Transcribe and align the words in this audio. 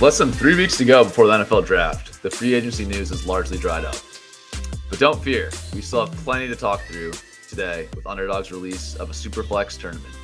With 0.00 0.06
less 0.06 0.16
than 0.18 0.32
three 0.32 0.54
weeks 0.56 0.78
to 0.78 0.86
go 0.86 1.04
before 1.04 1.26
the 1.26 1.44
NFL 1.44 1.66
draft, 1.66 2.22
the 2.22 2.30
free 2.30 2.54
agency 2.54 2.86
news 2.86 3.10
is 3.10 3.26
largely 3.26 3.58
dried 3.58 3.84
up. 3.84 3.96
But 4.88 4.98
don't 4.98 5.22
fear, 5.22 5.50
we 5.74 5.82
still 5.82 6.06
have 6.06 6.16
plenty 6.24 6.48
to 6.48 6.56
talk 6.56 6.80
through 6.84 7.12
today 7.50 7.86
with 7.94 8.06
Underdog's 8.06 8.50
release 8.50 8.96
of 8.96 9.10
a 9.10 9.12
Superflex 9.12 9.78
tournament. 9.78 10.14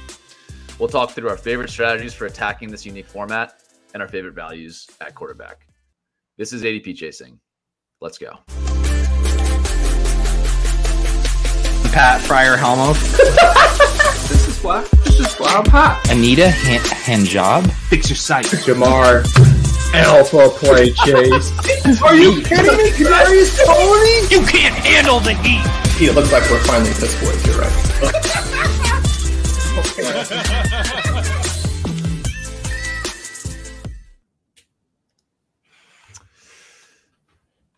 We'll 0.78 0.88
talk 0.88 1.10
through 1.10 1.28
our 1.28 1.36
favorite 1.36 1.68
strategies 1.68 2.14
for 2.14 2.24
attacking 2.24 2.70
this 2.70 2.86
unique 2.86 3.04
format 3.04 3.60
and 3.92 4.02
our 4.02 4.08
favorite 4.08 4.34
values 4.34 4.86
at 5.02 5.14
quarterback. 5.14 5.66
This 6.38 6.54
is 6.54 6.62
ADP 6.62 6.96
Chasing. 6.96 7.38
Let's 8.00 8.16
go. 8.16 8.32
Pat 11.92 12.22
Fryer 12.22 12.56
Helmo. 12.56 12.94
This 14.26 14.48
is 14.48 14.64
why. 14.64 14.80
This 15.04 15.20
is 15.20 15.34
why 15.34 15.48
I'm 15.50 15.70
hot. 15.70 16.04
Anita 16.10 16.50
Han- 16.50 16.80
Hanjob. 16.80 17.70
Fix 17.88 18.10
your 18.10 18.16
sight. 18.16 18.46
Jamar. 18.46 19.22
Alpha 19.94 20.48
play 20.50 20.90
chase. 20.92 21.52
Are 22.02 22.14
you 22.14 22.42
kidding 22.42 22.76
me? 22.76 22.90
Kadarius 22.90 23.56
Toney? 23.64 24.26
You 24.34 24.46
can't 24.46 24.74
handle 24.74 25.20
the 25.20 25.34
heat. 25.34 25.62
It 26.02 26.14
looks 26.14 26.32
like 26.32 26.48
we're 26.50 26.62
finally 26.64 26.90
piss 26.90 27.14
boys. 27.20 27.46
You're 27.46 27.58
right. 27.58 27.72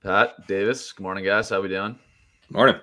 Pat 0.02 0.46
Davis, 0.46 0.92
good 0.92 1.02
morning, 1.02 1.24
guys. 1.24 1.48
How 1.50 1.60
we 1.60 1.68
doing? 1.68 1.98
Morning. 2.50 2.76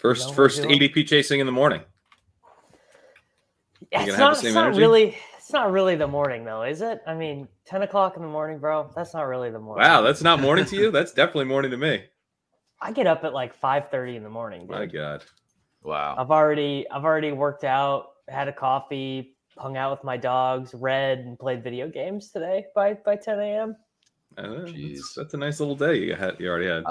First, 0.00 0.28
know 0.28 0.34
first 0.34 0.64
we're? 0.64 0.70
ADP 0.78 1.06
chasing 1.06 1.40
in 1.40 1.46
the 1.46 1.52
morning. 1.52 1.80
Yeah, 3.92 4.00
You 4.02 4.06
it's 4.08 4.16
gonna 4.16 4.18
have 4.18 4.18
not, 4.18 4.34
the 4.34 4.40
same 4.40 4.46
it's 4.48 4.54
not 4.54 4.64
energy? 4.66 4.80
really 4.80 5.16
it's 5.46 5.52
not 5.52 5.70
really 5.70 5.94
the 5.94 6.08
morning 6.08 6.44
though, 6.44 6.64
is 6.64 6.80
it? 6.80 7.02
I 7.06 7.14
mean, 7.14 7.46
ten 7.64 7.82
o'clock 7.82 8.16
in 8.16 8.22
the 8.22 8.28
morning, 8.28 8.58
bro. 8.58 8.90
That's 8.96 9.14
not 9.14 9.28
really 9.28 9.48
the 9.48 9.60
morning. 9.60 9.86
Wow, 9.86 10.00
that's 10.00 10.20
not 10.20 10.40
morning 10.40 10.64
to 10.64 10.76
you. 10.76 10.90
That's 10.90 11.12
definitely 11.12 11.44
morning 11.44 11.70
to 11.70 11.76
me. 11.76 12.02
I 12.80 12.90
get 12.90 13.06
up 13.06 13.22
at 13.22 13.32
like 13.32 13.54
five 13.54 13.88
thirty 13.88 14.16
in 14.16 14.24
the 14.24 14.28
morning. 14.28 14.62
Dude. 14.62 14.70
My 14.70 14.86
God. 14.86 15.24
Wow. 15.84 16.16
I've 16.18 16.32
already 16.32 16.84
I've 16.90 17.04
already 17.04 17.30
worked 17.30 17.62
out, 17.62 18.06
had 18.28 18.48
a 18.48 18.52
coffee, 18.52 19.36
hung 19.56 19.76
out 19.76 19.92
with 19.92 20.02
my 20.02 20.16
dogs, 20.16 20.74
read 20.74 21.20
and 21.20 21.38
played 21.38 21.62
video 21.62 21.88
games 21.88 22.32
today 22.32 22.64
by 22.74 22.94
by 22.94 23.14
ten 23.14 23.38
a.m. 23.38 23.76
Uh, 24.36 24.42
Jeez. 24.42 24.94
that's, 24.94 25.14
that's 25.14 25.34
a 25.34 25.38
nice 25.38 25.60
little 25.60 25.76
day 25.76 25.94
you 25.94 26.16
had. 26.16 26.40
You 26.40 26.48
already 26.48 26.66
had. 26.66 26.82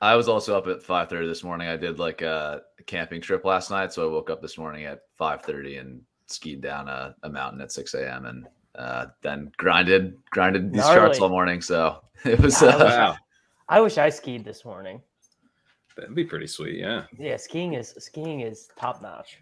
I 0.00 0.16
was 0.16 0.26
also 0.26 0.58
up 0.58 0.66
at 0.66 0.82
5:30 0.82 1.28
this 1.28 1.44
morning. 1.44 1.68
I 1.68 1.76
did 1.76 2.00
like 2.00 2.22
a 2.22 2.62
camping 2.86 3.20
trip 3.20 3.44
last 3.44 3.70
night, 3.70 3.92
so 3.92 4.02
I 4.02 4.10
woke 4.10 4.30
up 4.30 4.42
this 4.42 4.58
morning 4.58 4.84
at 4.84 5.02
5:30 5.16 5.80
and 5.80 6.00
skied 6.30 6.60
down 6.60 6.88
a, 6.88 7.14
a 7.22 7.28
mountain 7.28 7.60
at 7.60 7.72
6 7.72 7.94
a.m. 7.94 8.26
and 8.26 8.46
uh, 8.76 9.06
then 9.22 9.50
grinded 9.56 10.16
grinded 10.30 10.72
these 10.72 10.84
charts 10.84 11.20
all 11.20 11.28
morning. 11.28 11.60
So 11.60 12.02
it 12.24 12.38
was 12.40 12.60
Yeah, 12.62 12.68
I 12.68 12.72
uh, 12.72 12.78
wish 12.84 12.94
Wow, 12.94 13.16
I 13.68 13.80
wish 13.80 13.98
I 13.98 14.08
skied 14.10 14.44
this 14.44 14.64
morning. 14.64 15.00
that'd 15.96 16.14
be 16.14 16.24
pretty 16.24 16.46
sweet. 16.46 16.78
Yeah, 16.78 17.04
Yeah, 17.18 17.36
skiing 17.36 17.74
is 17.74 17.94
skiing 17.98 18.40
is 18.40 18.68
top 18.78 19.02
notch. 19.02 19.40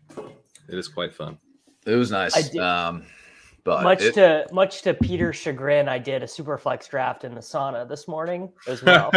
it 0.69 0.79
is 0.79 0.89
quite 0.89 1.15
fun. 1.15 1.39
it 1.87 1.95
was 1.95 2.11
nice. 2.11 2.37
I 2.37 2.43
did- 2.43 2.61
Um, 2.61 3.05
but 3.65 3.83
much 3.83 4.03
it- 4.03 4.15
to 4.15 4.47
much 4.53 4.83
to 4.83 4.95
Peter's 4.95 5.37
chagrin, 5.37 5.89
I 5.89 5.99
did 5.99 6.23
a 6.23 6.29
super 6.29 6.57
flex 6.57 6.89
draft 6.89 7.25
in 7.25 7.35
the 7.35 7.41
sauna 7.41 7.87
this 7.89 8.09
morning 8.09 8.51
as 8.67 8.83
well. 8.83 9.11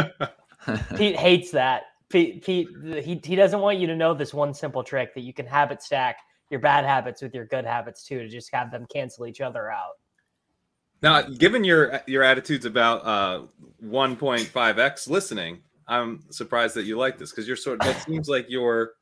Pete 0.98 1.16
hates 1.16 1.52
that. 1.52 1.84
Pete, 2.10 2.44
Pete 2.44 2.68
he, 3.02 3.20
he 3.24 3.36
doesn't 3.38 3.62
want 3.62 3.78
you 3.78 3.88
to 3.88 3.96
know 3.96 4.14
this 4.14 4.34
one 4.34 4.54
simple 4.54 4.84
trick 4.84 5.14
that 5.16 5.22
you 5.22 5.32
can 5.34 5.46
habit 5.46 5.82
stack 5.82 6.18
your 6.52 6.60
bad 6.60 6.86
habits 6.86 7.22
with 7.22 7.34
your 7.34 7.46
good 7.46 7.66
habits 7.66 8.04
too 8.06 8.20
to 8.20 8.28
just 8.30 8.54
have 8.54 8.72
them 8.72 8.86
cancel 8.92 9.26
each 9.26 9.42
other 9.42 9.72
out. 9.72 9.94
now, 11.02 11.22
given 11.22 11.64
your 11.64 12.02
your 12.08 12.24
attitudes 12.24 12.66
about 12.66 13.06
uh 13.06 13.46
1.5x 13.84 15.10
listening, 15.10 15.62
I'm 15.88 16.24
surprised 16.30 16.76
that 16.76 16.84
you 16.84 16.98
like 16.98 17.18
this 17.18 17.32
because 17.32 17.48
you're 17.48 17.56
sort. 17.58 17.82
Of, 17.82 17.96
it 17.96 18.02
seems 18.02 18.30
like 18.30 18.46
you're 18.50 18.94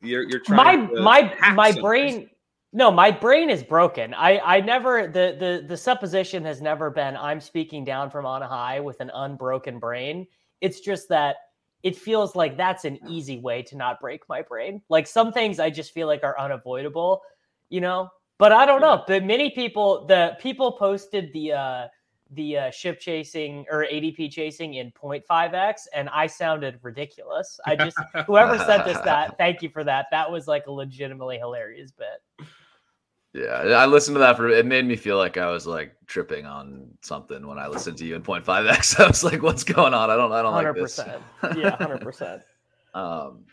you're 0.00 0.22
you're 0.22 0.40
My 0.48 0.76
trying. 0.76 0.88
to 0.88 1.02
my 1.02 1.34
my 1.54 1.70
something. 1.70 1.82
brain 1.82 2.30
no, 2.72 2.90
my 2.90 3.10
brain 3.10 3.48
is 3.48 3.62
broken. 3.62 4.12
I 4.14 4.38
I 4.40 4.60
never 4.60 5.06
the 5.06 5.36
the 5.38 5.64
the 5.66 5.76
supposition 5.76 6.44
has 6.44 6.60
never 6.60 6.90
been 6.90 7.16
I'm 7.16 7.40
speaking 7.40 7.84
down 7.84 8.10
from 8.10 8.26
on 8.26 8.42
high 8.42 8.78
with 8.80 9.00
an 9.00 9.10
unbroken 9.14 9.78
brain. 9.78 10.26
It's 10.60 10.80
just 10.80 11.08
that 11.08 11.36
it 11.82 11.96
feels 11.96 12.34
like 12.34 12.56
that's 12.56 12.84
an 12.84 12.98
easy 13.08 13.38
way 13.38 13.62
to 13.62 13.76
not 13.76 14.00
break 14.00 14.28
my 14.28 14.42
brain. 14.42 14.82
Like 14.88 15.06
some 15.06 15.32
things 15.32 15.58
I 15.58 15.70
just 15.70 15.92
feel 15.92 16.06
like 16.06 16.24
are 16.24 16.38
unavoidable, 16.38 17.22
you 17.68 17.80
know. 17.80 18.10
But 18.38 18.52
I 18.52 18.66
don't 18.66 18.80
know. 18.80 19.04
But 19.06 19.24
many 19.24 19.50
people, 19.50 20.06
the 20.06 20.36
people 20.40 20.72
posted 20.72 21.32
the 21.32 21.52
uh 21.52 21.88
the 22.32 22.58
uh, 22.58 22.70
ship 22.70 23.00
chasing 23.00 23.64
or 23.70 23.86
ADP 23.90 24.30
chasing 24.30 24.74
in 24.74 24.92
0.5x, 24.92 25.86
and 25.94 26.08
I 26.10 26.26
sounded 26.26 26.78
ridiculous. 26.82 27.58
I 27.64 27.74
just 27.74 27.98
whoever 28.26 28.58
sent 28.58 28.82
us 28.82 29.00
that, 29.04 29.38
thank 29.38 29.62
you 29.62 29.70
for 29.70 29.82
that. 29.84 30.06
That 30.10 30.30
was 30.30 30.46
like 30.46 30.66
a 30.66 30.72
legitimately 30.72 31.38
hilarious 31.38 31.90
bit. 31.90 32.46
Yeah, 33.32 33.52
I 33.52 33.86
listened 33.86 34.14
to 34.16 34.20
that 34.20 34.36
for 34.36 34.48
it 34.48 34.66
made 34.66 34.86
me 34.86 34.96
feel 34.96 35.18
like 35.18 35.36
I 35.36 35.50
was 35.50 35.66
like 35.66 35.94
tripping 36.06 36.46
on 36.46 36.88
something 37.02 37.46
when 37.46 37.58
I 37.58 37.68
listened 37.68 37.98
to 37.98 38.04
you 38.04 38.14
in 38.16 38.22
0.5x. 38.22 39.00
I 39.04 39.06
was 39.06 39.22
like, 39.22 39.42
what's 39.42 39.64
going 39.64 39.94
on? 39.94 40.10
I 40.10 40.16
don't 40.16 40.32
I 40.32 40.42
don't 40.42 40.54
like 40.54 40.74
this. 40.74 41.00
Yeah, 41.56 41.76
hundred 41.76 42.00
percent. 42.00 42.42
Um, 42.94 43.44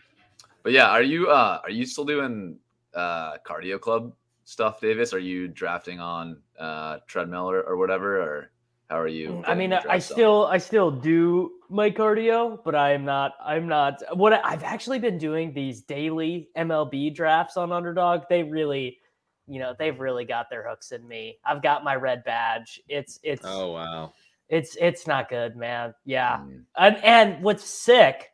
but 0.63 0.71
yeah, 0.71 0.89
are 0.89 1.03
you 1.03 1.27
uh 1.29 1.59
are 1.61 1.69
you 1.69 1.85
still 1.85 2.05
doing 2.05 2.57
uh 2.93 3.37
cardio 3.45 3.79
club 3.79 4.13
stuff, 4.45 4.79
Davis? 4.79 5.13
Are 5.13 5.19
you 5.19 5.49
drafting 5.49 5.99
on 5.99 6.37
uh 6.57 6.99
treadmill 7.05 7.51
or, 7.51 7.61
or 7.61 7.75
whatever, 7.75 8.21
or 8.21 8.51
how 8.89 8.99
are 8.99 9.07
you? 9.07 9.43
I 9.47 9.55
mean, 9.55 9.73
I 9.73 9.97
still, 9.97 10.45
I 10.45 10.59
still 10.59 10.91
do 10.91 11.53
my 11.69 11.89
cardio, 11.89 12.59
but 12.63 12.75
I'm 12.75 13.03
not, 13.03 13.33
I'm 13.43 13.67
not. 13.67 14.01
What 14.15 14.33
I, 14.33 14.41
I've 14.43 14.63
actually 14.63 14.99
been 14.99 15.17
doing 15.17 15.53
these 15.53 15.81
daily 15.81 16.49
MLB 16.55 17.13
drafts 17.15 17.57
on 17.57 17.71
Underdog. 17.71 18.21
They 18.29 18.43
really, 18.43 18.99
you 19.47 19.59
know, 19.59 19.73
they've 19.77 19.99
really 19.99 20.25
got 20.25 20.49
their 20.49 20.67
hooks 20.67 20.91
in 20.91 21.07
me. 21.07 21.37
I've 21.45 21.61
got 21.61 21.83
my 21.83 21.95
red 21.95 22.23
badge. 22.23 22.81
It's, 22.87 23.19
it's, 23.23 23.43
Oh 23.45 23.71
wow. 23.73 24.13
it's, 24.49 24.75
it's 24.79 25.07
not 25.07 25.29
good, 25.29 25.55
man. 25.55 25.93
Yeah, 26.05 26.37
Mm, 26.37 26.63
and 26.77 26.97
and 27.03 27.43
what's 27.43 27.63
sick 27.63 28.31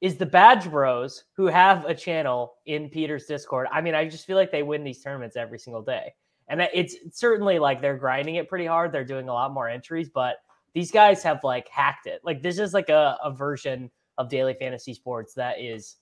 is 0.00 0.16
the 0.16 0.26
badge 0.26 0.68
bros 0.68 1.24
who 1.36 1.46
have 1.46 1.84
a 1.84 1.94
channel 1.94 2.54
in 2.66 2.88
Peter's 2.88 3.26
Discord. 3.26 3.68
I 3.70 3.80
mean, 3.80 3.94
I 3.94 4.08
just 4.08 4.26
feel 4.26 4.36
like 4.36 4.50
they 4.50 4.64
win 4.64 4.82
these 4.82 5.00
tournaments 5.00 5.36
every 5.36 5.60
single 5.60 5.82
day. 5.82 6.12
And 6.48 6.60
it's 6.74 6.96
certainly 7.12 7.60
like 7.60 7.80
they're 7.80 7.96
grinding 7.96 8.34
it 8.34 8.48
pretty 8.48 8.66
hard. 8.66 8.90
They're 8.90 9.04
doing 9.04 9.28
a 9.28 9.32
lot 9.32 9.52
more 9.52 9.68
entries, 9.68 10.10
but 10.12 10.36
these 10.74 10.90
guys 10.90 11.22
have 11.22 11.44
like 11.44 11.68
hacked 11.68 12.06
it. 12.06 12.20
Like 12.24 12.42
this 12.42 12.58
is 12.58 12.74
like 12.74 12.88
a, 12.88 13.16
a 13.22 13.30
version 13.30 13.90
of 14.18 14.28
daily 14.28 14.54
fantasy 14.54 14.92
sports 14.92 15.34
that 15.34 15.60
is 15.60 15.96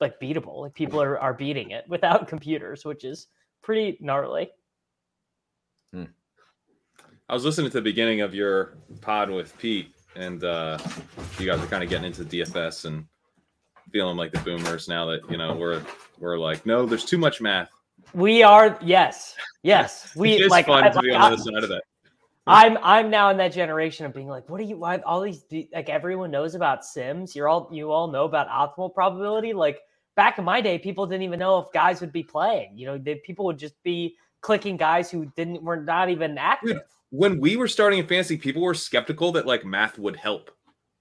like 0.00 0.18
beatable. 0.18 0.62
Like 0.62 0.74
people 0.74 1.00
are, 1.00 1.18
are 1.18 1.34
beating 1.34 1.70
it 1.72 1.84
without 1.86 2.28
computers, 2.32 2.84
which 2.86 3.04
is 3.04 3.26
pretty 3.62 3.98
gnarly. 4.00 4.50
I 7.30 7.34
was 7.34 7.44
listening 7.44 7.70
to 7.70 7.76
the 7.76 7.82
beginning 7.82 8.22
of 8.22 8.34
your 8.34 8.78
pod 9.02 9.28
with 9.28 9.56
Pete, 9.58 9.94
and 10.16 10.42
uh, 10.44 10.78
you 11.38 11.44
guys 11.46 11.60
are 11.62 11.66
kind 11.66 11.84
of 11.84 11.90
getting 11.90 12.06
into 12.06 12.24
DFS 12.24 12.86
and 12.86 13.04
feeling 13.92 14.16
like 14.16 14.32
the 14.32 14.38
boomers 14.40 14.88
now 14.88 15.04
that 15.06 15.20
you 15.30 15.36
know 15.36 15.54
we're 15.54 15.82
we're 16.18 16.38
like, 16.38 16.64
no, 16.64 16.86
there's 16.86 17.04
too 17.04 17.18
much 17.18 17.42
math. 17.42 17.68
We 18.14 18.42
are 18.42 18.78
yes, 18.82 19.34
yes. 19.62 20.10
We 20.16 20.32
it 20.42 20.50
like 20.50 20.66
fun 20.66 20.84
I- 20.84 20.88
to 20.88 21.00
be 21.02 21.10
like, 21.10 21.20
on 21.20 21.22
I- 21.22 21.28
the 21.28 21.34
other 21.34 21.42
side 21.42 21.62
of 21.64 21.68
that. 21.68 21.82
I'm 22.46 22.78
I'm 22.82 23.10
now 23.10 23.28
in 23.28 23.36
that 23.36 23.52
generation 23.52 24.06
of 24.06 24.14
being 24.14 24.28
like, 24.28 24.48
what 24.48 24.58
are 24.58 24.64
you? 24.64 24.78
Why 24.78 24.96
all 25.04 25.20
these 25.20 25.44
like 25.74 25.90
everyone 25.90 26.30
knows 26.30 26.54
about 26.54 26.82
Sims? 26.82 27.36
You're 27.36 27.46
all 27.46 27.68
you 27.70 27.90
all 27.92 28.08
know 28.10 28.24
about 28.24 28.48
optimal 28.48 28.94
probability. 28.94 29.52
Like 29.52 29.80
back 30.18 30.36
in 30.36 30.44
my 30.44 30.60
day, 30.60 30.80
people 30.80 31.06
didn't 31.06 31.22
even 31.22 31.38
know 31.38 31.58
if 31.60 31.72
guys 31.72 32.00
would 32.00 32.12
be 32.12 32.24
playing. 32.24 32.76
You 32.76 32.86
know, 32.86 32.98
they, 32.98 33.14
people 33.14 33.44
would 33.44 33.56
just 33.56 33.80
be 33.84 34.16
clicking 34.40 34.76
guys 34.76 35.12
who 35.12 35.26
didn't 35.36 35.62
were 35.62 35.76
not 35.76 36.10
even 36.10 36.36
active. 36.36 36.80
When 37.10 37.40
we 37.40 37.56
were 37.56 37.68
starting 37.68 38.00
in 38.00 38.06
fantasy, 38.08 38.36
people 38.36 38.60
were 38.62 38.74
skeptical 38.74 39.30
that 39.32 39.46
like 39.46 39.64
math 39.64 39.96
would 39.96 40.16
help. 40.16 40.50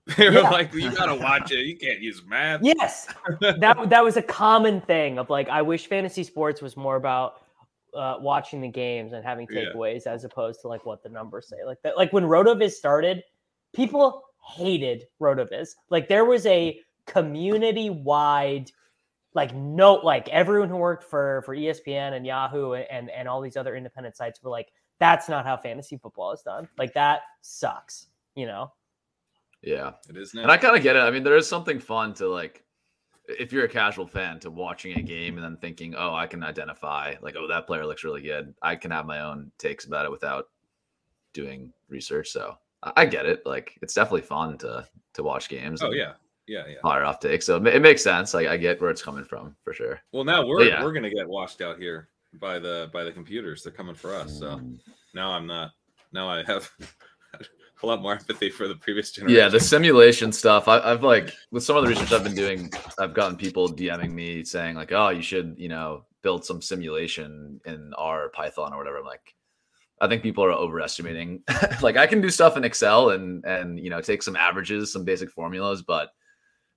They 0.17 0.29
were 0.29 0.35
Yeah. 0.35 0.51
like, 0.51 0.71
you 0.71 0.95
gotta 0.95 1.15
watch 1.15 1.51
it. 1.51 1.65
You 1.65 1.75
can't 1.77 1.99
use 1.99 2.21
math. 2.27 2.61
Yes, 2.63 3.07
that 3.41 3.89
that 3.89 4.03
was 4.03 4.17
a 4.17 4.21
common 4.21 4.81
thing 4.81 5.17
of 5.17 5.29
like, 5.31 5.49
I 5.49 5.63
wish 5.63 5.87
fantasy 5.87 6.23
sports 6.23 6.61
was 6.61 6.77
more 6.77 6.95
about 6.95 7.41
uh, 7.95 8.17
watching 8.19 8.61
the 8.61 8.69
games 8.69 9.13
and 9.13 9.25
having 9.25 9.47
Yeah. 9.49 9.65
takeaways 9.73 10.05
as 10.05 10.23
opposed 10.25 10.61
to 10.61 10.67
like 10.67 10.85
what 10.85 11.01
the 11.01 11.09
numbers 11.09 11.49
say. 11.49 11.57
Like 11.65 11.81
that, 11.81 11.97
like 11.97 12.13
when 12.13 12.23
Rotoviz 12.23 12.71
started, 12.73 13.23
people 13.73 14.23
hated 14.47 15.05
Rotoviz. 15.19 15.69
Like 15.89 16.07
there 16.07 16.23
was 16.23 16.45
a 16.45 16.79
community 17.07 17.89
wide, 17.89 18.71
like 19.37 19.53
no, 19.53 19.93
like 19.93 20.27
everyone 20.29 20.67
who 20.67 20.77
worked 20.77 21.03
for 21.03 21.43
for 21.45 21.55
ESPN 21.55 22.13
and 22.13 22.25
Yahoo 22.25 22.73
and 22.73 23.09
and 23.11 23.27
all 23.27 23.39
these 23.39 23.55
other 23.55 23.75
independent 23.75 24.17
sites 24.17 24.41
were 24.41 24.49
like, 24.49 24.73
that's 24.99 25.29
not 25.29 25.45
how 25.45 25.55
fantasy 25.55 25.95
football 25.95 26.31
is 26.33 26.41
done. 26.41 26.67
Like 26.77 26.93
that 26.95 27.21
sucks. 27.41 28.07
You 28.35 28.47
know. 28.47 28.73
Yeah. 29.61 29.93
It 30.09 30.17
is 30.17 30.33
And. 30.33 30.51
I 30.51 30.57
kind 30.57 30.75
of 30.75 30.81
get 30.81 30.95
it. 30.95 30.99
I 30.99 31.11
mean, 31.11 31.23
there 31.23 31.37
is 31.37 31.47
something 31.47 31.79
fun 31.79 32.13
to 32.15 32.27
like, 32.27 32.63
if 33.27 33.53
you're 33.53 33.65
a 33.65 33.69
casual 33.69 34.07
fan, 34.07 34.39
to 34.39 34.51
watching 34.51 34.97
a 34.97 35.01
game 35.01 35.35
and 35.35 35.43
then 35.43 35.57
thinking, 35.57 35.95
oh, 35.95 36.13
I 36.13 36.27
can 36.27 36.43
identify, 36.43 37.15
like, 37.21 37.35
oh, 37.37 37.47
that 37.47 37.67
player 37.67 37.85
looks 37.85 38.03
really 38.03 38.21
good. 38.21 38.53
I 38.61 38.75
can 38.75 38.91
have 38.91 39.05
my 39.05 39.21
own 39.21 39.51
takes 39.57 39.85
about 39.85 40.05
it 40.05 40.11
without 40.11 40.49
doing 41.33 41.71
research. 41.89 42.29
So 42.29 42.55
I, 42.83 42.93
I 42.97 43.05
get 43.05 43.25
it. 43.25 43.45
Like 43.45 43.77
it's 43.81 43.93
definitely 43.93 44.21
fun 44.21 44.57
to 44.59 44.87
to 45.13 45.23
watch 45.23 45.49
games. 45.49 45.81
Oh 45.81 45.87
and 45.87 45.95
yeah, 45.95 46.13
yeah, 46.47 46.63
yeah. 46.67 46.75
fire 46.81 47.03
off 47.03 47.19
takes. 47.19 47.45
So 47.45 47.57
it, 47.57 47.81
makes 47.81 48.03
sense. 48.03 48.33
Like 48.33 48.47
I 48.47 48.57
get 48.57 48.81
where 48.81 48.89
it's 48.89 49.01
coming 49.01 49.25
from 49.25 49.55
for 49.63 49.73
sure. 49.73 49.99
Well, 50.11 50.23
now 50.23 50.45
we're 50.45 50.63
yeah. 50.63 50.83
we're 50.83 50.93
gonna 50.93 51.09
get 51.09 51.27
washed 51.27 51.61
out 51.61 51.77
here 51.77 52.09
by 52.39 52.59
the 52.59 52.89
by 52.93 53.03
the 53.03 53.11
computers. 53.11 53.63
They're 53.63 53.73
coming 53.73 53.95
for 53.95 54.15
us. 54.15 54.39
So 54.39 54.57
Mm. 54.57 54.79
now 55.13 55.31
I'm 55.31 55.45
not. 55.47 55.71
Now 56.13 56.29
I 56.29 56.43
have 56.43 56.71
a 57.83 57.85
lot 57.85 58.01
more 58.01 58.13
empathy 58.13 58.49
for 58.49 58.67
the 58.67 58.75
previous 58.75 59.11
generation. 59.11 59.37
Yeah, 59.37 59.49
the 59.49 59.59
simulation 59.59 60.31
stuff. 60.31 60.67
I, 60.67 60.79
I've 60.79 61.03
like 61.03 61.31
with 61.51 61.63
some 61.63 61.77
of 61.77 61.83
the 61.83 61.89
research 61.89 62.11
I've 62.11 62.23
been 62.23 62.35
doing, 62.35 62.71
I've 62.97 63.13
gotten 63.13 63.37
people 63.37 63.67
DMing 63.69 64.11
me 64.11 64.43
saying 64.43 64.75
like, 64.75 64.91
"Oh, 64.91 65.09
you 65.09 65.21
should, 65.21 65.55
you 65.57 65.69
know, 65.69 66.05
build 66.21 66.45
some 66.45 66.61
simulation 66.61 67.59
in 67.65 67.93
R 67.97 68.25
or 68.25 68.29
Python 68.29 68.73
or 68.73 68.77
whatever." 68.77 68.97
I'm 68.97 69.05
like, 69.05 69.35
I 70.01 70.07
think 70.07 70.23
people 70.23 70.43
are 70.43 70.51
overestimating. 70.51 71.43
like, 71.81 71.97
I 71.97 72.07
can 72.07 72.21
do 72.21 72.29
stuff 72.29 72.57
in 72.57 72.63
Excel 72.63 73.11
and 73.11 73.43
and 73.45 73.79
you 73.79 73.89
know 73.89 74.01
take 74.01 74.23
some 74.23 74.35
averages, 74.35 74.91
some 74.91 75.03
basic 75.03 75.29
formulas, 75.29 75.81
but 75.81 76.09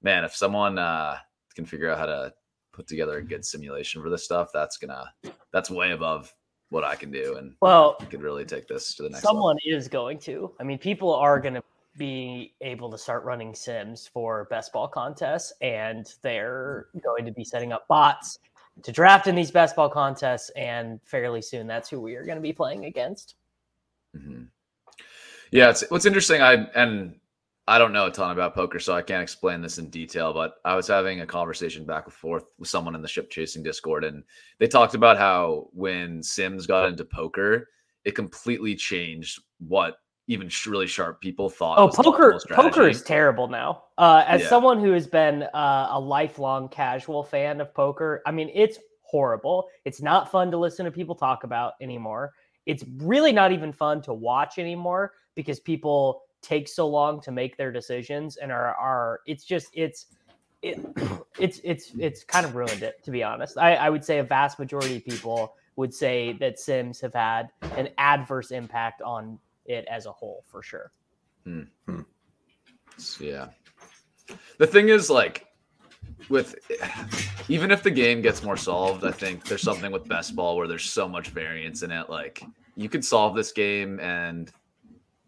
man, 0.02 0.24
if 0.24 0.34
someone 0.34 0.78
uh, 0.78 1.18
can 1.54 1.64
figure 1.66 1.90
out 1.90 1.98
how 1.98 2.06
to 2.06 2.32
put 2.72 2.86
together 2.86 3.18
a 3.18 3.22
good 3.22 3.44
simulation 3.44 4.02
for 4.02 4.10
this 4.10 4.24
stuff, 4.24 4.50
that's 4.52 4.76
gonna 4.76 5.12
that's 5.52 5.70
way 5.70 5.92
above 5.92 6.34
what 6.70 6.84
I 6.84 6.94
can 6.94 7.10
do, 7.10 7.36
and 7.36 7.54
Well, 7.60 7.96
I 8.00 8.04
could 8.04 8.22
really 8.22 8.44
take 8.44 8.68
this 8.68 8.94
to 8.94 9.02
the 9.02 9.10
next. 9.10 9.22
someone 9.22 9.56
is 9.64 9.88
going 9.88 10.18
to. 10.20 10.52
I 10.60 10.64
mean, 10.64 10.78
people 10.78 11.12
are 11.14 11.40
going 11.40 11.54
to 11.54 11.62
be 11.96 12.54
able 12.60 12.90
to 12.90 12.96
start 12.96 13.24
running 13.24 13.54
sims 13.54 14.06
for 14.06 14.44
best 14.50 14.72
ball 14.72 14.88
contests, 14.88 15.52
and 15.60 16.06
they're 16.22 16.86
going 17.02 17.24
to 17.24 17.32
be 17.32 17.44
setting 17.44 17.72
up 17.72 17.86
bots 17.88 18.38
to 18.82 18.92
draft 18.92 19.26
in 19.26 19.34
these 19.34 19.50
best 19.50 19.74
ball 19.76 19.90
contests. 19.90 20.50
And 20.50 21.00
fairly 21.04 21.42
soon, 21.42 21.66
that's 21.66 21.90
who 21.90 22.00
we 22.00 22.14
are 22.14 22.24
going 22.24 22.38
to 22.38 22.42
be 22.42 22.52
playing 22.52 22.84
against. 22.84 23.34
hmm 24.16 24.44
Yeah, 25.50 25.70
it's 25.70 25.84
what's 25.90 26.06
interesting. 26.06 26.40
I 26.40 26.54
and 26.76 27.19
I 27.70 27.78
don't 27.78 27.92
know 27.92 28.06
a 28.06 28.10
ton 28.10 28.32
about 28.32 28.56
poker, 28.56 28.80
so 28.80 28.94
I 28.94 29.02
can't 29.02 29.22
explain 29.22 29.62
this 29.62 29.78
in 29.78 29.90
detail. 29.90 30.32
But 30.32 30.54
I 30.64 30.74
was 30.74 30.88
having 30.88 31.20
a 31.20 31.26
conversation 31.26 31.84
back 31.84 32.06
and 32.06 32.12
forth 32.12 32.42
with 32.58 32.68
someone 32.68 32.96
in 32.96 33.00
the 33.00 33.06
ship 33.06 33.30
chasing 33.30 33.62
Discord, 33.62 34.02
and 34.02 34.24
they 34.58 34.66
talked 34.66 34.94
about 34.94 35.18
how 35.18 35.68
when 35.72 36.20
Sims 36.20 36.66
got 36.66 36.88
into 36.88 37.04
poker, 37.04 37.68
it 38.04 38.16
completely 38.16 38.74
changed 38.74 39.40
what 39.60 39.98
even 40.26 40.50
really 40.66 40.88
sharp 40.88 41.20
people 41.20 41.48
thought. 41.48 41.78
Oh, 41.78 41.86
poker! 41.86 42.40
Poker 42.50 42.88
is 42.88 43.02
terrible 43.02 43.46
now. 43.46 43.84
Uh, 43.98 44.24
as 44.26 44.40
Yeah. 44.40 44.48
someone 44.48 44.80
who 44.80 44.90
has 44.90 45.06
been 45.06 45.44
uh, 45.44 45.90
a 45.92 46.00
lifelong 46.00 46.68
casual 46.70 47.22
fan 47.22 47.60
of 47.60 47.72
poker, 47.72 48.20
I 48.26 48.32
mean, 48.32 48.50
it's 48.52 48.80
horrible. 49.02 49.68
It's 49.84 50.02
not 50.02 50.28
fun 50.28 50.50
to 50.50 50.56
listen 50.56 50.86
to 50.86 50.90
people 50.90 51.14
talk 51.14 51.44
about 51.44 51.74
anymore. 51.80 52.32
It's 52.66 52.84
really 52.96 53.30
not 53.30 53.52
even 53.52 53.72
fun 53.72 54.02
to 54.02 54.12
watch 54.12 54.58
anymore 54.58 55.12
because 55.36 55.60
people 55.60 56.22
take 56.42 56.68
so 56.68 56.88
long 56.88 57.20
to 57.22 57.32
make 57.32 57.56
their 57.56 57.72
decisions 57.72 58.36
and 58.36 58.50
are 58.52 58.74
are. 58.74 59.20
It's 59.26 59.44
just 59.44 59.68
it's. 59.74 60.06
It, 60.62 60.78
it's 61.38 61.60
it's 61.64 61.92
it's 61.98 62.22
kind 62.24 62.44
of 62.44 62.54
ruined 62.54 62.82
it 62.82 63.02
to 63.04 63.10
be 63.10 63.22
honest. 63.22 63.56
I, 63.56 63.76
I 63.76 63.90
would 63.90 64.04
say 64.04 64.18
a 64.18 64.24
vast 64.24 64.58
majority 64.58 64.96
of 64.96 65.04
people 65.04 65.54
would 65.76 65.94
say 65.94 66.34
that 66.34 66.58
Sims 66.58 67.00
have 67.00 67.14
had 67.14 67.48
an 67.76 67.88
adverse 67.96 68.50
impact 68.50 69.00
on 69.00 69.38
it 69.64 69.86
as 69.90 70.06
a 70.06 70.12
whole 70.12 70.44
for 70.46 70.62
sure. 70.62 70.92
Hmm, 71.44 71.62
hmm. 71.86 72.02
Yeah. 73.18 73.48
The 74.58 74.66
thing 74.66 74.88
is, 74.88 75.08
like, 75.08 75.46
with 76.28 76.54
even 77.48 77.70
if 77.70 77.82
the 77.82 77.90
game 77.90 78.20
gets 78.20 78.42
more 78.42 78.56
solved, 78.56 79.04
I 79.04 79.10
think 79.10 79.44
there's 79.44 79.62
something 79.62 79.90
with 79.90 80.06
best 80.08 80.36
ball 80.36 80.56
where 80.56 80.68
there's 80.68 80.90
so 80.90 81.08
much 81.08 81.28
variance 81.28 81.82
in 81.82 81.90
it. 81.90 82.10
Like, 82.10 82.42
you 82.76 82.88
could 82.88 83.04
solve 83.04 83.34
this 83.34 83.52
game 83.52 83.98
and 84.00 84.50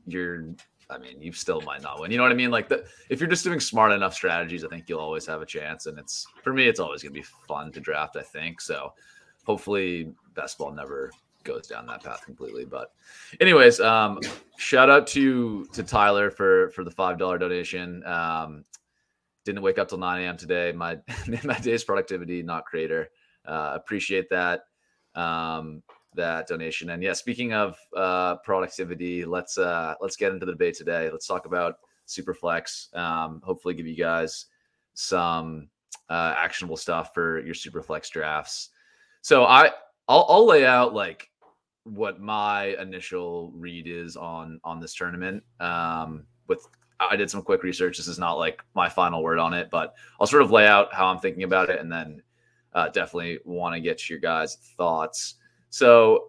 you're, 0.06 0.54
I 0.92 0.98
mean, 0.98 1.20
you 1.20 1.32
still 1.32 1.60
might 1.62 1.82
not 1.82 2.00
win. 2.00 2.10
You 2.10 2.18
know 2.18 2.22
what 2.22 2.32
I 2.32 2.36
mean? 2.36 2.50
Like, 2.50 2.68
the, 2.68 2.84
if 3.08 3.20
you're 3.20 3.28
just 3.28 3.44
doing 3.44 3.60
smart 3.60 3.92
enough 3.92 4.14
strategies, 4.14 4.64
I 4.64 4.68
think 4.68 4.88
you'll 4.88 5.00
always 5.00 5.26
have 5.26 5.42
a 5.42 5.46
chance. 5.46 5.86
And 5.86 5.98
it's 5.98 6.26
for 6.42 6.52
me, 6.52 6.68
it's 6.68 6.80
always 6.80 7.02
going 7.02 7.12
to 7.14 7.20
be 7.20 7.26
fun 7.48 7.72
to 7.72 7.80
draft. 7.80 8.16
I 8.16 8.22
think 8.22 8.60
so. 8.60 8.92
Hopefully, 9.44 10.12
best 10.34 10.58
ball 10.58 10.72
never 10.72 11.10
goes 11.44 11.66
down 11.66 11.86
that 11.86 12.04
path 12.04 12.24
completely. 12.24 12.64
But, 12.64 12.92
anyways, 13.40 13.80
um, 13.80 14.20
shout 14.58 14.90
out 14.90 15.06
to 15.08 15.66
to 15.72 15.82
Tyler 15.82 16.30
for 16.30 16.70
for 16.70 16.84
the 16.84 16.90
five 16.90 17.18
dollar 17.18 17.38
donation. 17.38 18.04
Um, 18.04 18.64
didn't 19.44 19.62
wake 19.62 19.78
up 19.78 19.88
till 19.88 19.98
nine 19.98 20.22
a.m. 20.22 20.36
today. 20.36 20.72
My 20.72 20.98
my 21.44 21.58
day's 21.58 21.84
productivity, 21.84 22.42
not 22.42 22.64
creator. 22.64 23.10
Uh, 23.44 23.72
appreciate 23.74 24.30
that 24.30 24.62
um, 25.14 25.82
that 26.14 26.46
donation. 26.46 26.90
And 26.90 27.02
yeah, 27.02 27.12
speaking 27.12 27.52
of 27.52 27.76
uh, 27.96 28.36
productivity, 28.36 29.24
let's 29.24 29.58
uh, 29.58 29.94
let's 30.00 30.16
get 30.16 30.32
into 30.32 30.46
the 30.46 30.52
debate 30.52 30.74
today. 30.74 31.10
Let's 31.10 31.26
talk 31.26 31.46
about 31.46 31.76
Superflex. 32.06 32.94
Um, 32.96 33.40
hopefully, 33.44 33.74
give 33.74 33.86
you 33.86 33.96
guys 33.96 34.46
some 34.94 35.68
uh, 36.10 36.34
actionable 36.36 36.76
stuff 36.76 37.14
for 37.14 37.40
your 37.40 37.54
Superflex 37.54 38.10
drafts. 38.10 38.70
So 39.22 39.44
I 39.44 39.70
I'll, 40.08 40.26
I'll 40.28 40.46
lay 40.46 40.66
out 40.66 40.94
like 40.94 41.30
what 41.84 42.20
my 42.20 42.76
initial 42.80 43.52
read 43.54 43.86
is 43.86 44.16
on 44.16 44.60
on 44.64 44.80
this 44.80 44.94
tournament. 44.94 45.42
Um, 45.60 46.24
with 46.48 46.66
I 47.00 47.16
did 47.16 47.30
some 47.30 47.42
quick 47.42 47.62
research. 47.62 47.96
This 47.96 48.08
is 48.08 48.18
not 48.18 48.34
like 48.34 48.62
my 48.74 48.88
final 48.88 49.22
word 49.22 49.38
on 49.38 49.54
it, 49.54 49.70
but 49.70 49.94
I'll 50.20 50.26
sort 50.26 50.42
of 50.42 50.50
lay 50.50 50.66
out 50.66 50.92
how 50.92 51.06
I'm 51.06 51.18
thinking 51.18 51.42
about 51.42 51.70
it, 51.70 51.80
and 51.80 51.90
then 51.90 52.22
uh, 52.74 52.88
definitely 52.88 53.38
want 53.44 53.74
to 53.74 53.80
get 53.80 54.08
your 54.08 54.18
guys' 54.18 54.56
thoughts. 54.76 55.34
So 55.72 56.28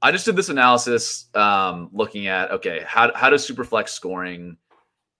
I 0.00 0.12
just 0.12 0.24
did 0.24 0.36
this 0.36 0.48
analysis, 0.48 1.26
um, 1.34 1.90
looking 1.92 2.28
at 2.28 2.52
okay, 2.52 2.84
how 2.86 3.10
how 3.16 3.30
does 3.30 3.44
Superflex 3.46 3.88
scoring 3.88 4.56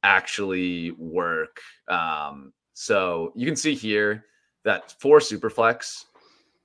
actually 0.05 0.93
work? 0.93 1.61
Um, 1.89 2.53
so 2.75 3.33
you 3.35 3.45
can 3.45 3.57
see 3.57 3.75
here 3.75 4.25
that 4.63 4.95
for 5.01 5.19
Superflex, 5.19 6.05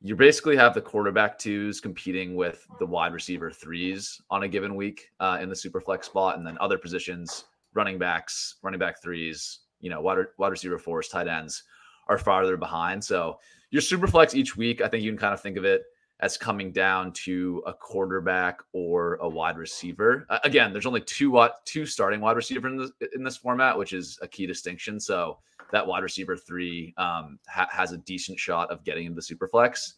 you 0.03 0.15
basically 0.15 0.55
have 0.55 0.75
the 0.75 0.81
quarterback 0.81 1.39
twos 1.39 1.81
competing 1.81 2.35
with 2.35 2.67
the 2.77 2.85
wide 2.85 3.13
receiver 3.13 3.49
threes 3.49 4.21
on 4.29 4.43
a 4.43 4.47
given 4.47 4.75
week 4.75 5.09
uh, 5.19 5.39
in 5.41 5.49
the 5.49 5.55
super 5.55 5.81
flex 5.81 6.05
spot, 6.05 6.37
and 6.37 6.45
then 6.45 6.55
other 6.61 6.77
positions, 6.77 7.45
running 7.73 7.97
backs, 7.97 8.57
running 8.61 8.79
back 8.79 9.01
threes, 9.01 9.61
you 9.81 9.89
know, 9.89 10.01
wide, 10.01 10.19
wide 10.37 10.49
receiver 10.49 10.77
fours, 10.77 11.07
tight 11.07 11.27
ends 11.27 11.63
are 12.07 12.19
farther 12.19 12.57
behind. 12.57 13.03
So 13.03 13.39
your 13.71 13.81
super 13.81 14.05
flex 14.05 14.35
each 14.35 14.55
week, 14.55 14.81
I 14.81 14.87
think 14.87 15.03
you 15.03 15.09
can 15.09 15.17
kind 15.17 15.33
of 15.33 15.41
think 15.41 15.57
of 15.57 15.65
it 15.65 15.81
as 16.23 16.37
coming 16.37 16.71
down 16.71 17.11
to 17.11 17.61
a 17.67 17.73
quarterback 17.73 18.61
or 18.71 19.15
a 19.15 19.27
wide 19.27 19.57
receiver. 19.57 20.25
Uh, 20.29 20.39
again, 20.45 20.71
there's 20.71 20.85
only 20.85 21.01
two 21.01 21.37
two 21.65 21.85
starting 21.85 22.21
wide 22.21 22.37
receiver 22.37 22.69
in 22.69 22.77
this 22.77 22.91
in 23.13 23.25
this 23.25 23.35
format, 23.35 23.77
which 23.77 23.91
is 23.91 24.17
a 24.21 24.27
key 24.27 24.47
distinction. 24.47 25.01
So 25.01 25.39
that 25.73 25.85
wide 25.85 26.01
receiver 26.01 26.37
three 26.37 26.93
um, 26.95 27.39
ha- 27.49 27.67
has 27.69 27.91
a 27.91 27.97
decent 27.97 28.39
shot 28.39 28.71
of 28.71 28.85
getting 28.85 29.05
into 29.05 29.21
super 29.21 29.49
flex. 29.49 29.95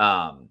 Um, 0.00 0.48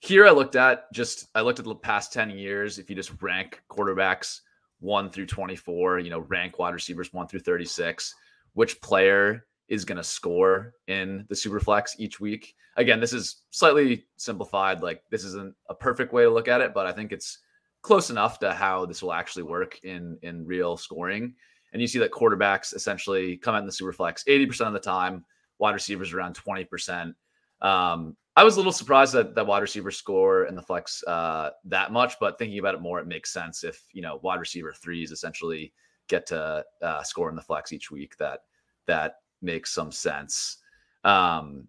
here 0.00 0.26
I 0.26 0.32
looked 0.32 0.54
at 0.54 0.92
just 0.92 1.28
I 1.34 1.40
looked 1.40 1.58
at 1.58 1.64
the 1.64 1.74
past 1.74 2.12
10 2.12 2.28
years. 2.28 2.78
If 2.78 2.90
you 2.90 2.96
just 2.96 3.22
rank 3.22 3.62
quarterbacks 3.70 4.40
one 4.80 5.08
through 5.08 5.26
24, 5.26 6.00
you 6.00 6.10
know, 6.10 6.20
rank 6.20 6.58
wide 6.58 6.74
receivers 6.74 7.10
one 7.14 7.26
through 7.26 7.40
36, 7.40 8.14
which 8.52 8.82
player 8.82 9.46
is 9.70 9.84
going 9.84 9.96
to 9.96 10.04
score 10.04 10.74
in 10.88 11.24
the 11.28 11.36
super 11.36 11.60
flex 11.60 11.94
each 11.98 12.20
week. 12.20 12.54
Again, 12.76 13.00
this 13.00 13.12
is 13.12 13.42
slightly 13.50 14.04
simplified. 14.16 14.82
Like 14.82 15.02
this 15.10 15.24
isn't 15.24 15.54
a 15.68 15.74
perfect 15.74 16.12
way 16.12 16.24
to 16.24 16.30
look 16.30 16.48
at 16.48 16.60
it, 16.60 16.74
but 16.74 16.86
I 16.86 16.92
think 16.92 17.12
it's 17.12 17.38
close 17.82 18.10
enough 18.10 18.38
to 18.40 18.52
how 18.52 18.84
this 18.84 19.02
will 19.02 19.12
actually 19.12 19.44
work 19.44 19.78
in 19.84 20.18
in 20.22 20.44
real 20.44 20.76
scoring. 20.76 21.34
And 21.72 21.80
you 21.80 21.86
see 21.86 22.00
that 22.00 22.10
quarterbacks 22.10 22.74
essentially 22.74 23.36
come 23.36 23.54
out 23.54 23.60
in 23.60 23.66
the 23.66 23.72
super 23.72 23.92
flex 23.92 24.24
80% 24.24 24.66
of 24.66 24.72
the 24.72 24.80
time, 24.80 25.24
wide 25.58 25.74
receivers 25.74 26.12
around 26.12 26.34
20%. 26.34 27.14
Um, 27.62 28.16
I 28.36 28.42
was 28.42 28.56
a 28.56 28.58
little 28.58 28.72
surprised 28.72 29.12
that 29.12 29.36
that 29.36 29.46
wide 29.46 29.62
receiver 29.62 29.92
score 29.92 30.46
in 30.46 30.56
the 30.56 30.62
flex 30.62 31.04
uh, 31.06 31.50
that 31.66 31.92
much, 31.92 32.14
but 32.18 32.38
thinking 32.38 32.58
about 32.58 32.74
it 32.74 32.80
more, 32.80 32.98
it 32.98 33.06
makes 33.06 33.32
sense 33.32 33.62
if 33.62 33.84
you 33.92 34.02
know 34.02 34.18
wide 34.22 34.40
receiver 34.40 34.72
threes 34.72 35.12
essentially 35.12 35.72
get 36.08 36.26
to 36.26 36.64
uh, 36.82 37.02
score 37.04 37.28
in 37.28 37.36
the 37.36 37.42
flex 37.42 37.72
each 37.72 37.90
week. 37.90 38.16
That 38.16 38.40
that 38.86 39.16
makes 39.42 39.72
some 39.72 39.92
sense. 39.92 40.58
Um, 41.04 41.66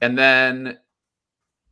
and 0.00 0.18
then 0.18 0.78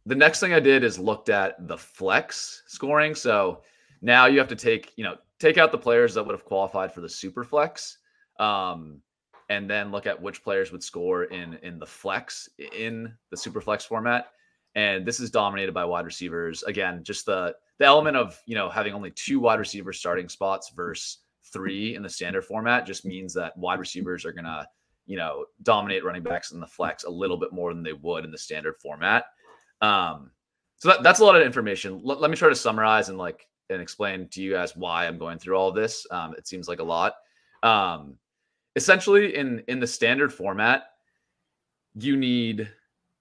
the 0.06 0.14
next 0.14 0.40
thing 0.40 0.52
I 0.52 0.60
did 0.60 0.84
is 0.84 0.98
looked 0.98 1.28
at 1.28 1.66
the 1.68 1.76
flex 1.76 2.62
scoring. 2.66 3.14
So 3.14 3.62
now 4.02 4.26
you 4.26 4.38
have 4.38 4.48
to 4.48 4.56
take 4.56 4.92
you 4.96 5.04
know 5.04 5.16
take 5.38 5.58
out 5.58 5.72
the 5.72 5.78
players 5.78 6.14
that 6.14 6.24
would 6.24 6.34
have 6.34 6.44
qualified 6.44 6.92
for 6.92 7.00
the 7.00 7.08
super 7.08 7.44
flex. 7.44 7.98
Um, 8.38 9.02
and 9.50 9.68
then 9.68 9.90
look 9.90 10.06
at 10.06 10.20
which 10.20 10.42
players 10.42 10.72
would 10.72 10.82
score 10.82 11.24
in 11.24 11.58
in 11.62 11.78
the 11.78 11.86
flex 11.86 12.48
in 12.74 13.12
the 13.30 13.36
super 13.36 13.60
flex 13.60 13.84
format 13.84 14.28
and 14.76 15.04
this 15.04 15.20
is 15.20 15.30
dominated 15.30 15.74
by 15.74 15.84
wide 15.84 16.06
receivers 16.06 16.62
again 16.62 17.02
just 17.02 17.26
the 17.26 17.54
the 17.78 17.84
element 17.84 18.16
of 18.16 18.40
you 18.46 18.54
know 18.54 18.70
having 18.70 18.94
only 18.94 19.10
two 19.10 19.40
wide 19.40 19.58
receiver 19.58 19.92
starting 19.92 20.28
spots 20.28 20.70
versus 20.74 21.18
three 21.52 21.96
in 21.96 22.02
the 22.02 22.08
standard 22.08 22.44
format 22.44 22.86
just 22.86 23.04
means 23.04 23.34
that 23.34 23.56
wide 23.58 23.80
receivers 23.80 24.24
are 24.24 24.32
gonna 24.32 24.66
you 25.06 25.16
know 25.16 25.44
dominate 25.62 26.04
running 26.04 26.22
backs 26.22 26.52
in 26.52 26.60
the 26.60 26.66
flex 26.66 27.04
a 27.04 27.10
little 27.10 27.36
bit 27.36 27.52
more 27.52 27.72
than 27.74 27.82
they 27.82 27.92
would 27.92 28.24
in 28.24 28.30
the 28.30 28.38
standard 28.38 28.74
format 28.80 29.24
um 29.80 30.30
so 30.76 30.88
that, 30.88 31.02
that's 31.02 31.20
a 31.20 31.24
lot 31.24 31.36
of 31.36 31.42
information 31.42 32.00
let, 32.02 32.20
let 32.20 32.30
me 32.30 32.36
try 32.36 32.48
to 32.48 32.54
summarize 32.54 33.08
and 33.08 33.18
like 33.18 33.46
and 33.70 33.80
explain 33.80 34.28
to 34.28 34.42
you 34.42 34.52
guys 34.52 34.76
why 34.76 35.06
I'm 35.06 35.18
going 35.18 35.38
through 35.38 35.56
all 35.56 35.72
this. 35.72 36.06
Um, 36.10 36.34
it 36.36 36.46
seems 36.46 36.68
like 36.68 36.80
a 36.80 36.84
lot. 36.84 37.14
Um, 37.62 38.16
essentially, 38.76 39.36
in 39.36 39.62
in 39.68 39.80
the 39.80 39.86
standard 39.86 40.32
format, 40.32 40.84
you 41.94 42.16
need 42.16 42.68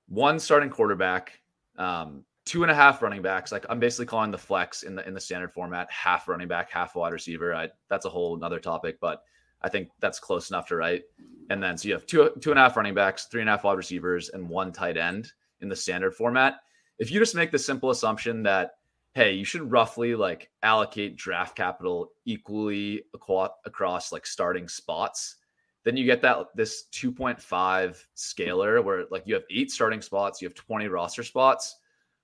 one 0.07 0.39
starting 0.39 0.69
quarterback, 0.69 1.39
um, 1.77 2.25
two 2.45 2.63
and 2.63 2.71
a 2.71 2.75
half 2.75 3.01
running 3.01 3.21
backs. 3.21 3.51
Like 3.51 3.65
I'm 3.69 3.79
basically 3.79 4.07
calling 4.07 4.31
the 4.31 4.37
flex 4.37 4.83
in 4.83 4.95
the 4.95 5.07
in 5.07 5.13
the 5.13 5.21
standard 5.21 5.53
format 5.53 5.89
half 5.91 6.27
running 6.27 6.47
back, 6.47 6.71
half 6.71 6.95
wide 6.95 7.13
receiver. 7.13 7.53
I, 7.53 7.69
that's 7.89 8.05
a 8.05 8.09
whole 8.09 8.35
another 8.35 8.59
topic, 8.59 8.97
but 8.99 9.23
I 9.61 9.69
think 9.69 9.89
that's 9.99 10.19
close 10.19 10.49
enough 10.49 10.67
to 10.67 10.75
write. 10.75 11.03
And 11.49 11.61
then 11.61 11.77
so 11.77 11.87
you 11.87 11.93
have 11.93 12.05
two 12.05 12.31
two 12.41 12.51
and 12.51 12.59
a 12.59 12.63
half 12.63 12.77
running 12.77 12.93
backs, 12.93 13.25
three 13.25 13.41
and 13.41 13.49
a 13.49 13.53
half 13.53 13.63
wide 13.63 13.77
receivers, 13.77 14.29
and 14.29 14.47
one 14.47 14.71
tight 14.71 14.97
end 14.97 15.31
in 15.61 15.69
the 15.69 15.75
standard 15.75 16.15
format. 16.15 16.55
If 16.99 17.11
you 17.11 17.19
just 17.19 17.35
make 17.35 17.51
the 17.51 17.59
simple 17.59 17.89
assumption 17.89 18.43
that 18.43 18.71
hey, 19.13 19.33
you 19.33 19.43
should 19.43 19.71
roughly 19.71 20.15
like 20.15 20.49
allocate 20.61 21.17
draft 21.17 21.55
capital 21.55 22.11
equally 22.25 23.03
across 23.13 24.11
like 24.11 24.25
starting 24.25 24.67
spots, 24.67 25.37
then 25.83 25.97
you 25.97 26.05
get 26.05 26.21
that 26.21 26.37
this 26.55 26.85
2.5 26.93 28.03
scalar 28.15 28.83
where 28.83 29.05
like 29.09 29.23
you 29.25 29.33
have 29.33 29.43
eight 29.49 29.71
starting 29.71 30.01
spots, 30.01 30.41
you 30.41 30.47
have 30.47 30.55
20 30.55 30.87
roster 30.87 31.23
spots, 31.23 31.77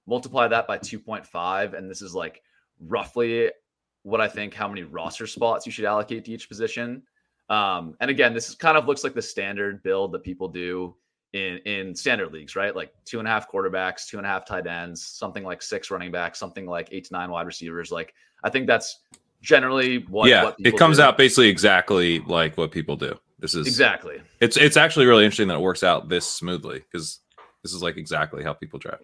multiply 0.06 0.48
that 0.48 0.68
by 0.68 0.78
2.5, 0.78 1.74
and 1.74 1.90
this 1.90 2.02
is 2.02 2.14
like 2.14 2.42
roughly 2.80 3.50
what 4.04 4.22
I 4.22 4.28
think 4.28 4.54
how 4.54 4.68
many 4.68 4.84
roster 4.84 5.26
spots 5.26 5.66
you 5.66 5.72
should 5.72 5.86
allocate 5.86 6.26
to 6.26 6.32
each 6.32 6.48
position. 6.48 7.02
Um, 7.50 7.96
and 8.00 8.10
again, 8.10 8.34
this 8.34 8.50
is 8.50 8.56
kind 8.56 8.78
of 8.78 8.88
looks 8.88 9.04
like 9.04 9.14
the 9.14 9.22
standard 9.22 9.84
build 9.84 10.12
that 10.14 10.24
people 10.24 10.48
do 10.48 10.96
in 11.34 11.58
in 11.66 11.96
standard 11.96 12.32
leagues, 12.32 12.56
right? 12.56 12.76
Like 12.76 12.94
two 13.04 13.20
and 13.20 13.28
a 13.28 13.32
half 13.32 13.52
quarterbacks, 13.52 14.08
two 14.08 14.18
and 14.18 14.26
a 14.26 14.30
half 14.30 14.46
tight 14.46 14.66
ends, 14.68 15.06
something 15.06 15.44
like 15.44 15.62
six 15.62 15.92
running 15.92 16.12
backs, 16.12 16.40
something 16.40 16.66
like 16.66 16.90
eight 16.92 17.06
to 17.06 17.14
nine 17.14 17.30
wide 17.30 17.46
receivers. 17.46 17.92
Like 17.92 18.14
I 18.44 18.50
think 18.50 18.68
that's 18.68 19.02
generally 19.42 20.06
what. 20.10 20.30
Yeah, 20.30 20.46
what 20.46 20.56
it 20.60 20.78
comes 20.78 20.98
do. 20.98 21.04
out 21.04 21.18
basically 21.18 21.50
exactly 21.50 22.20
like 22.22 22.58
what 22.58 22.72
people 22.72 22.96
do. 22.96 23.20
This 23.40 23.54
is 23.54 23.68
exactly. 23.68 24.22
It's 24.40 24.58
it's 24.58 24.78
actually 24.78 25.06
really 25.06 25.26
interesting 25.26 25.50
that 25.50 25.56
it 25.56 25.62
works 25.62 25.84
out 25.84 26.10
this 26.10 26.26
smoothly 26.26 26.80
because 26.80 27.20
this 27.64 27.74
is 27.74 27.84
like 27.84 27.98
exactly 27.98 28.44
how 28.44 28.54
people 28.54 28.80
draft. 28.80 29.04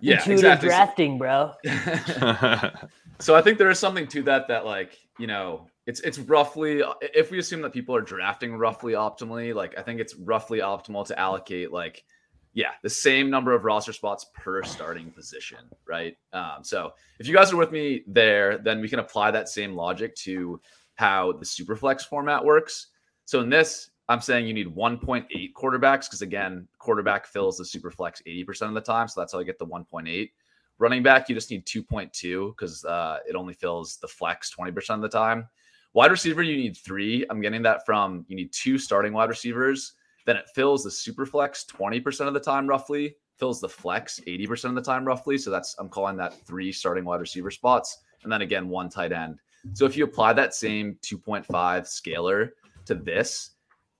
Yeah, 0.00 0.16
Intuitive 0.16 0.62
exactly. 0.64 0.68
drafting, 0.68 1.18
bro. 1.18 1.52
so 3.18 3.34
I 3.34 3.42
think 3.42 3.58
there 3.58 3.70
is 3.70 3.78
something 3.78 4.06
to 4.08 4.22
that. 4.22 4.48
That 4.48 4.64
like 4.64 4.98
you 5.18 5.26
know 5.26 5.66
it's 5.86 6.00
it's 6.00 6.18
roughly 6.18 6.82
if 7.00 7.30
we 7.30 7.38
assume 7.38 7.60
that 7.62 7.72
people 7.72 7.94
are 7.94 8.00
drafting 8.00 8.54
roughly 8.54 8.92
optimally 8.92 9.54
like 9.54 9.76
i 9.78 9.82
think 9.82 10.00
it's 10.00 10.14
roughly 10.14 10.60
optimal 10.60 11.06
to 11.06 11.18
allocate 11.18 11.72
like 11.72 12.04
yeah 12.52 12.70
the 12.82 12.90
same 12.90 13.30
number 13.30 13.52
of 13.52 13.64
roster 13.64 13.92
spots 13.92 14.26
per 14.34 14.62
starting 14.62 15.10
position 15.10 15.58
right? 15.86 16.16
Um, 16.32 16.62
so 16.62 16.92
if 17.18 17.26
you 17.26 17.34
guys 17.34 17.52
are 17.52 17.56
with 17.56 17.72
me 17.72 18.02
there 18.06 18.58
then 18.58 18.80
we 18.80 18.88
can 18.88 18.98
apply 18.98 19.30
that 19.30 19.48
same 19.48 19.74
logic 19.74 20.14
to 20.16 20.60
how 20.94 21.32
the 21.32 21.44
superflex 21.44 22.02
format 22.02 22.44
works. 22.44 22.88
So 23.24 23.40
in 23.40 23.48
this 23.48 23.90
i'm 24.08 24.20
saying 24.20 24.46
you 24.46 24.54
need 24.54 24.74
1.8 24.74 25.26
quarterbacks 25.54 26.06
because 26.06 26.22
again 26.22 26.66
quarterback 26.78 27.26
fills 27.26 27.56
the 27.56 27.64
superflex 27.64 28.20
80% 28.26 28.68
of 28.68 28.74
the 28.74 28.80
time 28.80 29.08
so 29.08 29.20
that's 29.20 29.32
how 29.32 29.38
i 29.38 29.44
get 29.44 29.58
the 29.58 29.66
1.8 29.66 30.30
running 30.78 31.02
back 31.02 31.28
you 31.28 31.34
just 31.34 31.50
need 31.50 31.64
2.2 31.64 32.48
because 32.48 32.84
uh, 32.84 33.18
it 33.28 33.36
only 33.36 33.54
fills 33.54 33.98
the 33.98 34.08
flex 34.08 34.52
20% 34.54 34.90
of 34.90 35.00
the 35.02 35.08
time 35.08 35.48
Wide 35.94 36.10
receiver, 36.10 36.42
you 36.42 36.56
need 36.56 36.76
three. 36.76 37.26
I'm 37.28 37.40
getting 37.40 37.62
that 37.62 37.84
from 37.84 38.24
you 38.28 38.36
need 38.36 38.52
two 38.52 38.78
starting 38.78 39.12
wide 39.12 39.28
receivers. 39.28 39.92
Then 40.24 40.36
it 40.36 40.48
fills 40.54 40.84
the 40.84 40.90
super 40.90 41.26
flex 41.26 41.64
20% 41.64 42.28
of 42.28 42.34
the 42.34 42.40
time, 42.40 42.66
roughly, 42.66 43.16
fills 43.36 43.60
the 43.60 43.68
flex 43.68 44.20
80% 44.26 44.66
of 44.66 44.74
the 44.74 44.82
time, 44.82 45.04
roughly. 45.04 45.36
So 45.36 45.50
that's 45.50 45.74
I'm 45.78 45.88
calling 45.88 46.16
that 46.16 46.34
three 46.46 46.72
starting 46.72 47.04
wide 47.04 47.20
receiver 47.20 47.50
spots. 47.50 47.98
And 48.22 48.32
then 48.32 48.42
again, 48.42 48.68
one 48.68 48.88
tight 48.88 49.12
end. 49.12 49.38
So 49.74 49.84
if 49.84 49.96
you 49.96 50.04
apply 50.04 50.32
that 50.34 50.54
same 50.54 50.96
2.5 51.02 51.46
scalar 51.46 52.50
to 52.86 52.94
this, 52.94 53.50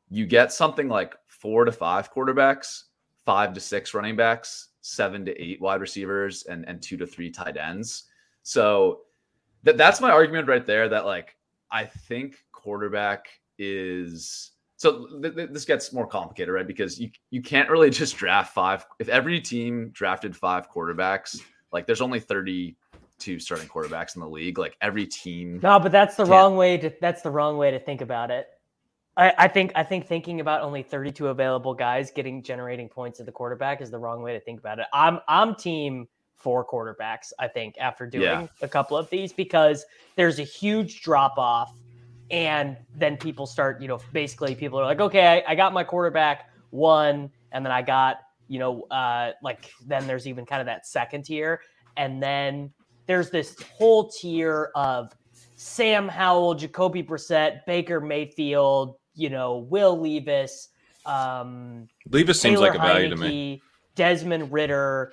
you 0.09 0.27
get 0.27 0.53
something 0.53 0.89
like 0.89 1.15
four 1.27 1.65
to 1.65 1.73
five 1.73 2.13
quarterbacks, 2.13 2.85
five 3.25 3.53
to 3.55 3.61
six 3.61 3.95
running 3.95 4.17
backs, 4.17 4.69
seven 4.81 5.25
to 5.25 5.43
eight 5.43 5.61
wide 5.61 5.81
receivers, 5.81 6.45
and, 6.45 6.69
and 6.69 6.83
two 6.83 6.97
to 6.97 7.07
three 7.07 7.31
tight 7.31 7.57
ends. 7.57 8.05
So 8.43 9.01
that, 9.63 9.77
that's 9.77 10.01
my 10.01 10.11
argument 10.11 10.49
right 10.49 10.67
there 10.67 10.89
that 10.89 11.07
like 11.07 11.37
I 11.73 11.87
think 11.87 12.37
quarterback 12.53 13.27
is 13.59 14.53
so 14.77 15.07
th- 15.23 15.35
th- 15.35 15.51
this 15.51 15.65
gets 15.65 15.93
more 15.93 16.07
complicated, 16.07 16.53
right? 16.53 16.67
Because 16.67 17.01
you 17.01 17.11
you 17.31 17.41
can't 17.41 17.71
really 17.71 17.91
just 18.03 18.17
draft 18.17 18.53
five. 18.55 18.85
If 18.99 19.09
every 19.09 19.41
team 19.41 19.91
drafted 19.93 20.37
five 20.37 20.71
quarterbacks, 20.71 21.41
like 21.73 21.87
there's 21.87 22.01
only 22.01 22.21
32 22.21 23.39
starting 23.39 23.69
quarterbacks 23.69 24.15
in 24.17 24.21
the 24.21 24.29
league. 24.29 24.59
Like 24.59 24.77
every 24.81 25.07
team. 25.07 25.61
No, 25.63 25.79
but 25.81 25.93
that's 25.93 26.17
the 26.17 26.25
can't. 26.25 26.31
wrong 26.31 26.57
way 26.57 26.79
to 26.79 26.93
that's 27.01 27.23
the 27.23 27.31
wrong 27.31 27.57
way 27.57 27.71
to 27.71 27.79
think 27.79 28.01
about 28.01 28.31
it. 28.31 28.49
I, 29.17 29.33
I 29.39 29.49
think 29.49 29.73
I 29.75 29.83
think 29.83 30.07
thinking 30.07 30.41
about 30.41 30.63
only 30.63 30.83
32 30.83 31.29
available 31.29 31.75
guys 31.75 32.11
getting 32.11 32.43
generating 32.43 32.89
points 32.89 33.21
at 33.21 33.27
the 33.27 33.33
quarterback 33.33 33.81
is 33.81 33.91
the 33.91 33.99
wrong 33.99 34.23
way 34.23 34.33
to 34.33 34.41
think 34.41 34.61
about 34.61 34.79
it. 34.79 34.87
I'm 34.93 35.21
I'm 35.29 35.55
team 35.55 36.09
four 36.43 36.65
quarterbacks, 36.67 37.33
I 37.39 37.49
think, 37.49 37.77
after 37.79 38.07
doing 38.07 38.25
Yeah. 38.25 38.47
a 38.61 38.69
couple 38.69 38.97
of 38.97 39.09
these 39.11 39.33
because 39.33 39.85
there's 40.17 40.39
a 40.39 40.45
huge 40.45 41.03
drop 41.03 41.39
off. 41.39 41.73
And 42.31 42.77
then 42.97 43.17
people 43.17 43.47
start, 43.47 43.81
you 43.83 43.89
know, 43.89 43.99
basically 44.13 44.55
people 44.55 44.81
are 44.81 44.85
like, 44.85 45.01
okay, 45.01 45.43
I, 45.47 45.53
I 45.53 45.55
got 45.55 45.73
my 45.73 45.85
quarterback 45.85 46.51
one, 46.71 47.31
and 47.53 47.65
then 47.65 47.73
I 47.73 47.83
got, 47.83 48.21
you 48.49 48.59
know, 48.59 48.83
uh, 48.91 49.33
like 49.43 49.71
then 49.87 50.07
there's 50.07 50.27
even 50.27 50.47
kind 50.47 50.61
of 50.61 50.67
that 50.67 50.87
second 50.87 51.25
tier. 51.27 51.61
And 51.97 52.23
then 52.23 52.73
there's 53.07 53.31
this 53.31 53.55
whole 53.77 54.09
tier 54.09 54.71
of 54.75 55.13
Sam 55.57 56.09
Howell, 56.09 56.55
Jacoby 56.55 57.03
Brissett, 57.03 57.65
Baker 57.67 58.01
Mayfield, 58.01 58.97
you 59.15 59.29
know, 59.29 59.59
Will 59.59 60.01
Levis, 60.01 60.69
um, 61.05 61.87
Levis 62.09 62.41
seems 62.41 62.59
Taylor 62.59 62.69
like 62.69 62.79
a 62.79 62.83
value 62.83 63.11
to 63.11 63.17
me. 63.17 63.61
Desmond 63.95 64.51
Ridder, 64.51 65.13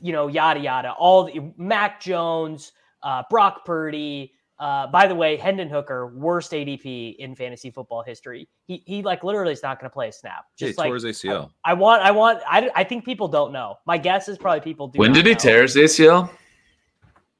you 0.00 0.12
know, 0.12 0.26
yada 0.28 0.60
yada. 0.60 0.92
All 0.92 1.24
the 1.24 1.52
Mac 1.56 2.00
Jones, 2.00 2.72
uh, 3.02 3.22
Brock 3.30 3.64
Purdy. 3.64 4.32
Uh, 4.58 4.86
by 4.86 5.06
the 5.06 5.14
way, 5.14 5.36
Hendon 5.36 5.68
Hooker, 5.68 6.06
worst 6.16 6.52
ADP 6.52 7.16
in 7.16 7.34
fantasy 7.34 7.70
football 7.70 8.02
history. 8.02 8.48
He 8.66 8.82
he 8.86 9.02
like 9.02 9.22
literally 9.22 9.52
is 9.52 9.62
not 9.62 9.78
going 9.78 9.90
to 9.90 9.92
play 9.92 10.08
a 10.08 10.12
snap. 10.12 10.46
Yeah, 10.56 10.64
he 10.64 10.70
Just 10.70 10.78
like 10.78 10.86
tore 10.88 10.94
his 10.94 11.04
ACL. 11.04 11.50
I 11.64 11.74
want, 11.74 12.02
I 12.02 12.10
want. 12.10 12.40
I, 12.48 12.70
I 12.74 12.82
think 12.82 13.04
people 13.04 13.28
don't 13.28 13.52
know. 13.52 13.76
My 13.86 13.98
guess 13.98 14.28
is 14.28 14.38
probably 14.38 14.60
people 14.60 14.88
do. 14.88 14.98
When 14.98 15.10
not 15.12 15.16
did 15.16 15.26
he 15.26 15.32
know. 15.32 15.38
tear 15.38 15.60
his 15.62 15.76
ACL? 15.76 16.30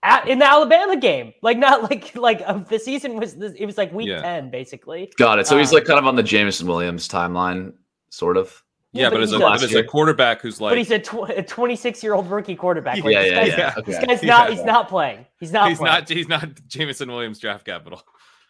At, 0.03 0.29
in 0.29 0.39
the 0.39 0.45
Alabama 0.45 0.95
game? 0.97 1.33
Like 1.43 1.57
not 1.59 1.83
like 1.91 2.15
like 2.15 2.43
uh, 2.45 2.59
the 2.59 2.79
season 2.79 3.17
was. 3.17 3.35
This, 3.35 3.55
it 3.57 3.65
was 3.65 3.79
like 3.79 3.93
week 3.95 4.09
Yeah. 4.09 4.21
ten 4.21 4.51
basically. 4.51 5.11
Got 5.17 5.39
it. 5.39 5.47
So 5.47 5.57
he's 5.57 5.71
Um, 5.71 5.77
like 5.77 5.85
kind 5.87 5.99
of 5.99 6.07
on 6.07 6.17
the 6.17 6.23
Jameson 6.23 6.67
Williams 6.69 7.09
timeline, 7.09 7.73
sort 8.11 8.37
of. 8.37 8.63
Yeah, 8.97 9.09
but 9.09 9.17
but 9.17 9.23
as 9.23 9.33
a, 9.33 9.38
but 9.38 9.62
as 9.62 9.75
a 9.75 9.85
quarterback 9.85 10.41
who's 10.41 10.61
like, 10.61 10.71
but 10.73 10.79
he's 10.79 10.91
a, 10.91 10.99
tw- 10.99 11.31
a 11.31 11.43
26 11.43 12.03
year 12.03 12.15
old 12.15 12.31
rookie 12.31 12.57
quarterback. 12.57 13.03
Like, 13.03 13.12
yeah, 13.12 13.23
this 13.23 13.31
yeah, 13.31 13.37
guy's, 13.41 13.59
yeah. 13.59 13.75
This 13.85 13.97
Okay. 13.97 14.07
guy's 14.07 14.23
not. 14.23 14.49
Yeah. 14.49 14.57
He's 14.57 14.65
not 14.65 14.88
playing. 14.88 15.26
He's 15.38 15.53
not. 15.53 15.69
he's 15.69 15.79
playing. 15.79 15.95
not 15.95 16.09
he's 16.09 16.29
not 16.29 16.49
Jameson 16.69 17.11
Williams 17.11 17.38
draft 17.38 17.65
capital. 17.65 18.03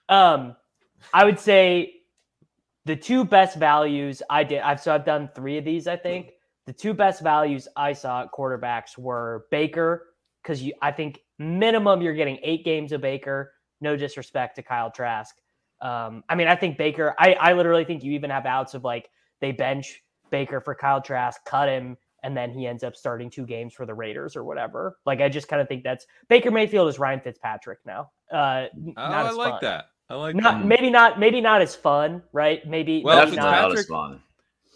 Um, 0.08 0.56
I 1.12 1.24
would 1.24 1.38
say 1.38 1.94
the 2.84 2.96
two 2.96 3.24
best 3.24 3.56
values 3.56 4.22
I 4.30 4.44
did. 4.44 4.60
I've 4.60 4.80
so 4.80 4.94
I've 4.94 5.04
done 5.04 5.28
three 5.34 5.58
of 5.58 5.64
these. 5.64 5.86
I 5.86 5.96
think 5.96 6.32
the 6.66 6.72
two 6.72 6.94
best 6.94 7.22
values 7.22 7.68
I 7.76 7.92
saw 7.92 8.22
at 8.22 8.32
quarterbacks 8.32 8.96
were 8.96 9.46
Baker 9.50 10.14
because 10.42 10.62
you. 10.62 10.72
I 10.82 10.92
think 10.92 11.20
minimum 11.38 12.02
you're 12.02 12.14
getting 12.14 12.38
eight 12.42 12.64
games 12.64 12.92
of 12.92 13.00
Baker. 13.00 13.52
No 13.80 13.96
disrespect 13.96 14.56
to 14.56 14.62
Kyle 14.62 14.90
Trask. 14.90 15.36
Um, 15.82 16.24
I 16.28 16.34
mean, 16.34 16.48
I 16.48 16.56
think 16.56 16.78
Baker. 16.78 17.14
I 17.18 17.34
I 17.34 17.52
literally 17.52 17.84
think 17.84 18.02
you 18.02 18.12
even 18.12 18.30
have 18.30 18.46
outs 18.46 18.74
of 18.74 18.84
like 18.84 19.10
they 19.40 19.52
bench 19.52 20.02
Baker 20.30 20.60
for 20.60 20.74
Kyle 20.74 21.00
Trask, 21.00 21.44
cut 21.44 21.68
him. 21.68 21.96
And 22.22 22.36
then 22.36 22.50
he 22.50 22.66
ends 22.66 22.82
up 22.82 22.96
starting 22.96 23.30
two 23.30 23.46
games 23.46 23.72
for 23.72 23.86
the 23.86 23.94
Raiders 23.94 24.34
or 24.34 24.42
whatever. 24.42 24.96
Like 25.06 25.20
I 25.20 25.28
just 25.28 25.46
kind 25.46 25.62
of 25.62 25.68
think 25.68 25.84
that's 25.84 26.06
Baker 26.28 26.50
Mayfield 26.50 26.88
is 26.88 26.98
Ryan 26.98 27.20
Fitzpatrick 27.20 27.78
now. 27.86 28.10
Uh, 28.32 28.66
Oh, 28.74 28.92
not 28.96 29.26
I 29.26 29.30
like 29.30 29.50
fun 29.52 29.58
that. 29.62 29.84
I 30.08 30.14
like 30.14 30.34
not 30.34 30.58
that. 30.60 30.66
maybe 30.66 30.90
not 30.90 31.20
maybe 31.20 31.40
not 31.40 31.62
as 31.62 31.76
fun, 31.76 32.22
right? 32.32 32.66
Maybe 32.66 33.02
Well, 33.04 33.16
maybe 33.24 33.36
Definitely 33.36 33.50
not. 33.52 33.62
not 33.62 33.72
as 33.72 33.78
Fitzpatrick- 33.80 34.10
fun. 34.10 34.22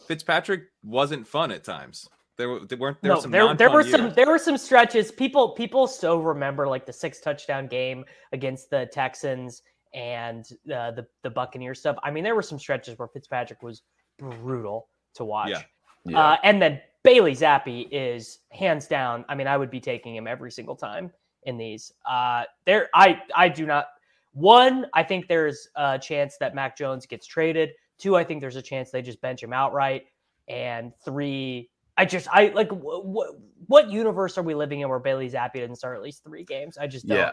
Fitzpatrick 0.07 0.63
wasn't 0.85 1.27
fun 1.27 1.51
at 1.51 1.65
times. 1.65 2.09
There, 2.37 2.49
were- 2.49 2.61
there 2.67 2.79
weren't 2.79 3.01
there 3.03 3.11
No, 3.11 3.17
were 3.17 3.21
some 3.23 3.31
there, 3.33 3.41
there 3.55 3.69
non-fun 3.69 3.73
were 3.75 3.83
some 3.85 4.15
there 4.15 4.27
were 4.27 4.39
some 4.39 4.57
stretches. 4.57 5.11
People 5.11 5.51
people 5.51 5.87
still 5.89 6.21
remember 6.21 6.69
like 6.69 6.87
the 6.87 6.93
six 6.93 7.21
touchdown 7.21 7.67
game 7.67 8.05
against 8.33 8.71
the 8.71 8.89
Texans 8.93 9.63
and 9.95 10.47
uh, 10.73 10.93
the 10.93 11.07
the 11.23 11.31
Buccaneers 11.31 11.81
stuff. 11.81 11.97
I 12.05 12.11
mean, 12.13 12.23
there 12.23 12.35
were 12.37 12.43
some 12.43 12.59
stretches 12.61 12.97
where 12.99 13.09
Fitzpatrick 13.09 13.63
was 13.63 13.83
brutal 14.19 14.89
to 15.15 15.25
watch. 15.25 15.51
Yeah. 15.51 15.63
Yeah. 16.05 16.19
Uh, 16.19 16.37
and 16.45 16.61
then 16.63 16.81
Bailey 17.03 17.33
Zappe 17.33 17.89
is 17.91 18.39
hands 18.51 18.87
down. 18.87 19.25
I 19.29 19.35
mean, 19.35 19.47
I 19.47 19.57
would 19.57 19.71
be 19.71 19.81
taking 19.81 20.15
him 20.15 20.27
every 20.27 20.51
single 20.51 20.77
time 20.77 21.13
in 21.45 21.57
these. 21.57 21.93
Uh, 22.09 22.45
there, 22.65 22.89
I 22.95 23.21
I 23.35 23.49
do 23.49 23.67
not. 23.67 23.89
One, 24.33 24.87
I 24.95 25.03
think 25.03 25.27
there's 25.29 25.69
a 25.77 25.99
chance 25.99 26.37
that 26.39 26.55
Mac 26.55 26.77
Jones 26.77 27.07
gets 27.07 27.27
traded. 27.27 27.71
Two, 27.99 28.17
I 28.17 28.25
think 28.25 28.41
there's 28.41 28.57
a 28.57 28.63
chance 28.63 28.91
they 28.91 29.03
just 29.03 29.21
bench 29.21 29.43
him 29.43 29.53
outright. 29.53 30.07
And 30.49 30.93
three, 31.05 31.69
I 31.97 32.05
just 32.05 32.29
I 32.33 32.49
like 32.49 32.71
what 32.71 33.35
what 33.67 33.91
universe 33.91 34.39
are 34.39 34.43
we 34.43 34.55
living 34.55 34.81
in 34.81 34.89
where 34.89 34.99
Bailey 34.99 35.29
Zappe 35.31 35.53
didn't 35.55 35.77
start 35.77 35.97
at 35.97 36.03
least 36.03 36.25
three 36.25 36.45
games? 36.45 36.79
I 36.79 36.87
just 36.87 37.07
don't. 37.07 37.19
yeah. 37.19 37.33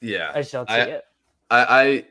Yeah, 0.00 0.32
I 0.34 0.40
just 0.40 0.52
don't 0.52 0.68
see 0.68 0.74
I- 0.74 0.84
it. 0.84 1.04
I, 1.50 1.66
I 1.68 2.04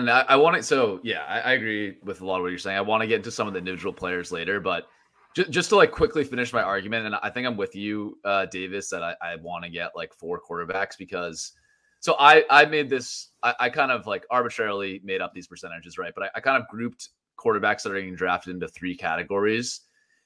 and 0.00 0.10
I, 0.10 0.24
I 0.28 0.36
want 0.36 0.56
to. 0.56 0.62
So 0.62 1.00
yeah, 1.02 1.24
I, 1.28 1.40
I 1.40 1.52
agree 1.52 1.96
with 2.02 2.20
a 2.20 2.26
lot 2.26 2.36
of 2.36 2.42
what 2.42 2.48
you're 2.48 2.58
saying. 2.58 2.76
I 2.76 2.82
want 2.82 3.02
to 3.02 3.06
get 3.06 3.16
into 3.16 3.30
some 3.30 3.46
of 3.46 3.52
the 3.52 3.58
individual 3.58 3.92
players 3.92 4.32
later, 4.32 4.60
but 4.60 4.86
just, 5.34 5.50
just 5.50 5.68
to 5.70 5.76
like 5.76 5.90
quickly 5.90 6.24
finish 6.24 6.52
my 6.52 6.62
argument, 6.62 7.06
and 7.06 7.14
I 7.16 7.30
think 7.30 7.46
I'm 7.46 7.56
with 7.56 7.74
you, 7.74 8.18
uh, 8.24 8.46
Davis, 8.46 8.88
that 8.90 9.02
I, 9.02 9.14
I 9.22 9.36
want 9.36 9.64
to 9.64 9.70
get 9.70 9.92
like 9.94 10.12
four 10.14 10.40
quarterbacks 10.40 10.96
because. 10.98 11.52
So 12.00 12.16
I 12.18 12.44
I 12.50 12.64
made 12.64 12.90
this. 12.90 13.28
I, 13.44 13.54
I 13.60 13.70
kind 13.70 13.92
of 13.92 14.08
like 14.08 14.26
arbitrarily 14.28 15.00
made 15.04 15.20
up 15.20 15.32
these 15.34 15.46
percentages, 15.46 15.98
right? 15.98 16.12
But 16.12 16.24
I, 16.24 16.30
I 16.36 16.40
kind 16.40 16.60
of 16.60 16.68
grouped 16.68 17.10
quarterbacks 17.38 17.82
that 17.82 17.92
are 17.92 17.94
getting 17.94 18.16
drafted 18.16 18.54
into 18.54 18.66
three 18.66 18.96
categories. 18.96 19.82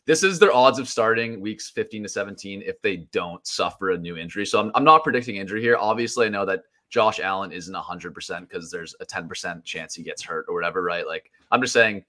This 0.06 0.22
is 0.22 0.38
their 0.38 0.54
odds 0.54 0.78
of 0.78 0.88
starting 0.88 1.40
weeks 1.40 1.68
15 1.70 2.04
to 2.04 2.08
17 2.08 2.62
if 2.64 2.80
they 2.80 3.08
don't 3.12 3.44
suffer 3.46 3.90
a 3.90 3.98
new 3.98 4.16
injury. 4.16 4.46
So 4.46 4.60
I'm, 4.60 4.70
I'm 4.74 4.84
not 4.84 5.02
predicting 5.02 5.36
injury 5.36 5.60
here. 5.60 5.76
Obviously, 5.76 6.26
I 6.26 6.28
know 6.30 6.46
that 6.46 6.60
Josh 6.88 7.20
Allen 7.20 7.52
isn't 7.52 7.74
100% 7.74 8.40
because 8.48 8.70
there's 8.70 8.94
a 9.00 9.06
10% 9.06 9.64
chance 9.64 9.94
he 9.94 10.02
gets 10.02 10.22
hurt 10.22 10.46
or 10.48 10.54
whatever, 10.54 10.82
right? 10.82 11.06
Like, 11.06 11.30
I'm 11.50 11.60
just 11.60 11.72
saying 11.72 12.04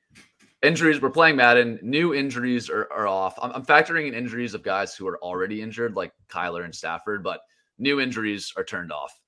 injuries, 0.61 1.01
we're 1.01 1.09
playing 1.09 1.35
Madden, 1.35 1.79
new 1.81 2.13
injuries 2.13 2.69
are, 2.69 2.87
are 2.91 3.07
off. 3.07 3.37
I'm, 3.41 3.51
I'm 3.51 3.65
factoring 3.65 4.07
in 4.07 4.13
injuries 4.13 4.53
of 4.53 4.63
guys 4.63 4.95
who 4.95 5.07
are 5.07 5.21
already 5.23 5.61
injured, 5.61 5.95
like 5.95 6.13
Kyler 6.29 6.63
and 6.65 6.73
Stafford, 6.73 7.23
but 7.23 7.41
new 7.79 7.99
injuries 7.99 8.53
are 8.57 8.63
turned 8.63 8.91
off. 8.91 9.19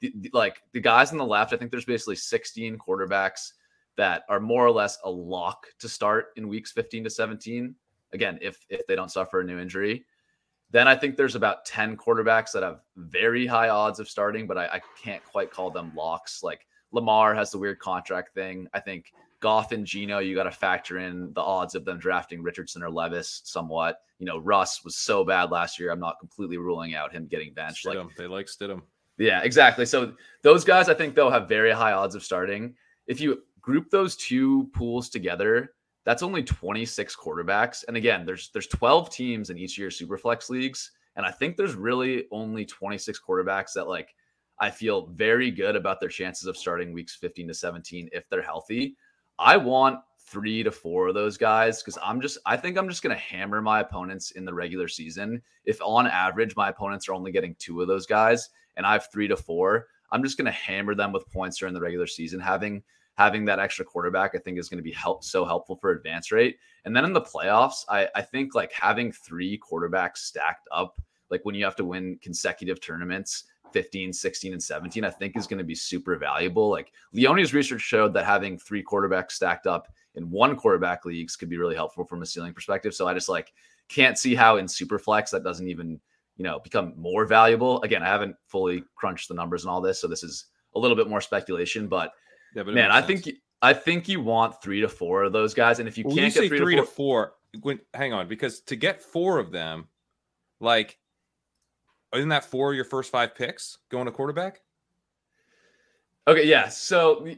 The, 0.00 0.12
the- 0.20 0.30
like 0.32 0.62
the 0.72 0.80
guys 0.80 1.10
on 1.12 1.18
the 1.18 1.24
left, 1.26 1.52
I 1.52 1.56
think 1.56 1.70
there's 1.70 1.84
basically 1.84 2.16
16 2.16 2.78
quarterbacks 2.78 3.52
that 3.96 4.22
are 4.28 4.40
more 4.40 4.64
or 4.64 4.70
less 4.70 4.98
a 5.04 5.10
lock 5.10 5.66
to 5.80 5.88
start 5.88 6.28
in 6.36 6.48
weeks 6.48 6.70
15 6.72 7.04
to 7.04 7.10
17. 7.10 7.74
Again, 8.12 8.38
if 8.40 8.64
if 8.70 8.86
they 8.86 8.94
don't 8.94 9.10
suffer 9.10 9.40
a 9.40 9.44
new 9.44 9.58
injury. 9.58 10.06
Then 10.70 10.86
I 10.86 10.94
think 10.94 11.16
there's 11.16 11.34
about 11.34 11.64
10 11.64 11.96
quarterbacks 11.96 12.52
that 12.52 12.62
have 12.62 12.82
very 12.96 13.46
high 13.46 13.70
odds 13.70 14.00
of 14.00 14.08
starting, 14.08 14.46
but 14.46 14.58
I, 14.58 14.66
I 14.66 14.80
can't 15.02 15.24
quite 15.24 15.50
call 15.50 15.70
them 15.70 15.92
locks. 15.94 16.42
Like 16.42 16.66
Lamar 16.92 17.34
has 17.34 17.50
the 17.50 17.58
weird 17.58 17.78
contract 17.78 18.34
thing. 18.34 18.68
I 18.74 18.80
think 18.80 19.12
Goff 19.40 19.72
and 19.72 19.86
Gino, 19.86 20.18
you 20.18 20.34
got 20.34 20.44
to 20.44 20.50
factor 20.50 20.98
in 20.98 21.32
the 21.32 21.40
odds 21.40 21.74
of 21.74 21.84
them 21.84 21.98
drafting 21.98 22.42
Richardson 22.42 22.82
or 22.82 22.90
Levis 22.90 23.42
somewhat. 23.44 24.00
You 24.18 24.26
know, 24.26 24.38
Russ 24.38 24.84
was 24.84 24.96
so 24.96 25.24
bad 25.24 25.50
last 25.50 25.78
year. 25.78 25.90
I'm 25.90 26.00
not 26.00 26.18
completely 26.18 26.58
ruling 26.58 26.94
out 26.94 27.12
him 27.12 27.26
getting 27.26 27.54
benched. 27.54 27.86
Like, 27.86 27.96
Stidham. 27.96 28.16
they 28.16 28.26
like 28.26 28.46
Stidham. 28.46 28.82
yeah, 29.16 29.42
exactly. 29.42 29.86
So 29.86 30.14
those 30.42 30.64
guys, 30.64 30.88
I 30.88 30.94
think, 30.94 31.14
they'll 31.14 31.30
have 31.30 31.48
very 31.48 31.70
high 31.70 31.92
odds 31.92 32.14
of 32.14 32.24
starting. 32.24 32.74
If 33.06 33.20
you 33.20 33.42
group 33.60 33.90
those 33.90 34.16
two 34.16 34.68
pools 34.74 35.08
together, 35.08 35.72
that's 36.08 36.22
only 36.22 36.42
26 36.42 37.14
quarterbacks. 37.16 37.84
And 37.86 37.94
again, 37.94 38.24
there's 38.24 38.48
there's 38.54 38.66
12 38.66 39.10
teams 39.10 39.50
in 39.50 39.58
each 39.58 39.76
year's 39.76 40.00
superflex 40.00 40.48
leagues, 40.48 40.92
and 41.16 41.26
I 41.26 41.30
think 41.30 41.54
there's 41.54 41.74
really 41.74 42.24
only 42.30 42.64
26 42.64 43.20
quarterbacks 43.20 43.74
that 43.74 43.88
like 43.88 44.14
I 44.58 44.70
feel 44.70 45.08
very 45.08 45.50
good 45.50 45.76
about 45.76 46.00
their 46.00 46.08
chances 46.08 46.46
of 46.46 46.56
starting 46.56 46.94
weeks 46.94 47.14
15 47.14 47.48
to 47.48 47.52
17 47.52 48.08
if 48.10 48.26
they're 48.30 48.40
healthy. 48.40 48.96
I 49.38 49.58
want 49.58 50.00
three 50.18 50.62
to 50.62 50.70
four 50.70 51.08
of 51.08 51.14
those 51.14 51.36
guys 51.36 51.82
because 51.82 51.98
I'm 52.02 52.22
just 52.22 52.38
I 52.46 52.56
think 52.56 52.78
I'm 52.78 52.88
just 52.88 53.02
gonna 53.02 53.14
hammer 53.14 53.60
my 53.60 53.80
opponents 53.80 54.30
in 54.30 54.46
the 54.46 54.54
regular 54.54 54.88
season. 54.88 55.42
If 55.66 55.78
on 55.82 56.06
average 56.06 56.56
my 56.56 56.70
opponents 56.70 57.06
are 57.10 57.12
only 57.12 57.32
getting 57.32 57.54
two 57.58 57.82
of 57.82 57.86
those 57.86 58.06
guys 58.06 58.48
and 58.78 58.86
I 58.86 58.94
have 58.94 59.08
three 59.12 59.28
to 59.28 59.36
four, 59.36 59.88
I'm 60.10 60.22
just 60.22 60.38
gonna 60.38 60.52
hammer 60.52 60.94
them 60.94 61.12
with 61.12 61.30
points 61.30 61.58
during 61.58 61.74
the 61.74 61.82
regular 61.82 62.06
season. 62.06 62.40
Having 62.40 62.82
having 63.18 63.44
that 63.44 63.58
extra 63.58 63.84
quarterback, 63.84 64.36
I 64.36 64.38
think 64.38 64.58
is 64.58 64.68
going 64.68 64.78
to 64.78 64.82
be 64.82 64.92
help 64.92 65.24
so 65.24 65.44
helpful 65.44 65.76
for 65.76 65.90
advance 65.90 66.30
rate. 66.30 66.56
And 66.84 66.94
then 66.94 67.04
in 67.04 67.12
the 67.12 67.20
playoffs, 67.20 67.84
I, 67.88 68.08
I 68.14 68.22
think 68.22 68.54
like 68.54 68.72
having 68.72 69.10
three 69.10 69.58
quarterbacks 69.58 70.18
stacked 70.18 70.68
up, 70.70 71.00
like 71.28 71.44
when 71.44 71.56
you 71.56 71.64
have 71.64 71.74
to 71.76 71.84
win 71.84 72.16
consecutive 72.22 72.80
tournaments, 72.80 73.44
15, 73.72 74.12
16, 74.12 74.52
and 74.52 74.62
17, 74.62 75.04
I 75.04 75.10
think 75.10 75.36
is 75.36 75.48
going 75.48 75.58
to 75.58 75.64
be 75.64 75.74
super 75.74 76.16
valuable. 76.16 76.70
Like 76.70 76.92
Leone's 77.12 77.52
research 77.52 77.80
showed 77.80 78.14
that 78.14 78.24
having 78.24 78.56
three 78.56 78.84
quarterbacks 78.84 79.32
stacked 79.32 79.66
up 79.66 79.88
in 80.14 80.30
one 80.30 80.54
quarterback 80.54 81.04
leagues 81.04 81.34
could 81.34 81.50
be 81.50 81.58
really 81.58 81.74
helpful 81.74 82.04
from 82.04 82.22
a 82.22 82.26
ceiling 82.26 82.54
perspective. 82.54 82.94
So 82.94 83.08
I 83.08 83.14
just 83.14 83.28
like 83.28 83.52
can't 83.88 84.16
see 84.16 84.36
how 84.36 84.58
in 84.58 84.66
Superflex 84.66 85.30
that 85.30 85.42
doesn't 85.42 85.68
even, 85.68 86.00
you 86.36 86.44
know, 86.44 86.60
become 86.60 86.94
more 86.96 87.26
valuable. 87.26 87.82
Again, 87.82 88.04
I 88.04 88.06
haven't 88.06 88.36
fully 88.46 88.84
crunched 88.94 89.26
the 89.26 89.34
numbers 89.34 89.64
and 89.64 89.70
all 89.72 89.80
this, 89.80 90.00
so 90.00 90.06
this 90.06 90.22
is 90.22 90.44
a 90.76 90.78
little 90.78 90.96
bit 90.96 91.08
more 91.08 91.20
speculation, 91.20 91.88
but 91.88 92.12
Yeah, 92.58 92.64
but 92.64 92.74
man, 92.74 92.90
I 92.90 93.00
sense. 93.06 93.22
think 93.22 93.36
I 93.62 93.72
think 93.72 94.08
you 94.08 94.20
want 94.20 94.60
three 94.60 94.80
to 94.80 94.88
four 94.88 95.22
of 95.22 95.32
those 95.32 95.54
guys, 95.54 95.78
and 95.78 95.88
if 95.88 95.96
you 95.96 96.04
When 96.04 96.16
can't 96.16 96.34
you 96.34 96.42
get 96.42 96.50
say 96.50 96.58
three, 96.58 96.74
to 96.74 96.82
four, 96.82 97.34
four, 97.52 97.60
when, 97.62 97.78
hang 97.94 98.12
on, 98.12 98.26
because 98.26 98.60
to 98.62 98.74
get 98.74 99.00
four 99.00 99.38
of 99.38 99.52
them, 99.52 99.86
like, 100.60 100.98
isn't 102.12 102.30
that 102.30 102.44
four 102.44 102.70
of 102.70 102.74
your 102.76 102.84
first 102.84 103.12
five 103.12 103.36
picks 103.36 103.78
going 103.90 104.06
to 104.06 104.10
quarterback? 104.10 104.62
okay, 106.26 106.44
yeah. 106.46 106.68
So 106.68 107.28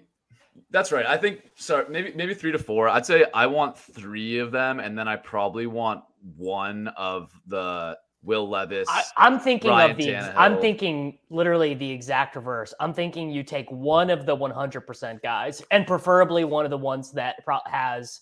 that's 0.70 0.90
right. 0.90 1.04
I 1.04 1.18
think 1.18 1.42
sorry, 1.54 1.84
maybe 1.90 2.14
maybe 2.14 2.32
three 2.32 2.52
to 2.52 2.58
four. 2.58 2.88
I'd 2.88 3.04
say 3.04 3.26
I 3.34 3.46
want 3.46 3.76
three 3.76 4.38
of 4.38 4.52
them, 4.52 4.80
and 4.80 4.98
then 4.98 5.06
I 5.06 5.16
probably 5.16 5.66
want 5.66 6.02
one 6.36 6.88
of 6.88 7.30
the 7.46 7.98
Will 8.22 8.48
Levis. 8.48 8.88
I, 8.88 9.02
I'm 9.16 9.38
thinking 9.38 9.70
Ryan 9.70 9.90
of 9.92 9.96
the. 9.96 10.14
ex- 10.14 10.28
I'm 10.36 10.60
thinking 10.60 11.18
literally 11.30 11.74
the 11.74 11.90
exact 11.90 12.36
reverse. 12.36 12.74
I'm 12.78 12.92
thinking 12.92 13.30
you 13.30 13.42
take 13.42 13.70
one 13.70 14.10
of 14.10 14.26
the 14.26 14.36
100% 14.36 15.22
guys, 15.22 15.62
and 15.70 15.86
preferably 15.86 16.44
one 16.44 16.64
of 16.64 16.70
the 16.70 16.78
ones 16.78 17.12
that 17.12 17.42
pro- 17.44 17.58
has, 17.66 18.20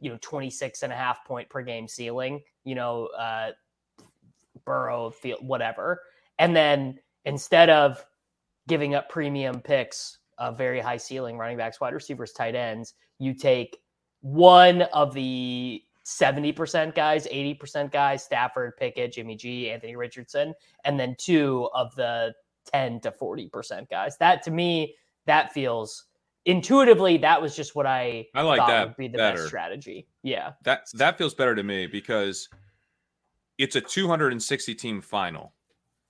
you 0.00 0.10
know, 0.10 0.18
26 0.20 0.82
and 0.82 0.92
a 0.92 0.96
half 0.96 1.24
point 1.24 1.48
per 1.48 1.62
game 1.62 1.86
ceiling. 1.86 2.40
You 2.64 2.74
know, 2.74 3.06
uh, 3.18 3.50
Burrow, 4.64 5.10
field, 5.10 5.46
whatever, 5.46 6.02
and 6.38 6.56
then 6.56 6.98
instead 7.24 7.70
of 7.70 8.04
giving 8.66 8.96
up 8.96 9.08
premium 9.08 9.60
picks 9.60 10.18
of 10.38 10.58
very 10.58 10.80
high 10.80 10.96
ceiling 10.96 11.38
running 11.38 11.56
backs, 11.56 11.80
wide 11.80 11.94
receivers, 11.94 12.32
tight 12.32 12.56
ends, 12.56 12.94
you 13.18 13.32
take 13.32 13.78
one 14.22 14.82
of 14.82 15.14
the 15.14 15.82
70% 16.06 16.94
guys, 16.94 17.26
80% 17.26 17.90
guys, 17.90 18.22
Stafford, 18.22 18.76
Pickett, 18.76 19.12
Jimmy 19.12 19.34
G, 19.34 19.70
Anthony 19.70 19.96
Richardson, 19.96 20.54
and 20.84 20.98
then 20.98 21.16
two 21.18 21.68
of 21.74 21.92
the 21.96 22.32
10 22.72 23.00
to 23.00 23.10
40% 23.10 23.90
guys. 23.90 24.16
That 24.18 24.42
to 24.44 24.52
me, 24.52 24.94
that 25.26 25.52
feels 25.52 26.04
intuitively, 26.44 27.16
that 27.18 27.42
was 27.42 27.56
just 27.56 27.74
what 27.74 27.86
I, 27.86 28.26
I 28.36 28.42
like 28.42 28.60
thought 28.60 28.68
that 28.68 28.86
would 28.86 28.96
be 28.96 29.08
the 29.08 29.18
better. 29.18 29.38
best 29.38 29.48
strategy. 29.48 30.06
Yeah. 30.22 30.52
That 30.62 30.86
that 30.94 31.18
feels 31.18 31.34
better 31.34 31.56
to 31.56 31.64
me 31.64 31.88
because 31.88 32.48
it's 33.58 33.74
a 33.74 33.80
260 33.80 34.74
team 34.76 35.00
final. 35.00 35.54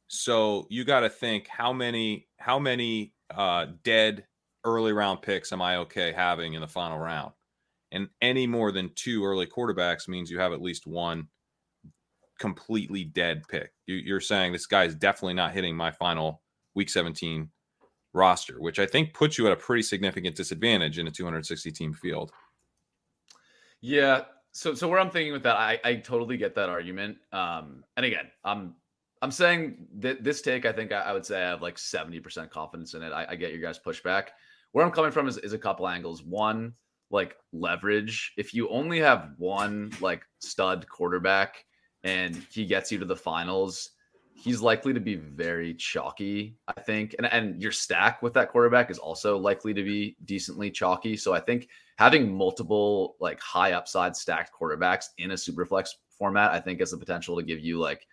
So 0.08 0.66
you 0.68 0.84
got 0.84 1.00
to 1.00 1.08
think 1.08 1.48
how 1.48 1.72
many 1.72 2.28
how 2.36 2.58
many 2.58 3.14
uh, 3.34 3.68
dead 3.82 4.26
early 4.62 4.92
round 4.92 5.22
picks 5.22 5.54
am 5.54 5.62
I 5.62 5.76
okay 5.78 6.12
having 6.12 6.52
in 6.52 6.60
the 6.60 6.68
final 6.68 6.98
round? 6.98 7.32
And 7.96 8.10
any 8.20 8.46
more 8.46 8.72
than 8.72 8.90
two 8.94 9.24
early 9.24 9.46
quarterbacks 9.46 10.06
means 10.06 10.30
you 10.30 10.38
have 10.38 10.52
at 10.52 10.60
least 10.60 10.86
one 10.86 11.28
completely 12.38 13.04
dead 13.04 13.42
pick. 13.48 13.72
You, 13.86 13.94
you're 13.94 14.20
saying 14.20 14.52
this 14.52 14.66
guy 14.66 14.84
is 14.84 14.94
definitely 14.94 15.32
not 15.32 15.52
hitting 15.52 15.74
my 15.74 15.90
final 15.90 16.42
week 16.74 16.90
17 16.90 17.48
roster, 18.12 18.60
which 18.60 18.78
I 18.78 18.84
think 18.84 19.14
puts 19.14 19.38
you 19.38 19.46
at 19.46 19.52
a 19.54 19.56
pretty 19.56 19.80
significant 19.82 20.36
disadvantage 20.36 20.98
in 20.98 21.06
a 21.06 21.10
260 21.10 21.72
team 21.72 21.94
field. 21.94 22.32
Yeah. 23.80 24.24
So 24.52 24.74
so 24.74 24.88
where 24.88 25.00
I'm 25.00 25.10
thinking 25.10 25.32
with 25.32 25.44
that, 25.44 25.56
I, 25.56 25.80
I 25.82 25.94
totally 25.94 26.36
get 26.36 26.54
that 26.56 26.68
argument. 26.68 27.16
Um, 27.32 27.82
and 27.96 28.04
again, 28.04 28.26
I'm 28.44 28.74
I'm 29.22 29.30
saying 29.30 29.86
that 30.00 30.22
this 30.22 30.42
take, 30.42 30.66
I 30.66 30.72
think 30.72 30.92
I, 30.92 31.00
I 31.00 31.12
would 31.14 31.24
say 31.24 31.42
I 31.42 31.48
have 31.48 31.62
like 31.62 31.76
70% 31.76 32.50
confidence 32.50 32.92
in 32.92 33.02
it. 33.02 33.12
I, 33.12 33.24
I 33.30 33.36
get 33.36 33.52
your 33.52 33.62
guys' 33.62 33.78
pushback. 33.78 34.28
Where 34.72 34.84
I'm 34.84 34.92
coming 34.92 35.12
from 35.12 35.28
is, 35.28 35.38
is 35.38 35.54
a 35.54 35.58
couple 35.58 35.88
angles. 35.88 36.22
One, 36.22 36.74
like 37.10 37.36
leverage. 37.52 38.32
If 38.36 38.52
you 38.54 38.68
only 38.68 38.98
have 39.00 39.30
one 39.38 39.92
like 40.00 40.22
stud 40.40 40.86
quarterback 40.88 41.64
and 42.04 42.36
he 42.50 42.66
gets 42.66 42.90
you 42.90 42.98
to 42.98 43.04
the 43.04 43.16
finals, 43.16 43.90
he's 44.34 44.60
likely 44.60 44.92
to 44.92 45.00
be 45.00 45.16
very 45.16 45.74
chalky, 45.74 46.56
I 46.68 46.80
think. 46.80 47.14
And 47.18 47.26
and 47.26 47.60
your 47.60 47.72
stack 47.72 48.22
with 48.22 48.34
that 48.34 48.50
quarterback 48.50 48.90
is 48.90 48.98
also 48.98 49.36
likely 49.38 49.74
to 49.74 49.82
be 49.82 50.16
decently 50.24 50.70
chalky. 50.70 51.16
So 51.16 51.32
I 51.32 51.40
think 51.40 51.68
having 51.96 52.36
multiple 52.36 53.16
like 53.20 53.40
high 53.40 53.72
upside 53.72 54.16
stacked 54.16 54.52
quarterbacks 54.52 55.06
in 55.18 55.30
a 55.30 55.34
superflex 55.34 55.88
format, 56.10 56.52
I 56.52 56.60
think 56.60 56.80
has 56.80 56.90
the 56.90 56.98
potential 56.98 57.36
to 57.36 57.42
give 57.42 57.60
you 57.60 57.78
like 57.78 58.06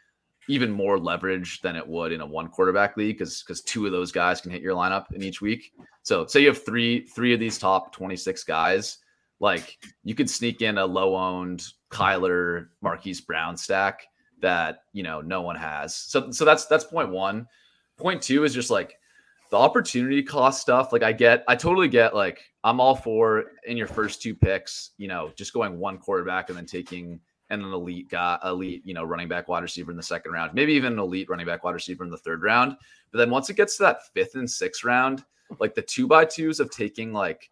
even 0.50 0.72
more 0.72 1.00
leverage 1.00 1.62
than 1.62 1.76
it 1.76 1.88
would 1.88 2.12
in 2.12 2.22
a 2.22 2.26
one 2.26 2.50
quarterback 2.50 2.98
league 2.98 3.18
because 3.18 3.44
because 3.44 3.62
two 3.62 3.86
of 3.86 3.92
those 3.92 4.12
guys 4.12 4.42
can 4.42 4.52
hit 4.52 4.62
your 4.62 4.76
lineup 4.76 5.12
in 5.14 5.24
each 5.24 5.42
week. 5.42 5.74
So 6.02 6.26
say 6.26 6.42
you 6.42 6.48
have 6.48 6.66
three 6.66 7.08
three 7.08 7.34
of 7.34 7.40
these 7.40 7.58
top 7.58 7.94
26 7.94 8.44
guys, 8.44 9.00
like 9.40 9.78
you 10.04 10.16
could 10.16 10.30
sneak 10.30 10.62
in 10.62 10.78
a 10.78 10.86
low 10.86 11.16
owned 11.16 11.66
Kyler 11.90 12.68
Marquise 12.82 13.22
Brown 13.22 13.56
stack 13.56 14.04
that 14.42 14.80
you 14.92 15.04
know 15.04 15.22
no 15.22 15.42
one 15.42 15.56
has. 15.56 15.96
So 15.96 16.32
so 16.32 16.46
that's 16.46 16.66
that's 16.66 16.84
point 16.84 17.10
one. 17.10 17.48
Point 17.98 18.22
two 18.22 18.44
is 18.44 18.54
just 18.54 18.70
like 18.70 18.98
the 19.54 19.58
opportunity 19.58 20.24
cost 20.24 20.62
stuff. 20.62 20.92
Like 20.92 21.04
I 21.04 21.12
get, 21.12 21.44
I 21.48 21.56
totally 21.56 21.88
get. 21.88 22.16
Like 22.16 22.42
I'm 22.64 22.80
all 22.80 22.96
for 22.96 23.52
in 23.68 23.78
your 23.78 23.86
first 23.88 24.22
two 24.22 24.34
picks, 24.34 24.92
you 24.98 25.08
know, 25.08 25.32
just 25.36 25.54
going 25.54 25.78
one 25.78 26.00
quarterback 26.00 26.50
and 26.50 26.58
then 26.58 26.66
taking 26.66 27.20
and 27.50 27.64
an 27.64 27.74
elite 27.74 28.10
guy, 28.10 28.38
elite, 28.44 28.82
you 28.86 28.94
know, 28.94 29.04
running 29.04 29.28
back 29.28 29.48
wide 29.48 29.64
receiver 29.64 29.92
in 29.92 29.98
the 29.98 30.04
second 30.04 30.32
round, 30.32 30.54
maybe 30.54 30.74
even 30.74 30.94
an 30.94 31.00
elite 31.00 31.30
running 31.30 31.46
back 31.46 31.64
wide 31.64 31.74
receiver 31.74 32.04
in 32.04 32.10
the 32.10 32.18
third 32.18 32.42
round. 32.42 32.76
But 33.12 33.20
then 33.20 33.30
once 33.30 33.50
it 33.50 33.56
gets 33.56 33.78
to 33.78 33.84
that 33.84 34.08
fifth 34.14 34.36
and 34.36 34.50
sixth 34.50 34.84
round, 34.84 35.24
like 35.60 35.76
the 35.76 35.82
two 35.82 36.08
by 36.08 36.26
twos 36.26 36.60
of 36.60 36.72
taking 36.72 37.14
like 37.14 37.50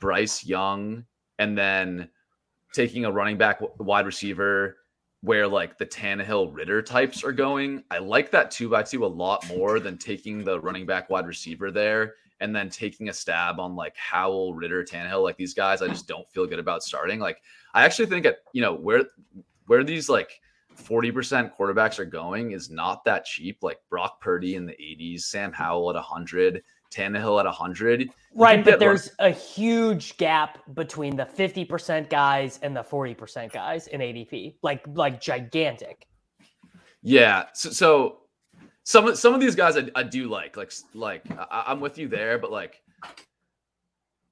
Bryce 0.00 0.44
Young 0.44 1.04
and 1.38 1.56
then 1.56 2.08
taking 2.72 3.04
a 3.04 3.12
running 3.12 3.36
back 3.36 3.60
wide 3.78 4.06
receiver 4.06 4.78
where 5.22 5.48
like 5.48 5.78
the 5.78 5.86
Tannehill 5.86 6.54
Ridder 6.54 6.82
types 6.82 7.24
are 7.24 7.32
going. 7.32 7.82
I 7.90 7.98
like 7.98 8.30
that 8.32 8.50
two 8.50 8.68
by 8.68 8.82
two 8.82 9.04
a 9.04 9.06
lot 9.06 9.46
more 9.48 9.80
than 9.80 9.98
taking 9.98 10.44
the 10.44 10.60
running 10.60 10.86
back 10.86 11.08
wide 11.10 11.26
receiver 11.26 11.70
there 11.70 12.14
and 12.40 12.54
then 12.54 12.68
taking 12.68 13.08
a 13.08 13.12
stab 13.12 13.58
on 13.58 13.74
like 13.74 13.96
Howell, 13.96 14.54
Ridder, 14.54 14.84
Tannehill, 14.84 15.22
like 15.22 15.36
these 15.36 15.54
guys. 15.54 15.80
I 15.80 15.88
just 15.88 16.06
don't 16.06 16.30
feel 16.30 16.46
good 16.46 16.58
about 16.58 16.82
starting. 16.82 17.18
Like 17.18 17.40
I 17.76 17.84
actually 17.84 18.06
think 18.06 18.24
at 18.24 18.38
you 18.54 18.62
know 18.62 18.74
where 18.74 19.04
where 19.66 19.84
these 19.84 20.08
like 20.08 20.40
40% 20.76 21.54
quarterbacks 21.54 21.98
are 21.98 22.06
going 22.06 22.52
is 22.52 22.70
not 22.70 23.04
that 23.04 23.26
cheap. 23.26 23.58
Like 23.62 23.78
Brock 23.90 24.18
Purdy 24.20 24.54
in 24.56 24.64
the 24.64 24.72
80s, 24.72 25.22
Sam 25.22 25.52
Howell 25.52 25.90
at 25.90 25.96
100, 25.96 26.62
Tannehill 26.90 27.38
at 27.38 27.44
100. 27.44 28.08
Right, 28.34 28.64
but 28.64 28.78
there's 28.78 29.10
run- 29.18 29.28
a 29.28 29.32
huge 29.32 30.16
gap 30.16 30.58
between 30.74 31.16
the 31.16 31.26
50% 31.26 32.08
guys 32.08 32.58
and 32.62 32.74
the 32.74 32.82
40% 32.82 33.52
guys 33.52 33.88
in 33.88 34.00
ADP. 34.00 34.54
Like 34.62 34.82
like 34.94 35.20
gigantic. 35.20 36.06
Yeah. 37.02 37.44
So, 37.52 37.70
so 37.70 38.18
some 38.84 39.14
some 39.14 39.34
of 39.34 39.40
these 39.40 39.54
guys 39.54 39.76
I, 39.76 39.90
I 39.94 40.02
do 40.02 40.28
like. 40.28 40.56
Like 40.56 40.72
like 40.94 41.30
I, 41.30 41.64
I'm 41.66 41.80
with 41.80 41.98
you 41.98 42.08
there, 42.08 42.38
but 42.38 42.50
like 42.50 42.80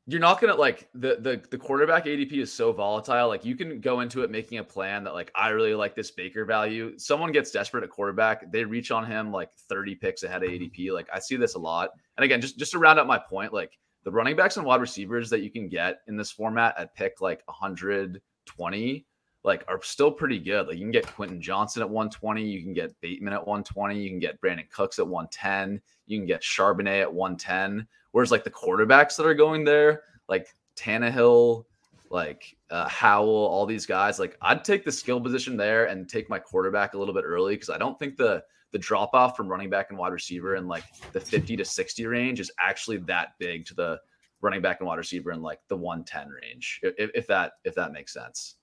you're 0.07 0.21
not 0.21 0.38
gonna 0.40 0.55
like 0.55 0.88
the 0.95 1.17
the 1.21 1.43
the 1.51 1.57
quarterback 1.57 2.05
ADP 2.05 2.33
is 2.33 2.53
so 2.53 2.73
volatile. 2.73 3.29
Like 3.29 3.45
you 3.45 3.57
can 3.57 3.81
go 3.81 4.01
into 4.01 4.23
it 4.23 4.31
making 4.31 4.59
a 4.59 4.64
plan 4.64 5.03
that 5.05 5.14
like 5.14 5.31
I 5.35 5.49
really 5.49 5.75
like 5.75 5.95
this 5.95 6.11
Baker 6.11 6.45
value. 6.45 6.99
Someone 6.99 7.33
gets 7.33 7.51
desperate 7.51 7.85
at 7.85 7.90
quarterback, 7.90 8.51
they 8.53 8.64
reach 8.64 8.90
on 8.90 9.07
him 9.07 9.33
like 9.33 9.53
30 9.55 9.95
picks 9.95 10.23
ahead 10.23 10.43
of 10.43 10.51
ADP. 10.51 10.79
Mm-hmm. 10.79 10.95
Like 10.95 11.09
I 11.12 11.19
see 11.19 11.37
this 11.37 11.55
a 11.55 11.59
lot. 11.59 11.90
And 12.19 12.25
again, 12.25 12.40
just 12.43 12.59
just 12.59 12.73
to 12.73 12.79
round 12.79 12.99
up 12.99 13.07
my 13.07 13.19
point, 13.19 13.55
like 13.55 13.79
the 14.05 14.11
running 14.11 14.37
backs 14.37 14.59
and 14.59 14.67
wide 14.67 14.83
receivers 14.83 15.31
that 15.31 15.40
you 15.40 15.51
can 15.51 15.69
get 15.69 16.01
in 16.07 16.17
this 16.17 16.31
format 16.31 16.75
at 16.77 16.95
pick 16.95 17.23
like 17.23 17.43
120, 17.47 19.07
like 19.43 19.64
are 19.69 19.83
still 19.83 20.12
pretty 20.12 20.38
good. 20.38 20.67
Like 20.67 20.77
you 20.77 20.83
can 20.83 20.90
get 20.90 21.07
Quentin 21.07 21.40
Johnston 21.40 21.83
at 21.83 21.88
120, 21.88 22.45
you 22.45 22.62
can 22.62 22.75
get 22.75 22.95
Bateman 23.01 23.33
at 23.33 23.47
120, 23.47 23.99
you 23.99 24.11
can 24.11 24.19
get 24.19 24.38
Brandin 24.43 24.69
Cooks 24.69 24.99
at 24.99 25.09
110, 25.09 25.81
you 26.07 26.19
can 26.19 26.27
get 26.27 26.43
Charbonnet 26.43 27.01
at 27.01 27.12
110 27.12 27.87
Whereas 28.14 28.31
like 28.31 28.44
the 28.44 28.50
quarterbacks 28.50 29.16
that 29.16 29.27
are 29.27 29.35
going 29.35 29.64
there, 29.64 30.03
like 30.29 30.46
Tannehill, 30.77 31.64
like 32.11 32.57
uh, 32.70 32.88
Howell, 32.88 33.29
all 33.29 33.66
these 33.66 33.87
guys, 33.87 34.20
like 34.20 34.37
I'd 34.40 34.62
take 34.62 34.85
the 34.85 34.92
skill 34.92 35.20
position 35.20 35.57
there 35.57 35.87
and 35.87 36.09
take 36.09 36.31
my 36.31 36.38
quarterback 36.38 36.94
a 36.94 36.98
little 36.98 37.12
bit 37.12 37.24
early 37.24 37.57
because 37.57 37.70
I 37.70 37.77
don't 37.77 37.98
think 37.98 38.16
the 38.16 38.44
the 38.70 38.79
drop 38.79 39.14
off 39.14 39.37
from 39.37 39.48
running 39.48 39.68
back 39.68 39.87
and 39.90 39.98
wide 39.98 40.12
receiver 40.12 40.55
in 40.55 40.68
like 40.68 40.85
the 41.12 41.18
50 41.18 41.57
to 41.57 41.64
60 41.64 42.07
range 42.07 42.38
is 42.38 42.53
actually 42.61 42.98
that 42.98 43.31
big 43.40 43.66
to 43.66 43.74
the 43.74 43.98
running 44.42 44.62
back 44.62 44.79
and 44.79 44.87
wide 44.87 44.98
receiver 44.98 45.33
in 45.33 45.42
like 45.42 45.59
the 45.66 45.77
110 45.77 46.29
range 46.29 46.79
if, 46.85 47.11
if 47.16 47.27
that 47.27 47.55
if 47.64 47.74
that 47.74 47.90
makes 47.90 48.12
sense. 48.12 48.59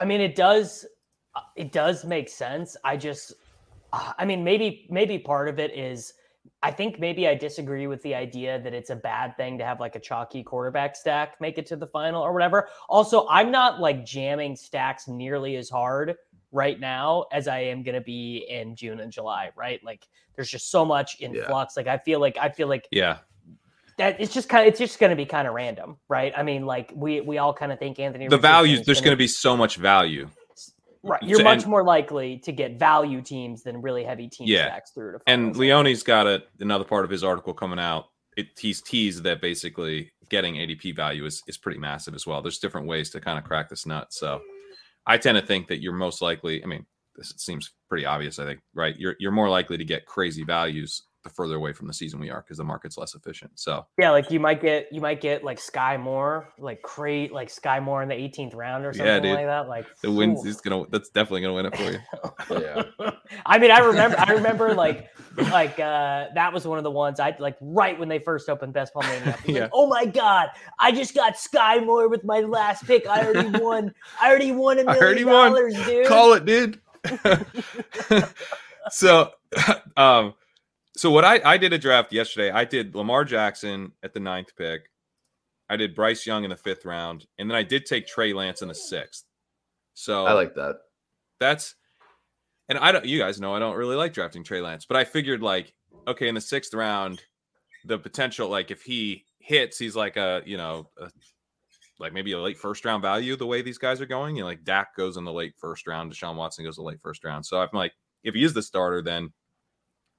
I 0.00 0.04
mean 0.04 0.20
it 0.20 0.34
does 0.34 0.84
it 1.54 1.70
does 1.70 2.04
make 2.04 2.28
sense. 2.28 2.76
I 2.82 2.96
just 2.96 3.34
i 3.92 4.24
mean 4.24 4.42
maybe 4.42 4.88
maybe 4.90 5.16
part 5.16 5.48
of 5.48 5.60
it 5.60 5.78
is 5.78 6.14
I 6.62 6.70
think 6.70 6.98
maybe 6.98 7.28
I 7.28 7.34
disagree 7.34 7.86
with 7.86 8.02
the 8.02 8.14
idea 8.14 8.58
that 8.60 8.72
it's 8.72 8.90
a 8.90 8.96
bad 8.96 9.36
thing 9.36 9.58
to 9.58 9.64
have 9.64 9.80
like 9.80 9.96
a 9.96 10.00
chalky 10.00 10.42
quarterback 10.42 10.96
stack 10.96 11.40
make 11.40 11.58
it 11.58 11.66
to 11.66 11.76
the 11.76 11.86
final 11.86 12.22
or 12.22 12.32
whatever. 12.32 12.68
Also, 12.88 13.26
I'm 13.28 13.50
not 13.50 13.80
like 13.80 14.04
jamming 14.04 14.56
stacks 14.56 15.06
nearly 15.06 15.56
as 15.56 15.68
hard 15.68 16.14
right 16.52 16.80
now 16.80 17.26
as 17.32 17.48
I 17.48 17.58
am 17.58 17.82
going 17.82 17.96
to 17.96 18.00
be 18.00 18.46
in 18.48 18.76
June 18.76 19.00
and 19.00 19.12
July, 19.12 19.50
right? 19.56 19.82
Like 19.84 20.06
there's 20.36 20.48
just 20.48 20.70
so 20.70 20.84
much 20.84 21.20
in 21.20 21.34
yeah. 21.34 21.46
flux. 21.46 21.76
Like 21.76 21.86
I 21.86 21.98
feel 21.98 22.20
like 22.20 22.38
I 22.38 22.48
feel 22.48 22.68
like 22.68 22.88
Yeah. 22.90 23.18
That 23.98 24.20
it's 24.20 24.34
just 24.34 24.48
kind 24.48 24.66
of 24.66 24.68
it's 24.68 24.80
just 24.80 24.98
going 24.98 25.10
to 25.10 25.16
be 25.16 25.26
kind 25.26 25.46
of 25.46 25.54
random, 25.54 25.98
right? 26.08 26.32
I 26.36 26.42
mean, 26.42 26.66
like 26.66 26.90
we 26.96 27.20
we 27.20 27.38
all 27.38 27.52
kind 27.54 27.70
of 27.70 27.78
think 27.78 28.00
Anthony. 28.00 28.26
The 28.26 28.38
value 28.38 28.82
there's 28.82 29.00
going 29.00 29.12
to 29.12 29.16
be 29.16 29.28
so 29.28 29.56
much 29.56 29.76
value. 29.76 30.30
Right. 31.04 31.22
You're 31.22 31.38
so, 31.38 31.44
much 31.44 31.62
and, 31.62 31.70
more 31.70 31.84
likely 31.84 32.38
to 32.38 32.52
get 32.52 32.78
value 32.78 33.20
teams 33.20 33.62
than 33.62 33.82
really 33.82 34.04
heavy 34.04 34.28
team 34.28 34.46
yeah. 34.48 34.66
stacks 34.66 34.90
through 34.92 35.12
to 35.12 35.18
And 35.26 35.54
Leone's 35.56 36.02
got 36.02 36.26
a, 36.26 36.42
another 36.60 36.84
part 36.84 37.04
of 37.04 37.10
his 37.10 37.22
article 37.22 37.52
coming 37.52 37.78
out. 37.78 38.06
It, 38.36 38.48
he's 38.58 38.80
teased 38.80 39.22
that 39.24 39.40
basically 39.40 40.12
getting 40.30 40.54
ADP 40.54 40.96
value 40.96 41.24
is, 41.26 41.42
is 41.46 41.58
pretty 41.58 41.78
massive 41.78 42.14
as 42.14 42.26
well. 42.26 42.42
There's 42.42 42.58
different 42.58 42.86
ways 42.86 43.10
to 43.10 43.20
kind 43.20 43.38
of 43.38 43.44
crack 43.44 43.68
this 43.68 43.86
nut. 43.86 44.12
So 44.12 44.40
I 45.06 45.18
tend 45.18 45.38
to 45.38 45.46
think 45.46 45.68
that 45.68 45.82
you're 45.82 45.92
most 45.92 46.22
likely, 46.22 46.62
I 46.62 46.66
mean, 46.66 46.86
this 47.16 47.32
seems 47.36 47.70
pretty 47.88 48.06
obvious, 48.06 48.38
I 48.38 48.44
think, 48.44 48.60
right? 48.74 48.96
You're 48.98 49.14
you're 49.20 49.30
more 49.30 49.48
likely 49.48 49.76
to 49.76 49.84
get 49.84 50.06
crazy 50.06 50.42
values 50.42 51.02
the 51.24 51.30
further 51.30 51.56
away 51.56 51.72
from 51.72 51.88
the 51.88 51.92
season 51.92 52.20
we 52.20 52.30
are 52.30 52.42
because 52.42 52.58
the 52.58 52.64
market's 52.64 52.96
less 52.96 53.14
efficient. 53.14 53.50
So 53.54 53.86
yeah, 53.98 54.10
like 54.10 54.30
you 54.30 54.38
might 54.38 54.60
get 54.60 54.88
you 54.92 55.00
might 55.00 55.20
get 55.20 55.42
like 55.42 55.58
Sky 55.58 55.96
Moore, 55.96 56.52
like 56.58 56.82
crate 56.82 57.32
like 57.32 57.50
Sky 57.50 57.80
Moore 57.80 58.02
in 58.02 58.08
the 58.08 58.14
18th 58.14 58.54
round 58.54 58.84
or 58.84 58.92
something 58.92 59.06
yeah, 59.06 59.18
dude. 59.18 59.34
like 59.34 59.46
that. 59.46 59.68
Like 59.68 59.86
the 60.02 60.12
wins 60.12 60.44
is 60.44 60.60
gonna 60.60 60.84
that's 60.90 61.08
definitely 61.08 61.40
gonna 61.40 61.54
win 61.54 61.66
it 61.66 61.76
for 61.76 61.90
you. 61.90 61.98
yeah. 63.00 63.10
I 63.46 63.58
mean, 63.58 63.70
I 63.70 63.78
remember 63.78 64.18
I 64.20 64.32
remember 64.32 64.74
like 64.74 65.08
like 65.50 65.80
uh 65.80 66.26
that 66.34 66.52
was 66.52 66.66
one 66.66 66.78
of 66.78 66.84
the 66.84 66.90
ones 66.90 67.18
I 67.18 67.34
like 67.38 67.56
right 67.60 67.98
when 67.98 68.08
they 68.08 68.18
first 68.18 68.48
opened 68.48 68.74
Best 68.74 68.92
Ball 68.92 69.02
Mania. 69.04 69.38
yeah. 69.46 69.60
Like, 69.62 69.70
oh 69.72 69.86
my 69.86 70.04
god, 70.04 70.50
I 70.78 70.92
just 70.92 71.14
got 71.14 71.38
Sky 71.38 71.80
Moore 71.80 72.08
with 72.08 72.22
my 72.22 72.40
last 72.40 72.86
pick. 72.86 73.08
I 73.08 73.26
already 73.26 73.58
won. 73.58 73.92
I 74.20 74.30
already 74.30 74.52
won 74.52 74.78
a 74.78 74.84
million 74.84 75.26
dollars, 75.26 75.74
dude. 75.86 76.06
Call 76.06 76.34
it, 76.34 76.44
dude. 76.44 76.80
so 78.90 79.30
um 79.96 80.34
so 80.96 81.10
what 81.10 81.24
I 81.24 81.40
I 81.44 81.56
did 81.56 81.72
a 81.72 81.78
draft 81.78 82.12
yesterday. 82.12 82.50
I 82.50 82.64
did 82.64 82.94
Lamar 82.94 83.24
Jackson 83.24 83.92
at 84.02 84.14
the 84.14 84.20
ninth 84.20 84.56
pick. 84.56 84.90
I 85.68 85.76
did 85.76 85.94
Bryce 85.94 86.26
Young 86.26 86.44
in 86.44 86.50
the 86.50 86.56
fifth 86.56 86.84
round, 86.84 87.26
and 87.38 87.50
then 87.50 87.56
I 87.56 87.62
did 87.62 87.86
take 87.86 88.06
Trey 88.06 88.32
Lance 88.32 88.62
in 88.62 88.68
the 88.68 88.74
sixth. 88.74 89.24
So 89.94 90.26
I 90.26 90.32
like 90.32 90.54
that. 90.54 90.76
That's 91.40 91.74
and 92.68 92.78
I 92.78 92.92
don't. 92.92 93.04
You 93.04 93.18
guys 93.18 93.40
know 93.40 93.54
I 93.54 93.58
don't 93.58 93.76
really 93.76 93.96
like 93.96 94.12
drafting 94.12 94.44
Trey 94.44 94.60
Lance, 94.60 94.86
but 94.86 94.96
I 94.96 95.04
figured 95.04 95.42
like 95.42 95.72
okay 96.06 96.28
in 96.28 96.34
the 96.34 96.40
sixth 96.40 96.74
round, 96.74 97.22
the 97.84 97.98
potential 97.98 98.48
like 98.48 98.70
if 98.70 98.82
he 98.82 99.24
hits, 99.38 99.78
he's 99.78 99.96
like 99.96 100.16
a 100.16 100.42
you 100.44 100.56
know 100.56 100.90
a, 100.98 101.10
like 101.98 102.12
maybe 102.12 102.32
a 102.32 102.40
late 102.40 102.58
first 102.58 102.84
round 102.84 103.02
value 103.02 103.36
the 103.36 103.46
way 103.46 103.62
these 103.62 103.78
guys 103.78 104.00
are 104.00 104.06
going. 104.06 104.36
You 104.36 104.42
know, 104.42 104.48
like 104.48 104.64
Dak 104.64 104.96
goes 104.96 105.16
in 105.16 105.24
the 105.24 105.32
late 105.32 105.54
first 105.58 105.86
round, 105.86 106.12
Deshaun 106.12 106.36
Watson 106.36 106.64
goes 106.64 106.76
the 106.76 106.82
late 106.82 107.00
first 107.00 107.24
round. 107.24 107.46
So 107.46 107.58
I'm 107.58 107.68
like, 107.72 107.92
if 108.22 108.34
he 108.34 108.44
is 108.44 108.52
the 108.52 108.62
starter, 108.62 109.02
then 109.02 109.32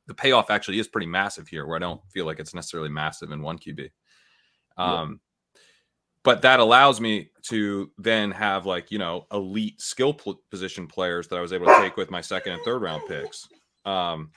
the 0.07 0.13
payoff 0.13 0.49
actually 0.49 0.79
is 0.79 0.87
pretty 0.87 1.07
massive 1.07 1.47
here, 1.47 1.65
where 1.65 1.75
I 1.75 1.79
don't 1.79 2.01
feel 2.11 2.25
like 2.25 2.39
it's 2.39 2.53
necessarily 2.53 2.89
massive 2.89 3.31
in 3.31 3.41
one 3.41 3.57
QB. 3.57 3.89
Um, 4.77 5.21
yeah. 5.55 5.61
But 6.23 6.41
that 6.41 6.59
allows 6.59 6.99
me 6.99 7.29
to 7.43 7.91
then 7.97 8.31
have 8.31 8.65
like 8.65 8.91
you 8.91 8.97
know 8.97 9.27
elite 9.31 9.79
skill 9.79 10.13
p- 10.13 10.33
position 10.49 10.87
players 10.87 11.27
that 11.27 11.37
I 11.37 11.41
was 11.41 11.53
able 11.53 11.67
to 11.67 11.77
take 11.77 11.97
with 11.97 12.11
my 12.11 12.21
second 12.21 12.53
and 12.53 12.61
third 12.63 12.81
round 12.81 13.03
picks. 13.07 13.47
Um, 13.85 14.31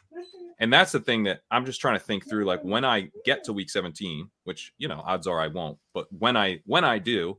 and 0.60 0.72
that's 0.72 0.92
the 0.92 1.00
thing 1.00 1.22
that 1.24 1.40
I'm 1.50 1.64
just 1.64 1.80
trying 1.80 1.98
to 1.98 2.04
think 2.04 2.28
through. 2.28 2.44
Like 2.44 2.62
when 2.62 2.84
I 2.84 3.10
get 3.24 3.44
to 3.44 3.52
week 3.52 3.70
17, 3.70 4.28
which 4.44 4.72
you 4.78 4.88
know 4.88 5.02
odds 5.04 5.26
are 5.26 5.40
I 5.40 5.46
won't, 5.46 5.78
but 5.94 6.06
when 6.12 6.36
I 6.36 6.60
when 6.66 6.84
I 6.84 6.98
do, 6.98 7.38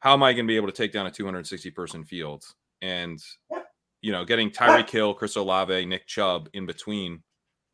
how 0.00 0.14
am 0.14 0.22
I 0.22 0.32
going 0.32 0.46
to 0.46 0.48
be 0.48 0.56
able 0.56 0.68
to 0.68 0.72
take 0.72 0.92
down 0.92 1.06
a 1.06 1.10
260 1.10 1.70
person 1.70 2.04
field? 2.04 2.44
And 2.82 3.22
you 4.02 4.12
know, 4.12 4.24
getting 4.24 4.50
Tyreek 4.50 4.88
Hill, 4.88 5.14
Chris 5.14 5.36
Olave, 5.36 5.86
Nick 5.86 6.06
Chubb 6.06 6.48
in 6.52 6.66
between 6.66 7.22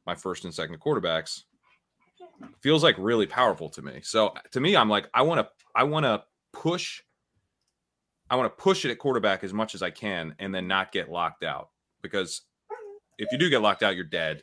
my 0.06 0.14
first 0.14 0.44
and 0.44 0.54
second 0.54 0.80
quarterbacks 0.80 1.42
feels 2.60 2.82
like 2.82 2.96
really 2.98 3.26
powerful 3.26 3.68
to 3.70 3.82
me. 3.82 4.00
So 4.02 4.34
to 4.52 4.60
me, 4.60 4.76
I'm 4.76 4.88
like, 4.88 5.08
I 5.14 5.22
want 5.22 5.40
to, 5.40 5.48
I 5.74 5.84
want 5.84 6.04
to 6.04 6.22
push, 6.52 7.02
I 8.28 8.36
want 8.36 8.46
to 8.46 8.62
push 8.62 8.84
it 8.84 8.90
at 8.90 8.98
quarterback 8.98 9.44
as 9.44 9.52
much 9.52 9.74
as 9.74 9.82
I 9.82 9.90
can, 9.90 10.34
and 10.38 10.54
then 10.54 10.66
not 10.66 10.92
get 10.92 11.10
locked 11.10 11.44
out 11.44 11.70
because 12.02 12.42
if 13.18 13.30
you 13.32 13.38
do 13.38 13.48
get 13.48 13.62
locked 13.62 13.82
out, 13.82 13.94
you're 13.94 14.04
dead. 14.04 14.42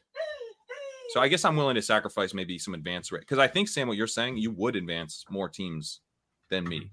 So 1.09 1.19
I 1.19 1.27
guess 1.27 1.45
I'm 1.45 1.55
willing 1.55 1.75
to 1.75 1.81
sacrifice 1.81 2.33
maybe 2.33 2.57
some 2.57 2.73
advance 2.73 3.11
rate 3.11 3.21
because 3.21 3.37
I 3.37 3.47
think 3.47 3.67
Sam, 3.67 3.87
what 3.87 3.97
you're 3.97 4.07
saying, 4.07 4.37
you 4.37 4.51
would 4.51 4.75
advance 4.75 5.25
more 5.29 5.49
teams 5.49 5.99
than 6.49 6.63
me. 6.67 6.89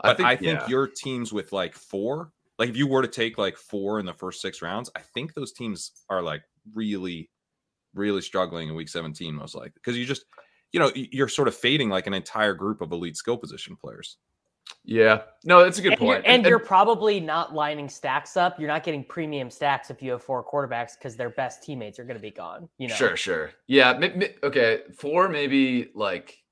But 0.00 0.10
I 0.10 0.14
think, 0.14 0.28
I 0.28 0.36
think 0.36 0.60
yeah. 0.60 0.68
your 0.68 0.86
teams 0.86 1.32
with 1.32 1.52
like 1.52 1.74
four 1.74 2.30
like 2.58 2.68
if 2.68 2.76
you 2.76 2.86
were 2.86 3.02
to 3.02 3.08
take 3.08 3.38
like 3.38 3.56
four 3.56 4.00
in 4.00 4.06
the 4.06 4.12
first 4.12 4.40
six 4.40 4.62
rounds, 4.62 4.90
I 4.96 5.00
think 5.00 5.34
those 5.34 5.52
teams 5.52 5.92
are 6.10 6.22
like 6.22 6.42
really, 6.74 7.30
really 7.94 8.20
struggling 8.20 8.68
in 8.68 8.74
week 8.74 8.88
17, 8.88 9.34
most 9.34 9.54
likely. 9.54 9.72
Because 9.74 9.96
you 9.96 10.04
just, 10.04 10.24
you 10.72 10.80
know, 10.80 10.90
you're 10.94 11.28
sort 11.28 11.48
of 11.48 11.54
fading 11.54 11.88
like 11.88 12.06
an 12.06 12.14
entire 12.14 12.54
group 12.54 12.80
of 12.80 12.92
elite 12.92 13.16
skill 13.16 13.36
position 13.36 13.76
players. 13.76 14.18
Yeah. 14.84 15.22
No, 15.44 15.62
that's 15.62 15.78
a 15.78 15.82
good 15.82 15.92
and 15.92 15.98
point. 15.98 16.08
You're, 16.24 16.32
and, 16.32 16.42
and, 16.42 16.46
you're 16.46 16.58
probably 16.58 17.20
not 17.20 17.54
lining 17.54 17.88
stacks 17.88 18.36
up. 18.36 18.58
You're 18.58 18.68
not 18.68 18.82
getting 18.82 19.04
premium 19.04 19.50
stacks 19.50 19.90
if 19.90 20.02
you 20.02 20.10
have 20.12 20.22
four 20.22 20.44
quarterbacks 20.44 20.92
because 20.98 21.16
their 21.16 21.30
best 21.30 21.62
teammates 21.62 21.98
are 21.98 22.04
going 22.04 22.16
to 22.16 22.22
be 22.22 22.30
gone. 22.30 22.68
You 22.78 22.88
know. 22.88 22.94
Sure, 22.94 23.16
sure. 23.16 23.50
Yeah. 23.66 23.98
okay. 24.42 24.80
Four, 24.96 25.28
maybe 25.28 25.90
like 25.94 26.42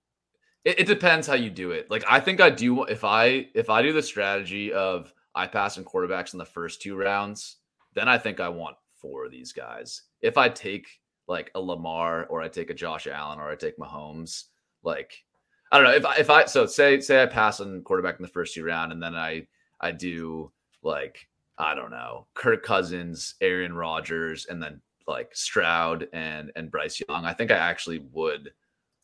it, 0.65 0.81
it 0.81 0.87
depends 0.87 1.27
how 1.27 1.35
you 1.35 1.51
do 1.51 1.73
it. 1.73 1.91
Like 1.91 2.05
I 2.09 2.21
think 2.21 2.41
I 2.41 2.51
do 2.51 2.85
if 2.85 3.05
I 3.05 3.49
if 3.55 3.71
I 3.71 3.83
do 3.83 3.93
the 3.93 4.03
strategy 4.03 4.73
of 4.73 5.13
I 5.37 5.47
pass 5.47 5.77
on 5.79 5.85
quarterbacks 5.85 6.33
in 6.33 6.39
the 6.39 6.45
first 6.45 6.81
two 6.83 6.97
rounds, 6.97 7.57
then 7.95 8.09
I 8.09 8.19
think 8.19 8.41
I 8.41 8.49
want 8.49 8.77
four 9.01 9.27
of 9.27 9.31
these 9.31 9.53
guys. 9.53 10.03
If 10.23 10.37
I 10.39 10.49
take 10.49 10.87
like 11.29 11.51
a 11.55 11.61
Lamar 11.61 12.25
or 12.27 12.41
I 12.41 12.49
take 12.49 12.71
a 12.71 12.75
Josh 12.75 13.07
Allen 13.07 13.39
or 13.39 13.51
I 13.51 13.55
take 13.55 13.79
Mahomes, 13.79 14.45
like 14.83 15.23
I 15.71 15.79
don't 15.79 15.87
know 15.87 15.95
if 15.95 16.07
I, 16.07 16.17
if 16.17 16.31
I 16.31 16.45
so 16.47 16.67
say 16.67 17.01
say 17.01 17.23
I 17.23 17.27
pass 17.27 17.61
on 17.61 17.83
quarterback 17.83 18.17
in 18.19 18.23
the 18.23 18.29
first 18.29 18.55
two 18.55 18.65
round 18.65 18.93
and 18.93 19.03
then 19.03 19.15
I 19.15 19.47
I 19.81 19.93
do 19.93 20.51
like 20.83 21.29
I 21.59 21.75
don't 21.75 21.91
know 21.91 22.27
Kirk 22.35 22.63
Cousins, 22.63 23.35
Aaron 23.41 23.75
Rodgers, 23.75 24.47
and 24.47 24.63
then 24.63 24.81
like 25.07 25.35
Stroud 25.35 26.09
and 26.13 26.51
and 26.57 26.71
Bryce 26.71 27.01
Young. 27.09 27.25
I 27.25 27.33
think 27.35 27.51
I 27.51 27.57
actually 27.57 27.99
would 28.13 28.53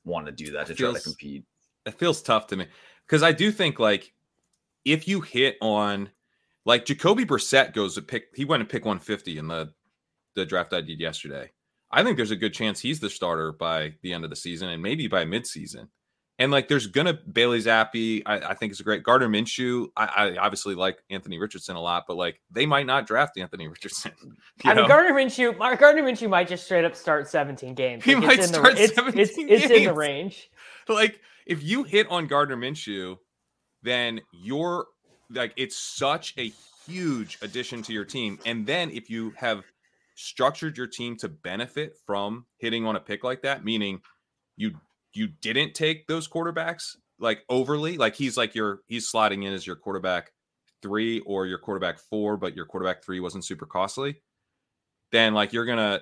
want 0.04 0.26
to 0.26 0.32
do 0.32 0.52
that 0.52 0.66
to 0.68 0.74
Feels- 0.74 0.92
try 0.94 0.98
to 1.00 1.04
compete. 1.04 1.44
it 1.86 1.98
feels 1.98 2.22
tough 2.22 2.46
to 2.48 2.56
me 2.56 2.66
because 3.06 3.22
I 3.22 3.32
do 3.32 3.50
think 3.52 3.78
like 3.78 4.12
if 4.84 5.06
you 5.06 5.20
hit 5.20 5.56
on 5.60 6.10
like 6.64 6.84
Jacoby 6.84 7.24
Brissett 7.24 7.72
goes 7.74 7.94
to 7.96 8.02
pick, 8.02 8.26
he 8.34 8.44
went 8.44 8.60
and 8.60 8.68
pick 8.68 8.84
150 8.84 9.38
in 9.38 9.48
the 9.48 9.72
the 10.34 10.46
draft 10.46 10.72
I 10.72 10.80
did 10.80 11.00
yesterday. 11.00 11.50
I 11.90 12.02
think 12.02 12.16
there's 12.16 12.30
a 12.30 12.36
good 12.36 12.54
chance 12.54 12.80
he's 12.80 13.00
the 13.00 13.10
starter 13.10 13.52
by 13.52 13.94
the 14.02 14.14
end 14.14 14.24
of 14.24 14.30
the 14.30 14.36
season 14.36 14.70
and 14.70 14.82
maybe 14.82 15.08
by 15.08 15.24
midseason. 15.26 15.88
And 16.38 16.50
like, 16.50 16.66
there's 16.66 16.86
gonna 16.86 17.12
Bailey 17.12 17.58
Zappe. 17.60 18.22
I, 18.24 18.38
I 18.38 18.54
think 18.54 18.72
is 18.72 18.80
a 18.80 18.82
great 18.82 19.02
Gardner 19.02 19.28
Minshew. 19.28 19.88
I, 19.96 20.06
I 20.06 20.36
obviously 20.38 20.74
like 20.74 20.98
Anthony 21.10 21.38
Richardson 21.38 21.76
a 21.76 21.80
lot, 21.80 22.04
but 22.08 22.16
like 22.16 22.40
they 22.50 22.64
might 22.64 22.86
not 22.86 23.06
draft 23.06 23.36
Anthony 23.38 23.68
Richardson. 23.68 24.12
I 24.64 24.74
mean. 24.74 24.88
Gardner 24.88 25.14
Minshew, 25.14 25.56
Gardner 25.78 26.02
Minshew 26.02 26.30
might 26.30 26.48
just 26.48 26.64
straight 26.64 26.86
up 26.86 26.96
start 26.96 27.28
17 27.28 27.74
games. 27.74 28.02
He 28.04 28.14
Like, 28.14 28.24
might 28.24 28.38
it's 28.38 28.48
in 28.48 28.54
start 28.54 28.76
the, 28.76 28.82
it's, 28.82 28.94
17 28.94 29.20
it's, 29.20 29.62
it's 29.64 29.70
in 29.72 29.84
the 29.84 29.92
range. 29.94 30.50
like 30.88 31.20
if 31.46 31.62
you 31.62 31.82
hit 31.82 32.08
on 32.10 32.26
Gardner 32.26 32.56
Minshew, 32.56 33.18
then 33.82 34.20
you're 34.32 34.86
like 35.34 35.52
it's 35.56 35.76
such 35.76 36.34
a 36.38 36.52
huge 36.86 37.38
addition 37.42 37.82
to 37.82 37.92
your 37.92 38.04
team. 38.04 38.38
And 38.44 38.66
then 38.66 38.90
if 38.90 39.10
you 39.10 39.32
have 39.36 39.64
structured 40.14 40.76
your 40.76 40.86
team 40.86 41.16
to 41.16 41.28
benefit 41.28 41.96
from 42.06 42.46
hitting 42.58 42.86
on 42.86 42.96
a 42.96 43.00
pick 43.00 43.24
like 43.24 43.42
that, 43.42 43.64
meaning 43.64 44.00
you 44.56 44.72
you 45.14 45.28
didn't 45.28 45.74
take 45.74 46.06
those 46.06 46.28
quarterbacks 46.28 46.96
like 47.18 47.44
overly, 47.48 47.96
like 47.96 48.14
he's 48.14 48.36
like 48.36 48.54
your 48.54 48.80
he's 48.86 49.10
slotting 49.10 49.44
in 49.44 49.52
as 49.52 49.66
your 49.66 49.76
quarterback 49.76 50.32
three 50.82 51.20
or 51.20 51.46
your 51.46 51.58
quarterback 51.58 51.98
four, 51.98 52.36
but 52.36 52.56
your 52.56 52.66
quarterback 52.66 53.04
three 53.04 53.20
wasn't 53.20 53.44
super 53.44 53.66
costly, 53.66 54.22
then 55.12 55.34
like 55.34 55.52
you're 55.52 55.66
gonna 55.66 56.00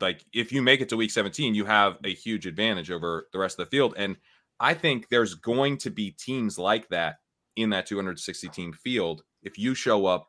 like 0.00 0.24
if 0.32 0.52
you 0.52 0.62
make 0.62 0.80
it 0.80 0.88
to 0.90 0.96
week 0.96 1.10
17, 1.10 1.54
you 1.54 1.64
have 1.64 1.98
a 2.04 2.14
huge 2.14 2.46
advantage 2.46 2.90
over 2.90 3.28
the 3.32 3.38
rest 3.38 3.58
of 3.58 3.66
the 3.66 3.70
field. 3.70 3.94
And 3.96 4.16
I 4.60 4.74
think 4.74 5.08
there's 5.08 5.34
going 5.34 5.78
to 5.78 5.90
be 5.90 6.12
teams 6.12 6.58
like 6.58 6.88
that 6.90 7.16
in 7.56 7.70
that 7.70 7.86
260 7.86 8.48
team 8.48 8.72
field. 8.72 9.22
If 9.42 9.58
you 9.58 9.74
show 9.74 10.06
up 10.06 10.28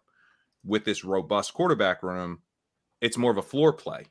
with 0.66 0.86
this 0.86 1.04
robust 1.04 1.54
quarterback 1.54 2.04
room, 2.04 2.40
it's 3.02 3.18
more 3.18 3.32
of 3.32 3.38
a 3.38 3.42
floor 3.42 3.74
play. 3.74 4.06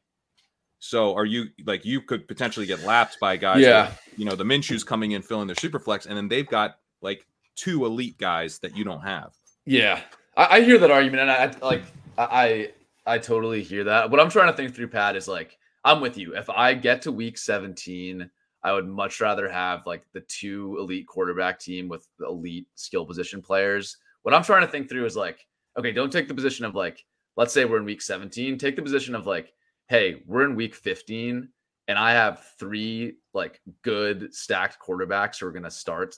So 0.78 1.14
are 1.14 1.24
you 1.24 1.46
like 1.64 1.84
you 1.84 2.00
could 2.00 2.26
potentially 2.26 2.66
get 2.66 2.82
lapped 2.84 3.18
by 3.20 3.36
guys? 3.36 3.60
Yeah. 3.60 3.88
with, 3.88 3.98
you 4.16 4.24
know 4.24 4.34
the 4.34 4.44
Minshew's 4.44 4.82
coming 4.84 5.12
in 5.12 5.22
filling 5.22 5.46
their 5.46 5.56
super 5.56 5.78
flex, 5.78 6.06
and 6.06 6.16
then 6.16 6.28
they've 6.28 6.48
got 6.48 6.76
like 7.00 7.24
two 7.54 7.84
elite 7.86 8.18
guys 8.18 8.58
that 8.60 8.76
you 8.76 8.84
don't 8.84 9.02
have. 9.02 9.32
Yeah, 9.64 10.00
I, 10.36 10.56
I 10.58 10.60
hear 10.62 10.78
that 10.78 10.90
argument, 10.90 11.22
and 11.22 11.30
I 11.30 11.44
I- 11.44 11.66
like 11.66 11.82
I 12.18 12.72
I 13.06 13.18
totally 13.18 13.62
hear 13.62 13.84
that. 13.84 14.10
What 14.10 14.18
I'm 14.20 14.28
trying 14.30 14.48
to 14.50 14.56
think 14.56 14.74
through, 14.74 14.88
Pat, 14.88 15.14
is 15.14 15.28
like 15.28 15.56
I'm 15.84 16.00
with 16.00 16.18
you. 16.18 16.34
If 16.36 16.50
I 16.50 16.74
get 16.74 17.02
to 17.02 17.12
week 17.12 17.38
17, 17.38 18.28
I 18.64 18.72
would 18.72 18.86
much 18.86 19.20
rather 19.20 19.48
have 19.48 19.86
like 19.86 20.04
the 20.12 20.20
two 20.20 20.76
elite 20.78 21.06
quarterback 21.06 21.58
team 21.58 21.88
with 21.88 22.06
the 22.18 22.26
elite 22.26 22.66
skill 22.74 23.04
position 23.04 23.42
players. 23.42 23.96
What 24.22 24.34
I'm 24.34 24.44
trying 24.44 24.62
to 24.62 24.68
think 24.68 24.88
through 24.88 25.04
is 25.04 25.16
like, 25.16 25.46
okay, 25.78 25.92
don't 25.92 26.12
take 26.12 26.28
the 26.28 26.34
position 26.34 26.64
of 26.64 26.74
like, 26.74 27.04
let's 27.36 27.52
say 27.52 27.64
we're 27.64 27.78
in 27.78 27.84
week 27.84 28.02
17. 28.02 28.58
Take 28.58 28.76
the 28.76 28.82
position 28.82 29.14
of 29.14 29.26
like, 29.26 29.52
hey, 29.88 30.22
we're 30.26 30.44
in 30.44 30.54
week 30.54 30.74
15, 30.74 31.48
and 31.88 31.98
I 31.98 32.12
have 32.12 32.44
three 32.58 33.16
like 33.34 33.60
good 33.82 34.32
stacked 34.32 34.78
quarterbacks 34.80 35.40
who 35.40 35.46
are 35.46 35.52
gonna 35.52 35.70
start, 35.70 36.16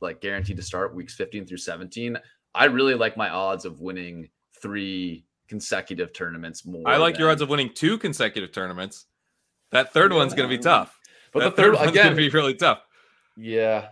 like 0.00 0.20
guaranteed 0.20 0.56
to 0.58 0.62
start 0.62 0.94
weeks 0.94 1.14
15 1.14 1.46
through 1.46 1.56
17. 1.56 2.18
I 2.54 2.64
really 2.66 2.94
like 2.94 3.16
my 3.16 3.30
odds 3.30 3.64
of 3.64 3.80
winning 3.80 4.28
three 4.60 5.26
consecutive 5.48 6.12
tournaments 6.12 6.66
more. 6.66 6.86
I 6.86 6.96
like 6.96 7.18
your 7.18 7.30
odds 7.30 7.42
of 7.42 7.48
winning 7.48 7.70
two 7.74 7.98
consecutive 7.98 8.52
tournaments. 8.52 9.06
That 9.72 9.92
third 9.92 10.12
one's 10.12 10.34
going 10.34 10.48
to 10.48 10.56
be 10.56 10.62
tough. 10.62 10.95
But 11.38 11.44
that 11.44 11.56
the 11.56 11.62
third, 11.62 11.74
going 11.74 11.88
again, 11.88 12.10
to 12.10 12.16
be 12.16 12.28
really 12.28 12.54
tough. 12.54 12.80
yeah, 13.36 13.88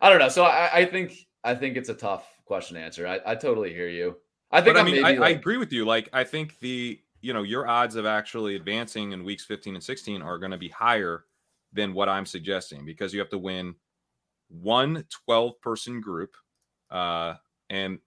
I 0.00 0.10
don't 0.10 0.18
know. 0.18 0.28
So 0.28 0.44
I, 0.44 0.70
I 0.80 0.84
think 0.86 1.12
I 1.44 1.54
think 1.54 1.76
it's 1.76 1.88
a 1.88 1.94
tough 1.94 2.26
question 2.44 2.76
to 2.76 2.82
answer. 2.82 3.06
I, 3.06 3.20
I 3.24 3.34
totally 3.34 3.72
hear 3.72 3.88
you. 3.88 4.16
I 4.50 4.60
think 4.60 4.74
but 4.76 4.80
I 4.80 4.84
mean, 4.84 5.04
I, 5.04 5.08
maybe 5.12 5.18
I 5.18 5.20
like- 5.28 5.36
agree 5.36 5.56
with 5.56 5.72
you. 5.72 5.84
Like, 5.84 6.08
I 6.12 6.24
think 6.24 6.58
the 6.60 6.98
you 7.20 7.32
know 7.32 7.42
your 7.42 7.66
odds 7.68 7.96
of 7.96 8.06
actually 8.06 8.56
advancing 8.56 9.12
in 9.12 9.24
weeks 9.24 9.44
15 9.44 9.74
and 9.74 9.82
16 9.82 10.22
are 10.22 10.38
going 10.38 10.52
to 10.52 10.58
be 10.58 10.68
higher 10.68 11.24
than 11.72 11.92
what 11.94 12.08
I'm 12.08 12.24
suggesting 12.26 12.84
because 12.84 13.12
you 13.12 13.20
have 13.20 13.30
to 13.30 13.38
win 13.38 13.74
one 14.48 15.04
12 15.26 15.60
person 15.60 16.00
group, 16.00 16.34
uh, 16.90 17.34
and 17.68 17.98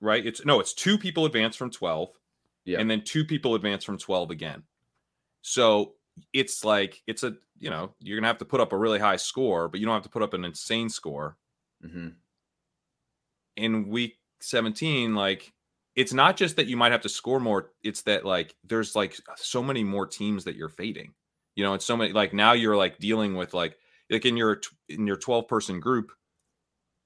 right, 0.00 0.24
it's 0.24 0.44
no, 0.44 0.60
it's 0.60 0.72
two 0.74 0.96
people 0.98 1.24
advance 1.26 1.56
from 1.56 1.70
12, 1.70 2.10
Yeah. 2.64 2.78
and 2.80 2.88
then 2.90 3.02
two 3.02 3.24
people 3.24 3.54
advance 3.54 3.84
from 3.84 3.98
12 3.98 4.30
again. 4.30 4.62
So 5.42 5.94
it's 6.32 6.64
like 6.64 7.02
it's 7.08 7.24
a 7.24 7.34
you 7.64 7.70
know 7.70 7.94
you're 7.98 8.18
gonna 8.18 8.26
have 8.26 8.38
to 8.38 8.44
put 8.44 8.60
up 8.60 8.74
a 8.74 8.76
really 8.76 8.98
high 8.98 9.16
score, 9.16 9.68
but 9.68 9.80
you 9.80 9.86
don't 9.86 9.94
have 9.94 10.02
to 10.02 10.10
put 10.10 10.22
up 10.22 10.34
an 10.34 10.44
insane 10.44 10.90
score 10.90 11.38
Mhm. 11.82 12.16
in 13.56 13.88
week 13.88 14.18
17 14.40 15.14
like 15.14 15.52
it's 15.96 16.12
not 16.12 16.36
just 16.36 16.56
that 16.56 16.66
you 16.66 16.76
might 16.76 16.92
have 16.92 17.00
to 17.00 17.08
score 17.08 17.40
more 17.40 17.72
it's 17.82 18.02
that 18.02 18.24
like 18.26 18.54
there's 18.64 18.94
like 18.94 19.16
so 19.36 19.62
many 19.62 19.82
more 19.82 20.06
teams 20.06 20.44
that 20.44 20.56
you're 20.56 20.68
fading 20.68 21.14
you 21.54 21.64
know 21.64 21.72
it's 21.72 21.86
so 21.86 21.96
many 21.96 22.12
like 22.12 22.34
now 22.34 22.52
you're 22.52 22.76
like 22.76 22.98
dealing 22.98 23.34
with 23.34 23.54
like 23.54 23.78
like 24.10 24.26
in 24.26 24.36
your 24.36 24.60
in 24.90 25.06
your 25.06 25.16
12 25.16 25.48
person 25.48 25.80
group 25.80 26.12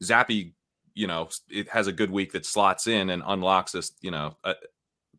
Zappe 0.03 0.53
you 0.94 1.07
know 1.07 1.29
it 1.49 1.68
has 1.68 1.87
a 1.87 1.92
good 1.92 2.11
week 2.11 2.33
that 2.33 2.47
slots 2.47 2.88
in 2.88 3.11
and 3.11 3.23
unlocks 3.27 3.73
this 3.73 3.92
you 4.01 4.11
know 4.11 4.37
uh, 4.42 4.55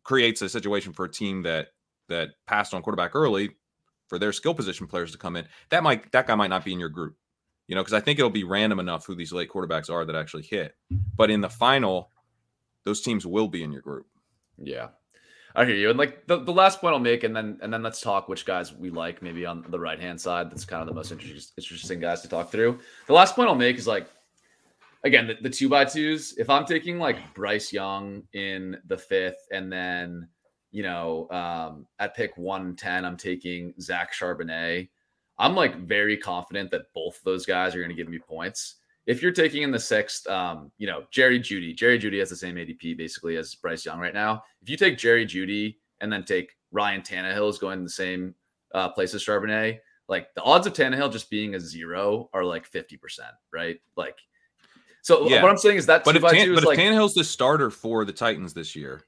creates 0.02 0.42
a 0.42 0.48
situation 0.48 0.92
for 0.92 1.06
a 1.06 1.10
team 1.10 1.42
that 1.42 1.68
that 2.08 2.30
passed 2.46 2.74
on 2.74 2.82
quarterback 2.82 3.14
early 3.14 3.50
for 4.10 4.18
their 4.18 4.32
skill 4.32 4.52
position 4.52 4.86
players 4.86 5.12
to 5.12 5.18
come 5.18 5.36
in 5.36 5.46
that 5.70 5.82
might 5.82 6.12
that 6.12 6.26
guy 6.26 6.34
might 6.34 6.50
not 6.50 6.64
be 6.64 6.74
in 6.74 6.78
your 6.78 6.90
group 6.90 7.16
you 7.66 7.74
know 7.74 7.80
because 7.80 7.94
i 7.94 8.00
think 8.00 8.18
it'll 8.18 8.28
be 8.28 8.44
random 8.44 8.78
enough 8.78 9.06
who 9.06 9.14
these 9.14 9.32
late 9.32 9.48
quarterbacks 9.48 9.88
are 9.88 10.04
that 10.04 10.14
actually 10.16 10.42
hit 10.42 10.74
but 11.16 11.30
in 11.30 11.40
the 11.40 11.48
final 11.48 12.10
those 12.84 13.00
teams 13.00 13.24
will 13.24 13.48
be 13.48 13.62
in 13.62 13.72
your 13.72 13.82
group 13.82 14.06
Yeah. 14.62 14.88
I 15.54 15.64
hear 15.64 15.74
you. 15.74 15.90
And 15.90 15.98
like 15.98 16.26
the, 16.28 16.38
the 16.38 16.52
last 16.52 16.80
point 16.80 16.94
I'll 16.94 17.00
make, 17.00 17.24
and 17.24 17.34
then 17.34 17.58
and 17.60 17.74
then 17.74 17.82
let's 17.82 18.00
talk 18.00 18.28
which 18.28 18.44
guys 18.44 18.72
we 18.72 18.88
like 18.88 19.20
maybe 19.20 19.44
on 19.44 19.64
the 19.68 19.80
right 19.80 19.98
hand 19.98 20.20
side. 20.20 20.48
That's 20.48 20.64
kind 20.64 20.80
of 20.80 20.86
the 20.86 20.94
most 20.94 21.10
interesting 21.10 21.52
interesting 21.56 21.98
guys 21.98 22.20
to 22.22 22.28
talk 22.28 22.52
through. 22.52 22.78
The 23.08 23.14
last 23.14 23.34
point 23.34 23.48
I'll 23.48 23.56
make 23.56 23.76
is 23.76 23.88
like 23.88 24.06
again 25.02 25.26
the, 25.26 25.36
the 25.42 25.50
two 25.50 25.68
by 25.68 25.86
twos. 25.86 26.34
If 26.38 26.48
I'm 26.48 26.66
taking 26.66 27.00
like 27.00 27.34
Bryce 27.34 27.72
Young 27.72 28.22
in 28.32 28.78
the 28.86 28.96
fifth, 28.96 29.48
and 29.50 29.72
then 29.72 30.28
you 30.70 30.82
know 30.82 31.28
um, 31.30 31.86
at 31.98 32.14
pick 32.14 32.36
one 32.36 32.76
ten, 32.76 33.04
I'm 33.04 33.16
taking 33.16 33.74
Zach 33.80 34.12
Charbonnet. 34.12 34.88
I'm 35.38 35.54
like 35.54 35.76
very 35.86 36.16
confident 36.16 36.70
that 36.70 36.92
both 36.94 37.20
those 37.24 37.46
guys 37.46 37.74
are 37.74 37.78
going 37.78 37.90
to 37.90 37.96
give 37.96 38.08
me 38.08 38.18
points. 38.18 38.76
If 39.06 39.22
you're 39.22 39.32
taking 39.32 39.62
in 39.62 39.70
the 39.70 39.78
sixth, 39.78 40.28
um, 40.28 40.70
you 40.76 40.86
know, 40.86 41.04
Jerry 41.10 41.40
Jeudy, 41.40 41.74
Jerry 41.74 41.98
Jeudy 41.98 42.18
has 42.18 42.28
the 42.28 42.36
same 42.36 42.56
ADP 42.56 42.96
basically 42.98 43.36
as 43.36 43.54
Bryce 43.54 43.84
Young 43.86 43.98
right 43.98 44.12
now. 44.14 44.44
If 44.62 44.68
you 44.68 44.76
take 44.76 44.98
Jerry 44.98 45.24
Jeudy 45.24 45.76
and 46.00 46.12
then 46.12 46.24
take 46.24 46.52
Ryan 46.70 47.00
Tannehill 47.00 47.48
is 47.48 47.58
going 47.58 47.78
in 47.78 47.84
the 47.84 47.90
same 47.90 48.34
uh, 48.74 48.90
place 48.90 49.14
as 49.14 49.24
Charbonnet, 49.24 49.78
like 50.08 50.32
the 50.34 50.42
odds 50.42 50.66
of 50.66 50.74
Tannehill 50.74 51.10
just 51.10 51.30
being 51.30 51.54
a 51.54 51.60
zero 51.60 52.28
are 52.34 52.44
like 52.44 52.70
50%, 52.70 52.98
right? 53.52 53.80
Like, 53.96 54.18
so 55.02 55.26
Yeah. 55.28 55.42
what 55.42 55.50
I'm 55.50 55.56
saying 55.56 55.78
is 55.78 55.86
that 55.86 56.04
but 56.04 56.16
if, 56.16 56.22
Tan- 56.22 56.54
but 56.54 56.58
if 56.58 56.64
like, 56.64 56.78
Tannehill's 56.78 57.14
the 57.14 57.24
starter 57.24 57.70
for 57.70 58.04
the 58.04 58.12
titans 58.12 58.52
this 58.52 58.76
year 58.76 59.04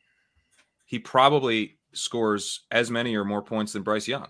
he 0.92 0.98
probably 0.98 1.78
scores 1.94 2.66
as 2.70 2.90
many 2.90 3.16
or 3.16 3.24
more 3.24 3.40
points 3.40 3.72
than 3.72 3.82
bryce 3.82 4.06
young 4.06 4.28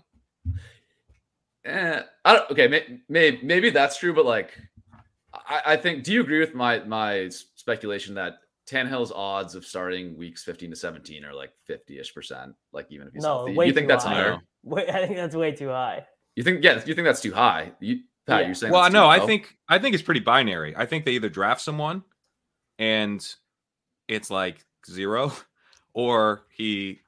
eh, 1.65 2.01
I 2.25 2.33
don't, 2.33 2.51
okay, 2.51 2.67
may, 2.69 2.99
may, 3.09 3.39
maybe 3.43 3.69
that's 3.69 3.97
true, 3.97 4.13
but 4.13 4.25
like, 4.25 4.57
I, 5.33 5.61
I 5.65 5.75
think, 5.77 6.03
do 6.03 6.13
you 6.13 6.21
agree 6.21 6.39
with 6.39 6.55
my, 6.55 6.79
my 6.79 7.29
speculation 7.55 8.15
that 8.15 8.35
Tannehill's 8.69 9.11
odds 9.11 9.55
of 9.55 9.65
starting 9.65 10.17
weeks 10.17 10.43
15 10.43 10.69
to 10.69 10.75
17 10.75 11.25
are 11.25 11.33
like 11.33 11.51
50 11.67 11.99
ish 11.99 12.13
percent, 12.13 12.53
like 12.71 12.87
even 12.89 13.07
if 13.07 13.13
he's 13.13 13.23
No, 13.23 13.39
healthy? 13.39 13.55
way 13.55 13.67
You 13.67 13.73
think 13.73 13.85
too 13.85 13.89
that's 13.89 14.05
high. 14.05 14.13
higher? 14.13 14.37
Wait, 14.63 14.89
I 14.89 15.05
think 15.05 15.17
that's 15.17 15.35
way 15.35 15.51
too 15.51 15.67
high. 15.69 16.05
You 16.35 16.43
think, 16.43 16.63
yeah, 16.63 16.81
you 16.85 16.93
think 16.95 17.05
that's 17.05 17.21
too 17.21 17.33
high? 17.33 17.73
You, 17.81 17.99
Pat, 18.25 18.41
Yeah. 18.41 18.45
you're 18.47 18.55
saying 18.55 18.71
well 18.71 18.89
no 18.89 19.07
i 19.07 19.17
low? 19.17 19.25
think 19.27 19.57
i 19.67 19.77
think 19.77 19.93
it's 19.93 20.01
pretty 20.01 20.21
binary 20.21 20.73
i 20.77 20.85
think 20.85 21.03
they 21.03 21.11
either 21.11 21.27
draft 21.27 21.59
someone 21.59 22.03
and 22.79 23.21
it's 24.07 24.31
like 24.31 24.63
zero 24.89 25.33
or 25.93 26.43
he 26.49 26.99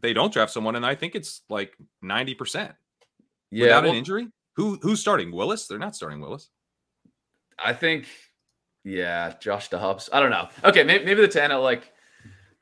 they 0.00 0.12
don't 0.12 0.32
draft 0.32 0.52
someone 0.52 0.76
and 0.76 0.86
i 0.86 0.94
think 0.94 1.14
it's 1.14 1.42
like 1.48 1.74
90% 2.04 2.74
yeah, 3.50 3.64
without 3.64 3.82
well, 3.82 3.92
an 3.92 3.98
injury 3.98 4.28
who 4.56 4.78
who's 4.82 5.00
starting 5.00 5.30
willis 5.32 5.66
they're 5.66 5.78
not 5.78 5.96
starting 5.96 6.20
willis 6.20 6.48
I 7.62 7.72
think 7.74 8.06
Yeah, 8.84 9.34
Josh 9.38 9.68
Dobbs. 9.68 10.08
I 10.12 10.20
don't 10.20 10.30
know. 10.30 10.48
Okay, 10.64 10.82
maybe, 10.82 11.04
maybe 11.04 11.20
the 11.20 11.28
Tana 11.28 11.58
like. 11.58 11.92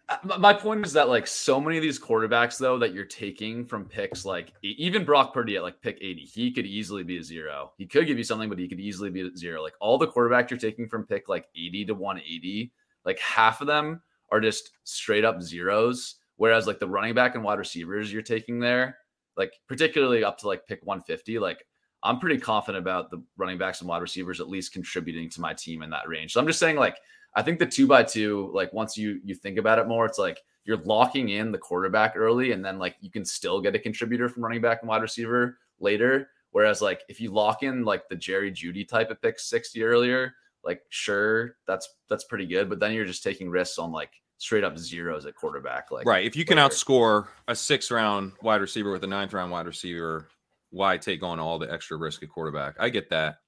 uh, 0.09 0.39
my- 0.39 0.53
point 0.55 0.85
is 0.85 0.93
that 0.95 1.09
like 1.09 1.27
so 1.29 1.61
many 1.61 1.77
of 1.77 1.83
these 1.83 2.01
quarterbacks 2.01 2.59
though 2.59 2.79
that 2.79 2.93
you're 2.93 3.05
taking 3.05 3.65
from 3.65 3.85
picks 3.85 4.25
like 4.25 4.53
even 4.63 5.05
Brock 5.05 5.33
Purdy 5.33 5.57
at 5.57 5.63
like 5.63 5.81
pick 5.81 5.99
80, 6.01 6.23
he 6.23 6.51
could 6.51 6.67
easily 6.67 7.05
be 7.05 7.19
a 7.19 7.23
zero. 7.23 7.73
He 7.79 7.87
could 7.87 8.07
give 8.09 8.19
you 8.19 8.25
something, 8.25 8.49
but 8.49 8.59
he 8.59 8.67
could 8.67 8.81
easily 8.81 9.11
be 9.11 9.21
a 9.21 9.37
zero. 9.37 9.63
Like 9.63 9.75
all 9.81 9.99
the 9.99 10.09
quarterbacks 10.09 10.51
you're 10.51 10.59
taking 10.59 10.89
from 10.89 11.07
pick 11.07 11.29
like 11.29 11.47
80 11.55 11.85
to 11.85 11.95
180, 11.95 12.73
like 13.05 13.21
half 13.21 13.61
of 13.61 13.69
them 13.69 14.03
are 14.31 14.41
just 14.41 14.71
straight 14.85 15.25
up 15.25 15.43
zeros. 15.43 16.17
Whereas 16.37 16.67
like 16.67 16.79
the 16.79 16.89
running 16.89 17.15
back 17.15 17.35
and 17.35 17.43
wide 17.43 17.59
receivers 17.59 18.13
you're 18.13 18.23
taking 18.23 18.61
there, 18.61 18.99
like 19.37 19.53
particularly 19.67 20.23
up 20.23 20.39
to 20.39 20.47
like 20.47 20.67
pick 20.67 20.81
150, 20.85 21.39
like 21.39 21.65
I'm 22.03 22.21
pretty 22.21 22.39
confident 22.39 22.83
about 22.83 23.11
the 23.11 23.23
running 23.37 23.59
backs 23.59 23.81
and 23.81 23.89
wide 23.89 24.03
receivers 24.03 24.41
at 24.41 24.49
least 24.49 24.73
contributing 24.73 25.29
to 25.31 25.41
my 25.41 25.53
team 25.53 25.83
in 25.83 25.91
that 25.91 26.09
range. 26.09 26.33
So 26.33 26.41
I'm 26.41 26.47
just 26.47 26.61
saying, 26.61 26.77
like, 26.77 26.97
I 27.35 27.43
think 27.43 27.59
the 27.59 27.67
two 27.67 27.87
by 27.87 28.05
two, 28.05 28.51
like 28.55 28.73
once 28.73 28.97
you 28.97 29.21
you 29.25 29.35
think 29.35 29.59
about 29.59 29.79
it 29.79 29.89
more, 29.89 30.07
it's 30.07 30.19
like 30.19 30.41
you're 30.65 30.79
locking 30.79 31.31
in 31.31 31.53
the 31.53 31.59
quarterback 31.59 32.15
early, 32.17 32.53
and 32.53 32.65
then 32.65 32.79
like 32.79 32.97
you 33.01 33.11
can 33.11 33.25
still 33.25 33.61
get 33.61 33.75
a 33.75 33.79
contributor 33.79 34.29
from 34.29 34.45
running 34.45 34.63
back 34.63 34.79
and 34.83 34.89
wide 34.89 35.03
receiver 35.03 35.59
later. 35.81 36.31
Whereas 36.51 36.81
like 36.81 37.03
if 37.09 37.21
you 37.21 37.31
lock 37.33 37.63
in 37.63 37.85
like 37.85 38.09
the 38.09 38.17
Jerry 38.17 38.51
Jeudy 38.51 38.89
type 38.89 39.11
of 39.11 39.21
pick 39.21 39.39
60 39.39 39.83
earlier, 39.83 40.35
like 40.65 40.83
sure, 40.91 41.57
that's 41.67 41.89
that's 42.09 42.25
pretty 42.25 42.47
good, 42.47 42.69
but 42.69 42.81
then 42.81 42.93
you're 42.93 43.05
just 43.05 43.23
taking 43.23 43.49
risks 43.49 43.79
on 43.79 43.93
like 43.93 44.11
straight 44.39 44.65
up 44.65 44.79
zeros 44.79 45.27
at 45.27 45.35
quarterback. 45.35 45.91
Like 45.91 46.07
right. 46.07 46.25
If 46.25 46.37
you 46.37 46.45
can 46.45 46.59
outscore 46.59 47.27
a 47.49 47.55
six 47.55 47.91
round 47.91 48.33
wide 48.43 48.61
receiver 48.61 48.93
with 48.93 49.05
a 49.05 49.09
ninth 49.09 49.33
round 49.33 49.51
wide 49.51 49.67
receiver, 49.67 50.29
why 50.71 50.97
take 50.97 51.23
on 51.23 51.39
all 51.39 51.59
the 51.59 51.71
extra 51.73 51.97
risk 51.97 52.23
at 52.23 52.29
quarterback? 52.29 52.77
I 52.79 52.89
get 52.89 53.11
that. 53.11 53.39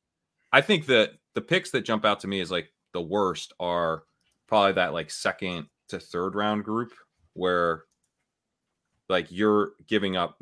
I 0.53 0.61
think 0.61 0.87
that 0.87 1.13
the 1.35 1.41
picks 1.41 1.71
that 1.71 1.83
jump 1.83 2.05
out 2.05 2.21
to 2.21 2.29
me 2.29 2.41
is 2.41 2.51
like 2.51 2.73
the 2.93 3.01
worst 3.01 3.53
are 3.61 4.03
probably 4.49 4.73
that 4.73 4.93
like 4.93 5.11
second 5.11 5.67
to 5.89 6.01
third 6.01 6.35
round 6.35 6.65
group 6.65 6.93
where 7.35 7.85
like 9.09 9.27
you're 9.31 9.73
giving 9.87 10.17
up 10.17 10.41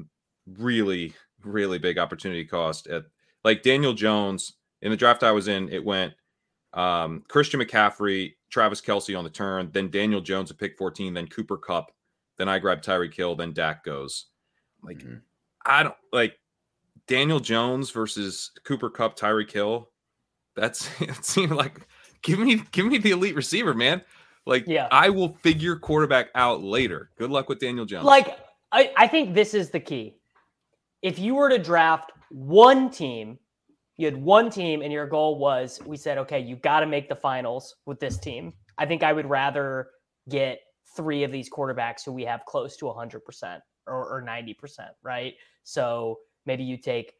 really, 0.58 1.14
really 1.42 1.78
big 1.78 1.98
opportunity 1.98 2.44
cost 2.44 2.86
at 2.86 3.04
like 3.44 3.62
Daniel 3.62 3.92
Jones 3.92 4.54
in 4.80 4.90
the 4.90 4.96
draft 4.96 5.22
I 5.22 5.32
was 5.32 5.48
in, 5.48 5.68
it 5.70 5.84
went 5.84 6.14
um, 6.78 7.24
Christian 7.28 7.60
McCaffrey, 7.60 8.34
Travis 8.50 8.80
Kelce 8.80 9.16
on 9.18 9.24
the 9.24 9.30
turn, 9.30 9.70
then 9.72 9.90
Daniel 9.90 10.20
Jones 10.20 10.50
at 10.50 10.58
pick 10.58 10.76
14, 10.78 11.12
then 11.12 11.26
Cooper 11.26 11.56
Kupp, 11.56 11.90
then 12.36 12.48
I 12.48 12.58
grab 12.58 12.82
Tyreek 12.82 13.14
Hill, 13.14 13.34
then 13.34 13.52
Dak 13.52 13.84
goes. 13.84 14.26
Like, 14.82 14.98
Mhm. 14.98 15.22
I 15.66 15.82
don't 15.82 15.96
like 16.12 16.38
Daniel 17.08 17.40
Jones 17.40 17.90
versus 17.90 18.52
Cooper 18.64 18.90
Kupp, 18.90 19.18
Tyreek 19.18 19.50
Hill. 19.50 19.90
That's 20.54 20.88
it 21.00 21.24
seemed 21.24 21.52
like 21.52 21.80
give 22.22 22.38
me 22.38 22.62
give 22.70 22.86
me 22.86 22.98
the 22.98 23.10
elite 23.10 23.34
receiver, 23.34 23.74
man. 23.74 24.02
Like, 24.46 24.64
Yeah. 24.66 24.88
I 24.90 25.10
will 25.10 25.34
figure 25.42 25.76
quarterback 25.76 26.28
out 26.34 26.62
later. 26.62 27.10
Good 27.18 27.30
luck 27.30 27.48
with 27.48 27.58
Daniel 27.58 27.84
Jones. 27.84 28.04
Like, 28.06 28.38
I, 28.72 28.92
I 28.96 29.06
think 29.08 29.34
this 29.34 29.52
is 29.52 29.70
the 29.70 29.80
key. 29.80 30.16
If 31.02 31.18
you 31.18 31.34
were 31.34 31.48
to 31.50 31.58
draft 31.58 32.12
one 32.30 32.88
team, 32.90 33.38
you 33.98 34.06
had 34.06 34.16
one 34.16 34.48
team, 34.48 34.80
and 34.80 34.92
your 34.92 35.06
goal 35.06 35.38
was, 35.38 35.80
we 35.84 35.96
said, 35.96 36.18
okay, 36.18 36.38
you 36.38 36.56
got 36.56 36.80
to 36.80 36.86
make 36.86 37.08
the 37.08 37.16
finals 37.16 37.74
with 37.84 37.98
this 37.98 38.16
team. 38.16 38.54
I 38.78 38.86
think 38.86 39.02
I 39.02 39.12
would 39.12 39.28
rather 39.28 39.90
get 40.30 40.60
three 40.96 41.24
of 41.24 41.32
these 41.32 41.50
quarterbacks 41.50 42.04
who 42.04 42.12
we 42.12 42.24
have 42.24 42.44
close 42.46 42.76
to 42.76 42.84
100% 42.84 43.60
or, 43.88 44.18
or 44.18 44.22
90%, 44.22 44.54
right? 45.02 45.34
So 45.64 46.20
maybe 46.46 46.62
you 46.62 46.76
take 46.76 47.12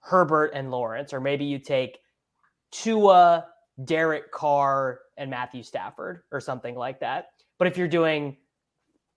Herbert 0.00 0.50
and 0.54 0.72
Lawrence, 0.72 1.12
or 1.12 1.20
maybe 1.20 1.44
you 1.44 1.60
take 1.60 1.98
Tua, 2.72 3.46
Derek 3.84 4.32
Carr, 4.32 4.98
and 5.16 5.30
Matthew 5.30 5.62
Stafford, 5.62 6.22
or 6.32 6.40
something 6.40 6.74
like 6.74 6.98
that. 6.98 7.26
But 7.58 7.68
if 7.68 7.76
you're 7.76 7.86
doing 7.86 8.36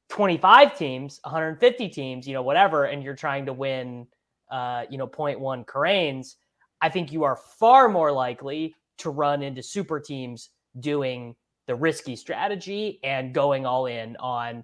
25 0.10 0.78
teams, 0.78 1.20
150 1.24 1.90
teams, 1.90 2.28
you 2.28 2.34
know, 2.34 2.44
whatever, 2.44 2.84
and 2.84 3.02
you're 3.02 3.16
trying 3.16 3.48
to 3.48 3.54
win, 3.54 4.06
uh, 4.52 4.84
you 4.88 5.00
know, 5.00 5.08
0.1 5.08 5.66
Corains, 5.66 6.38
I 6.82 6.90
think 6.90 7.12
you 7.12 7.24
are 7.24 7.36
far 7.36 7.90
more 7.90 8.12
likely 8.12 8.76
to 9.00 9.10
run 9.10 9.42
into 9.42 9.64
super 9.64 10.00
teams 10.00 10.50
doing 10.80 11.36
the 11.68 11.76
risky 11.76 12.16
strategy 12.16 13.00
and 13.04 13.34
going 13.34 13.66
all 13.66 13.88
in 13.88 14.16
on 14.18 14.64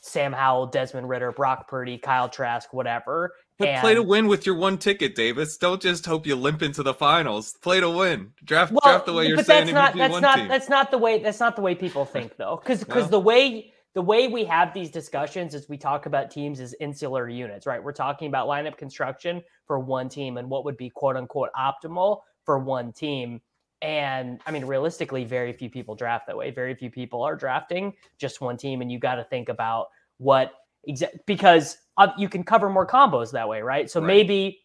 Sam 0.00 0.34
Howell, 0.34 0.66
Desmond 0.66 1.08
Ridder, 1.08 1.32
Brock 1.32 1.66
Purdy, 1.66 1.96
Kyle 1.96 2.28
Trask, 2.28 2.74
whatever. 2.74 3.34
But 3.58 3.80
play 3.80 3.94
to 3.94 4.02
win 4.02 4.26
with 4.26 4.44
your 4.44 4.56
one 4.56 4.76
ticket, 4.76 5.14
Davis. 5.14 5.56
Don't 5.56 5.80
just 5.80 6.04
hope 6.04 6.26
you 6.26 6.36
limp 6.36 6.60
into 6.60 6.82
the 6.82 6.92
finals. 6.92 7.54
Play 7.62 7.80
to 7.80 7.88
win. 7.88 8.32
Draft 8.44 8.72
Well, 8.72 8.80
draft 8.84 9.06
the 9.06 9.14
way 9.14 9.28
you're 9.28 9.36
but 9.36 9.46
saying 9.46 9.72
that's 9.72 9.96
not 9.96 9.96
that's 9.96 10.20
not 10.20 10.36
team. 10.36 10.48
that's 10.48 10.68
not 10.68 10.90
the 10.90 10.98
way 10.98 11.20
that's 11.20 11.40
not 11.40 11.56
the 11.56 11.62
way 11.62 11.74
people 11.74 12.04
think 12.04 12.36
though 12.36 12.60
because 12.62 12.84
because 12.84 13.04
No? 13.10 13.10
the 13.10 13.20
way 13.20 13.72
the 13.94 14.02
way 14.02 14.28
we 14.28 14.44
have 14.44 14.74
these 14.74 14.90
discussions 14.90 15.54
is 15.54 15.68
we 15.68 15.78
talk 15.78 16.06
about 16.06 16.30
teams 16.30 16.60
as 16.60 16.74
insular 16.80 17.28
units 17.28 17.66
right? 17.66 17.82
We're 17.82 17.92
talking 17.92 18.28
about 18.28 18.48
lineup 18.48 18.76
construction 18.76 19.42
for 19.66 19.78
one 19.78 20.08
team 20.08 20.36
and 20.36 20.50
what 20.50 20.64
would 20.64 20.76
be 20.76 20.90
quote 20.90 21.16
unquote 21.16 21.50
optimal 21.56 22.20
for 22.44 22.58
one 22.58 22.92
team. 22.92 23.40
And 23.82 24.40
i 24.46 24.50
mean 24.50 24.64
realistically 24.64 25.24
very 25.24 25.52
few 25.52 25.70
people 25.70 25.94
draft 25.94 26.26
that 26.26 26.36
way. 26.36 26.50
Very 26.50 26.74
few 26.74 26.90
people 26.90 27.22
are 27.22 27.36
drafting 27.36 27.92
just 28.18 28.40
one 28.40 28.56
team 28.56 28.82
and 28.82 28.90
you 28.90 28.98
got 28.98 29.14
to 29.16 29.24
think 29.24 29.48
about 29.48 29.86
what 30.18 30.52
exa- 30.88 31.18
because 31.26 31.78
you 32.18 32.28
can 32.28 32.42
cover 32.44 32.68
more 32.68 32.86
combos 32.86 33.30
that 33.32 33.48
way 33.48 33.62
right? 33.62 33.88
So 33.90 34.00
Right. 34.00 34.06
maybe 34.08 34.60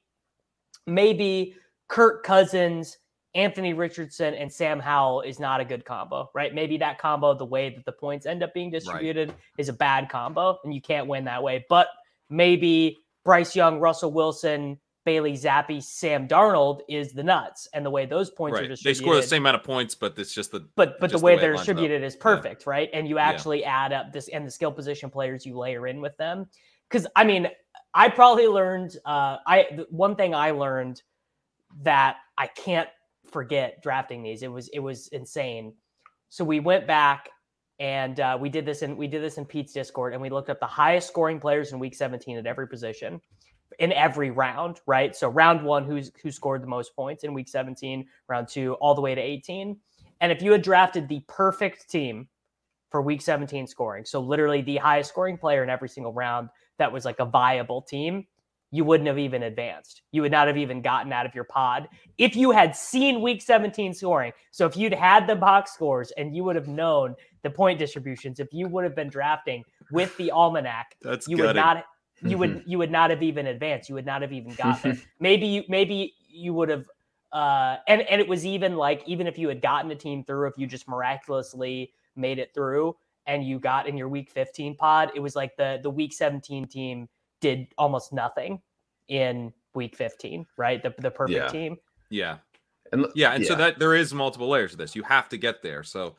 maybe 0.87 1.55
Kirk 1.87 2.23
Cousins, 2.23 2.97
Anthony 3.35 3.73
Richardson, 3.73 4.33
and 4.33 4.51
Sam 4.51 4.79
Howell 4.79 5.21
is 5.21 5.39
not 5.39 5.61
a 5.61 5.65
good 5.65 5.85
combo, 5.85 6.29
right? 6.33 6.53
Maybe 6.53 6.77
that 6.77 6.97
combo, 6.97 7.33
the 7.33 7.45
way 7.45 7.69
that 7.69 7.85
the 7.85 7.91
points 7.91 8.25
end 8.25 8.41
up 8.41 8.53
being 8.53 8.71
distributed, 8.71 9.33
is 9.57 9.69
a 9.69 9.73
bad 9.73 10.09
combo, 10.09 10.57
and 10.63 10.73
you 10.73 10.81
can't 10.81 11.07
win 11.07 11.25
that 11.25 11.41
way. 11.43 11.65
But 11.69 11.87
maybe 12.29 12.97
Bryce 13.23 13.55
Young, 13.55 13.79
Russell 13.79 14.11
Wilson, 14.11 14.79
Bailey 15.05 15.33
Zappe, 15.33 15.81
Sam 15.81 16.27
Darnold 16.27 16.81
is 16.89 17.13
the 17.13 17.23
nuts, 17.23 17.67
and 17.73 17.85
the 17.85 17.89
way 17.89 18.05
those 18.05 18.29
points 18.31 18.57
are 18.57 18.61
right. 18.61 18.67
They 18.67 18.69
distributed. 18.69 19.03
score 19.03 19.15
the 19.15 19.23
same 19.23 19.43
amount 19.43 19.55
of 19.57 19.63
points, 19.63 19.95
but 19.95 20.17
it's 20.17 20.33
just 20.33 20.51
the 20.51 20.67
But 20.75 20.99
but 20.99 21.09
the 21.09 21.13
just 21.13 21.21
the 21.21 21.25
way 21.25 21.35
way 21.35 21.41
they're 21.41 21.53
up. 21.53 21.59
distributed 21.59 22.03
is 22.03 22.15
Yeah. 22.15 22.21
perfect, 22.21 22.65
right? 22.65 22.89
And 22.93 23.07
you 23.07 23.17
actually 23.17 23.63
add 23.63 23.93
up 23.93 24.11
this 24.11 24.27
and 24.29 24.45
the 24.45 24.51
skill 24.51 24.71
position 24.71 25.09
players 25.09 25.45
you 25.45 25.57
layer 25.57 25.87
in 25.87 26.01
with 26.01 26.15
them. 26.17 26.47
Because 26.89 27.07
I 27.15 27.23
mean, 27.23 27.47
I 27.93 28.09
probably 28.09 28.47
learned 28.47 28.97
uh, 29.05 29.37
I 29.47 29.85
one 29.89 30.15
thing 30.15 30.35
I 30.35 30.51
learned 30.51 31.01
that 31.81 32.17
I 32.37 32.47
can't 32.47 32.89
forget 33.29 33.81
drafting 33.81 34.23
these. 34.23 34.43
It 34.43 34.51
was 34.51 34.69
it 34.69 34.79
was 34.79 35.07
insane. 35.09 35.73
So 36.29 36.43
we 36.43 36.59
went 36.59 36.87
back 36.87 37.29
and 37.79 38.19
uh, 38.19 38.37
we 38.39 38.49
did 38.49 38.65
this 38.65 38.81
in 38.81 38.97
we 38.97 39.07
did 39.07 39.23
this 39.23 39.37
in 39.37 39.45
Pete's 39.45 39.73
Discord 39.73 40.13
and 40.13 40.21
we 40.21 40.29
looked 40.29 40.49
up 40.49 40.59
the 40.59 40.67
highest 40.67 41.07
scoring 41.07 41.39
players 41.39 41.71
in 41.71 41.79
Week 41.79 41.95
17 41.95 42.37
at 42.37 42.45
every 42.45 42.67
position 42.67 43.21
in 43.77 43.93
every 43.93 44.31
round, 44.31 44.81
right? 44.87 45.15
So 45.15 45.29
round 45.29 45.63
one, 45.63 45.85
who's 45.85 46.11
who 46.21 46.31
scored 46.31 46.63
the 46.63 46.67
most 46.67 46.95
points 46.95 47.23
in 47.23 47.33
Week 47.33 47.47
17, 47.47 48.05
round 48.27 48.47
two, 48.47 48.73
all 48.75 48.95
the 48.95 49.01
way 49.01 49.15
to 49.15 49.21
18. 49.21 49.77
And 50.21 50.31
if 50.31 50.41
you 50.41 50.51
had 50.51 50.61
drafted 50.61 51.07
the 51.07 51.21
perfect 51.27 51.89
team 51.89 52.27
for 52.89 53.01
Week 53.01 53.21
17 53.21 53.67
scoring, 53.67 54.03
so 54.05 54.19
literally 54.19 54.61
the 54.61 54.77
highest 54.77 55.09
scoring 55.09 55.37
player 55.37 55.63
in 55.63 55.69
every 55.69 55.87
single 55.87 56.13
round, 56.13 56.49
that 56.77 56.91
was 56.91 57.05
like 57.05 57.19
a 57.19 57.25
viable 57.25 57.81
team, 57.81 58.25
you 58.71 58.83
wouldn't 58.83 59.07
have 59.07 59.17
even 59.17 59.43
advanced. 59.43 60.03
You 60.11 60.21
would 60.21 60.31
not 60.31 60.47
have 60.47 60.57
even 60.57 60.81
gotten 60.81 61.11
out 61.11 61.25
of 61.25 61.33
your 61.33 61.43
pod 61.43 61.87
if 62.17 62.35
you 62.35 62.51
had 62.51 62.75
seen 62.75 63.21
week 63.21 63.41
17 63.41 63.93
scoring. 63.93 64.31
So 64.51 64.65
if 64.65 64.77
you'd 64.77 64.93
had 64.93 65.27
the 65.27 65.35
box 65.35 65.73
scores 65.73 66.11
and 66.17 66.35
you 66.35 66.43
would 66.43 66.55
have 66.55 66.67
known 66.67 67.15
the 67.41 67.49
point 67.49 67.79
distributions, 67.79 68.39
if 68.39 68.53
you 68.53 68.67
would 68.67 68.83
have 68.83 68.95
been 68.95 69.09
drafting 69.09 69.63
with 69.91 70.15
the 70.17 70.31
almanac, 70.31 70.95
that's 71.01 71.27
you 71.27 71.37
gutting. 71.37 71.49
would 71.49 71.55
not 71.55 71.85
you 72.21 72.37
would 72.37 72.63
you 72.65 72.77
would 72.77 72.91
not 72.91 73.09
have 73.09 73.23
even 73.23 73.47
advanced. 73.47 73.89
You 73.89 73.95
would 73.95 74.05
not 74.05 74.21
have 74.21 74.33
even 74.33 74.53
gotten 74.53 74.91
it. 74.91 74.99
Maybe 75.19 75.47
you 75.47 75.63
maybe 75.67 76.13
you 76.27 76.53
would 76.53 76.69
have 76.69 76.85
uh 77.31 77.77
and 77.87 78.01
and 78.01 78.19
it 78.21 78.27
was 78.27 78.45
even 78.45 78.75
like 78.75 79.03
even 79.07 79.25
if 79.25 79.37
you 79.37 79.47
had 79.47 79.61
gotten 79.61 79.89
a 79.91 79.95
team 79.95 80.23
through, 80.23 80.47
if 80.47 80.57
you 80.57 80.67
just 80.67 80.87
miraculously 80.87 81.93
made 82.15 82.39
it 82.39 82.53
through 82.53 82.95
and 83.25 83.43
you 83.43 83.59
got 83.59 83.87
in 83.87 83.97
your 83.97 84.09
week 84.09 84.29
15 84.29 84.75
pod, 84.75 85.11
it 85.15 85.19
was 85.19 85.35
like 85.35 85.55
the 85.57 85.79
the 85.81 85.89
week 85.89 86.13
17 86.13 86.67
team 86.67 87.07
did 87.41 87.67
almost 87.77 88.13
nothing 88.13 88.61
in 89.07 89.53
week 89.73 89.95
15, 89.95 90.45
right? 90.57 90.81
The 90.81 90.93
the 90.99 91.11
perfect 91.11 91.37
Yeah. 91.37 91.47
team. 91.47 91.77
Yeah. 92.09 92.37
And 92.91 93.05
Yeah, 93.15 93.31
and 93.33 93.45
so 93.45 93.55
that 93.55 93.79
there 93.79 93.93
is 93.95 94.13
multiple 94.13 94.49
layers 94.49 94.71
of 94.73 94.77
this. 94.79 94.95
You 94.95 95.03
have 95.03 95.29
to 95.29 95.37
get 95.37 95.61
there. 95.61 95.83
So 95.83 96.15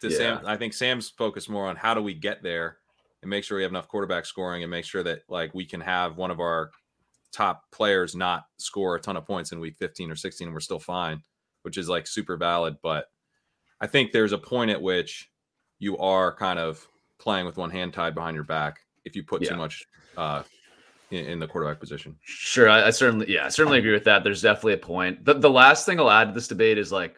to 0.00 0.10
Sam, 0.10 0.40
I 0.44 0.56
think 0.56 0.72
Sam's 0.74 1.08
focused 1.10 1.48
more 1.48 1.66
on 1.66 1.76
how 1.76 1.94
do 1.94 2.02
we 2.02 2.14
get 2.14 2.42
there 2.42 2.78
and 3.22 3.30
make 3.30 3.44
sure 3.44 3.56
we 3.56 3.62
have 3.62 3.72
enough 3.72 3.88
quarterback 3.88 4.26
scoring 4.26 4.62
and 4.62 4.70
make 4.70 4.84
sure 4.84 5.02
that 5.02 5.22
like 5.28 5.54
we 5.54 5.64
can 5.64 5.80
have 5.80 6.16
one 6.16 6.30
of 6.30 6.40
our 6.40 6.70
top 7.32 7.70
players 7.72 8.14
not 8.16 8.46
score 8.58 8.96
a 8.96 9.00
ton 9.00 9.16
of 9.16 9.26
points 9.26 9.52
in 9.52 9.60
week 9.60 9.76
15 9.76 10.10
or 10.10 10.16
16 10.16 10.46
and 10.48 10.54
we're 10.54 10.60
still 10.60 10.78
fine, 10.78 11.22
which 11.62 11.76
is 11.78 11.88
like 11.88 12.06
super 12.06 12.36
valid. 12.36 12.76
But 12.82 13.06
I 13.80 13.86
think 13.86 14.12
there's 14.12 14.32
a 14.32 14.38
point 14.38 14.70
at 14.70 14.80
which 14.82 15.30
you 15.78 15.98
are 15.98 16.34
kind 16.34 16.58
of 16.58 16.86
playing 17.18 17.46
with 17.46 17.56
one 17.56 17.70
hand 17.70 17.92
tied 17.92 18.14
behind 18.14 18.34
your 18.34 18.44
back 18.44 18.80
if 19.04 19.14
you 19.14 19.22
put 19.24 19.42
Yeah. 19.42 19.50
too 19.50 19.56
much 19.56 19.84
uh 20.16 20.42
in, 21.10 21.24
in 21.26 21.38
the 21.38 21.46
quarterback 21.46 21.80
position. 21.80 22.16
Sure, 22.22 22.68
I, 22.68 22.86
I 22.86 22.90
certainly, 22.90 23.30
yeah, 23.32 23.46
I 23.46 23.48
certainly 23.48 23.78
agree 23.78 23.92
with 23.92 24.04
that. 24.04 24.24
There's 24.24 24.42
definitely 24.42 24.74
a 24.74 24.78
point. 24.78 25.24
The, 25.24 25.34
the 25.34 25.50
last 25.50 25.86
thing 25.86 25.98
I'll 26.00 26.10
add 26.10 26.26
to 26.28 26.32
this 26.32 26.48
debate 26.48 26.78
is 26.78 26.92
like, 26.92 27.16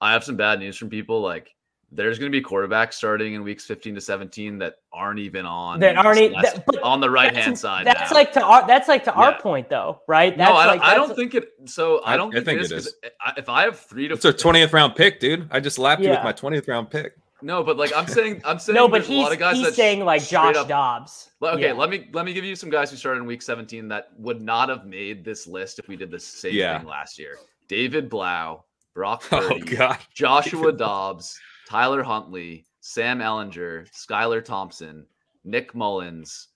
I 0.00 0.12
have 0.12 0.24
some 0.24 0.36
bad 0.36 0.58
news 0.58 0.76
from 0.76 0.90
people. 0.90 1.20
Like, 1.20 1.54
there's 1.94 2.18
going 2.18 2.32
to 2.32 2.36
be 2.40 2.42
quarterbacks 2.42 2.94
starting 2.94 3.34
in 3.34 3.42
weeks 3.42 3.66
15 3.66 3.94
to 3.96 4.00
17 4.00 4.58
that 4.58 4.76
aren't 4.94 5.18
even 5.18 5.44
on 5.44 5.78
That 5.80 5.96
aren't 5.96 6.18
that- 6.42 6.64
on 6.82 7.00
the 7.00 7.10
right 7.10 7.36
hand 7.36 7.58
side. 7.58 7.86
That's 7.86 8.10
now. 8.10 8.16
like 8.16 8.32
to 8.32 8.42
our 8.42 8.66
that's 8.66 8.88
like 8.88 9.04
to 9.04 9.12
our 9.12 9.38
point 9.38 9.68
though, 9.68 10.00
right? 10.08 10.34
That's 10.36 10.50
no, 10.50 10.56
I 10.56 10.66
don't, 10.66 10.78
like, 10.78 10.86
I 10.88 10.94
don't 10.94 11.14
think 11.14 11.34
it. 11.34 11.48
So 11.66 11.98
I 11.98 12.14
I- 12.14 12.16
don't 12.16 12.30
I 12.34 12.36
think, 12.42 12.46
think 12.46 12.60
it 12.60 12.72
is. 12.72 12.86
it 12.86 12.94
'cause 13.02 13.10
I- 13.20 13.34
If 13.36 13.48
I 13.50 13.64
have 13.64 13.78
three 13.78 14.08
to 14.08 14.14
It's 14.14 14.24
a 14.24 14.32
twentieth 14.32 14.72
round 14.72 14.96
pick, 14.96 15.20
dude. 15.20 15.48
I 15.50 15.60
just 15.60 15.78
lapped 15.78 16.00
you 16.02 16.08
with 16.10 16.24
my 16.24 16.32
twentieth 16.32 16.66
round 16.66 16.90
pick. 16.90 17.12
No, 17.42 17.62
but 17.62 17.76
like 17.76 17.92
I'm 17.94 18.06
saying, 18.06 18.40
I'm 18.44 18.58
saying 18.60 18.74
No, 18.74 18.86
but 18.88 18.98
there's 18.98 19.08
a 19.08 19.12
he's 19.12 19.22
lot 19.22 19.32
of 19.32 19.38
guys 19.38 19.56
he's 19.56 19.66
that 19.66 19.74
saying 19.74 20.04
like 20.04 20.26
Josh 20.26 20.56
up- 20.56 20.68
Dobbs. 20.68 21.30
Okay, 21.42 21.66
Yeah. 21.66 21.72
let 21.72 21.90
me 21.90 22.08
let 22.12 22.24
me 22.24 22.32
give 22.32 22.44
you 22.44 22.54
some 22.56 22.70
guys 22.70 22.90
who 22.90 22.96
started 22.96 23.20
in 23.20 23.26
week 23.26 23.42
17 23.42 23.88
that 23.88 24.08
would 24.18 24.40
not 24.40 24.68
have 24.68 24.86
made 24.86 25.24
this 25.24 25.46
list 25.46 25.78
if 25.78 25.88
we 25.88 25.96
did 25.96 26.10
the 26.10 26.20
same 26.20 26.54
Yeah. 26.54 26.78
thing 26.78 26.86
last 26.86 27.18
year. 27.18 27.36
David 27.68 28.08
Blough, 28.08 28.64
Brock 28.94 29.24
Oh 29.32 29.48
Purdy, 29.48 29.60
god. 29.60 29.98
Joshua 30.14 30.72
Dobbs, 30.72 31.38
Tyler 31.68 32.02
Huntley, 32.02 32.64
Sam 32.80 33.18
Ehlinger, 33.20 33.88
Skylar 33.92 34.44
Thompson, 34.44 35.06
Nick 35.44 35.74
Mullens, 35.74 36.48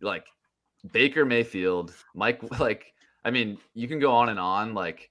like 0.00 0.26
Baker 0.92 1.24
Mayfield, 1.24 1.94
Mike. 2.14 2.42
Like, 2.58 2.92
I 3.24 3.30
mean, 3.30 3.58
you 3.74 3.86
can 3.86 4.00
go 4.00 4.12
on 4.12 4.28
and 4.30 4.40
on. 4.40 4.74
Like, 4.74 5.10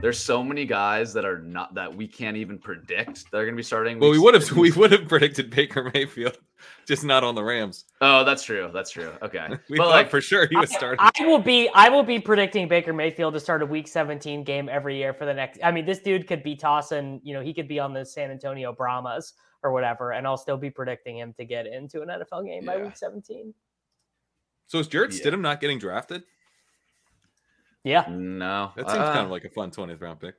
there's 0.00 0.18
so 0.18 0.42
many 0.42 0.64
guys 0.64 1.12
that 1.12 1.24
are 1.24 1.38
not 1.38 1.74
that 1.74 1.94
we 1.94 2.08
can't 2.08 2.36
even 2.36 2.58
predict 2.58 3.30
that 3.30 3.38
are 3.38 3.44
going 3.44 3.54
to 3.54 3.56
be 3.56 3.62
starting. 3.62 3.98
Well, 4.00 4.10
we 4.10 4.18
would 4.18 4.34
have 4.34 4.50
we 4.52 4.72
would 4.72 4.90
have 4.92 5.06
predicted 5.08 5.50
Baker 5.50 5.90
Mayfield, 5.92 6.38
just 6.88 7.04
not 7.04 7.22
on 7.24 7.34
the 7.34 7.44
Rams. 7.44 7.84
Oh, 8.00 8.24
that's 8.24 8.42
true. 8.42 8.70
That's 8.72 8.90
true. 8.90 9.12
Okay, 9.22 9.48
We 9.68 9.76
but 9.76 9.88
like, 9.88 10.10
for 10.10 10.20
sure 10.20 10.46
he 10.46 10.56
was 10.56 10.72
starting. 10.72 10.98
I 11.00 11.26
will 11.26 11.38
be 11.38 11.68
I 11.74 11.88
will 11.88 12.02
be 12.02 12.18
predicting 12.18 12.68
Baker 12.68 12.92
Mayfield 12.92 13.34
to 13.34 13.40
start 13.40 13.62
a 13.62 13.66
week 13.66 13.86
17 13.86 14.44
game 14.44 14.68
every 14.68 14.96
year 14.96 15.12
for 15.12 15.26
the 15.26 15.34
next 15.34 15.60
I 15.62 15.70
mean 15.70 15.84
this 15.84 15.98
dude 16.00 16.26
could 16.26 16.42
be 16.42 16.56
tossing, 16.56 17.20
you 17.22 17.34
know, 17.34 17.42
he 17.42 17.52
could 17.52 17.68
be 17.68 17.78
on 17.78 17.92
the 17.92 18.04
San 18.04 18.30
Antonio 18.30 18.72
Brahmas 18.72 19.34
or 19.62 19.72
whatever 19.72 20.12
and 20.12 20.26
I'll 20.26 20.38
still 20.38 20.56
be 20.56 20.70
predicting 20.70 21.18
him 21.18 21.34
to 21.38 21.44
get 21.44 21.66
into 21.66 22.02
an 22.02 22.08
NFL 22.08 22.46
game 22.46 22.64
by 22.64 22.78
week 22.78 22.96
17. 22.96 23.52
so 24.66 24.78
is 24.78 24.88
Jarrett 24.88 25.12
Yeah. 25.12 25.24
Stidham 25.30 25.40
not 25.42 25.60
getting 25.60 25.78
drafted? 25.78 26.24
Yeah. 27.84 28.04
no, 28.08 28.72
That 28.76 28.88
seems 28.88 29.00
uh, 29.00 29.12
kind 29.12 29.24
of 29.24 29.30
like 29.30 29.44
a 29.44 29.50
fun 29.50 29.70
twentieth 29.70 30.00
round 30.00 30.20
pick. 30.20 30.34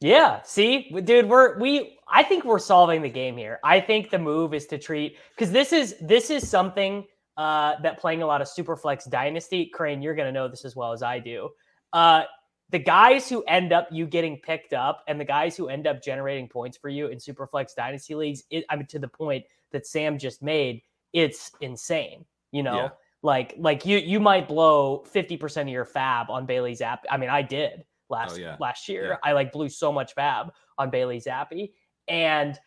Yeah, 0.00 0.40
see, 0.42 0.90
dude, 1.04 1.28
we're 1.28 1.58
we. 1.58 1.98
I 2.08 2.22
think 2.22 2.44
we're 2.44 2.58
solving 2.58 3.02
the 3.02 3.10
game 3.10 3.36
here. 3.36 3.60
I 3.62 3.80
think 3.80 4.10
the 4.10 4.18
move 4.18 4.54
is 4.54 4.66
to 4.68 4.78
treat 4.78 5.16
because 5.36 5.52
this 5.52 5.72
is 5.72 5.94
this 6.00 6.30
is 6.30 6.48
something 6.48 7.04
uh, 7.36 7.74
that 7.82 7.98
playing 7.98 8.22
a 8.22 8.26
lot 8.26 8.40
of 8.40 8.48
Superflex 8.48 9.10
Dynasty. 9.10 9.70
Kerrane, 9.74 10.02
you're 10.02 10.14
gonna 10.14 10.32
know 10.32 10.48
this 10.48 10.64
as 10.64 10.74
well 10.74 10.92
as 10.92 11.02
I 11.02 11.18
do. 11.18 11.50
Uh, 11.92 12.22
the 12.70 12.78
guys 12.78 13.28
who 13.28 13.42
end 13.42 13.72
up 13.72 13.88
you 13.90 14.06
getting 14.06 14.38
picked 14.38 14.72
up 14.72 15.04
and 15.06 15.20
the 15.20 15.24
guys 15.24 15.56
who 15.56 15.68
end 15.68 15.86
up 15.86 16.02
generating 16.02 16.48
points 16.48 16.78
for 16.78 16.88
you 16.88 17.08
in 17.08 17.18
Superflex 17.18 17.74
Dynasty 17.74 18.14
leagues. 18.14 18.44
It, 18.50 18.64
I 18.70 18.76
mean, 18.76 18.86
to 18.86 18.98
the 18.98 19.08
point 19.08 19.44
that 19.72 19.86
Sam 19.86 20.18
just 20.18 20.42
made, 20.42 20.82
it's 21.12 21.52
insane. 21.60 22.24
You 22.52 22.62
know, 22.62 22.74
Yeah. 22.74 22.88
Like 23.22 23.54
like 23.58 23.84
you 23.84 23.98
you 23.98 24.18
might 24.18 24.48
blow 24.48 25.04
fifty 25.04 25.36
percent 25.36 25.68
of 25.68 25.72
your 25.72 25.84
fab 25.84 26.30
on 26.30 26.46
Bailey 26.46 26.72
Zappe. 26.72 27.00
I 27.10 27.16
mean, 27.16 27.28
I 27.28 27.42
did 27.42 27.84
last 28.08 28.36
oh, 28.36 28.40
yeah. 28.40 28.56
last 28.60 28.88
year. 28.88 29.08
Yeah. 29.10 29.16
I 29.22 29.32
like 29.32 29.52
blew 29.52 29.68
so 29.68 29.92
much 29.92 30.14
fab 30.14 30.52
on 30.78 30.90
Bailey 30.90 31.20
Zappe. 31.20 31.72
And 32.08 32.58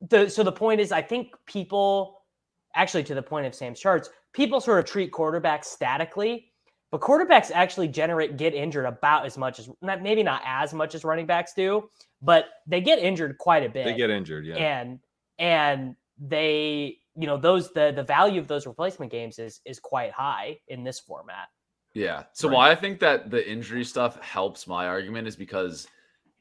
the 0.00 0.28
so 0.28 0.42
the 0.42 0.52
point 0.52 0.80
is 0.80 0.92
I 0.92 1.02
think 1.02 1.34
people 1.46 2.22
actually 2.74 3.02
to 3.04 3.14
the 3.14 3.22
point 3.22 3.46
of 3.46 3.54
Sam's 3.54 3.80
charts, 3.80 4.10
people 4.32 4.60
sort 4.60 4.78
of 4.78 4.84
treat 4.84 5.10
quarterbacks 5.10 5.64
statically, 5.64 6.52
but 6.90 7.00
quarterbacks 7.00 7.50
actually 7.52 7.88
generate 7.88 8.36
get 8.36 8.54
injured 8.54 8.84
about 8.84 9.26
as 9.26 9.36
much 9.36 9.58
as 9.58 9.68
not 9.82 10.02
maybe 10.02 10.22
not 10.22 10.42
as 10.44 10.72
much 10.72 10.94
as 10.94 11.04
running 11.04 11.26
backs 11.26 11.52
do, 11.54 11.88
but 12.22 12.46
they 12.66 12.80
get 12.80 12.98
injured 12.98 13.38
quite 13.38 13.64
a 13.64 13.68
bit 13.68 13.84
They 13.84 13.94
get 13.94 14.10
injured, 14.10 14.46
yeah. 14.46 14.56
and 14.56 15.00
and 15.38 15.96
they 16.18 16.98
you 17.16 17.26
know 17.26 17.36
those 17.36 17.72
the 17.72 17.92
the 17.94 18.02
value 18.02 18.40
of 18.40 18.48
those 18.48 18.66
replacement 18.66 19.10
games 19.10 19.38
is 19.38 19.60
is 19.64 19.78
quite 19.80 20.12
high 20.12 20.58
in 20.68 20.84
this 20.84 21.00
format 21.00 21.48
Yeah. 21.94 22.24
So 22.32 22.48
Right. 22.48 22.54
why 22.54 22.70
I 22.70 22.74
think 22.74 23.00
that 23.00 23.30
the 23.30 23.48
injury 23.50 23.84
stuff 23.84 24.20
helps 24.20 24.66
my 24.66 24.86
argument 24.86 25.26
is 25.26 25.36
because 25.36 25.88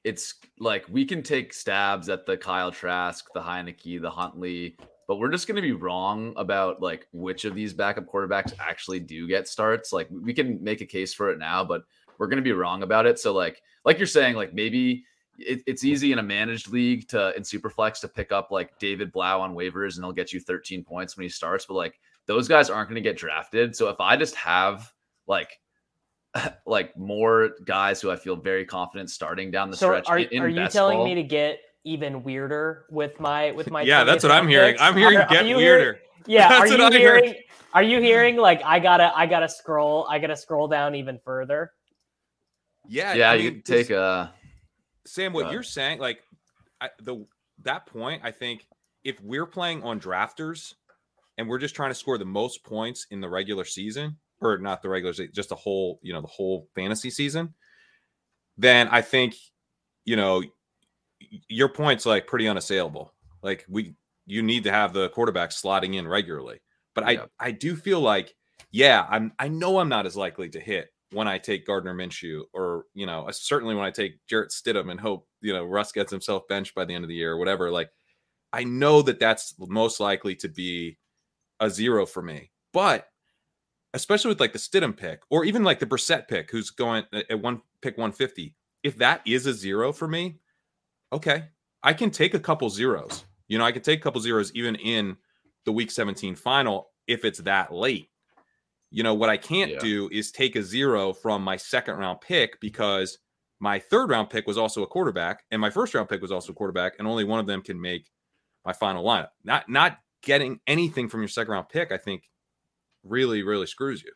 it's 0.04 0.36
like 0.60 0.86
we 0.90 1.06
can 1.06 1.24
take 1.24 1.54
stabs 1.54 2.10
at 2.10 2.26
the 2.26 2.38
Kyle 2.38 2.72
Trask, 2.72 3.26
the 3.34 3.42
Heinicke, 3.42 4.02
the 4.02 4.10
Huntley, 4.10 4.78
but 5.08 5.16
we're 5.16 5.32
just 5.32 5.48
going 5.48 5.56
to 5.56 5.62
be 5.62 5.72
wrong 5.72 6.34
about 6.36 6.82
like 6.82 7.08
which 7.12 7.46
of 7.46 7.56
these 7.56 7.74
backup 7.74 8.06
quarterbacks 8.06 8.54
actually 8.60 9.00
do 9.00 9.28
get 9.28 9.48
starts. 9.48 9.94
Like 9.94 10.08
we 10.12 10.34
can 10.34 10.64
make 10.64 10.82
a 10.82 10.86
case 10.86 11.14
for 11.14 11.32
it 11.32 11.40
now, 11.40 11.64
but 11.64 11.84
we're 12.18 12.28
going 12.28 12.38
to 12.38 12.44
be 12.44 12.52
wrong 12.52 12.84
about 12.84 13.06
it. 13.06 13.18
So 13.18 13.34
like 13.34 13.62
like 13.84 13.98
you're 13.98 14.08
saying, 14.08 14.36
like 14.36 14.54
maybe 14.54 15.06
it, 15.38 15.62
it's 15.68 15.84
easy 15.84 16.12
in 16.12 16.20
a 16.20 16.24
managed 16.24 16.70
league 16.70 17.08
to 17.10 17.36
in 17.36 17.44
Superflex 17.44 18.00
to 18.02 18.08
pick 18.08 18.32
up 18.32 18.52
like 18.52 18.78
David 18.80 19.12
Blough 19.12 19.42
on 19.42 19.54
waivers 19.56 19.96
and 19.96 20.06
he'll 20.06 20.12
get 20.14 20.32
you 20.34 20.40
13 20.40 20.84
points 20.84 21.16
when 21.18 21.24
he 21.24 21.30
starts, 21.30 21.66
but 21.66 21.74
like 21.76 22.00
those 22.26 22.48
guys 22.48 22.70
aren't 22.70 22.90
going 22.90 23.02
to 23.02 23.08
get 23.08 23.18
drafted. 23.18 23.76
So 23.76 23.90
if 23.90 24.00
I 24.00 24.16
just 24.18 24.36
have 24.36 24.92
like 25.28 25.60
like 26.66 26.96
more 26.98 27.52
guys 27.66 28.02
who 28.02 28.12
I 28.12 28.16
feel 28.16 28.36
very 28.36 28.66
confident 28.66 29.10
starting 29.10 29.52
down 29.52 29.70
the 29.70 29.78
so 29.78 29.88
stretch. 29.88 30.08
are, 30.10 30.20
in, 30.20 30.28
in 30.32 30.42
are 30.44 30.48
you 30.50 30.68
telling 30.68 30.98
ball. 30.98 31.06
me 31.06 31.16
to 31.16 31.24
get 31.24 31.60
even 31.84 32.24
weirder 32.24 32.86
with 32.90 33.20
my 33.20 33.52
with 33.52 33.70
my 33.72 33.82
yeah, 33.84 34.04
that's 34.04 34.24
what 34.24 34.32
I'm 34.32 34.48
hearing. 34.48 34.72
picks? 34.74 34.82
I'm 34.82 34.98
hearing 34.98 35.18
Are- 35.18 35.22
are 35.24 35.28
get 35.30 35.46
you 35.46 35.58
hearing- 35.60 35.80
weirder. 35.84 36.00
yeah 36.28 36.50
That's 36.60 36.72
are 36.72 36.78
what 36.78 36.94
you 36.94 37.00
I 37.00 37.04
heard. 37.04 37.24
hearing 37.24 37.36
are 37.74 37.84
you 37.84 38.02
hearing 38.02 38.38
like 38.38 38.62
i 38.64 38.80
gotta 38.80 39.12
i 39.16 39.26
gotta 39.28 39.48
scroll 39.50 40.08
i 40.10 40.18
gotta 40.18 40.36
scroll 40.36 40.68
down 40.68 40.96
even 40.96 41.20
further 41.24 41.72
Yeah, 42.88 43.14
Yeah, 43.14 43.32
I 43.32 43.36
you 43.36 43.44
mean, 43.52 43.54
can 43.54 43.62
take 43.64 43.90
a 43.92 44.34
Sam, 45.06 45.34
what 45.34 45.51
you're 45.51 45.64
saying, 45.64 45.99
like 45.99 46.24
I, 46.82 46.89
the 46.99 47.26
that 47.64 47.86
point, 47.86 48.22
I 48.24 48.32
think 48.32 48.68
if 49.03 49.20
we're 49.22 49.45
playing 49.45 49.84
on 49.84 49.99
drafters 49.99 50.74
and 51.38 51.47
we're 51.47 51.60
just 51.60 51.76
trying 51.76 51.91
to 51.91 51.95
score 51.95 52.18
the 52.18 52.26
most 52.26 52.64
points 52.64 53.08
in 53.12 53.22
the 53.22 53.30
regular 53.30 53.66
season, 53.66 54.18
or 54.41 54.58
not 54.58 54.82
the 54.82 54.89
regular 54.89 55.14
season, 55.14 55.32
just 55.34 55.49
the 55.49 55.56
whole, 55.56 55.99
you 56.01 56.14
know, 56.14 56.22
the 56.22 56.28
whole 56.28 56.68
fantasy 56.76 57.10
season, 57.10 57.53
then 58.58 58.88
I 58.89 59.01
think, 59.01 59.36
you 60.06 60.16
know, 60.16 60.43
your 61.47 61.70
point's 61.70 62.06
like 62.06 62.28
pretty 62.28 62.47
unassailable. 62.47 63.14
Like 63.41 63.66
we, 63.70 63.95
you 64.26 64.41
need 64.41 64.64
to 64.64 64.72
have 64.72 64.93
the 64.93 65.10
quarterback 65.10 65.51
slotting 65.51 65.95
in 65.95 66.08
regularly. 66.08 66.62
But 66.93 67.12
Yeah. 67.12 67.26
I, 67.39 67.47
I 67.47 67.51
do 67.51 67.76
feel 67.76 67.99
like, 67.99 68.36
yeah, 68.72 69.06
I'm, 69.10 69.34
I 69.38 69.47
know 69.47 69.80
I'm 69.80 69.89
not 69.89 70.06
as 70.06 70.18
likely 70.18 70.49
to 70.49 70.60
hit 70.60 70.89
when 71.16 71.30
I 71.30 71.38
take 71.38 71.66
Gardner 71.66 71.95
Minshew, 71.95 72.43
or 72.53 72.86
you 72.93 73.05
know, 73.05 73.26
certainly 73.32 73.74
when 73.74 73.86
I 73.86 73.91
take 73.91 74.20
Jarrett 74.28 74.51
Stidham 74.51 74.91
and 74.91 74.99
hope 74.99 75.28
you 75.41 75.53
know 75.53 75.63
Russ 75.63 75.93
gets 75.93 76.11
himself 76.11 76.43
benched 76.49 76.76
by 76.76 76.84
the 76.84 76.93
end 76.93 77.05
of 77.05 77.07
the 77.07 77.16
year 77.16 77.32
or 77.32 77.38
whatever. 77.38 77.72
Like, 77.72 77.89
I 78.51 78.66
know 78.66 79.01
that 79.01 79.20
that's 79.20 79.55
most 79.57 79.99
likely 80.01 80.36
to 80.36 80.49
be 80.49 80.97
a 81.61 81.70
zero 81.70 82.05
for 82.05 82.22
me, 82.22 82.51
but 82.74 83.07
especially 83.93 84.28
with 84.28 84.41
like 84.41 84.51
the 84.51 84.59
Stidham 84.59 84.95
pick 84.95 85.22
or 85.30 85.45
even 85.45 85.63
like 85.63 85.80
the 85.80 85.86
Brissett 85.86 86.28
pick, 86.28 86.51
who's 86.51 86.70
going 86.70 87.05
at 87.13 87.41
one 87.41 87.61
pick 87.82 87.97
150. 87.97 88.53
If 88.84 88.97
that 88.97 89.22
is 89.26 89.45
a 89.45 89.53
zero 89.53 89.93
for 89.93 90.07
me, 90.07 90.39
okay, 91.13 91.45
I 91.82 91.93
can 91.93 92.11
take 92.11 92.34
a 92.34 92.39
couple 92.39 92.70
zeros. 92.70 93.24
You 93.47 93.57
know, 93.57 93.63
I 93.63 93.72
can 93.72 93.82
take 93.82 93.99
a 93.99 94.03
couple 94.03 94.20
zeros 94.20 94.51
even 94.53 94.76
in 94.76 95.16
the 95.63 95.72
Week 95.72 95.89
17 95.89 96.36
final 96.36 96.89
if 97.07 97.24
it's 97.24 97.39
that 97.39 97.74
late. 97.74 98.09
You 98.96 99.04
know, 99.04 99.14
what 99.14 99.30
I 99.30 99.36
can't 99.36 99.72
Yeah. 99.72 99.80
do 99.80 100.08
is 100.10 100.32
take 100.32 100.56
a 100.56 100.64
zero 100.64 101.12
from 101.12 101.43
my 101.43 101.58
second 101.58 101.96
round 101.98 102.22
pick 102.22 102.58
because 102.62 103.18
my 103.60 103.78
third 103.78 104.10
round 104.10 104.30
pick 104.30 104.48
was 104.48 104.58
also 104.58 104.84
a 104.84 104.88
quarterback 104.88 105.43
and 105.52 105.60
my 105.60 105.70
first 105.70 105.93
round 105.93 106.08
pick 106.08 106.22
was 106.22 106.32
also 106.32 106.54
a 106.54 106.56
quarterback, 106.56 106.93
and 106.98 107.06
only 107.08 107.26
one 107.26 107.39
of 107.41 107.46
them 107.46 107.62
can 107.62 107.80
make 107.80 108.10
my 108.66 108.72
final 108.72 109.04
lineup. 109.04 109.30
Not 109.43 109.68
not 109.68 109.98
getting 110.24 110.62
anything 110.66 111.10
from 111.10 111.20
your 111.20 111.28
second 111.28 111.52
round 111.52 111.68
pick, 111.68 111.91
I 111.91 111.98
think, 111.98 112.24
really 113.04 113.43
really 113.43 113.68
screws 113.68 114.02
you. 114.02 114.14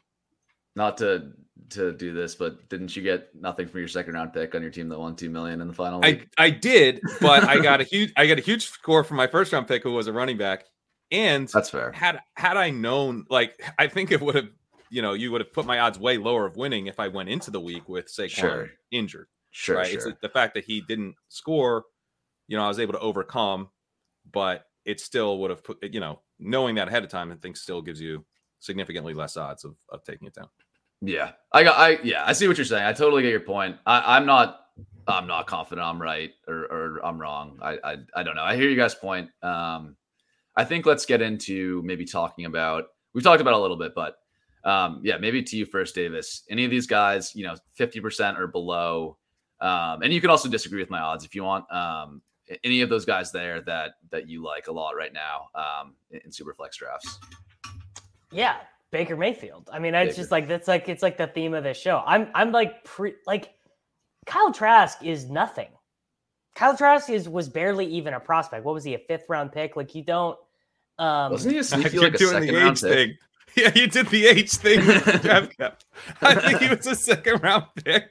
not 0.77 0.97
to 0.99 1.31
to 1.71 1.91
do 1.91 2.13
this, 2.13 2.35
but 2.35 2.69
didn't 2.69 2.95
you 2.95 3.03
get 3.03 3.35
nothing 3.35 3.67
from 3.67 3.79
your 3.79 3.87
second 3.89 4.13
round 4.13 4.31
pick 4.31 4.55
on 4.55 4.61
your 4.61 4.71
team 4.71 4.87
that 4.87 4.97
won 4.97 5.13
two 5.13 5.29
million 5.29 5.59
in 5.59 5.67
the 5.67 5.73
final? 5.73 5.99
I? 6.05 6.21
I 6.37 6.49
did, 6.51 7.01
but 7.19 7.43
I 7.43 7.59
got 7.59 7.81
a 7.81 7.83
huge 7.93 8.13
I 8.15 8.27
got 8.27 8.37
a 8.37 8.41
huge 8.41 8.69
score 8.69 9.03
from 9.03 9.17
my 9.17 9.27
first 9.27 9.51
round 9.51 9.67
pick 9.67 9.83
who 9.83 9.91
was 9.91 10.07
a 10.07 10.13
running 10.13 10.37
back, 10.37 10.63
and 11.11 11.49
That's 11.49 11.69
fair. 11.69 11.91
had 11.91 12.21
had 12.35 12.55
I 12.55 12.69
known, 12.69 13.25
like 13.29 13.61
I 13.77 13.87
think 13.87 14.11
it 14.11 14.21
would 14.21 14.35
have, 14.35 14.49
you 14.89 15.01
know, 15.01 15.13
you 15.13 15.31
would 15.31 15.41
have 15.41 15.53
put 15.53 15.65
my 15.65 15.79
odds 15.79 15.99
way 15.99 16.17
lower 16.17 16.45
of 16.45 16.55
winning 16.57 16.87
if 16.87 16.99
I 16.99 17.07
went 17.07 17.29
into 17.29 17.51
the 17.51 17.59
week 17.59 17.87
with 17.87 18.07
Saquon 18.07 18.29
Sure. 18.29 18.69
injured. 18.91 19.27
Sure, 19.51 19.77
right? 19.77 19.87
sure. 19.87 20.09
It's 20.09 20.19
the 20.21 20.29
fact 20.29 20.53
that 20.53 20.63
he 20.65 20.81
didn't 20.81 21.15
score, 21.27 21.85
you 22.47 22.57
know, 22.57 22.63
I 22.63 22.67
was 22.67 22.79
able 22.79 22.93
to 22.93 22.99
overcome, 22.99 23.69
but 24.31 24.65
it 24.85 24.99
still 24.99 25.39
would 25.39 25.49
have 25.49 25.63
put, 25.63 25.83
you 25.93 25.99
know, 25.99 26.21
knowing 26.39 26.75
that 26.75 26.87
ahead 26.87 27.03
of 27.03 27.09
time, 27.09 27.31
I 27.31 27.35
think 27.35 27.57
still 27.57 27.81
gives 27.81 27.99
you 27.99 28.25
significantly 28.59 29.13
less 29.13 29.37
odds 29.37 29.63
of, 29.65 29.75
of 29.89 30.03
taking 30.03 30.27
it 30.27 30.33
down. 30.33 30.49
Yeah, 31.01 31.31
I 31.53 31.63
got. 31.63 31.77
I 31.77 31.99
yeah, 32.03 32.23
I 32.25 32.33
see 32.33 32.47
what 32.47 32.57
you're 32.57 32.65
saying. 32.65 32.85
I 32.85 32.91
totally 32.91 33.21
get 33.21 33.31
your 33.31 33.39
point. 33.39 33.77
I, 33.85 34.17
I'm 34.17 34.25
not. 34.25 34.59
I'm 35.07 35.27
not 35.27 35.47
confident 35.47 35.87
I'm 35.87 35.99
right 35.99 36.31
or, 36.47 36.65
or 36.65 37.05
I'm 37.05 37.19
wrong. 37.19 37.57
I, 37.61 37.77
I 37.83 37.95
I 38.15 38.23
don't 38.23 38.35
know. 38.35 38.43
I 38.43 38.55
hear 38.55 38.69
you 38.69 38.75
guys' 38.75 38.95
point. 38.95 39.29
Um, 39.41 39.95
I 40.55 40.65
think 40.65 40.85
let's 40.85 41.05
get 41.05 41.21
into 41.21 41.81
maybe 41.83 42.05
talking 42.05 42.45
about. 42.45 42.85
We've 43.13 43.23
talked 43.23 43.41
about 43.41 43.53
a 43.53 43.57
little 43.57 43.77
bit, 43.77 43.95
but 43.95 44.18
um, 44.63 45.01
yeah, 45.03 45.17
maybe 45.17 45.41
to 45.43 45.57
you 45.57 45.65
first, 45.65 45.95
Davis. 45.95 46.43
Any 46.49 46.65
of 46.65 46.71
these 46.71 46.87
guys, 46.87 47.35
you 47.35 47.45
know, 47.45 47.55
50% 47.77 48.37
or 48.37 48.47
below 48.47 49.17
Um, 49.61 50.01
and 50.03 50.13
you 50.13 50.21
can 50.21 50.29
also 50.29 50.49
disagree 50.49 50.79
with 50.79 50.89
my 50.89 50.99
odds 50.99 51.25
if 51.25 51.35
you 51.35 51.43
want. 51.43 51.69
Um, 51.71 52.21
any 52.63 52.81
of 52.81 52.89
those 52.89 53.05
guys 53.05 53.31
there 53.31 53.61
that 53.61 53.91
that 54.09 54.27
you 54.27 54.43
like 54.43 54.67
a 54.67 54.71
lot 54.71 54.95
right 54.95 55.13
now 55.13 55.49
um, 55.53 55.95
in, 56.11 56.19
in 56.25 56.31
super 56.31 56.53
flex 56.53 56.77
drafts. 56.77 57.19
Yeah, 58.31 58.57
Baker 58.91 59.15
Mayfield. 59.17 59.69
I 59.71 59.79
mean, 59.79 59.93
it's 59.93 60.11
Baker. 60.11 60.15
just 60.15 60.31
like 60.31 60.47
that's 60.47 60.67
like 60.67 60.89
it's 60.89 61.03
like 61.03 61.17
the 61.17 61.27
theme 61.27 61.53
of 61.53 61.63
this 61.63 61.77
show. 61.77 62.03
I'm 62.05 62.29
I'm 62.33 62.51
like 62.51 62.83
pre 62.85 63.15
like 63.27 63.53
Kyle 64.25 64.53
Trask 64.53 65.03
is 65.03 65.29
nothing. 65.29 65.69
Kyle 66.55 66.75
Trask 66.75 67.09
is 67.09 67.29
was 67.29 67.49
barely 67.49 67.85
even 67.85 68.13
a 68.13 68.19
prospect. 68.19 68.65
What 68.65 68.73
was 68.73 68.83
he? 68.83 68.93
A 68.95 68.99
fifth 68.99 69.25
round 69.29 69.51
pick? 69.51 69.75
Like 69.75 69.93
you 69.93 70.03
don't. 70.03 70.37
Um, 70.97 71.31
Wasn't 71.31 71.53
he 71.53 71.59
a 71.59 71.63
sneaky 71.65 71.99
like 71.99 72.15
a 72.15 72.17
second 72.17 72.55
round 72.55 72.77
age 72.77 72.81
pick? 72.81 73.11
Thing. 73.55 73.63
Yeah, 73.65 73.71
you 73.75 73.87
did 73.87 74.07
the 74.07 74.25
H 74.27 74.51
thing 74.53 74.85
with 74.85 75.03
the 75.05 75.17
draft 75.19 75.57
cap. 75.59 75.81
I 76.21 76.35
think 76.35 76.59
he 76.61 76.69
was 76.69 76.85
a 76.87 76.95
second 76.95 77.41
round 77.43 77.65
pick. 77.83 78.05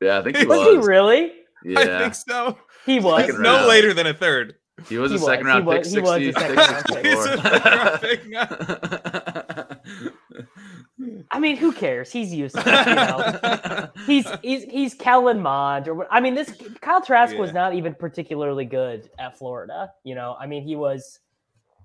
Yeah, 0.00 0.18
I 0.18 0.22
think 0.22 0.36
he 0.36 0.46
was 0.46 0.58
was. 0.76 0.84
he 0.84 0.88
really? 0.88 1.32
Yeah, 1.64 1.80
I 1.80 1.98
think 2.00 2.14
so. 2.14 2.58
He 2.86 3.00
was. 3.00 3.22
Second 3.26 3.42
no 3.42 3.54
round. 3.56 3.66
later 3.68 3.92
than 3.94 4.06
a 4.06 4.14
third. 4.14 4.54
he 4.88 4.96
was 4.98 5.10
He 5.10 5.16
a 5.16 5.18
second 5.20 5.46
was. 5.46 5.64
round 5.64 5.64
He 5.64 5.70
pick. 5.70 5.78
was- 5.84 5.92
he 5.92 6.00
was 6.00 6.10
a 6.10 6.32
60, 6.32 6.40
second 6.40 6.56
round 6.56 6.84
pick. 6.86 7.06
He's 7.06 7.18
a 7.18 7.42
second 7.42 8.32
round 8.32 9.80
pick 9.80 11.28
I 11.30 11.38
mean, 11.38 11.56
who 11.56 11.72
cares? 11.72 12.10
He's 12.12 12.32
useless. 12.34 12.64
You 12.66 12.94
know? 12.94 13.88
he's 14.06 14.26
he's 14.42 14.64
he's 14.64 14.94
Kellen 14.94 15.40
Mond 15.40 15.88
or 15.88 16.06
I 16.12 16.20
mean, 16.20 16.34
this 16.34 16.52
Kyle 16.80 17.00
Trask 17.00 17.36
was 17.36 17.52
not 17.52 17.74
even 17.74 17.94
particularly 17.94 18.64
good 18.64 19.08
at 19.18 19.38
Florida. 19.38 19.92
You 20.04 20.14
know, 20.14 20.36
I 20.38 20.46
mean, 20.46 20.62
he 20.62 20.76
was. 20.76 21.20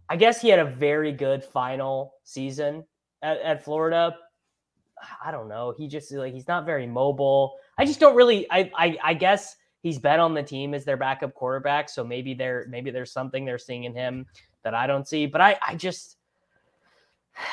I 0.09 0.15
guess 0.15 0.41
he 0.41 0.49
had 0.49 0.59
a 0.59 0.65
very 0.65 1.11
good 1.11 1.43
final 1.43 2.15
season 2.23 2.83
at, 3.21 3.39
at 3.41 3.63
Florida. 3.63 4.15
I 5.23 5.31
don't 5.31 5.49
know. 5.49 5.73
He 5.77 5.87
just 5.87 6.11
like 6.11 6.33
he's 6.33 6.47
not 6.47 6.65
very 6.65 6.87
mobile. 6.87 7.55
I 7.77 7.85
just 7.85 7.99
don't 7.99 8.15
really. 8.15 8.49
I 8.51 8.71
I, 8.75 8.97
I 9.03 9.13
guess 9.13 9.55
he's 9.81 9.99
been 9.99 10.19
on 10.19 10.33
the 10.33 10.43
team 10.43 10.73
as 10.73 10.85
their 10.85 10.97
backup 10.97 11.33
quarterback, 11.33 11.89
so 11.89 12.03
maybe 12.03 12.33
there 12.33 12.65
maybe 12.69 12.91
there's 12.91 13.11
something 13.11 13.45
they're 13.45 13.57
seeing 13.57 13.83
in 13.83 13.93
him 13.93 14.25
that 14.63 14.73
I 14.73 14.87
don't 14.87 15.07
see. 15.07 15.25
But 15.25 15.41
I 15.41 15.57
I 15.67 15.75
just 15.75 16.17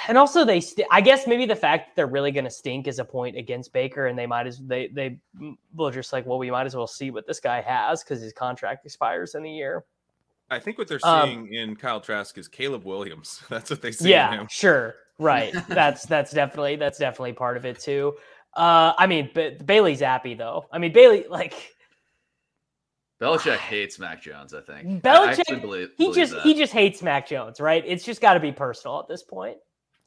and 0.08 0.18
also 0.18 0.44
they 0.44 0.60
st- 0.60 0.86
I 0.90 1.00
guess 1.00 1.26
maybe 1.26 1.46
the 1.46 1.56
fact 1.56 1.88
that 1.88 1.96
they're 1.96 2.06
really 2.06 2.30
going 2.30 2.44
to 2.44 2.50
stink 2.50 2.86
is 2.86 2.98
a 2.98 3.04
point 3.04 3.36
against 3.36 3.72
Baker, 3.72 4.06
and 4.06 4.18
they 4.18 4.26
might 4.26 4.46
as 4.46 4.58
they 4.58 4.88
they 4.88 5.18
mm, 5.40 5.56
will 5.74 5.90
just 5.90 6.12
like 6.12 6.26
well 6.26 6.38
we 6.38 6.50
might 6.50 6.66
as 6.66 6.76
well 6.76 6.86
see 6.86 7.10
what 7.10 7.26
this 7.26 7.40
guy 7.40 7.60
has 7.60 8.02
because 8.02 8.20
his 8.20 8.32
contract 8.32 8.84
expires 8.84 9.34
in 9.34 9.44
a 9.44 9.48
year. 9.48 9.84
I 10.50 10.58
think 10.58 10.78
what 10.78 10.88
they're 10.88 11.00
Um, 11.04 11.28
seeing 11.28 11.54
in 11.54 11.76
Kyle 11.76 12.00
Trask 12.00 12.36
is 12.38 12.48
Caleb 12.48 12.84
Williams. 12.84 13.42
That's 13.48 13.70
what 13.70 13.80
they 13.82 13.92
see 13.92 14.06
in 14.06 14.10
yeah, 14.10 14.30
him. 14.32 14.46
sure, 14.50 14.96
right. 15.18 15.54
that's 15.68 16.04
that's 16.06 16.32
definitely 16.32 16.76
that's 16.76 16.98
definitely 16.98 17.32
part 17.34 17.56
of 17.56 17.64
it 17.64 17.78
too. 17.78 18.14
Uh, 18.56 18.92
I 18.98 19.06
mean, 19.06 19.30
but 19.34 19.64
Bailey 19.64 19.96
Zappe 19.96 20.36
though. 20.36 20.66
I 20.72 20.78
mean 20.78 20.92
Bailey 20.92 21.24
like 21.28 21.54
Belichick 23.20 23.56
hates 23.58 23.98
Mac 23.98 24.22
Jones. 24.22 24.54
I 24.54 24.60
think. 24.60 25.04
I 25.06 25.08
Belichick- 25.08 25.38
actually 25.40 25.60
believe, 25.60 25.90
he 25.96 26.04
believe 26.04 26.16
just 26.16 26.32
that. 26.32 26.42
he 26.42 26.54
just 26.54 26.72
hates 26.72 27.02
Mac 27.02 27.28
Jones, 27.28 27.60
right? 27.60 27.84
It's 27.86 28.04
just 28.04 28.20
got 28.20 28.34
to 28.34 28.40
be 28.40 28.52
personal 28.52 28.98
at 29.00 29.08
this 29.08 29.22
point. 29.22 29.58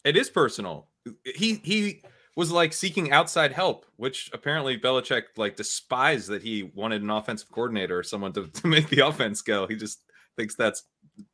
It 0.04 0.18
is 0.18 0.30
personal. 0.30 0.88
He 1.24 1.56
he 1.64 2.02
was 2.36 2.52
like 2.52 2.74
seeking 2.74 3.12
outside 3.12 3.52
help, 3.54 3.86
which 3.98 4.30
apparently 4.34 4.78
Belichick 4.78 5.24
like 5.38 5.56
despised 5.56 6.28
that 6.30 6.42
he 6.42 6.64
wanted 6.76 7.02
an 7.04 7.10
offensive 7.12 7.50
coordinator 7.52 8.00
or 8.00 8.04
someone 8.04 8.34
to, 8.34 8.48
to 8.54 8.68
make 8.68 8.90
the 8.90 9.06
offense 9.06 9.42
go. 9.42 9.68
He 9.68 9.76
just 9.76 10.02
thinks 10.38 10.56
that's 10.56 10.84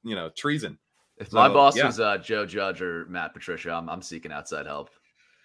you 0.03 0.15
know 0.15 0.29
treason. 0.29 0.77
If 1.17 1.33
my 1.33 1.49
boss 1.49 1.75
yeah. 1.75 1.85
was 1.85 1.99
uh, 1.99 2.17
Joe 2.17 2.45
Judge 2.45 2.81
or 2.81 3.05
Matt 3.05 3.33
Patricia, 3.33 3.71
I'm, 3.71 3.89
I'm 3.89 4.01
seeking 4.01 4.31
outside 4.31 4.65
help. 4.65 4.89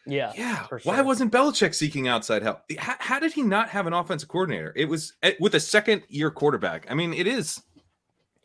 Yeah, 0.06 0.32
Yeah. 0.36 0.66
for 0.66 0.78
Why 0.84 1.00
wasn't 1.00 1.32
Belichick 1.32 1.74
seeking 1.74 2.08
outside 2.08 2.42
help? 2.42 2.60
How, 2.78 2.94
how 3.00 3.18
did 3.18 3.32
he 3.32 3.42
not 3.42 3.70
have 3.70 3.86
an 3.86 3.92
offensive 3.92 4.28
coordinator? 4.28 4.72
It 4.76 4.84
was 4.84 5.14
eh, 5.22 5.32
with 5.40 5.54
a 5.54 5.60
second 5.60 6.02
year 6.08 6.30
quarterback. 6.30 6.86
I 6.90 6.94
mean, 6.94 7.12
it 7.12 7.26
is. 7.26 7.60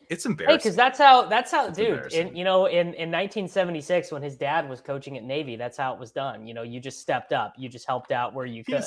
It's 0.08 0.26
embarrassing. 0.26 0.58
because 0.58 0.74
that's 0.74 0.98
how 0.98 1.26
that's 1.26 1.52
how, 1.52 1.68
It's 1.68 1.78
dude. 1.78 2.12
In 2.12 2.34
you 2.34 2.42
know, 2.42 2.66
in 2.66 2.94
in 2.94 3.12
1976, 3.12 4.10
when 4.10 4.22
his 4.22 4.36
dad 4.36 4.68
was 4.68 4.80
coaching 4.80 5.16
at 5.16 5.22
Navy, 5.22 5.54
that's 5.54 5.78
how 5.78 5.94
it 5.94 6.00
was 6.00 6.10
done. 6.10 6.48
You 6.48 6.54
know, 6.54 6.62
you 6.62 6.80
just 6.80 6.98
stepped 6.98 7.32
up, 7.32 7.54
you 7.56 7.68
just 7.68 7.86
helped 7.86 8.10
out 8.10 8.34
where 8.34 8.46
you 8.46 8.64
He 8.66 8.72
could. 8.72 8.84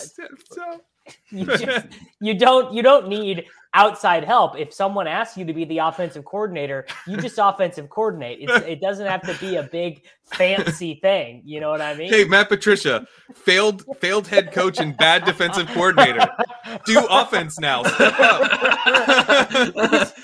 Stepped 1.08 1.18
up. 1.30 1.32
You 1.32 1.46
just 1.46 1.86
you 2.20 2.34
don't 2.38 2.74
you 2.74 2.82
don't 2.82 3.08
need 3.08 3.46
outside 3.76 4.24
help. 4.24 4.58
If 4.58 4.72
someone 4.72 5.08
asks 5.08 5.36
you 5.36 5.46
to 5.46 5.54
be 5.54 5.66
the 5.66 5.80
offensive 5.80 6.24
coordinator, 6.26 6.86
you 7.08 7.18
just 7.18 7.40
offensive 7.42 7.90
coordinate. 7.90 8.38
It's, 8.42 8.66
it 8.68 8.80
doesn't 8.80 9.08
have 9.08 9.24
to 9.24 9.34
be 9.40 9.56
a 9.56 9.64
big 9.64 10.04
fancy 10.26 11.00
thing. 11.02 11.42
You 11.44 11.60
know 11.60 11.72
what 11.72 11.82
I 11.82 11.96
mean? 11.96 12.12
Hey, 12.12 12.26
Matt 12.26 12.50
Patricia, 12.50 13.08
failed 13.34 13.84
failed 14.00 14.28
head 14.28 14.52
coach 14.52 14.80
and 14.80 14.96
bad 14.98 15.26
defensive 15.26 15.68
coordinator. 15.70 16.28
Do 16.86 17.06
offense 17.10 17.60
now. 17.60 17.84
Step 17.84 18.20
up. 18.20 18.52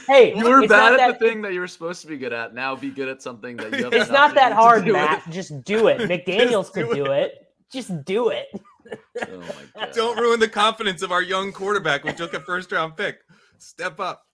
hey, 0.08 0.36
You 0.36 0.48
were 0.48 0.62
it's 0.62 0.70
bad 0.70 0.94
at 0.94 0.98
that, 0.98 1.20
the 1.20 1.26
thing 1.26 1.42
that 1.42 1.54
you 1.54 1.60
were 1.60 1.68
supposed 1.68 2.02
to 2.02 2.08
be 2.08 2.18
good 2.18 2.34
at. 2.34 2.54
Now 2.54 2.76
be 2.76 2.90
good 2.90 3.10
at 3.10 3.22
something 3.22 3.58
that 3.58 3.72
you 3.72 3.84
have. 3.84 3.92
Not. 3.92 4.02
It's 4.02 4.12
not 4.12 4.36
that 4.36 4.50
nothing 4.52 4.58
to 4.58 4.62
hard, 4.62 4.86
do 4.86 4.94
with. 4.94 5.02
Matt. 5.02 5.30
Just 5.32 5.64
do 5.64 5.88
it. 5.88 6.00
McDaniel's 6.10 6.70
could 6.70 6.90
do 6.90 7.06
do 7.06 7.12
it. 7.12 7.48
Just 7.72 8.04
do 8.04 8.30
it. 8.30 8.48
Oh 9.22 9.38
my 9.38 9.46
god! 9.76 9.92
Don't 9.94 10.18
ruin 10.18 10.40
the 10.40 10.48
confidence 10.48 11.02
of 11.02 11.12
our 11.12 11.22
young 11.22 11.52
quarterback 11.52 12.04
We 12.04 12.14
took 12.14 12.34
a 12.34 12.40
first 12.40 12.72
round 12.72 12.96
pick. 12.98 13.20
Step 13.58 14.00
up. 14.00 14.26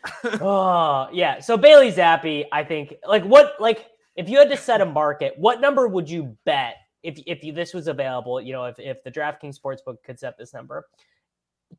oh 0.40 1.08
yeah. 1.12 1.40
So 1.40 1.56
Bailey 1.56 1.92
Zappe, 1.92 2.44
I 2.52 2.64
think, 2.64 2.94
like 3.06 3.24
what, 3.24 3.54
like 3.60 3.86
if 4.16 4.28
you 4.28 4.38
had 4.38 4.50
to 4.50 4.56
set 4.56 4.80
a 4.80 4.86
market, 4.86 5.34
what 5.36 5.60
number 5.60 5.88
would 5.88 6.08
you 6.08 6.36
bet 6.44 6.76
if 7.02 7.20
if 7.26 7.44
you, 7.44 7.52
this 7.52 7.74
was 7.74 7.88
available? 7.88 8.40
You 8.40 8.52
know, 8.52 8.64
if 8.64 8.78
if 8.78 9.02
the 9.04 9.10
DraftKings 9.10 9.58
Sportsbook 9.58 9.96
could 10.04 10.18
set 10.18 10.36
this 10.38 10.52
number 10.52 10.86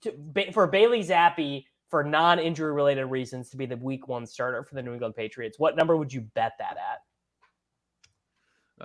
to, 0.01 0.13
for 0.51 0.67
Bailey 0.67 1.03
Zappe 1.03 1.65
for 1.89 2.03
non-injury 2.03 2.73
related 2.73 3.05
reasons 3.05 3.49
to 3.51 3.57
be 3.57 3.65
the 3.65 3.77
Week 3.77 4.07
One 4.07 4.25
starter 4.25 4.63
for 4.63 4.75
the 4.75 4.81
New 4.81 4.93
England 4.93 5.15
Patriots, 5.15 5.59
what 5.59 5.75
number 5.75 5.95
would 5.95 6.11
you 6.11 6.21
bet 6.21 6.53
that 6.59 6.77
at? 6.77 7.01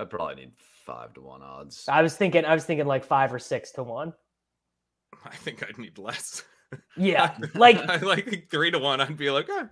I 0.01 0.05
probably 0.05 0.35
need 0.35 0.53
five 0.89 1.13
to 1.15 1.21
one 1.21 1.43
odds. 1.43 1.85
I 1.87 2.01
was 2.03 2.17
thinking, 2.17 2.47
I 2.47 2.55
was 2.55 2.65
thinking 2.65 2.87
like 2.87 3.05
five 3.05 3.33
or 3.33 3.39
six 3.39 3.71
to 3.73 3.83
one. 3.83 4.15
I 5.25 5.37
think 5.37 5.63
I'd 5.63 5.79
need 5.79 5.99
less. 5.99 6.43
Yeah, 6.99 7.35
like 7.55 7.79
I 7.79 7.97
like 7.97 8.49
three 8.51 8.71
to 8.71 8.79
one. 8.79 9.01
I'd 9.01 9.17
be 9.17 9.31
like, 9.31 9.49
eh. 9.49 9.65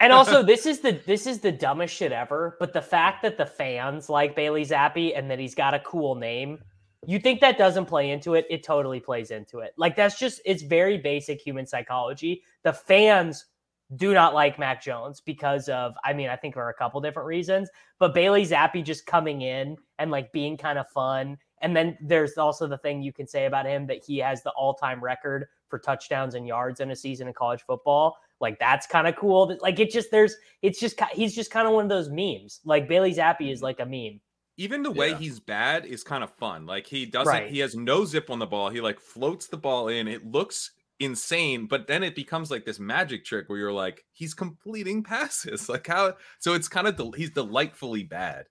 And 0.00 0.12
also, 0.12 0.42
this 0.52 0.66
is 0.66 0.80
the 0.80 1.00
this 1.06 1.26
is 1.26 1.38
the 1.38 1.50
dumbest 1.50 1.94
shit 1.94 2.12
ever. 2.12 2.58
But 2.60 2.74
the 2.74 2.82
fact 2.82 3.22
that 3.22 3.38
the 3.38 3.46
fans 3.46 4.10
like 4.10 4.36
Bailey 4.36 4.66
Zappe 4.66 5.18
and 5.18 5.30
that 5.30 5.38
he's 5.38 5.54
got 5.54 5.72
a 5.72 5.78
cool 5.78 6.14
name, 6.14 6.58
you 7.06 7.18
think 7.18 7.40
that 7.40 7.56
doesn't 7.56 7.86
play 7.86 8.10
into 8.10 8.34
it? 8.34 8.44
It 8.50 8.62
totally 8.62 9.00
plays 9.00 9.30
into 9.30 9.60
it. 9.60 9.72
Like 9.78 9.96
that's 9.96 10.18
just 10.18 10.42
it's 10.44 10.62
very 10.62 10.98
basic 10.98 11.40
human 11.40 11.64
psychology. 11.64 12.42
The 12.64 12.74
fans 12.74 13.46
do 13.94 14.12
not 14.12 14.34
like 14.34 14.58
Mac 14.58 14.82
Jones 14.82 15.20
because 15.20 15.68
of 15.68 15.94
I 16.04 16.12
mean 16.12 16.28
I 16.28 16.34
think 16.36 16.54
there 16.54 16.64
are 16.64 16.70
a 16.70 16.74
couple 16.74 17.00
different 17.00 17.28
reasons, 17.28 17.68
but 18.00 18.14
Bailey 18.14 18.44
Zappe 18.44 18.82
just 18.84 19.06
coming 19.06 19.42
in 19.42 19.76
and 19.98 20.10
like 20.10 20.32
being 20.32 20.56
kind 20.56 20.78
of 20.78 20.88
fun. 20.90 21.38
And 21.62 21.74
then 21.74 21.96
there's 22.02 22.36
also 22.36 22.66
the 22.66 22.78
thing 22.78 23.00
you 23.00 23.12
can 23.12 23.26
say 23.26 23.46
about 23.46 23.64
him 23.64 23.86
that 23.86 24.04
he 24.04 24.18
has 24.18 24.42
the 24.42 24.50
all-time 24.50 25.02
record 25.02 25.46
for 25.68 25.78
touchdowns 25.78 26.34
and 26.34 26.46
yards 26.46 26.80
in 26.80 26.90
a 26.90 26.96
season 26.96 27.28
in 27.28 27.34
college 27.34 27.62
football. 27.66 28.16
Like 28.40 28.58
that's 28.58 28.86
kind 28.86 29.06
of 29.06 29.16
cool. 29.16 29.56
Like 29.60 29.78
it 29.78 29.90
just 29.90 30.10
there's 30.10 30.34
it's 30.62 30.80
just 30.80 31.00
he's 31.12 31.34
just 31.34 31.50
kind 31.50 31.66
of 31.68 31.72
one 31.72 31.84
of 31.84 31.88
those 31.88 32.10
memes. 32.10 32.60
Like 32.64 32.88
Bailey 32.88 33.14
Zappe 33.14 33.50
is 33.50 33.58
mm-hmm. 33.58 33.64
like 33.64 33.80
a 33.80 33.86
meme. 33.86 34.20
even 34.58 34.82
the 34.82 34.90
way 34.90 35.10
Yeah. 35.10 35.18
he's 35.18 35.38
bad 35.40 35.86
is 35.86 36.02
kind 36.02 36.24
of 36.24 36.30
fun. 36.36 36.66
Like 36.66 36.86
he 36.86 37.06
doesn't, 37.06 37.32
Right. 37.32 37.50
he 37.50 37.58
has 37.60 37.74
no 37.76 38.04
zip 38.04 38.30
on 38.30 38.38
the 38.38 38.46
ball. 38.46 38.68
He 38.70 38.80
like 38.80 38.98
floats 39.00 39.46
the 39.46 39.56
ball 39.56 39.88
in. 39.88 40.08
It 40.08 40.24
looks 40.26 40.72
insane, 41.00 41.66
but 41.66 41.86
then 41.86 42.02
it 42.02 42.14
becomes 42.14 42.50
like 42.50 42.64
this 42.64 42.78
magic 42.80 43.24
trick 43.24 43.48
where 43.48 43.58
you're 43.58 43.72
like, 43.72 44.04
he's 44.12 44.34
completing 44.34 45.02
passes. 45.02 45.68
Like 45.68 45.86
how? 45.86 46.14
So 46.38 46.54
it's 46.54 46.68
kind 46.68 46.86
of 46.86 46.96
del- 46.96 47.12
he's 47.12 47.30
delightfully 47.30 48.02
bad. 48.04 48.46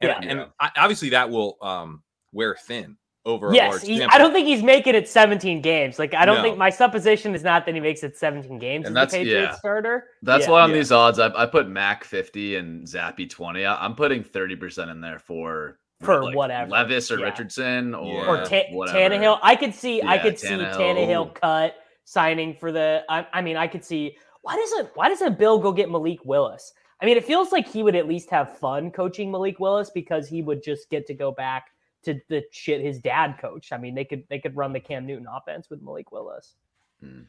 And, 0.00 0.10
Yeah. 0.24 0.28
and 0.30 0.46
I, 0.60 0.70
obviously 0.76 1.10
that 1.10 1.30
will 1.30 1.56
um 1.62 2.02
wear 2.32 2.56
thin 2.66 2.96
over 3.26 3.50
a 3.50 3.54
Yes, 3.54 3.86
large. 3.88 4.00
I 4.12 4.18
don't 4.18 4.32
think 4.34 4.46
he's 4.46 4.62
making 4.62 4.94
it 4.94 5.08
17 5.08 5.62
games. 5.62 5.98
Like 5.98 6.12
I 6.14 6.26
don't 6.26 6.38
No. 6.38 6.42
think 6.42 6.58
my 6.58 6.68
supposition 6.68 7.34
is 7.34 7.42
not 7.42 7.64
that 7.64 7.74
he 7.74 7.80
makes 7.80 8.02
it 8.02 8.16
17 8.18 8.58
games 8.58 8.86
And 8.86 8.98
as 8.98 9.12
the 9.12 9.16
that's- 9.18 9.24
Patriots 9.24 9.52
yeah. 9.52 9.58
starter. 9.58 10.08
That's 10.22 10.44
Yeah. 10.46 10.50
why 10.50 10.62
on 10.62 10.70
Yeah. 10.70 10.76
these 10.76 10.92
odds, 10.92 11.18
I, 11.18 11.28
I 11.34 11.46
put 11.46 11.68
Mac 11.68 12.04
50 12.04 12.56
and 12.56 12.84
Zappe 12.86 13.30
20. 13.30 13.64
I, 13.64 13.82
I'm 13.84 13.94
putting 13.94 14.22
30% 14.24 14.90
in 14.90 15.00
there 15.00 15.18
for 15.20 15.78
For 16.02 16.34
whatever. 16.34 16.70
Levis 16.70 17.10
or 17.10 17.18
Yeah. 17.20 17.26
Richardson 17.26 17.94
or, 17.94 18.12
Yeah. 18.12 18.26
or 18.28 18.44
Ta- 18.44 18.62
whatever. 18.72 18.98
Tannehill. 19.14 19.38
I 19.42 19.56
could 19.56 19.74
see, 19.74 20.02
I 20.02 20.16
Yeah, 20.16 20.22
could 20.22 20.38
see 20.38 20.48
Tannehill. 20.48 20.76
Tannehill 20.76 21.34
cut 21.34 21.76
signing 22.04 22.54
for 22.54 22.72
the. 22.72 23.04
I, 23.08 23.26
I 23.32 23.42
mean, 23.42 23.56
I 23.56 23.66
could 23.66 23.84
see 23.84 24.16
why 24.42 24.56
doesn't 24.56 24.90
why 24.94 25.08
doesn't 25.08 25.38
Bill 25.38 25.58
go 25.58 25.72
get 25.72 25.90
Malik 25.90 26.24
Willis? 26.24 26.72
I 27.00 27.06
mean, 27.06 27.16
it 27.16 27.24
feels 27.24 27.50
like 27.50 27.66
he 27.66 27.82
would 27.82 27.96
at 27.96 28.06
least 28.06 28.30
have 28.30 28.58
fun 28.58 28.90
coaching 28.90 29.30
Malik 29.30 29.58
Willis 29.58 29.90
because 29.90 30.28
he 30.28 30.42
would 30.42 30.62
just 30.62 30.88
get 30.90 31.06
to 31.06 31.14
go 31.14 31.32
back 31.32 31.68
to 32.04 32.20
the 32.28 32.42
shit 32.52 32.80
his 32.82 32.98
dad 32.98 33.36
coached. 33.40 33.72
I 33.72 33.78
mean, 33.78 33.94
they 33.94 34.04
could 34.04 34.24
they 34.28 34.38
could 34.38 34.54
run 34.56 34.72
the 34.72 34.80
Cam 34.80 35.06
Newton 35.06 35.26
offense 35.30 35.70
with 35.70 35.82
Malik 35.82 36.12
Willis. 36.12 36.54
Hmm. 37.00 37.22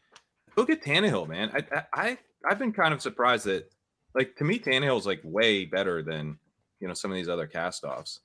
Look 0.55 0.69
at 0.69 0.83
Tannehill, 0.83 1.27
man. 1.27 1.51
I, 1.53 1.63
I 1.73 1.83
I 1.93 2.17
I've 2.47 2.59
been 2.59 2.73
kind 2.73 2.93
of 2.93 3.01
surprised 3.01 3.45
that 3.45 3.71
like 4.13 4.35
to 4.35 4.43
me 4.43 4.59
Tannehill's 4.59 5.05
like 5.05 5.21
way 5.23 5.65
better 5.65 6.01
than 6.03 6.37
you 6.79 6.87
know 6.87 6.93
some 6.93 7.11
of 7.11 7.15
these 7.15 7.29
other 7.29 7.47
cast 7.47 7.83
offs. 7.83 8.19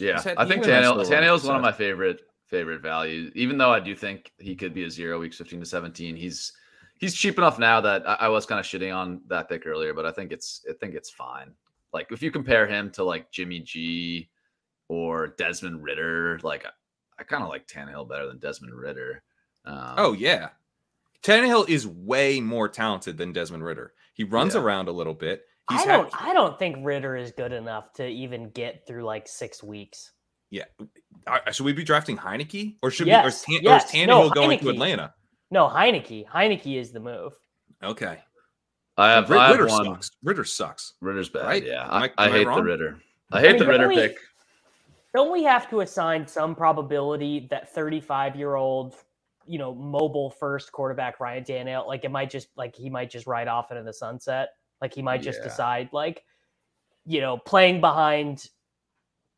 Yeah, 0.00 0.20
had- 0.20 0.36
I 0.36 0.46
think 0.46 0.64
even 0.64 0.74
has 0.74 0.84
Tannehill, 0.84 1.04
still 1.04 1.18
a 1.18 1.20
Tannehill's 1.20 1.44
one 1.44 1.56
of 1.56 1.62
my 1.62 1.72
favorite 1.72 2.20
favorite 2.48 2.80
value. 2.82 3.30
Even 3.34 3.58
though 3.58 3.72
I 3.72 3.80
do 3.80 3.94
think 3.94 4.32
he 4.38 4.54
could 4.56 4.74
be 4.74 4.84
a 4.84 4.90
zero 4.90 5.18
weeks 5.20 5.36
15 5.38 5.60
to 5.60 5.66
17, 5.66 6.16
he's 6.16 6.52
he's 6.98 7.14
cheap 7.14 7.38
enough 7.38 7.58
now 7.58 7.80
that 7.80 8.08
I, 8.08 8.14
I 8.14 8.28
was 8.28 8.46
kind 8.46 8.58
of 8.58 8.66
shitting 8.66 8.94
on 8.94 9.20
that 9.28 9.48
pick 9.48 9.66
earlier, 9.66 9.94
but 9.94 10.06
I 10.06 10.10
think 10.12 10.32
it's 10.32 10.64
I 10.68 10.72
think 10.74 10.94
it's 10.94 11.10
fine. 11.10 11.52
Like 11.92 12.08
if 12.10 12.22
you 12.22 12.30
compare 12.30 12.66
him 12.66 12.90
to 12.92 13.04
like 13.04 13.30
Jimmy 13.30 13.60
G 13.60 14.28
or 14.88 15.28
Desmond 15.28 15.82
Ridder, 15.82 16.38
like 16.42 16.64
I, 16.66 16.70
I 17.18 17.24
kind 17.24 17.42
of 17.42 17.48
like 17.48 17.66
Tannehill 17.66 18.08
better 18.08 18.26
than 18.26 18.38
Desmond 18.38 18.74
Ridder. 18.74 19.22
Um, 19.64 19.94
Oh 19.96 20.12
yeah, 20.12 20.48
Tannehill 21.22 21.68
is 21.68 21.86
way 21.86 22.40
more 22.40 22.68
talented 22.68 23.16
than 23.18 23.32
Desmond 23.32 23.64
Ridder. 23.64 23.92
He 24.14 24.24
runs 24.24 24.54
Yeah. 24.54 24.60
around 24.62 24.88
a 24.88 24.92
little 24.92 25.14
bit. 25.14 25.44
He's 25.70 25.82
I 25.82 25.86
don't. 25.86 26.22
I 26.22 26.32
don't 26.32 26.58
think 26.58 26.76
Ridder 26.80 27.14
is 27.16 27.30
good 27.32 27.52
enough 27.52 27.92
to 27.94 28.06
even 28.06 28.50
get 28.50 28.86
through 28.86 29.04
like 29.04 29.28
six 29.28 29.62
weeks. 29.62 30.12
Yeah. 30.50 30.64
Should 31.52 31.64
we 31.66 31.72
be 31.72 31.84
drafting 31.84 32.16
Heinicke 32.16 32.76
or 32.82 32.90
should 32.90 33.06
Yes, 33.06 33.22
we? 33.22 33.26
Or, 33.26 33.28
is 33.28 33.42
Tan- 33.42 33.62
yes. 33.62 33.82
or 33.82 33.86
is 33.86 33.92
Tannehill 33.92 34.06
No, 34.06 34.30
going 34.30 34.58
to 34.60 34.68
Atlanta? 34.70 35.14
No, 35.50 35.68
Heinicke. 35.68 36.26
Heinicke 36.26 36.78
is 36.78 36.90
the 36.92 37.00
move. 37.00 37.34
Okay. 37.82 38.18
I 38.96 39.10
have, 39.12 39.30
Rit- 39.30 39.38
I 39.38 39.48
have 39.48 39.58
Ridder 39.58 39.66
one. 39.70 39.84
sucks. 39.84 40.10
Ridder 40.22 40.44
sucks. 40.44 40.94
Ridder's 41.00 41.28
bad. 41.28 41.44
Right? 41.46 41.64
Yeah, 41.64 41.86
I, 41.86 42.06
I- 42.06 42.10
I 42.18 42.26
am 42.26 42.32
I 42.32 42.38
hate 42.38 42.44
the? 42.46 42.62
Ridder. 42.62 43.00
I 43.30 43.40
hate 43.40 43.50
mean, 43.52 43.58
the 43.60 43.66
Ridder 43.66 43.88
we- 43.88 43.94
pick. 43.94 44.16
Don't 45.14 45.32
we 45.32 45.42
have 45.44 45.70
to 45.70 45.80
assign 45.80 46.26
some 46.26 46.54
probability 46.54 47.46
that 47.50 47.72
35 47.74 48.36
year 48.36 48.56
old, 48.56 48.94
you 49.46 49.58
know, 49.58 49.74
mobile 49.74 50.30
first 50.30 50.70
quarterback 50.72 51.18
Ryan 51.20 51.44
Tannehill, 51.44 51.86
like 51.86 52.04
it 52.04 52.10
might 52.10 52.28
just 52.30 52.48
like 52.56 52.76
he 52.76 52.90
might 52.90 53.10
just 53.10 53.26
ride 53.26 53.48
off 53.48 53.70
into 53.70 53.82
the 53.82 53.92
sunset. 53.92 54.50
Like 54.82 54.92
he 54.94 55.00
might 55.02 55.22
just 55.22 55.38
Yeah. 55.40 55.44
decide 55.48 55.88
like, 55.92 56.22
you 57.06 57.20
know, 57.22 57.38
playing 57.38 57.80
behind 57.80 58.46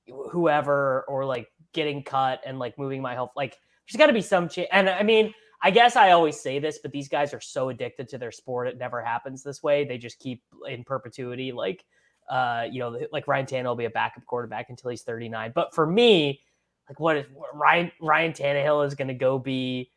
whoever 0.08 1.04
or 1.08 1.24
like 1.24 1.48
getting 1.72 2.02
cut 2.02 2.40
and 2.44 2.58
like 2.58 2.78
moving 2.78 3.00
my 3.02 3.14
health. 3.14 3.32
Like 3.36 3.56
there's 3.86 3.98
got 3.98 4.06
to 4.06 4.12
be 4.12 4.20
some 4.20 4.48
change. 4.48 4.68
And 4.72 4.88
I 4.88 5.02
mean, 5.02 5.32
I 5.62 5.70
guess 5.70 5.94
I 5.96 6.12
always 6.12 6.40
say 6.40 6.58
this, 6.58 6.78
but 6.82 6.90
these 6.92 7.08
guys 7.08 7.34
are 7.34 7.40
so 7.40 7.68
addicted 7.68 8.08
to 8.08 8.18
their 8.18 8.32
sport, 8.32 8.66
it 8.68 8.78
never 8.78 9.02
happens 9.02 9.42
this 9.42 9.62
way. 9.62 9.84
They 9.84 9.98
just 9.98 10.18
keep 10.18 10.42
in 10.66 10.84
perpetuity, 10.84 11.52
like 11.52 11.84
uh, 12.30 12.66
you 12.70 12.78
know, 12.78 12.98
like 13.12 13.26
Ryan 13.26 13.44
Tannehill 13.46 13.64
will 13.64 13.76
be 13.76 13.84
a 13.86 13.90
backup 13.90 14.24
quarterback 14.24 14.70
until 14.70 14.90
he's 14.90 15.02
39. 15.02 15.52
But 15.54 15.74
for 15.74 15.84
me, 15.86 16.40
like 16.88 16.98
what 17.00 17.16
if 17.16 17.26
Ryan 17.52 17.90
Ryan 18.00 18.32
Tannehill 18.32 18.86
is 18.86 18.94
going 18.94 19.08
to 19.08 19.14
go 19.14 19.38
be 19.38 19.90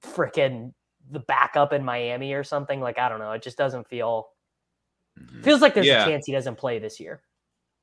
freaking 0.00 0.72
the 1.10 1.20
backup 1.20 1.72
in 1.72 1.84
Miami 1.84 2.32
or 2.34 2.44
something? 2.44 2.80
Like 2.80 2.98
I 2.98 3.08
don't 3.08 3.18
know. 3.18 3.32
It 3.32 3.42
just 3.42 3.56
doesn't 3.58 3.88
feel 3.88 4.28
Mhm. 5.20 5.44
feels 5.44 5.60
like 5.60 5.74
there's 5.74 5.86
Yeah. 5.86 6.04
a 6.04 6.06
chance 6.08 6.24
he 6.26 6.32
doesn't 6.32 6.56
play 6.56 6.78
this 6.78 6.98
year. 6.98 7.22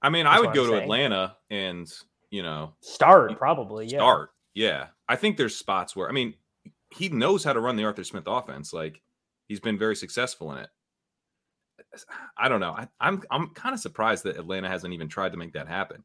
I 0.02 0.10
mean, 0.10 0.26
That's 0.26 0.38
I 0.38 0.39
would 0.39 0.54
go 0.54 0.62
I'm 0.64 0.68
to 0.68 0.72
saying. 0.74 0.84
Atlanta 0.84 1.36
and 1.50 1.91
you 2.30 2.43
know 2.43 2.74
Start 2.82 3.38
probably. 3.38 3.86
Yeah. 3.88 4.00
start. 4.00 4.30
Yeah, 4.54 4.88
I 5.08 5.16
think 5.16 5.38
there's 5.38 5.56
spots 5.56 5.95
where 5.95 6.10
I 6.10 6.12
mean 6.12 6.34
he 6.91 7.10
knows 7.10 7.43
how 7.43 7.54
to 7.54 7.60
run 7.60 7.76
the 7.76 7.84
Arthur 7.86 8.04
Smith 8.04 8.24
offense. 8.28 8.74
Like 8.74 9.02
he's 9.47 9.60
been 9.60 9.78
very 9.78 9.95
successful 9.95 10.52
in 10.54 10.60
it. 10.60 10.70
I 12.38 12.50
don't 12.50 12.60
know. 12.60 12.72
I, 12.72 12.88
I'm 13.00 13.24
I'm 13.32 13.47
kind 13.50 13.74
of 13.74 13.80
surprised 13.80 14.24
that 14.26 14.38
Atlanta 14.38 14.68
hasn't 14.70 14.93
even 14.93 15.08
tried 15.08 15.32
to 15.32 15.38
make 15.38 15.54
that 15.54 15.68
happen. 15.68 16.04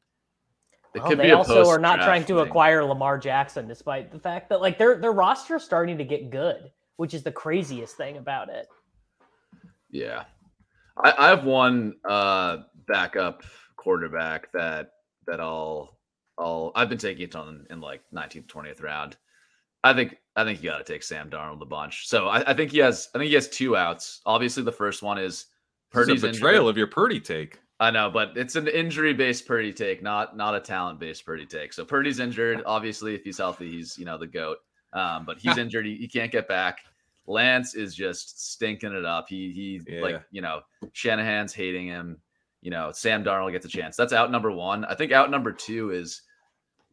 It 0.94 1.00
Well, 1.00 1.10
could 1.10 1.18
they 1.18 1.24
be 1.24 1.32
also 1.32 1.66
are 1.68 1.78
not 1.78 1.96
trying 1.96 2.22
to 2.22 2.34
thing. 2.36 2.38
acquire 2.46 2.84
Lamar 2.84 3.18
Jackson, 3.18 3.66
despite 3.66 4.12
the 4.12 4.18
fact 4.18 4.48
that 4.50 4.60
like 4.60 4.78
their 4.78 4.96
their 4.96 5.12
roster 5.12 5.56
is 5.56 5.64
starting 5.64 5.98
to 5.98 6.04
get 6.04 6.30
good, 6.30 6.70
which 6.96 7.14
is 7.14 7.22
the 7.22 7.32
craziest 7.32 7.96
thing 7.96 8.16
about 8.16 8.48
it. 8.48 8.66
Yeah. 9.90 10.24
I, 10.96 11.12
I 11.18 11.28
have 11.28 11.44
one 11.44 11.94
uh 12.08 12.58
backup 12.86 13.42
quarterback 13.84 14.50
that 14.52 14.90
that 15.26 15.40
I'll 15.40 15.98
I'll 16.38 16.72
I've 16.74 16.88
been 16.88 16.98
taking 16.98 17.24
it 17.24 17.36
on 17.36 17.66
in 17.70 17.80
like 17.80 18.00
19th, 18.12 18.46
20th 18.46 18.82
round. 18.82 19.16
I 19.84 19.92
think 19.92 20.16
I 20.34 20.42
think 20.44 20.62
you 20.62 20.70
gotta 20.70 20.82
take 20.84 21.02
Sam 21.02 21.28
Darnold 21.30 21.60
a 21.62 21.66
bunch. 21.66 22.08
So 22.08 22.26
I, 22.28 22.50
I 22.50 22.54
think 22.54 22.72
he 22.72 22.78
has 22.78 23.08
I 23.14 23.18
think 23.18 23.28
he 23.28 23.34
has 23.34 23.48
two 23.48 23.76
outs. 23.76 24.20
Obviously 24.26 24.62
the 24.62 24.72
first 24.72 25.02
one 25.02 25.18
is 25.18 25.44
This 25.44 25.46
Purdy's 25.92 26.24
is 26.24 26.32
betrayal 26.32 26.62
injured. 26.62 26.70
of 26.70 26.76
your 26.78 26.86
Purdy 26.88 27.20
take. 27.20 27.60
I 27.80 27.90
know, 27.90 28.08
but 28.08 28.36
it's 28.36 28.54
an 28.56 28.68
injury-based 28.68 29.46
Purdy 29.46 29.72
take, 29.72 30.02
not 30.02 30.36
not 30.36 30.54
a 30.54 30.60
talent-based 30.60 31.26
Purdy 31.26 31.44
take. 31.44 31.72
So 31.72 31.84
Purdy's 31.84 32.18
injured. 32.20 32.62
Obviously, 32.66 33.14
if 33.14 33.22
he's 33.24 33.38
healthy, 33.38 33.70
he's 33.70 33.98
you 33.98 34.04
know 34.06 34.16
the 34.16 34.26
goat. 34.26 34.58
Um, 34.92 35.24
but 35.26 35.38
he's 35.38 35.58
injured. 35.64 35.84
He, 35.84 35.96
he 35.96 36.08
can't 36.08 36.32
get 36.32 36.48
back. 36.48 36.78
Lance 37.26 37.74
is 37.74 37.94
just 37.94 38.52
stinking 38.52 38.92
it 38.92 39.04
up. 39.04 39.26
He 39.28 39.52
he 39.86 39.94
Yeah. 39.96 40.02
like 40.02 40.22
you 40.30 40.40
know 40.40 40.60
Shanahan's 40.92 41.52
hating 41.52 41.86
him. 41.88 42.18
You 42.64 42.70
know 42.70 42.90
Sam 42.92 43.22
Darnold 43.22 43.52
gets 43.52 43.66
a 43.66 43.68
chance. 43.68 43.94
That's 43.94 44.12
out 44.12 44.32
number 44.32 44.50
one. 44.50 44.84
I 44.86 44.96
think 44.96 45.12
out 45.12 45.30
number 45.30 45.52
two 45.52 45.90
is 45.90 46.22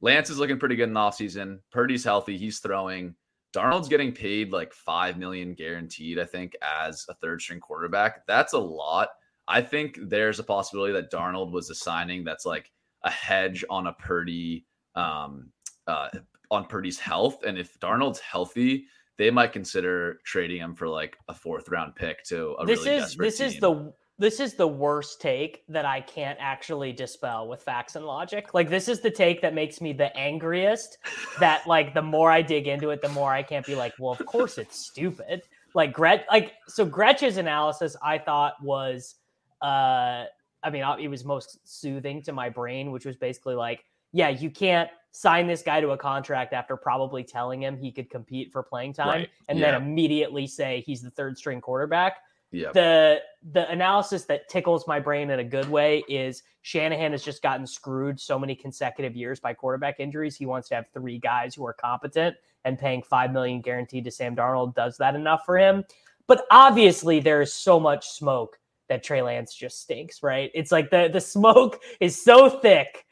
Lance 0.01 0.29
is 0.29 0.37
looking 0.37 0.59
pretty 0.59 0.75
good 0.75 0.89
in 0.89 0.93
the 0.93 0.99
offseason. 0.99 1.59
Purdy's 1.71 2.03
healthy. 2.03 2.37
He's 2.37 2.59
throwing. 2.59 3.15
Darnold's 3.55 3.87
getting 3.87 4.11
paid 4.11 4.51
like 4.51 4.73
five 4.73 5.17
million 5.17 5.53
guaranteed. 5.53 6.19
I 6.19 6.25
think 6.25 6.53
as 6.61 7.05
a 7.09 7.13
third 7.15 7.41
string 7.41 7.61
quarterback. 7.61 8.27
That's 8.27 8.53
a 8.53 8.59
lot. 8.59 9.09
I 9.47 9.61
think 9.61 9.97
there's 10.03 10.39
a 10.39 10.43
possibility 10.43 10.93
that 10.93 11.11
Darnold 11.11 11.51
was 11.51 11.69
a 11.69 11.75
signing 11.75 12.23
that's 12.23 12.45
like 12.45 12.71
a 13.03 13.09
hedge 13.09 13.63
on 13.69 13.87
a 13.87 13.93
Purdy, 13.93 14.65
um, 14.95 15.51
uh, 15.87 16.09
on 16.49 16.65
Purdy's 16.65 16.99
health. 16.99 17.43
And 17.43 17.57
if 17.57 17.79
Darnold's 17.79 18.19
healthy, 18.19 18.85
they 19.17 19.29
might 19.29 19.53
consider 19.53 20.19
trading 20.25 20.57
him 20.61 20.75
for 20.75 20.87
like 20.87 21.17
a 21.27 21.33
fourth 21.33 21.69
round 21.69 21.95
pick 21.95 22.23
to 22.25 22.55
a 22.59 22.65
this 22.65 22.85
really 22.85 22.97
is 22.97 23.15
this 23.15 23.39
is 23.39 23.53
team. 23.53 23.61
the 23.61 23.93
this 24.21 24.39
is 24.39 24.53
the 24.53 24.67
worst 24.67 25.19
take 25.19 25.63
that 25.67 25.83
I 25.83 25.99
can't 25.99 26.37
actually 26.39 26.93
dispel 26.93 27.47
with 27.47 27.63
facts 27.63 27.95
and 27.95 28.05
logic. 28.05 28.53
Like 28.53 28.69
this 28.69 28.87
is 28.87 28.99
the 29.01 29.09
take 29.09 29.41
that 29.41 29.55
makes 29.55 29.81
me 29.81 29.93
the 29.93 30.15
angriest. 30.15 30.99
That 31.39 31.65
like 31.65 31.95
the 31.95 32.03
more 32.03 32.29
I 32.29 32.43
dig 32.43 32.67
into 32.67 32.91
it, 32.91 33.01
the 33.01 33.09
more 33.09 33.33
I 33.33 33.41
can't 33.41 33.65
be 33.65 33.73
like, 33.73 33.93
well, 33.97 34.11
of 34.11 34.23
course 34.27 34.59
it's 34.59 34.77
stupid. 34.77 35.41
Like 35.73 35.91
Gret, 35.91 36.27
like 36.29 36.53
so 36.67 36.85
Gretch's 36.85 37.37
analysis 37.37 37.95
I 38.03 38.19
thought 38.19 38.61
was, 38.61 39.15
uh, 39.59 40.25
I 40.63 40.69
mean, 40.69 40.83
it 40.99 41.07
was 41.07 41.25
most 41.25 41.57
soothing 41.63 42.21
to 42.21 42.31
my 42.31 42.47
brain, 42.47 42.91
which 42.91 43.07
was 43.07 43.15
basically 43.15 43.55
like, 43.55 43.83
yeah, 44.13 44.29
you 44.29 44.51
can't 44.51 44.91
sign 45.13 45.47
this 45.47 45.63
guy 45.63 45.81
to 45.81 45.89
a 45.91 45.97
contract 45.97 46.53
after 46.53 46.77
probably 46.77 47.23
telling 47.23 47.63
him 47.63 47.75
he 47.75 47.91
could 47.91 48.11
compete 48.11 48.51
for 48.51 48.61
playing 48.61 48.93
time, 48.93 49.07
Right. 49.07 49.29
and 49.49 49.57
Yeah. 49.57 49.71
then 49.71 49.81
immediately 49.81 50.45
say 50.45 50.83
he's 50.85 51.01
the 51.01 51.09
third 51.09 51.39
string 51.39 51.59
quarterback 51.59 52.17
yeah. 52.51 52.71
the 52.73 53.21
the 53.51 53.69
analysis 53.71 54.25
that 54.25 54.47
tickles 54.49 54.87
my 54.87 54.99
brain 54.99 55.29
in 55.29 55.39
a 55.39 55.43
good 55.43 55.69
way 55.69 56.03
is 56.07 56.43
Shanahan 56.61 57.11
has 57.13 57.23
just 57.23 57.41
gotten 57.41 57.65
screwed 57.65 58.19
so 58.19 58.37
many 58.37 58.55
consecutive 58.55 59.15
years 59.15 59.39
by 59.39 59.53
quarterback 59.53 59.99
injuries. 59.99 60.35
He 60.35 60.45
wants 60.45 60.69
to 60.69 60.75
have 60.75 60.85
three 60.93 61.17
guys 61.17 61.55
who 61.55 61.65
are 61.65 61.73
competent, 61.73 62.35
and 62.65 62.77
paying 62.77 63.01
five 63.01 63.31
million 63.31 63.61
guaranteed 63.61 64.03
to 64.05 64.11
Sam 64.11 64.35
Darnold 64.35 64.75
does 64.75 64.97
that 64.97 65.15
enough 65.15 65.41
for 65.45 65.57
him. 65.57 65.83
But 66.27 66.45
obviously, 66.51 67.19
there 67.19 67.41
is 67.41 67.53
so 67.53 67.79
much 67.79 68.09
smoke 68.09 68.59
that 68.89 69.03
Trey 69.03 69.21
Lance 69.21 69.55
just 69.55 69.81
stinks. 69.81 70.21
Right? 70.21 70.51
It's 70.53 70.71
like 70.71 70.89
the 70.89 71.09
the 71.11 71.21
smoke 71.21 71.81
is 71.99 72.21
so 72.21 72.49
thick. 72.49 73.05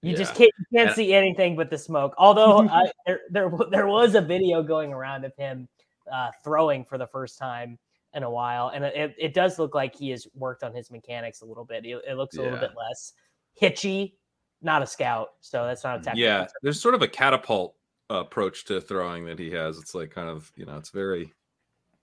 You 0.00 0.16
just 0.16 0.36
can't 0.36 0.52
you 0.58 0.78
can't 0.78 0.88
And- 0.90 0.96
see 0.96 1.12
anything 1.12 1.56
but 1.56 1.70
the 1.70 1.78
smoke. 1.78 2.14
Although 2.16 2.68
I, 2.70 2.90
there, 3.06 3.20
there 3.30 3.50
there 3.70 3.86
was 3.88 4.14
a 4.14 4.20
video 4.20 4.62
going 4.62 4.92
around 4.92 5.24
of 5.24 5.34
him 5.36 5.68
uh, 6.10 6.30
throwing 6.42 6.84
for 6.84 6.96
the 6.96 7.06
first 7.08 7.38
time 7.38 7.78
in 8.14 8.22
a 8.22 8.30
while, 8.30 8.68
and 8.68 8.84
it, 8.84 9.14
it 9.18 9.34
does 9.34 9.58
look 9.58 9.74
like 9.74 9.94
he 9.94 10.10
has 10.10 10.26
worked 10.34 10.62
on 10.62 10.74
his 10.74 10.90
mechanics 10.90 11.42
a 11.42 11.44
little 11.44 11.64
bit. 11.64 11.84
It, 11.84 12.02
it 12.08 12.16
looks 12.16 12.36
a 12.36 12.42
little 12.42 12.58
bit 12.58 12.72
less 12.76 13.12
hitchy. 13.54 14.16
Not 14.60 14.82
a 14.82 14.86
scout, 14.86 15.34
so 15.40 15.66
that's 15.66 15.84
not 15.84 15.96
a 15.96 16.00
mm, 16.00 16.04
technical. 16.04 16.28
Yeah, 16.28 16.38
term. 16.40 16.48
there's 16.62 16.80
sort 16.80 16.94
of 16.94 17.02
a 17.02 17.08
catapult 17.08 17.76
approach 18.10 18.64
to 18.64 18.80
throwing 18.80 19.24
that 19.26 19.38
he 19.38 19.50
has. 19.50 19.78
It's 19.78 19.94
like 19.94 20.10
kind 20.10 20.28
of 20.28 20.50
you 20.56 20.66
know, 20.66 20.76
it's 20.76 20.90
very 20.90 21.32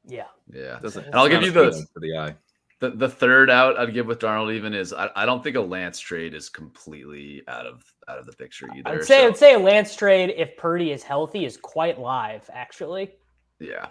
yeah. 0.08 0.26
Yeah. 0.54 0.80
doesn't. 0.80 1.06
And 1.06 1.16
I'll 1.16 1.28
give 1.28 1.44
you 1.44 1.52
the- 1.52 1.88
for 1.94 2.00
the 2.00 2.18
eye. 2.18 2.36
The, 2.82 2.90
the 2.90 3.08
third 3.10 3.50
out 3.50 3.80
I'd 3.80 3.94
give 3.94 4.06
with 4.06 4.20
Darnold 4.20 4.54
even 4.54 4.74
is 4.74 4.92
I, 4.92 5.10
I 5.16 5.26
don't 5.26 5.42
think 5.42 5.56
a 5.56 5.62
Lance 5.62 5.98
trade 5.98 6.34
is 6.34 6.50
completely 6.50 7.42
out 7.48 7.66
of 7.66 7.84
out 8.10 8.20
of 8.20 8.26
the 8.26 8.34
picture 8.34 8.68
either. 8.76 8.90
I'd 8.90 9.04
say 9.06 9.22
so- 9.22 9.28
I'd 9.28 9.38
say 9.38 9.54
a 9.54 9.60
Lance 9.60 9.96
trade 9.96 10.34
if 10.36 10.58
Purdy 10.58 10.92
is 10.92 11.02
healthy 11.02 11.46
is 11.46 11.56
quite 11.58 12.00
live. 12.00 12.50
Actually, 12.54 13.14
yeah. 13.60 13.88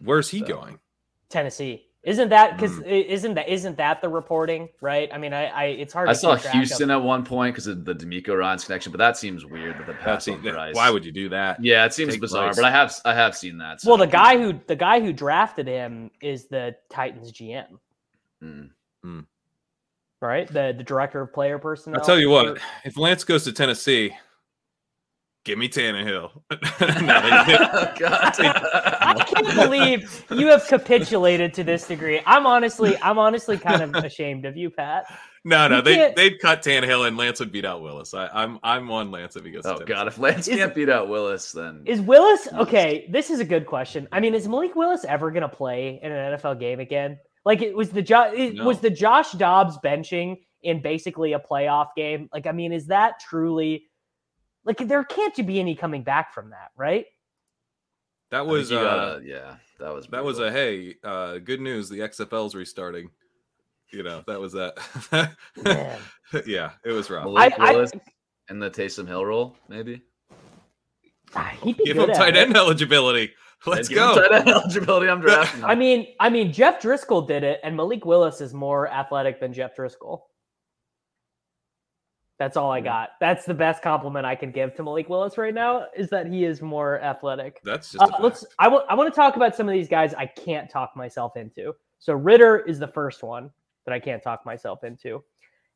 Where's 0.00 0.28
he 0.28 0.40
So- 0.40 0.46
going? 0.46 0.78
Tennessee 1.32 1.86
isn't 2.04 2.30
that 2.30 2.56
because 2.56 2.72
Mm. 2.80 3.06
isn't 3.06 3.34
that 3.34 3.48
isn't 3.48 3.76
that 3.76 4.00
the 4.02 4.08
reporting 4.08 4.68
right? 4.80 5.08
I 5.14 5.18
mean, 5.18 5.32
I, 5.32 5.44
I 5.46 5.64
it's 5.66 5.92
hard. 5.92 6.08
I 6.08 6.12
to 6.12 6.18
saw 6.18 6.34
keep 6.34 6.42
track 6.42 6.54
of- 6.54 6.58
Houston 6.60 6.90
at 6.90 6.96
one 7.02 7.24
point 7.24 7.54
because 7.54 7.68
of 7.68 7.84
the 7.84 7.94
DeMeco 7.94 8.36
Ryans 8.36 8.64
connection, 8.64 8.90
but 8.90 8.98
that 8.98 9.16
seems 9.16 9.46
weird 9.46 9.78
that 9.78 9.86
the 9.86 9.94
pass 9.94 10.26
on 10.28 10.42
that- 10.42 10.52
price. 10.54 10.74
why 10.74 10.90
would 10.90 11.04
you 11.04 11.12
do 11.12 11.28
that? 11.28 11.62
Yeah, 11.64 11.84
it 11.84 11.94
seems 11.94 12.12
take 12.14 12.20
bizarre, 12.20 12.46
place? 12.48 12.56
but 12.56 12.64
I 12.64 12.70
have 12.72 12.92
I 13.04 13.14
have 13.14 13.36
seen 13.36 13.58
that. 13.58 13.80
Well, 13.84 13.96
the 13.96 14.06
guy 14.08 14.36
who 14.36 14.58
the 14.66 14.74
guy 14.76 15.00
who 15.00 15.12
drafted 15.12 15.68
him 15.68 16.10
is 16.20 16.48
the 16.48 16.74
Titans 16.90 17.30
GM, 17.32 17.78
Mm. 18.42 19.26
right? 20.20 20.46
The 20.48 20.74
the 20.76 20.84
director 20.84 21.20
of 21.20 21.32
player 21.32 21.58
personnel. 21.58 22.00
I'll 22.00 22.06
tell 22.06 22.18
you 22.18 22.30
what. 22.30 22.58
If 22.84 22.96
Lance 22.98 23.22
goes 23.24 23.44
to 23.44 23.52
Tennessee, 23.52 24.16
give 25.44 25.56
me 25.58 25.68
Tannehill. 25.68 26.30
No, 26.50 27.44
they- 27.46 27.58
Oh, 27.60 27.92
God. 27.96 28.91
I 29.20 29.24
can't 29.24 29.54
believe 29.54 30.24
you 30.30 30.46
have 30.48 30.66
capitulated 30.66 31.54
to 31.54 31.64
this 31.64 31.86
degree. 31.86 32.20
I'm 32.26 32.46
honestly, 32.46 32.96
I'm 33.02 33.18
honestly 33.18 33.58
kind 33.58 33.82
of 33.82 34.04
ashamed 34.04 34.44
of 34.44 34.56
you, 34.56 34.70
Pat. 34.70 35.04
No, 35.44 35.66
no, 35.66 35.76
You 35.76 35.82
they 35.82 35.94
can't- 35.96 36.16
they'd 36.16 36.38
cut 36.40 36.62
Tannehill 36.62 37.06
and 37.08 37.16
Lance 37.16 37.40
would 37.40 37.50
beat 37.50 37.64
out 37.64 37.82
Willis. 37.82 38.14
I, 38.14 38.28
I'm 38.28 38.58
I'm 38.62 38.90
on 38.92 39.10
Lance 39.10 39.34
if 39.36 39.44
he 39.44 39.50
goes. 39.50 39.64
to 39.64 39.70
Oh 39.70 39.72
Tennessee. 39.78 39.92
god, 39.92 40.06
if 40.08 40.18
Lance 40.18 40.46
Is- 40.48 40.56
can't 40.56 40.74
beat 40.74 40.88
out 40.88 41.08
Willis, 41.08 41.50
then 41.52 41.82
Is 41.86 42.00
Willis 42.00 42.46
Yes. 42.50 42.54
okay? 42.60 43.08
This 43.10 43.28
is 43.30 43.40
a 43.40 43.44
good 43.44 43.66
question. 43.66 44.06
I 44.12 44.20
mean, 44.20 44.34
is 44.34 44.46
Malik 44.46 44.76
Willis 44.76 45.04
ever 45.04 45.30
going 45.30 45.42
to 45.42 45.48
play 45.48 45.98
in 46.02 46.12
an 46.12 46.34
NFL 46.38 46.60
game 46.60 46.78
again? 46.80 47.18
Like, 47.44 47.60
it 47.60 47.74
was 47.76 47.90
the 47.90 48.02
jo- 48.02 48.32
it 48.32 48.54
No. 48.54 48.64
was 48.64 48.78
the 48.78 48.90
Josh 48.90 49.32
Dobbs 49.32 49.76
benching 49.84 50.36
in 50.62 50.80
basically 50.80 51.32
a 51.32 51.40
playoff 51.40 51.88
game. 51.96 52.28
Like, 52.32 52.46
I 52.46 52.52
mean, 52.52 52.72
is 52.72 52.86
that 52.86 53.18
truly 53.18 53.88
like 54.64 54.78
there 54.78 55.02
can't 55.02 55.34
be 55.44 55.58
any 55.58 55.74
coming 55.74 56.04
back 56.04 56.32
from 56.32 56.50
that, 56.50 56.68
right? 56.76 57.06
That 58.32 58.46
was 58.46 58.72
uh, 58.72 58.82
gotta- 58.82 59.22
yeah, 59.24 59.56
that 59.78 59.94
was 59.94 60.06
that 60.08 60.24
was 60.24 60.38
brutal. 60.38 60.54
a 60.56 60.58
hey, 60.58 60.94
uh, 61.04 61.38
good 61.38 61.60
news. 61.60 61.88
The 61.88 62.00
XFL's 62.00 62.54
restarting. 62.56 63.10
You 63.92 64.02
know, 64.02 64.24
that 64.26 64.40
was 64.40 64.52
that. 64.54 64.78
Yeah, 66.46 66.70
it 66.82 66.92
was 66.92 67.10
rough. 67.10 67.24
Malik 67.26 67.52
I- 67.60 67.68
I- 67.68 67.72
Willis 67.72 67.92
in 68.48 68.58
the 68.58 68.70
Taysom 68.70 69.06
Hill 69.06 69.24
role, 69.24 69.54
maybe. 69.68 70.00
Ah, 71.34 71.52
He'd 71.62 71.76
be 71.76 71.84
Give 71.84 71.96
good 71.96 72.04
him 72.04 72.10
at 72.10 72.16
tight 72.16 72.36
it. 72.36 72.48
end 72.48 72.56
eligibility. 72.56 73.32
Let's 73.66 73.88
go. 73.90 74.14
Tight 74.14 74.32
end 74.40 74.48
eligibility. 74.48 75.08
I'm 75.10 75.20
drafting. 75.20 75.62
I 75.62 75.74
mean, 75.74 76.08
I 76.20 76.30
mean, 76.30 76.52
Jeff 76.52 76.80
Driskel 76.80 77.28
did 77.28 77.44
it, 77.44 77.60
and 77.62 77.76
Malik 77.76 78.04
Willis 78.06 78.40
is 78.40 78.54
more 78.54 78.88
athletic 78.88 79.40
than 79.40 79.52
Jeff 79.52 79.76
Driskel. 79.76 80.22
That's 82.42 82.56
all 82.56 82.72
I 82.72 82.80
got. 82.80 83.10
That's 83.20 83.44
the 83.44 83.54
best 83.54 83.84
compliment 83.84 84.26
I 84.26 84.34
can 84.34 84.50
give 84.50 84.74
to 84.74 84.82
Malik 84.82 85.08
Willis 85.08 85.38
right 85.38 85.54
now 85.54 85.86
is 85.96 86.10
that 86.10 86.26
he 86.26 86.44
is 86.44 86.60
more 86.60 87.00
athletic. 87.00 87.60
That's 87.62 87.92
just 87.92 88.02
Uh, 88.02 88.16
let's. 88.18 88.44
I 88.58 88.66
want. 88.66 88.84
I 88.90 88.96
want 88.96 89.08
to 89.08 89.14
talk 89.14 89.36
about 89.36 89.54
some 89.54 89.68
of 89.68 89.72
these 89.72 89.88
guys 89.88 90.12
I 90.14 90.26
can't 90.26 90.68
talk 90.68 90.96
myself 90.96 91.36
into. 91.36 91.72
So 92.00 92.14
Ridder 92.14 92.58
is 92.66 92.80
the 92.80 92.88
first 92.88 93.22
one 93.22 93.48
that 93.86 93.92
I 93.92 94.00
can't 94.00 94.20
talk 94.20 94.44
myself 94.44 94.82
into. 94.82 95.22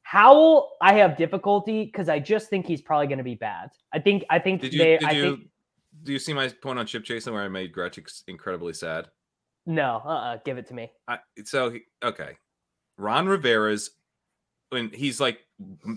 Howell, 0.03 0.73
I 0.81 0.95
have 0.95 1.17
difficulty 1.17 1.85
because 1.85 2.09
I 2.09 2.19
just 2.19 2.51
think 2.51 2.67
he's 2.67 2.83
probably 2.83 3.07
going 3.07 3.19
to 3.19 3.25
be 3.25 3.37
bad. 3.37 3.71
I 3.93 4.01
think. 4.01 4.25
I 4.29 4.41
think 4.41 4.61
Did 4.61 4.73
you 4.73 4.79
they. 4.81 4.99
did 4.99 5.09
I 5.09 5.13
you 5.13 5.37
think 5.37 5.49
do 6.03 6.13
you 6.13 6.19
see 6.19 6.35
my 6.35 6.49
point 6.49 6.81
on 6.81 6.87
Chip 6.87 7.05
Jason 7.05 7.33
where 7.33 7.45
I 7.45 7.49
made 7.49 7.71
Gretch 7.71 7.97
incredibly 8.27 8.73
sad? 8.73 9.07
no. 9.67 10.03
Uh. 10.05 10.09
uh 10.09 10.39
give 10.45 10.59
it 10.59 10.67
to 10.67 10.75
me. 10.75 10.91
I, 11.07 11.21
so 11.45 11.77
okay, 12.03 12.39
Ron 12.99 13.29
Rivera's 13.29 13.93
when 14.71 14.91
he's 14.91 15.21
like 15.21 15.46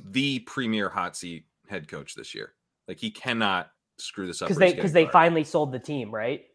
the 0.05 0.39
premier 0.39 0.89
hot 0.89 1.15
seat 1.17 1.45
head 1.67 1.87
coach 1.87 2.15
this 2.15 2.33
year. 2.33 2.53
Like 2.87 2.99
he 2.99 3.11
cannot 3.11 3.71
screw 3.97 4.27
this 4.27 4.41
up 4.41 4.47
Because 4.47 4.57
they 4.59 4.73
because 4.73 4.93
they 4.93 5.03
fired. 5.05 5.11
finally 5.13 5.43
sold 5.43 5.71
the 5.71 5.79
team, 5.79 6.13
right? 6.13 6.45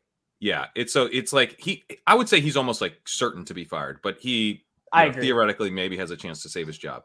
yeah. 0.41 0.67
It's 0.75 0.93
so 0.93 1.09
it's 1.13 1.33
like 1.33 1.61
he. 1.61 1.85
I 2.07 2.15
would 2.15 2.29
say 2.29 2.41
he's 2.41 2.57
almost 2.57 2.81
like 2.81 2.97
certain 3.07 3.45
to 3.47 3.55
be 3.55 3.65
fired, 3.65 4.01
but 4.03 4.19
he 4.19 4.65
I 4.93 5.09
know, 5.09 5.21
theoretically 5.21 5.71
maybe 5.71 5.97
has 5.97 6.11
a 6.11 6.17
chance 6.17 6.43
to 6.43 6.49
save 6.49 6.67
his 6.67 6.79
job. 6.79 7.03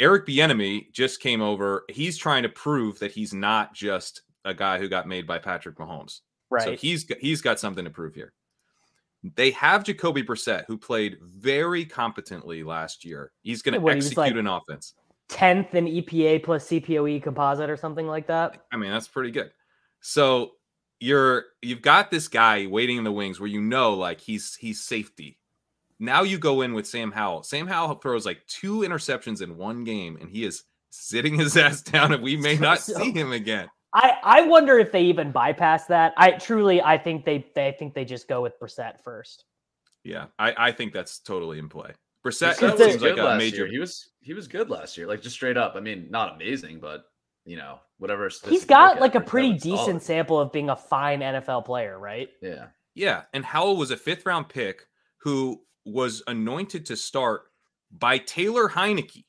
Eric 0.00 0.26
Bieniemy 0.26 0.92
just 0.92 1.20
came 1.20 1.40
over. 1.42 1.84
He's 1.88 2.16
trying 2.16 2.44
to 2.44 2.48
prove 2.48 2.98
that 3.00 3.10
he's 3.10 3.34
not 3.34 3.74
just 3.74 4.22
a 4.44 4.54
guy 4.54 4.78
who 4.78 4.88
got 4.88 5.08
made 5.08 5.26
by 5.26 5.38
Patrick 5.38 5.76
Mahomes. 5.76 6.20
Right. 6.50 6.62
So 6.64 6.76
he's 6.76 7.04
he's 7.20 7.42
got 7.42 7.58
something 7.58 7.84
to 7.84 7.90
prove 7.90 8.14
here. 8.14 8.32
They 9.36 9.50
have 9.52 9.84
Jacoby 9.84 10.22
Brissett, 10.22 10.64
who 10.68 10.78
played 10.78 11.16
very 11.22 11.84
competently 11.84 12.62
last 12.62 13.04
year. 13.04 13.32
He's 13.42 13.62
going 13.62 13.80
to 13.80 13.88
execute 13.90 14.16
like- 14.16 14.34
an 14.36 14.46
offense. 14.46 14.94
tenth 15.28 15.74
in 15.74 15.86
EPA 15.86 16.42
plus 16.44 16.66
CPOE 16.68 17.22
composite 17.22 17.68
or 17.68 17.76
something 17.76 18.06
like 18.06 18.26
that. 18.28 18.62
I 18.72 18.76
mean, 18.76 18.90
that's 18.90 19.08
pretty 19.08 19.30
good. 19.30 19.50
So 20.00 20.52
you're 21.00 21.44
you've 21.62 21.82
got 21.82 22.10
this 22.10 22.28
guy 22.28 22.66
waiting 22.66 22.96
in 22.96 23.04
the 23.04 23.12
wings 23.12 23.38
where 23.40 23.48
you 23.48 23.60
know 23.60 23.94
like 23.94 24.20
he's 24.20 24.54
he's 24.54 24.80
safety. 24.82 25.38
Now 26.00 26.22
you 26.22 26.38
go 26.38 26.60
in 26.62 26.74
with 26.74 26.86
Sam 26.86 27.10
Howell. 27.10 27.42
Sam 27.42 27.66
Howell 27.66 27.96
throws 27.96 28.24
like 28.24 28.46
two 28.46 28.78
interceptions 28.80 29.42
in 29.42 29.56
one 29.56 29.82
game, 29.84 30.16
and 30.20 30.30
he 30.30 30.44
is 30.44 30.62
sitting 30.90 31.34
his 31.34 31.56
ass 31.58 31.82
down, 31.82 32.12
and 32.12 32.22
we 32.22 32.36
may 32.36 32.56
not 32.56 32.78
So- 32.80 32.94
see 32.94 33.10
him 33.12 33.32
again. 33.32 33.68
I, 33.94 34.18
I 34.22 34.40
wonder 34.42 34.78
if 34.78 34.92
they 34.92 35.02
even 35.04 35.32
bypass 35.32 35.86
that. 35.86 36.12
I 36.16 36.32
truly 36.32 36.82
I 36.82 36.98
think 36.98 37.24
they 37.24 37.46
they 37.54 37.74
think 37.78 37.94
they 37.94 38.04
just 38.04 38.28
go 38.28 38.42
with 38.42 38.58
Brissett 38.60 39.00
first. 39.02 39.44
Yeah, 40.04 40.26
I, 40.38 40.54
I 40.56 40.72
think 40.72 40.92
that's 40.92 41.18
totally 41.20 41.58
in 41.58 41.68
play. 41.68 41.92
Brissett 42.24 42.56
Brissett 42.56 42.78
seems 42.78 43.02
like 43.02 43.16
a 43.16 43.36
major. 43.36 43.64
year. 43.64 43.66
He 43.66 43.78
was 43.78 44.10
he 44.20 44.34
was 44.34 44.48
good 44.48 44.70
last 44.70 44.96
year, 44.98 45.06
like 45.06 45.22
just 45.22 45.36
straight 45.36 45.56
up. 45.56 45.74
I 45.76 45.80
mean, 45.80 46.08
not 46.10 46.34
amazing, 46.34 46.80
but 46.80 47.04
you 47.44 47.56
know, 47.56 47.78
whatever. 47.98 48.30
He's 48.48 48.64
got 48.64 49.00
like 49.00 49.14
a 49.14 49.18
at, 49.18 49.24
Brissett 49.24 49.28
pretty 49.28 49.52
was 49.54 49.62
solid. 49.62 49.76
decent 49.78 50.02
sample 50.02 50.38
of 50.38 50.52
being 50.52 50.70
a 50.70 50.76
fine 50.76 51.20
NFL 51.20 51.64
player, 51.64 51.98
right? 51.98 52.28
Yeah, 52.42 52.66
Yeah, 52.94 53.22
and 53.32 53.44
Howell 53.44 53.76
was 53.76 53.90
a 53.90 53.96
fifth 53.96 54.26
round 54.26 54.48
pick 54.48 54.86
who 55.22 55.62
was 55.86 56.22
anointed 56.26 56.86
to 56.86 56.96
start 56.96 57.42
by 57.90 58.18
Taylor 58.18 58.68
Heinicke. 58.68 59.24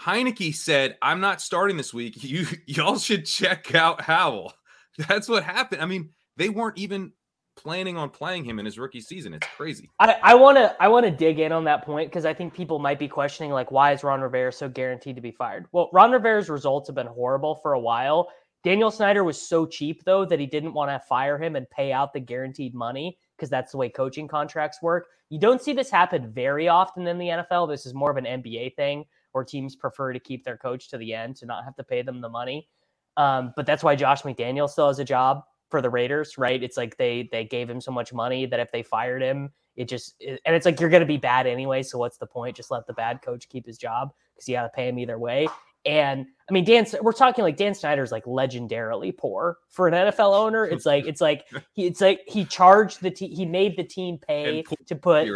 Heinicke 0.00 0.54
said, 0.54 0.96
"I'm 1.02 1.20
not 1.20 1.40
starting 1.40 1.76
this 1.76 1.92
week. 1.92 2.22
You 2.22 2.46
y'all 2.66 2.98
should 2.98 3.26
check 3.26 3.74
out 3.74 4.00
Howell." 4.02 4.52
That's 5.08 5.28
what 5.28 5.44
happened. 5.44 5.82
I 5.82 5.86
mean, 5.86 6.10
they 6.36 6.48
weren't 6.48 6.78
even 6.78 7.12
planning 7.56 7.96
on 7.98 8.08
playing 8.08 8.44
him 8.44 8.58
in 8.58 8.64
his 8.64 8.78
rookie 8.78 9.00
season. 9.00 9.34
It's 9.34 9.46
crazy. 9.56 9.90
I, 9.98 10.34
want 10.34 10.56
to 10.56 10.74
I 10.80 10.88
want 10.88 11.04
to 11.04 11.10
dig 11.10 11.38
in 11.38 11.52
on 11.52 11.64
that 11.64 11.84
point 11.84 12.10
because 12.10 12.24
I 12.24 12.32
think 12.32 12.54
people 12.54 12.78
might 12.78 12.98
be 12.98 13.08
questioning 13.08 13.52
like 13.52 13.70
why 13.70 13.92
is 13.92 14.02
Ron 14.02 14.22
Rivera 14.22 14.52
so 14.52 14.68
guaranteed 14.68 15.16
to 15.16 15.22
be 15.22 15.30
fired? 15.30 15.66
Well, 15.72 15.90
Ron 15.92 16.10
Rivera's 16.10 16.48
results 16.48 16.88
have 16.88 16.94
been 16.94 17.06
horrible 17.06 17.56
for 17.56 17.74
a 17.74 17.80
while. 17.80 18.28
Daniel 18.64 18.90
Snyder 18.90 19.24
was 19.24 19.40
so 19.40 19.66
cheap 19.66 20.04
though 20.04 20.24
that 20.24 20.40
he 20.40 20.46
didn't 20.46 20.74
want 20.74 20.90
to 20.90 21.06
fire 21.06 21.38
him 21.38 21.56
and 21.56 21.68
pay 21.70 21.92
out 21.92 22.12
the 22.12 22.20
guaranteed 22.20 22.74
money 22.74 23.18
because 23.36 23.50
that's 23.50 23.72
the 23.72 23.78
way 23.78 23.88
coaching 23.88 24.28
contracts 24.28 24.80
work. 24.82 25.08
You 25.28 25.38
don't 25.38 25.62
see 25.62 25.72
this 25.72 25.90
happen 25.90 26.32
very 26.32 26.68
often 26.68 27.06
in 27.06 27.18
the 27.18 27.28
NFL. 27.28 27.68
This 27.68 27.86
is 27.86 27.94
more 27.94 28.10
of 28.10 28.16
an 28.16 28.24
NBA 28.24 28.74
thing 28.76 29.04
where 29.32 29.44
teams 29.44 29.76
prefer 29.76 30.12
to 30.12 30.18
keep 30.20 30.44
their 30.44 30.56
coach 30.56 30.88
to 30.88 30.98
the 30.98 31.14
end 31.14 31.36
to 31.36 31.46
not 31.46 31.64
have 31.64 31.76
to 31.76 31.84
pay 31.84 32.02
them 32.02 32.20
the 32.20 32.28
money. 32.28 32.68
Um, 33.16 33.52
but 33.56 33.66
that's 33.66 33.82
why 33.82 33.94
Josh 33.96 34.22
McDaniel 34.22 34.68
still 34.68 34.88
has 34.88 34.98
a 34.98 35.04
job 35.04 35.42
for 35.68 35.80
the 35.82 35.90
Raiders, 35.90 36.38
right? 36.38 36.62
It's 36.62 36.76
like 36.76 36.96
they 36.96 37.28
they 37.30 37.44
gave 37.44 37.68
him 37.68 37.80
so 37.80 37.92
much 37.92 38.12
money 38.12 38.46
that 38.46 38.60
if 38.60 38.70
they 38.72 38.82
fired 38.82 39.22
him, 39.22 39.50
it 39.76 39.88
just 39.88 40.14
it- 40.20 40.40
and 40.44 40.54
it's 40.56 40.66
like 40.66 40.80
you're 40.80 40.90
going 40.90 41.00
to 41.00 41.06
be 41.06 41.16
bad 41.16 41.46
anyway. 41.46 41.82
So 41.82 41.98
what's 41.98 42.18
the 42.18 42.26
point? 42.26 42.56
Just 42.56 42.70
let 42.70 42.86
the 42.86 42.92
bad 42.92 43.20
coach 43.22 43.48
keep 43.48 43.66
his 43.66 43.78
job 43.78 44.10
because 44.34 44.48
you 44.48 44.54
got 44.54 44.62
to 44.62 44.68
pay 44.70 44.88
him 44.88 44.98
either 44.98 45.18
way. 45.18 45.48
And 45.86 46.26
I 46.48 46.52
mean, 46.52 46.64
Dan, 46.64 46.86
we're 47.00 47.12
talking 47.12 47.42
like 47.42 47.56
Dan 47.56 47.74
Snyder's 47.74 48.12
like 48.12 48.24
legendarily 48.24 49.16
poor 49.16 49.58
for 49.70 49.88
an 49.88 49.94
NFL 49.94 50.34
owner. 50.34 50.66
It's 50.66 50.84
like 50.86 51.06
it's 51.06 51.20
like 51.20 51.46
he 51.72 51.86
it's 51.86 52.00
like 52.00 52.20
he 52.26 52.44
charged 52.44 53.00
the 53.00 53.10
team, 53.10 53.30
he 53.34 53.46
made 53.46 53.76
the 53.76 53.84
team 53.84 54.18
pay 54.18 54.62
to 54.86 54.94
put 54.96 55.26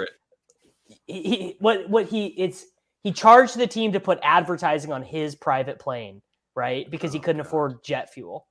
he, 1.06 1.22
he- 1.22 1.56
what 1.60 1.88
what 1.88 2.06
he 2.06 2.26
it's 2.26 2.66
he 3.04 3.12
charged 3.12 3.56
the 3.56 3.66
team 3.68 3.92
to 3.92 4.00
put 4.00 4.18
advertising 4.22 4.92
on 4.92 5.02
his 5.04 5.36
private 5.36 5.78
plane, 5.78 6.22
right? 6.56 6.90
Because 6.90 7.12
he 7.12 7.20
Oh, 7.20 7.22
couldn't 7.22 7.42
afford 7.42 7.84
jet 7.84 8.12
fuel. 8.12 8.48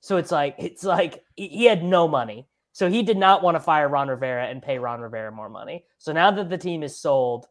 So 0.00 0.18
it's 0.18 0.30
like 0.30 0.54
it's 0.58 0.84
like 0.84 1.24
he 1.34 1.64
had 1.64 1.82
no 1.82 2.06
money. 2.06 2.46
So 2.72 2.90
he 2.90 3.02
did 3.02 3.16
not 3.16 3.42
want 3.42 3.56
to 3.56 3.60
fire 3.60 3.88
Ron 3.88 4.08
Rivera 4.08 4.46
and 4.46 4.62
pay 4.62 4.78
Ron 4.78 5.00
Rivera 5.00 5.32
more 5.32 5.48
money. 5.48 5.84
So 5.98 6.12
now 6.12 6.30
that 6.32 6.50
the 6.50 6.58
team 6.58 6.82
is 6.82 7.00
sold, 7.00 7.46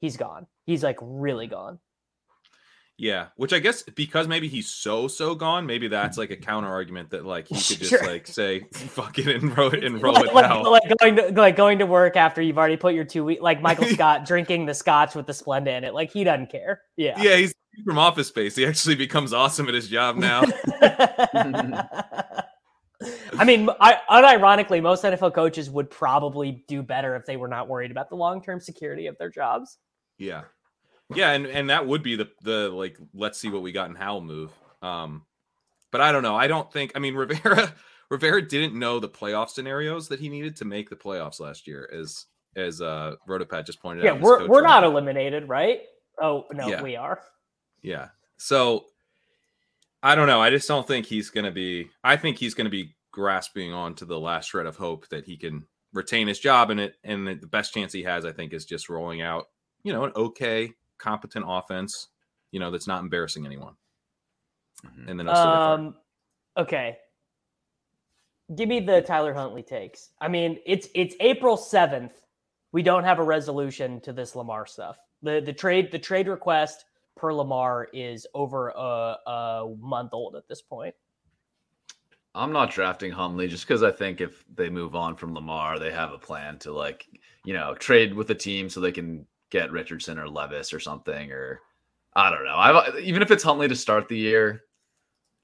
he's 0.00 0.16
gone. 0.16 0.46
He's 0.66 0.82
like 0.82 0.98
really 1.00 1.46
gone. 1.46 1.78
Yeah, 3.00 3.28
which 3.36 3.52
I 3.52 3.60
guess 3.60 3.84
because 3.84 4.26
maybe 4.26 4.48
he's 4.48 4.68
so 4.68 5.06
so 5.06 5.36
gone, 5.36 5.66
maybe 5.66 5.86
that's 5.86 6.18
like 6.18 6.32
a 6.32 6.36
counter 6.36 6.68
argument 6.68 7.10
that 7.10 7.24
like 7.24 7.46
he 7.46 7.54
could 7.54 7.62
just 7.78 7.90
Sure. 7.90 8.04
like 8.04 8.26
say 8.26 8.64
fuck 8.72 9.20
it 9.20 9.28
and 9.28 9.56
roll 9.56 9.72
it 9.72 9.84
and 9.84 10.02
roll 10.02 10.14
like, 10.14 10.24
with 10.24 10.34
like, 10.34 10.46
Howell. 10.46 10.72
like 10.72 10.98
going 10.98 11.14
to 11.16 11.28
like 11.40 11.54
going 11.54 11.78
to 11.78 11.86
work 11.86 12.16
after 12.16 12.42
you've 12.42 12.58
already 12.58 12.76
put 12.76 12.94
your 12.94 13.04
two 13.04 13.24
week 13.24 13.40
like 13.40 13.62
Michael 13.62 13.84
Scott 13.94 14.26
drinking 14.26 14.66
the 14.66 14.74
scotch 14.74 15.14
with 15.14 15.26
the 15.28 15.32
Splenda 15.32 15.68
in 15.68 15.84
it. 15.84 15.94
Like 15.94 16.10
he 16.10 16.24
doesn't 16.24 16.50
care. 16.50 16.82
Yeah. 16.96 17.22
Yeah, 17.22 17.36
he's 17.36 17.54
from 17.84 17.98
Office 17.98 18.26
Space. 18.26 18.56
He 18.56 18.66
actually 18.66 18.96
becomes 18.96 19.32
awesome 19.32 19.68
at 19.68 19.74
his 19.74 19.86
job 19.86 20.16
now. 20.16 20.42
I 23.38 23.44
mean, 23.44 23.70
I, 23.80 23.98
unironically, 24.10 24.82
most 24.82 25.04
NFL 25.04 25.34
coaches 25.34 25.70
would 25.70 25.88
probably 25.88 26.64
do 26.66 26.82
better 26.82 27.14
if 27.14 27.26
they 27.26 27.36
were 27.36 27.46
not 27.46 27.68
worried 27.68 27.92
about 27.92 28.08
the 28.08 28.16
long 28.16 28.42
term 28.42 28.58
security 28.58 29.06
of 29.06 29.16
their 29.18 29.30
jobs. 29.30 29.78
Yeah. 30.18 30.42
Yeah, 31.14 31.32
and 31.32 31.46
and 31.46 31.70
that 31.70 31.86
would 31.86 32.02
be 32.02 32.16
the 32.16 32.28
the 32.42 32.68
like 32.68 32.98
let's 33.14 33.38
see 33.38 33.48
what 33.48 33.62
we 33.62 33.72
got 33.72 33.88
in 33.90 33.96
Howell 33.96 34.20
move. 34.22 34.52
Um 34.82 35.24
but 35.90 36.00
I 36.02 36.12
don't 36.12 36.22
know. 36.22 36.36
I 36.36 36.46
don't 36.48 36.70
think 36.72 36.92
I 36.94 36.98
mean 36.98 37.14
Rivera 37.16 37.72
Rivera 38.10 38.42
didn't 38.46 38.78
know 38.78 38.98
the 39.00 39.08
playoff 39.08 39.48
scenarios 39.50 40.08
that 40.08 40.20
he 40.20 40.28
needed 40.28 40.56
to 40.56 40.64
make 40.64 40.90
the 40.90 40.96
playoffs 40.96 41.40
last 41.40 41.66
year 41.66 41.88
as 41.92 42.26
as 42.56 42.80
uh 42.82 43.14
Rotopat 43.28 43.64
just 43.66 43.80
pointed 43.80 44.04
Yeah, 44.04 44.10
out. 44.12 44.16
Yeah, 44.18 44.22
we're 44.22 44.48
we're 44.48 44.62
not 44.62 44.84
eliminated, 44.84 45.48
right? 45.48 45.80
Oh 46.20 46.44
no, 46.52 46.68
Yeah. 46.68 46.82
we 46.82 46.96
are. 46.96 47.20
Yeah. 47.82 48.08
So 48.36 48.86
I 50.02 50.14
don't 50.14 50.26
know. 50.28 50.40
I 50.40 50.50
just 50.50 50.68
don't 50.68 50.86
think 50.86 51.06
he's 51.06 51.30
going 51.30 51.44
to 51.44 51.50
be 51.50 51.88
I 52.04 52.16
think 52.16 52.38
he's 52.38 52.54
going 52.54 52.66
to 52.66 52.70
be 52.70 52.94
grasping 53.10 53.72
on 53.72 53.94
to 53.96 54.04
the 54.04 54.18
last 54.18 54.50
shred 54.50 54.66
of 54.66 54.76
hope 54.76 55.08
that 55.08 55.24
he 55.24 55.36
can 55.36 55.66
retain 55.92 56.28
his 56.28 56.38
job 56.38 56.70
in 56.70 56.78
it 56.78 56.94
and 57.02 57.26
the 57.26 57.46
best 57.46 57.72
chance 57.72 57.92
he 57.92 58.02
has 58.02 58.24
I 58.24 58.32
think 58.32 58.52
is 58.52 58.64
just 58.64 58.88
rolling 58.88 59.22
out, 59.22 59.46
you 59.82 59.92
know, 59.92 60.04
an 60.04 60.12
okay, 60.14 60.72
competent 60.98 61.44
offense, 61.48 62.08
you 62.50 62.60
know, 62.60 62.70
that's 62.70 62.86
not 62.86 63.02
embarrassing 63.02 63.46
anyone. 63.46 63.74
Mhm. 64.84 65.08
And 65.08 65.18
then 65.18 65.26
he'll 65.26 65.34
still 65.34 65.44
get 65.46 65.56
fired. 65.56 65.80
Um, 65.80 65.96
okay. 66.56 66.98
Give 68.54 68.68
me 68.68 68.80
the 68.80 69.02
Tyler 69.02 69.34
Huntley 69.34 69.62
takes. 69.62 70.10
I 70.20 70.28
mean, 70.28 70.58
it's 70.64 70.88
it's 70.94 71.14
April 71.20 71.56
seventh. 71.56 72.12
We 72.72 72.82
don't 72.82 73.04
have 73.04 73.18
a 73.18 73.22
resolution 73.24 74.00
to 74.02 74.12
this 74.12 74.34
Lamar 74.36 74.66
stuff. 74.66 74.98
the 75.22 75.40
the 75.40 75.52
trade 75.52 75.90
the 75.90 75.98
trade 75.98 76.28
request 76.28 76.84
per 77.16 77.32
Lamar 77.34 77.88
is 77.92 78.26
over 78.34 78.68
a, 78.70 79.16
a 79.26 79.74
month 79.80 80.14
old 80.14 80.36
at 80.36 80.46
this 80.48 80.62
point. 80.62 80.94
I'm 82.34 82.52
not 82.52 82.70
drafting 82.70 83.10
Huntley 83.10 83.48
just 83.48 83.66
because 83.66 83.82
I 83.82 83.90
think 83.90 84.20
if 84.20 84.44
they 84.54 84.68
move 84.70 84.94
on 84.94 85.16
from 85.16 85.34
Lamar, 85.34 85.78
they 85.78 85.90
have 85.90 86.12
a 86.12 86.18
plan 86.18 86.58
to 86.60 86.72
like, 86.72 87.06
you 87.44 87.52
know, 87.52 87.74
trade 87.74 88.14
with 88.14 88.28
the 88.28 88.34
team 88.34 88.68
so 88.68 88.80
they 88.80 88.92
can 88.92 89.26
get 89.50 89.72
Richardson 89.72 90.18
or 90.18 90.28
Levis 90.28 90.72
or 90.72 90.80
something, 90.80 91.32
or 91.32 91.60
I 92.14 92.30
don't 92.30 92.44
know. 92.44 92.54
I 92.54 92.98
even 93.00 93.22
if 93.22 93.30
it's 93.30 93.42
Huntley 93.42 93.68
to 93.68 93.76
start 93.76 94.08
the 94.08 94.16
year, 94.16 94.64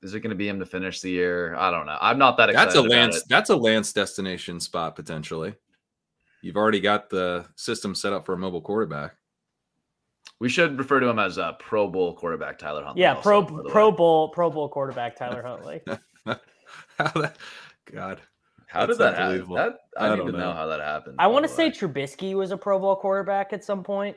is 0.03 0.15
it 0.15 0.21
going 0.21 0.31
to 0.31 0.37
be 0.37 0.49
him 0.49 0.59
to 0.59 0.67
finish 0.67 1.01
the 1.01 1.11
year? 1.11 1.55
I 1.57 1.71
don't 1.71 1.87
know. 1.87 1.97
I'm 2.01 2.19
not 2.19 2.37
that 2.37 2.51
excited. 2.51 2.69
That's 2.69 2.77
a 2.77 2.81
about 2.81 2.91
Lance. 2.91 3.17
it. 3.17 3.25
That's 3.29 3.51
a 3.51 3.57
Lance 3.57 3.93
destination 3.93 4.61
spot 4.61 4.97
potentially. 4.97 5.55
You've 6.43 6.57
already 6.57 6.81
got 6.81 7.09
the 7.09 7.47
system 7.57 7.95
set 7.95 8.13
up 8.13 8.27
for 8.27 8.35
a 8.35 8.39
mobile 8.39 8.61
quarterback. 8.61 9.17
We 10.41 10.49
should 10.51 10.79
refer 10.79 11.01
to 11.01 11.09
him 11.09 11.19
as 11.19 11.39
a 11.39 11.57
Pro 11.59 11.89
Bowl 11.89 12.13
quarterback, 12.15 12.59
Tyler 12.59 12.85
Huntley. 12.85 13.01
Yeah, 13.01 13.15
also, 13.15 13.23
pro 13.23 13.63
Pro 13.71 13.91
way. 13.91 13.97
Bowl 13.97 14.29
Pro 14.29 14.51
Bowl 14.51 14.69
quarterback 14.69 15.17
Tyler 15.17 15.43
Huntley. 15.47 15.81
How 16.27 17.09
that, 17.21 17.37
God, 17.91 18.21
How 18.75 18.87
That's 18.87 18.99
did 18.99 19.05
that 19.05 19.17
happen? 19.17 19.55
That, 19.55 19.75
I, 19.97 20.07
I 20.07 20.09
don't 20.09 20.21
even 20.29 20.33
know. 20.33 20.51
know. 20.51 20.53
how 20.53 20.67
that 20.67 20.81
happened. 20.81 21.17
I 21.19 21.27
want 21.29 21.45
to 21.45 21.49
say 21.49 21.69
way. 21.69 21.71
Trubisky 21.71 22.35
was 22.35 22.51
a 22.51 22.57
Pro 22.57 22.79
Bowl 22.79 22.97
quarterback 22.97 23.53
at 23.53 23.65
some 23.65 23.83
point. 23.83 24.17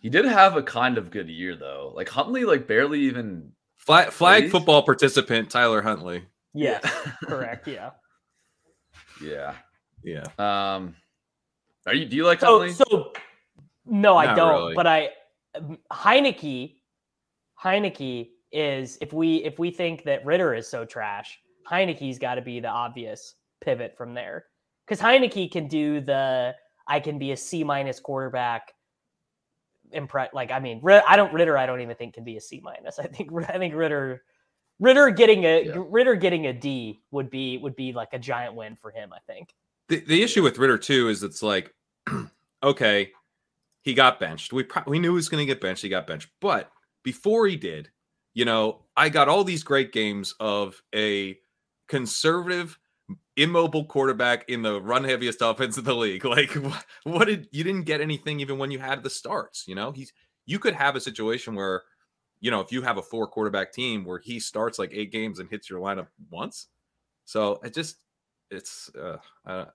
he 0.00 0.08
did 0.08 0.24
have 0.24 0.56
a 0.56 0.62
kind 0.62 0.96
of 0.98 1.10
good 1.10 1.28
year 1.28 1.54
though. 1.56 1.92
Like 1.94 2.08
Huntley, 2.08 2.44
like 2.44 2.66
barely 2.66 3.00
even. 3.02 3.52
flag, 3.76 4.10
flag 4.10 4.50
football 4.50 4.82
participant 4.82 5.50
Tyler 5.50 5.82
Huntley. 5.82 6.24
Yes, 6.54 6.82
correct. 7.24 7.68
Yeah. 7.68 7.90
Yeah. 9.22 9.54
Yeah, 10.04 10.24
Um. 10.38 10.94
Are 11.86 11.94
you? 11.94 12.04
Do 12.06 12.16
you 12.16 12.24
like 12.24 12.40
So 12.40 12.58
Huntley? 12.60 12.72
so 12.72 13.12
no, 13.84 14.16
I 14.16 14.34
don't. 14.34 14.50
really. 14.52 14.74
But 14.74 14.86
I 14.86 15.10
Heinicke 15.92 16.76
Heinicke 17.62 18.28
is 18.52 18.96
if 19.00 19.12
we 19.12 19.36
if 19.44 19.58
we 19.58 19.70
think 19.70 20.04
that 20.04 20.24
Ridder 20.24 20.54
is 20.54 20.68
so 20.68 20.84
trash, 20.84 21.38
Heinicke's 21.68 22.18
got 22.18 22.36
to 22.36 22.42
be 22.42 22.60
the 22.60 22.68
obvious 22.68 23.34
pivot 23.60 23.96
from 23.96 24.14
there 24.14 24.46
because 24.86 25.00
Heinicke 25.00 25.50
can 25.50 25.68
do 25.68 26.00
the 26.00 26.54
I 26.86 27.00
can 27.00 27.18
be 27.18 27.32
a 27.32 27.36
C 27.36 27.64
minus 27.64 28.00
quarterback. 28.00 28.72
Impre- 29.94 30.32
like 30.32 30.50
I 30.50 30.58
mean, 30.60 30.82
I 30.86 31.16
don't 31.16 31.32
Ridder. 31.32 31.56
I 31.56 31.66
don't 31.66 31.80
even 31.80 31.96
think 31.96 32.14
can 32.14 32.24
be 32.24 32.36
a 32.36 32.40
C 32.40 32.60
minus. 32.62 32.98
I 33.00 33.06
think 33.06 33.30
I 33.48 33.58
think 33.58 33.74
Ridder 33.74 34.22
Ridder 34.80 35.10
getting 35.10 35.44
a 35.44 35.64
Yeah. 35.64 35.72
Ridder 35.76 36.14
getting 36.14 36.46
a 36.46 36.52
D 36.52 37.00
would 37.10 37.30
be 37.30 37.58
would 37.58 37.76
be 37.76 37.92
like 37.92 38.10
a 38.12 38.18
giant 38.18 38.54
win 38.54 38.76
for 38.76 38.90
him. 38.90 39.12
I 39.12 39.18
think. 39.26 39.54
the, 39.88 40.00
the 40.00 40.22
issue 40.22 40.42
with 40.42 40.58
Ridder 40.58 40.78
too 40.78 41.08
is 41.08 41.22
it's 41.22 41.42
like, 41.42 41.74
okay, 42.62 43.10
he 43.82 43.94
got 43.94 44.20
benched. 44.20 44.52
We 44.52 44.64
pro- 44.64 44.82
we 44.86 44.98
knew 44.98 45.12
he 45.12 45.14
was 45.14 45.28
going 45.28 45.46
to 45.46 45.52
get 45.52 45.60
benched. 45.62 45.82
He 45.82 45.88
got 45.88 46.06
benched, 46.06 46.28
but 46.40 46.70
before 47.02 47.46
he 47.46 47.56
did, 47.56 47.90
you 48.34 48.44
know, 48.44 48.84
I 48.96 49.08
got 49.08 49.28
all 49.28 49.44
these 49.44 49.62
great 49.62 49.92
games 49.92 50.34
of 50.40 50.82
a 50.94 51.38
conservative, 51.88 52.78
immobile 53.36 53.84
quarterback 53.84 54.48
in 54.48 54.62
the 54.62 54.80
run 54.82 55.04
heaviest 55.04 55.40
offense 55.42 55.78
of 55.78 55.84
the 55.84 55.94
league. 55.94 56.24
Like, 56.28 56.50
wh- 56.50 56.82
what 57.04 57.26
did 57.26 57.48
you 57.52 57.64
didn't 57.64 57.84
get 57.84 58.00
anything 58.00 58.40
even 58.40 58.58
when 58.58 58.70
you 58.70 58.78
had 58.78 59.02
the 59.02 59.10
starts? 59.10 59.66
You 59.66 59.74
know, 59.74 59.92
he's 59.92 60.12
you 60.46 60.58
could 60.58 60.74
have 60.74 60.96
a 60.96 61.00
situation 61.00 61.54
where, 61.54 61.82
you 62.40 62.50
know, 62.50 62.60
if 62.60 62.72
you 62.72 62.82
have 62.82 62.98
a 62.98 63.02
four 63.02 63.26
quarterback 63.26 63.72
team 63.72 64.04
where 64.04 64.18
he 64.18 64.40
starts 64.40 64.78
like 64.78 64.90
eight 64.92 65.12
games 65.12 65.38
and 65.38 65.48
hits 65.48 65.68
your 65.70 65.80
lineup 65.80 66.08
once. 66.30 66.68
So 67.24 67.60
it 67.62 67.74
just 67.74 67.98
it's 68.50 68.90
uh, 68.94 69.18
I, 69.46 69.66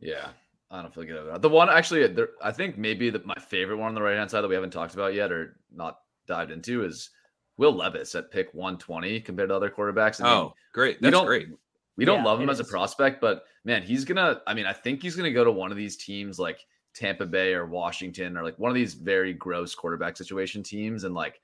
Yeah, 0.00 0.28
I 0.70 0.82
don't 0.82 0.94
feel 0.94 1.04
good 1.04 1.16
about 1.16 1.36
it. 1.36 1.42
The 1.42 1.48
one 1.48 1.68
actually, 1.70 2.06
there, 2.08 2.30
I 2.42 2.52
think 2.52 2.76
maybe 2.76 3.10
the, 3.10 3.22
my 3.24 3.34
favorite 3.34 3.78
one 3.78 3.88
on 3.88 3.94
the 3.94 4.02
right 4.02 4.16
hand 4.16 4.30
side 4.30 4.42
that 4.42 4.48
we 4.48 4.54
haven't 4.54 4.72
talked 4.72 4.94
about 4.94 5.14
yet 5.14 5.32
or 5.32 5.60
not 5.72 5.98
dived 6.26 6.50
into 6.50 6.84
is 6.84 7.10
Will 7.56 7.72
Levis 7.72 8.14
at 8.14 8.30
pick 8.30 8.52
120 8.52 9.20
compared 9.20 9.48
to 9.50 9.56
other 9.56 9.70
quarterbacks. 9.70 10.20
I 10.20 10.24
mean, 10.24 10.32
Oh, 10.32 10.54
great. 10.72 11.00
That's 11.00 11.20
great. 11.20 11.48
We 11.96 12.04
don't 12.04 12.18
Yeah, 12.20 12.24
love 12.24 12.40
him 12.40 12.48
it 12.48 12.52
as 12.52 12.60
a 12.60 12.64
prospect, 12.64 13.20
but 13.20 13.44
man, 13.64 13.82
he's 13.82 14.04
gonna. 14.04 14.42
I 14.46 14.54
mean, 14.54 14.66
I 14.66 14.72
think 14.72 15.02
he's 15.02 15.16
gonna 15.16 15.30
go 15.30 15.44
to 15.44 15.52
one 15.52 15.70
of 15.70 15.76
these 15.76 15.96
teams 15.96 16.38
like 16.38 16.66
Tampa 16.94 17.26
Bay 17.26 17.54
or 17.54 17.66
Washington 17.66 18.36
or 18.36 18.42
like 18.42 18.58
one 18.58 18.70
of 18.70 18.74
these 18.74 18.94
very 18.94 19.32
gross 19.32 19.74
quarterback 19.74 20.16
situation 20.16 20.62
teams, 20.62 21.04
and 21.04 21.14
like 21.14 21.40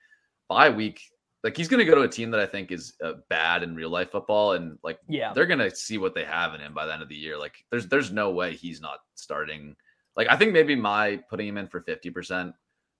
by 0.49 0.69
week, 0.69 1.03
like 1.45 1.57
he's 1.57 1.69
gonna 1.69 1.85
go 1.85 1.95
to 1.95 2.03
a 2.03 2.09
team 2.09 2.31
that 2.33 2.41
I 2.41 2.47
think 2.47 2.73
is 2.73 2.95
uh, 3.03 3.15
bad 3.29 3.63
in 3.63 3.75
real 3.77 3.91
life 3.91 4.11
football, 4.11 4.53
and 4.55 4.79
like 4.83 4.99
Yeah. 5.09 5.33
they're 5.33 5.47
gonna 5.47 5.75
see 5.75 5.99
what 5.99 6.15
they 6.15 6.25
have 6.25 6.55
in 6.55 6.61
him 6.61 6.75
by 6.75 6.87
the 6.87 6.93
end 6.93 7.03
of 7.03 7.09
the 7.09 7.17
year. 7.17 7.39
Like 7.39 7.65
there's 7.71 7.87
there's 7.87 8.11
no 8.13 8.31
way 8.31 8.55
he's 8.55 8.81
not 8.81 8.99
starting. 9.15 9.77
Like 10.17 10.29
I 10.29 10.37
think 10.37 10.53
maybe 10.53 10.75
my 10.75 11.17
putting 11.31 11.47
him 11.49 11.59
in 11.59 11.69
for 11.69 11.81
fifty 11.81 12.11
percent 12.11 12.55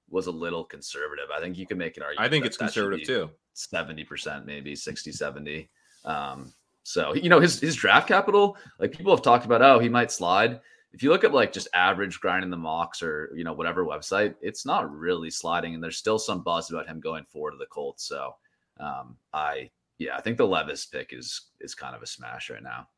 was 0.09 0.27
a 0.27 0.31
little 0.31 0.65
conservative. 0.65 1.27
I 1.37 1.41
think 1.41 1.57
you 1.57 1.67
can 1.67 1.79
make 1.79 1.97
an 1.97 2.03
argument. 2.03 2.27
I 2.27 2.31
think 2.31 2.43
that 2.45 2.49
it's 2.49 2.57
that 2.59 2.65
conservative 2.67 3.07
too. 3.07 3.31
70% 3.57 4.45
maybe 4.47 4.75
60 4.75 5.13
70 5.13 5.69
um 6.05 6.53
so 6.83 7.15
you 7.15 7.29
know 7.29 7.41
his 7.41 7.61
his 7.61 7.77
draft 7.77 8.09
capital 8.09 8.57
like 8.79 8.93
people 8.93 9.15
have 9.15 9.23
talked 9.23 9.45
about 9.45 9.63
oh 9.63 9.79
he 9.79 9.89
might 9.89 10.13
slide. 10.13 10.61
If 10.93 11.05
you 11.05 11.11
look 11.11 11.23
at 11.23 11.33
like 11.33 11.53
just 11.53 11.69
average 11.73 12.19
grinding 12.19 12.51
the 12.51 12.57
mocks 12.57 13.03
or 13.03 13.33
you 13.37 13.45
know 13.45 13.53
whatever 13.53 13.85
website 13.85 14.35
it's 14.41 14.67
not 14.67 14.91
really 14.91 15.31
sliding 15.31 15.75
and 15.75 15.83
there's 15.83 15.99
still 15.99 16.19
some 16.19 16.43
buzz 16.43 16.71
about 16.71 16.89
him 16.89 17.01
going 17.01 17.25
forward 17.25 17.53
to 17.53 17.59
the 17.59 17.67
colts. 17.67 18.05
So 18.05 18.35
um 18.79 19.17
i 19.33 19.71
yeah 19.99 20.17
i 20.17 20.21
think 20.21 20.39
the 20.39 20.47
levis 20.47 20.87
pick 20.87 21.13
is 21.13 21.49
is 21.61 21.75
kind 21.75 21.95
of 21.95 22.03
a 22.03 22.07
smash 22.07 22.51
right 22.51 22.63
now. 22.63 22.89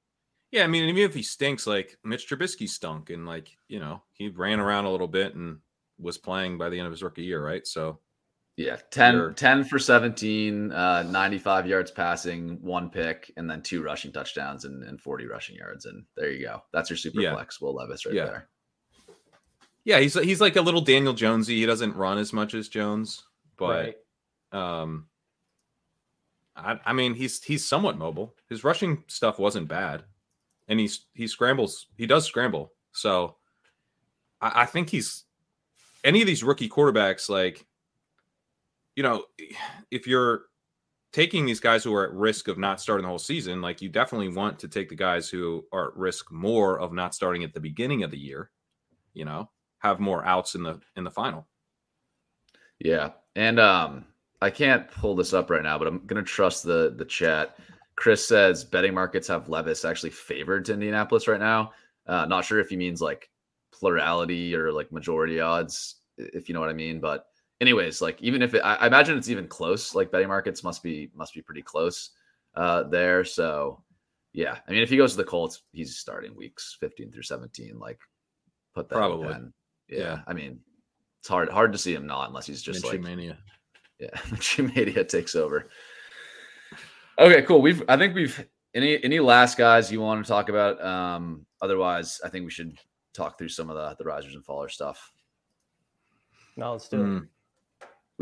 Yeah, 0.52 0.64
I 0.64 0.66
mean, 0.66 0.84
even 0.84 1.02
if 1.02 1.14
he 1.14 1.22
stinks, 1.22 1.66
like 1.66 1.96
Mitch 2.04 2.28
Trubisky 2.28 2.68
stunk, 2.68 3.08
and 3.08 3.26
like 3.26 3.48
you 3.68 3.80
know, 3.80 4.02
he 4.12 4.28
ran 4.28 4.60
around 4.60 4.84
a 4.84 4.90
little 4.90 5.08
bit 5.08 5.34
and 5.34 5.58
was 5.98 6.18
playing 6.18 6.58
by 6.58 6.68
the 6.68 6.78
end 6.78 6.86
of 6.86 6.92
his 6.92 7.02
rookie 7.02 7.22
year, 7.22 7.42
right? 7.42 7.66
So 7.66 8.00
yeah 8.56 8.76
10 8.90 9.14
Sure. 9.14 9.32
10 9.32 9.64
for 9.64 9.78
17 9.78 10.72
uh 10.72 11.02
95 11.04 11.66
yards 11.66 11.90
passing 11.90 12.58
one 12.62 12.90
pick 12.90 13.32
and 13.36 13.48
then 13.50 13.62
two 13.62 13.82
rushing 13.82 14.12
touchdowns 14.12 14.64
and, 14.66 14.82
and 14.84 15.00
40 15.00 15.26
rushing 15.26 15.56
yards 15.56 15.86
and 15.86 16.04
there 16.16 16.30
you 16.30 16.44
go 16.46 16.62
that's 16.72 16.90
your 16.90 16.96
super 16.98 17.20
Yeah. 17.20 17.32
flex 17.34 17.60
will 17.60 17.74
levis 17.74 18.04
right 18.04 18.14
Yeah. 18.14 18.24
there 18.26 18.48
yeah, 19.84 19.98
he's 19.98 20.14
he's 20.14 20.40
like 20.40 20.54
a 20.54 20.60
little 20.62 20.80
Daniel 20.80 21.12
Jonesy. 21.12 21.58
He 21.58 21.66
doesn't 21.66 21.96
run 21.96 22.16
as 22.16 22.32
much 22.32 22.54
as 22.54 22.68
Jones, 22.68 23.24
but 23.56 23.96
right. 24.52 24.80
um, 24.80 25.08
I, 26.54 26.78
I 26.86 26.92
mean, 26.92 27.14
he's 27.14 27.42
he's 27.42 27.66
somewhat 27.66 27.98
mobile. 27.98 28.36
His 28.48 28.62
rushing 28.62 29.02
stuff 29.08 29.40
wasn't 29.40 29.66
bad, 29.66 30.04
and 30.68 30.78
he's 30.78 31.06
he 31.14 31.26
scrambles. 31.26 31.86
He 31.96 32.06
does 32.06 32.24
scramble. 32.24 32.72
So 32.92 33.38
I, 34.40 34.62
I 34.62 34.66
think 34.66 34.88
he's 34.88 35.24
any 36.04 36.20
of 36.20 36.28
these 36.28 36.44
rookie 36.44 36.68
quarterbacks. 36.68 37.28
Like, 37.28 37.66
you 38.96 39.02
know, 39.02 39.24
if 39.90 40.06
you're 40.06 40.42
taking 41.12 41.44
these 41.44 41.60
guys 41.60 41.84
who 41.84 41.94
are 41.94 42.04
at 42.04 42.12
risk 42.12 42.48
of 42.48 42.58
not 42.58 42.80
starting 42.80 43.02
the 43.02 43.08
whole 43.08 43.18
season, 43.18 43.60
like 43.60 43.82
you 43.82 43.88
definitely 43.88 44.28
want 44.28 44.58
to 44.58 44.68
take 44.68 44.88
the 44.88 44.94
guys 44.94 45.28
who 45.28 45.64
are 45.72 45.88
at 45.88 45.96
risk 45.96 46.32
more 46.32 46.80
of 46.80 46.92
not 46.92 47.14
starting 47.14 47.44
at 47.44 47.52
the 47.52 47.60
beginning 47.60 48.02
of 48.02 48.10
the 48.10 48.18
year. 48.18 48.50
You 49.14 49.26
know, 49.26 49.50
have 49.78 50.00
more 50.00 50.24
outs 50.24 50.54
in 50.54 50.62
the 50.62 50.80
in 50.96 51.04
the 51.04 51.10
final. 51.10 51.46
Yeah. 52.78 53.10
And 53.36 53.60
um 53.60 54.06
I 54.40 54.50
can't 54.50 54.90
pull 54.90 55.14
this 55.14 55.34
up 55.34 55.50
right 55.50 55.62
now, 55.62 55.78
but 55.78 55.86
I'm 55.86 56.04
gonna 56.06 56.22
trust 56.22 56.64
the 56.64 56.94
the 56.96 57.04
chat. 57.04 57.58
Chris 57.94 58.26
says 58.26 58.64
betting 58.64 58.94
markets 58.94 59.28
have 59.28 59.50
Levis 59.50 59.84
actually 59.84 60.10
favored 60.10 60.64
to 60.64 60.72
Indianapolis 60.72 61.28
right 61.28 61.40
now. 61.40 61.72
Uh 62.06 62.24
not 62.24 62.44
sure 62.44 62.58
if 62.58 62.70
he 62.70 62.76
means 62.76 63.02
like 63.02 63.30
plurality 63.70 64.54
or 64.54 64.72
like 64.72 64.90
majority 64.92 65.40
odds, 65.40 65.96
if 66.16 66.48
you 66.48 66.54
know 66.54 66.60
what 66.60 66.70
I 66.70 66.74
mean. 66.74 67.00
But 67.00 67.26
anyways, 67.62 68.02
like 68.02 68.20
even 68.20 68.42
if 68.42 68.52
it 68.54 68.60
I, 68.60 68.74
I 68.74 68.86
imagine 68.88 69.16
it's 69.16 69.30
even 69.30 69.46
close, 69.48 69.94
like 69.94 70.10
betting 70.10 70.28
markets 70.28 70.62
must 70.62 70.82
be 70.82 71.10
must 71.14 71.32
be 71.32 71.40
pretty 71.40 71.62
close 71.62 72.10
uh 72.54 72.82
there. 72.82 73.24
So 73.24 73.82
yeah, 74.34 74.58
I 74.68 74.70
mean 74.72 74.82
if 74.82 74.90
he 74.90 74.98
goes 74.98 75.12
to 75.12 75.16
the 75.16 75.24
Colts, 75.24 75.62
he's 75.72 75.96
starting 75.96 76.36
weeks 76.36 76.76
15 76.80 77.10
through 77.12 77.22
17. 77.22 77.78
Like 77.78 77.98
put 78.74 78.88
that 78.90 78.96
in 78.96 78.98
Probably. 79.00 79.32
pen. 79.32 79.52
Yeah, 79.88 79.98
Yeah. 79.98 80.20
I 80.26 80.34
mean 80.34 80.60
it's 81.20 81.28
hard 81.28 81.48
hard 81.48 81.72
to 81.72 81.78
see 81.78 81.94
him 81.94 82.06
not 82.06 82.28
unless 82.28 82.46
he's 82.46 82.60
just 82.62 82.84
Minshew 82.84 82.92
like 82.92 83.00
mania. 83.00 83.38
yeah, 83.98 84.18
Media 84.74 85.04
takes 85.04 85.34
over. 85.36 85.70
Okay, 87.18 87.42
cool. 87.42 87.62
We've 87.62 87.82
I 87.88 87.96
think 87.96 88.14
we've 88.14 88.44
any 88.74 89.02
any 89.04 89.20
last 89.20 89.56
guys 89.56 89.92
you 89.92 90.00
want 90.00 90.24
to 90.24 90.28
talk 90.28 90.48
about? 90.48 90.82
Um, 90.84 91.46
otherwise, 91.60 92.20
I 92.24 92.28
think 92.28 92.44
we 92.44 92.50
should 92.50 92.76
talk 93.14 93.38
through 93.38 93.50
some 93.50 93.70
of 93.70 93.76
the 93.76 93.94
the 94.02 94.04
risers 94.04 94.34
and 94.34 94.44
fallers 94.44 94.70
stuff. 94.72 95.12
No, 96.56 96.72
let's 96.72 96.88
do 96.88 97.02
it. 97.02 97.22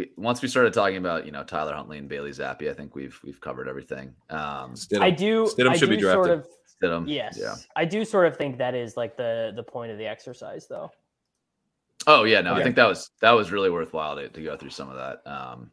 We 0.00 0.10
once 0.16 0.40
we 0.40 0.48
started 0.48 0.72
talking 0.72 0.96
about 0.96 1.26
you 1.26 1.32
know 1.32 1.44
Tyler 1.44 1.74
Huntley 1.74 1.98
and 1.98 2.08
Bailey 2.08 2.32
Zappi, 2.32 2.70
I 2.70 2.72
think 2.72 2.94
we've 2.94 3.20
we've 3.22 3.38
covered 3.38 3.68
everything. 3.68 4.14
Um, 4.30 4.72
Stidham. 4.72 5.02
I 5.02 5.10
do. 5.10 5.44
Stidham 5.44 5.68
I 5.68 5.76
should 5.76 5.90
do 5.90 5.96
be 5.96 6.02
sort 6.02 6.26
drafted. 6.26 6.38
of. 6.38 6.46
Stidham, 6.82 7.04
Yes. 7.06 7.36
Yeah. 7.38 7.56
I 7.76 7.84
do 7.84 8.06
sort 8.06 8.26
of 8.26 8.34
think 8.34 8.56
that 8.56 8.74
is 8.74 8.96
like 8.96 9.18
the 9.18 9.52
the 9.54 9.62
point 9.62 9.92
of 9.92 9.98
the 9.98 10.06
exercise, 10.06 10.66
though. 10.66 10.90
Oh 12.06 12.24
yeah, 12.24 12.40
no, 12.40 12.54
I 12.54 12.62
think 12.62 12.76
that 12.76 12.86
was 12.86 13.10
that 13.20 13.32
was 13.32 13.52
really 13.52 13.68
worthwhile 13.68 14.16
to, 14.16 14.30
to 14.30 14.42
go 14.42 14.56
through 14.56 14.70
some 14.70 14.88
of 14.88 14.96
that. 14.96 15.30
Um, 15.30 15.70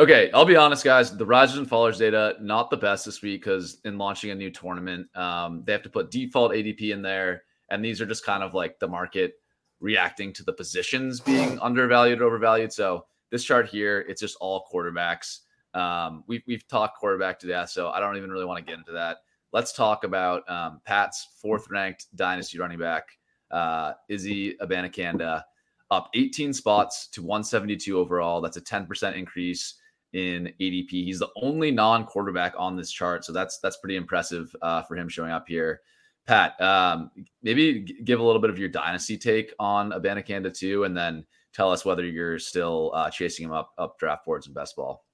okay, 0.00 0.28
I'll 0.34 0.44
be 0.44 0.56
honest, 0.56 0.82
guys. 0.82 1.16
The 1.16 1.24
risers 1.24 1.58
and 1.58 1.70
fallers 1.70 1.98
data 1.98 2.34
not 2.40 2.68
the 2.68 2.76
best 2.76 3.04
this 3.04 3.22
week 3.22 3.42
because 3.42 3.78
in 3.84 3.96
launching 3.96 4.32
a 4.32 4.34
new 4.34 4.50
tournament, 4.50 5.06
um, 5.16 5.62
they 5.64 5.70
have 5.70 5.84
to 5.84 5.88
put 5.88 6.10
default 6.10 6.50
ADP 6.50 6.90
in 6.90 7.00
there, 7.00 7.44
and 7.70 7.84
these 7.84 8.00
are 8.00 8.06
just 8.06 8.26
kind 8.26 8.42
of 8.42 8.54
like 8.54 8.80
the 8.80 8.88
market 8.88 9.34
reacting 9.78 10.32
to 10.32 10.42
the 10.42 10.52
positions 10.52 11.20
being 11.20 11.60
undervalued, 11.60 12.20
or 12.20 12.24
overvalued. 12.24 12.72
So 12.72 13.06
this 13.30 13.44
chart 13.44 13.68
here, 13.68 14.04
it's 14.08 14.20
just 14.20 14.36
all 14.40 14.66
quarterbacks. 14.72 15.40
Um, 15.74 16.24
we've 16.26 16.42
we've 16.46 16.66
talked 16.68 16.98
quarterback 16.98 17.38
to 17.40 17.46
death, 17.46 17.70
so 17.70 17.90
I 17.90 18.00
don't 18.00 18.16
even 18.16 18.30
really 18.30 18.44
want 18.44 18.64
to 18.64 18.70
get 18.70 18.78
into 18.78 18.92
that. 18.92 19.18
Let's 19.52 19.72
talk 19.72 20.04
about 20.04 20.48
um, 20.50 20.80
Pat's 20.84 21.28
fourth 21.40 21.68
ranked 21.70 22.06
dynasty 22.16 22.58
running 22.58 22.78
back, 22.78 23.04
uh, 23.50 23.92
Izzy 24.08 24.56
Abanikanda, 24.58 25.42
up 25.90 26.10
18 26.14 26.52
spots 26.52 27.08
to 27.08 27.22
172 27.22 27.98
overall. 27.98 28.40
That's 28.40 28.56
a 28.56 28.60
10% 28.60 29.16
increase 29.16 29.74
in 30.12 30.52
ADP. 30.60 30.90
He's 30.90 31.18
the 31.18 31.28
only 31.40 31.70
non-quarterback 31.70 32.54
on 32.56 32.76
this 32.76 32.90
chart, 32.90 33.24
so 33.24 33.32
that's 33.32 33.58
that's 33.58 33.76
pretty 33.76 33.96
impressive 33.96 34.54
uh, 34.62 34.82
for 34.82 34.96
him 34.96 35.08
showing 35.08 35.30
up 35.30 35.46
here. 35.46 35.80
Pat, 36.26 36.60
um, 36.60 37.10
maybe 37.42 37.82
give 38.04 38.18
a 38.18 38.22
little 38.22 38.40
bit 38.40 38.50
of 38.50 38.58
your 38.58 38.68
dynasty 38.68 39.16
take 39.16 39.52
on 39.60 39.90
Abanikanda 39.90 40.52
too, 40.52 40.84
and 40.84 40.96
then 40.96 41.24
tell 41.56 41.72
us 41.72 41.84
whether 41.84 42.04
you're 42.04 42.38
still 42.38 42.92
uh, 42.94 43.08
chasing 43.08 43.46
him 43.46 43.52
up 43.52 43.72
up 43.78 43.98
draft 43.98 44.26
boards 44.26 44.46
in 44.46 44.52
best 44.52 44.76
ball. 44.76 45.04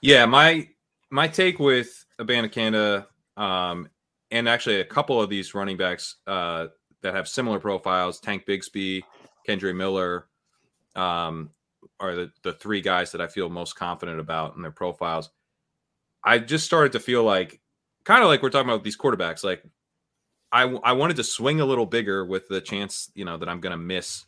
Yeah, 0.00 0.24
my 0.24 0.68
my 1.10 1.28
take 1.28 1.58
with 1.58 2.04
Abanikanda, 2.18 3.06
um, 3.36 3.88
and 4.30 4.48
actually 4.48 4.80
a 4.80 4.84
couple 4.84 5.20
of 5.20 5.28
these 5.28 5.54
running 5.54 5.76
backs 5.76 6.16
uh, 6.26 6.68
that 7.02 7.14
have 7.14 7.28
similar 7.28 7.60
profiles, 7.60 8.18
Tank 8.18 8.46
Bigsby, 8.46 9.02
Kendre 9.46 9.76
Miller, 9.76 10.28
um, 10.96 11.50
are 12.00 12.14
the, 12.14 12.32
the 12.42 12.54
three 12.54 12.80
guys 12.80 13.12
that 13.12 13.20
I 13.20 13.26
feel 13.26 13.50
most 13.50 13.76
confident 13.76 14.18
about 14.20 14.56
in 14.56 14.62
their 14.62 14.70
profiles. 14.70 15.30
I 16.24 16.38
just 16.38 16.64
started 16.64 16.92
to 16.92 17.00
feel 17.00 17.24
like, 17.24 17.60
kind 18.04 18.22
of 18.22 18.28
like 18.28 18.42
we're 18.42 18.50
talking 18.50 18.70
about 18.70 18.84
these 18.84 18.96
quarterbacks, 18.96 19.44
like 19.44 19.62
I, 20.52 20.62
I 20.62 20.92
wanted 20.92 21.16
to 21.16 21.24
swing 21.24 21.60
a 21.60 21.66
little 21.66 21.86
bigger 21.86 22.24
with 22.24 22.48
the 22.48 22.60
chance, 22.60 23.10
you 23.14 23.24
know, 23.24 23.36
that 23.36 23.48
I'm 23.48 23.60
going 23.60 23.72
to 23.72 23.76
miss 23.76 24.24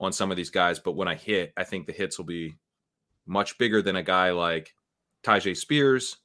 on 0.00 0.12
some 0.12 0.30
of 0.30 0.36
these 0.36 0.50
guys. 0.50 0.78
But 0.78 0.96
when 0.96 1.08
I 1.08 1.14
hit, 1.14 1.52
I 1.56 1.64
think 1.64 1.86
the 1.86 1.92
hits 1.92 2.18
will 2.18 2.24
be 2.24 2.56
much 3.26 3.58
bigger 3.58 3.82
than 3.82 3.96
a 3.96 4.02
guy 4.02 4.30
like 4.30 4.74
Tyjae 5.22 5.56
Spears 5.56 6.16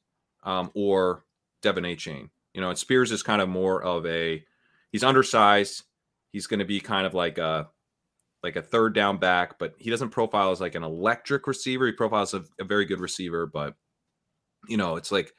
um, 0.44 0.72
or 0.74 1.26
Devon 1.62 1.84
Achane. 1.84 2.30
You 2.54 2.62
know, 2.62 2.70
and 2.70 2.80
Spears 2.80 3.12
is 3.12 3.22
kind 3.22 3.42
of 3.42 3.50
more 3.50 3.84
of 3.84 4.06
a 4.06 4.44
he's 4.92 5.04
undersized. 5.04 5.84
He's 6.32 6.48
going 6.48 6.60
to 6.60 6.66
be 6.66 6.80
kind 6.80 7.06
of 7.06 7.14
like 7.14 7.38
a 7.38 7.70
like 8.42 8.56
a 8.56 8.62
third 8.62 8.94
down 8.94 9.18
back, 9.18 9.58
but 9.60 9.74
he 9.78 9.90
doesn't 9.90 10.12
profile 10.12 10.52
as 10.52 10.62
like 10.62 10.76
an 10.76 10.84
electric 10.84 11.48
receiver. 11.48 11.88
He 11.88 11.92
profiles 11.92 12.34
a, 12.34 12.44
a 12.60 12.64
very 12.64 12.86
good 12.86 13.00
receiver, 13.00 13.46
but 13.46 13.76
you 14.68 14.78
know, 14.78 14.96
it's 14.96 15.12
like 15.12 15.34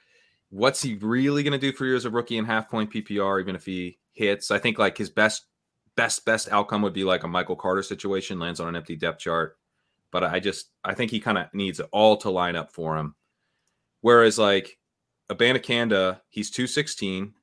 what's 0.51 0.83
he 0.83 0.95
really 0.97 1.43
going 1.43 1.53
to 1.53 1.59
do 1.59 1.73
for 1.73 1.87
you 1.87 1.97
as 1.97 2.05
a 2.05 2.11
rookie 2.11 2.39
in 2.39 2.45
half 2.45 2.71
point 2.71 2.93
PPR, 2.93 3.41
even 3.41 3.57
if 3.57 3.65
he 3.65 3.99
hits? 4.13 4.51
I 4.51 4.59
think 4.59 4.79
like 4.79 4.99
his 4.99 5.11
best, 5.11 5.47
best, 5.97 6.25
best 6.25 6.51
outcome 6.51 6.83
would 6.83 6.93
be 6.93 7.05
like 7.05 7.25
a 7.25 7.29
Michael 7.29 7.57
Carter 7.57 7.83
situation, 7.83 8.39
lands 8.39 8.61
on 8.61 8.69
an 8.69 8.77
empty 8.77 8.97
depth 8.97 9.21
chart. 9.21 9.59
But 10.11 10.25
I 10.25 10.41
just, 10.41 10.71
I 10.85 10.95
think 10.95 11.11
he 11.11 11.21
kind 11.21 11.39
of 11.39 11.53
needs 11.53 11.81
it 11.81 11.89
all 11.93 12.17
to 12.19 12.31
line 12.31 12.57
up 12.57 12.71
for 12.71 12.97
him. 12.97 13.15
Whereas 14.01 14.39
like 14.39 14.79
Abanikanda, 15.31 16.21
he's 16.29 16.51
216. 16.51 17.35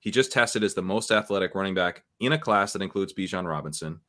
He 0.00 0.10
just 0.10 0.32
tested 0.32 0.62
as 0.64 0.74
the 0.74 0.82
most 0.82 1.10
athletic 1.10 1.54
running 1.54 1.74
back 1.74 2.04
in 2.20 2.32
a 2.32 2.38
class 2.38 2.72
that 2.72 2.82
includes 2.82 3.12
Bijan 3.12 3.48
Robinson. 3.48 4.00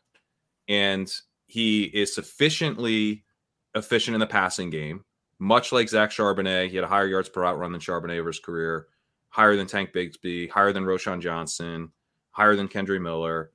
And 0.67 1.13
he 1.47 1.83
is 1.83 2.13
sufficiently 2.13 3.23
efficient 3.75 4.13
in 4.15 4.19
the 4.19 4.27
passing 4.27 4.69
game 4.69 5.03
much 5.41 5.71
like 5.71 5.89
Zach 5.89 6.11
Charbonnet, 6.11 6.69
he 6.69 6.75
had 6.75 6.85
a 6.85 6.87
higher 6.87 7.07
yards 7.07 7.27
per 7.27 7.43
out 7.43 7.57
run 7.57 7.71
than 7.71 7.81
Charbonnet 7.81 8.19
over 8.19 8.27
his 8.27 8.39
career, 8.39 8.85
higher 9.29 9.55
than 9.55 9.65
Tank 9.65 9.91
Bigsby, 9.91 10.47
higher 10.51 10.71
than 10.71 10.83
Roschon 10.83 11.19
Johnson, 11.19 11.91
higher 12.29 12.55
than 12.55 12.67
Kendre 12.67 13.01
Miller. 13.01 13.51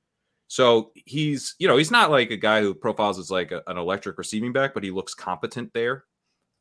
So 0.47 0.91
he's, 0.95 1.55
you 1.59 1.67
know, 1.67 1.77
he's 1.77 1.91
not 1.91 2.09
like 2.09 2.31
a 2.31 2.37
guy 2.37 2.61
who 2.61 2.73
profiles 2.73 3.19
as 3.19 3.29
like 3.29 3.51
a, 3.51 3.61
an 3.67 3.77
electric 3.77 4.17
receiving 4.17 4.53
back, 4.53 4.73
but 4.73 4.83
he 4.83 4.91
looks 4.91 5.13
competent 5.13 5.73
there. 5.73 6.05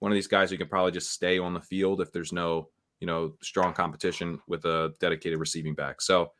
One 0.00 0.10
of 0.10 0.16
these 0.16 0.26
guys 0.26 0.50
who 0.50 0.58
can 0.58 0.68
probably 0.68 0.92
just 0.92 1.12
stay 1.12 1.38
on 1.38 1.54
the 1.54 1.60
field 1.60 2.00
if 2.00 2.12
there's 2.12 2.32
no, 2.32 2.68
you 3.00 3.06
know, 3.06 3.34
strong 3.42 3.72
competition 3.72 4.40
with 4.48 4.64
a 4.64 4.92
dedicated 5.00 5.38
receiving 5.38 5.74
back. 5.74 6.00
So 6.00 6.32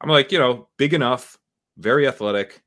I'm 0.00 0.08
like, 0.08 0.30
you 0.30 0.38
know, 0.38 0.68
big 0.76 0.94
enough, 0.94 1.36
very 1.76 2.06
athletic, 2.06 2.62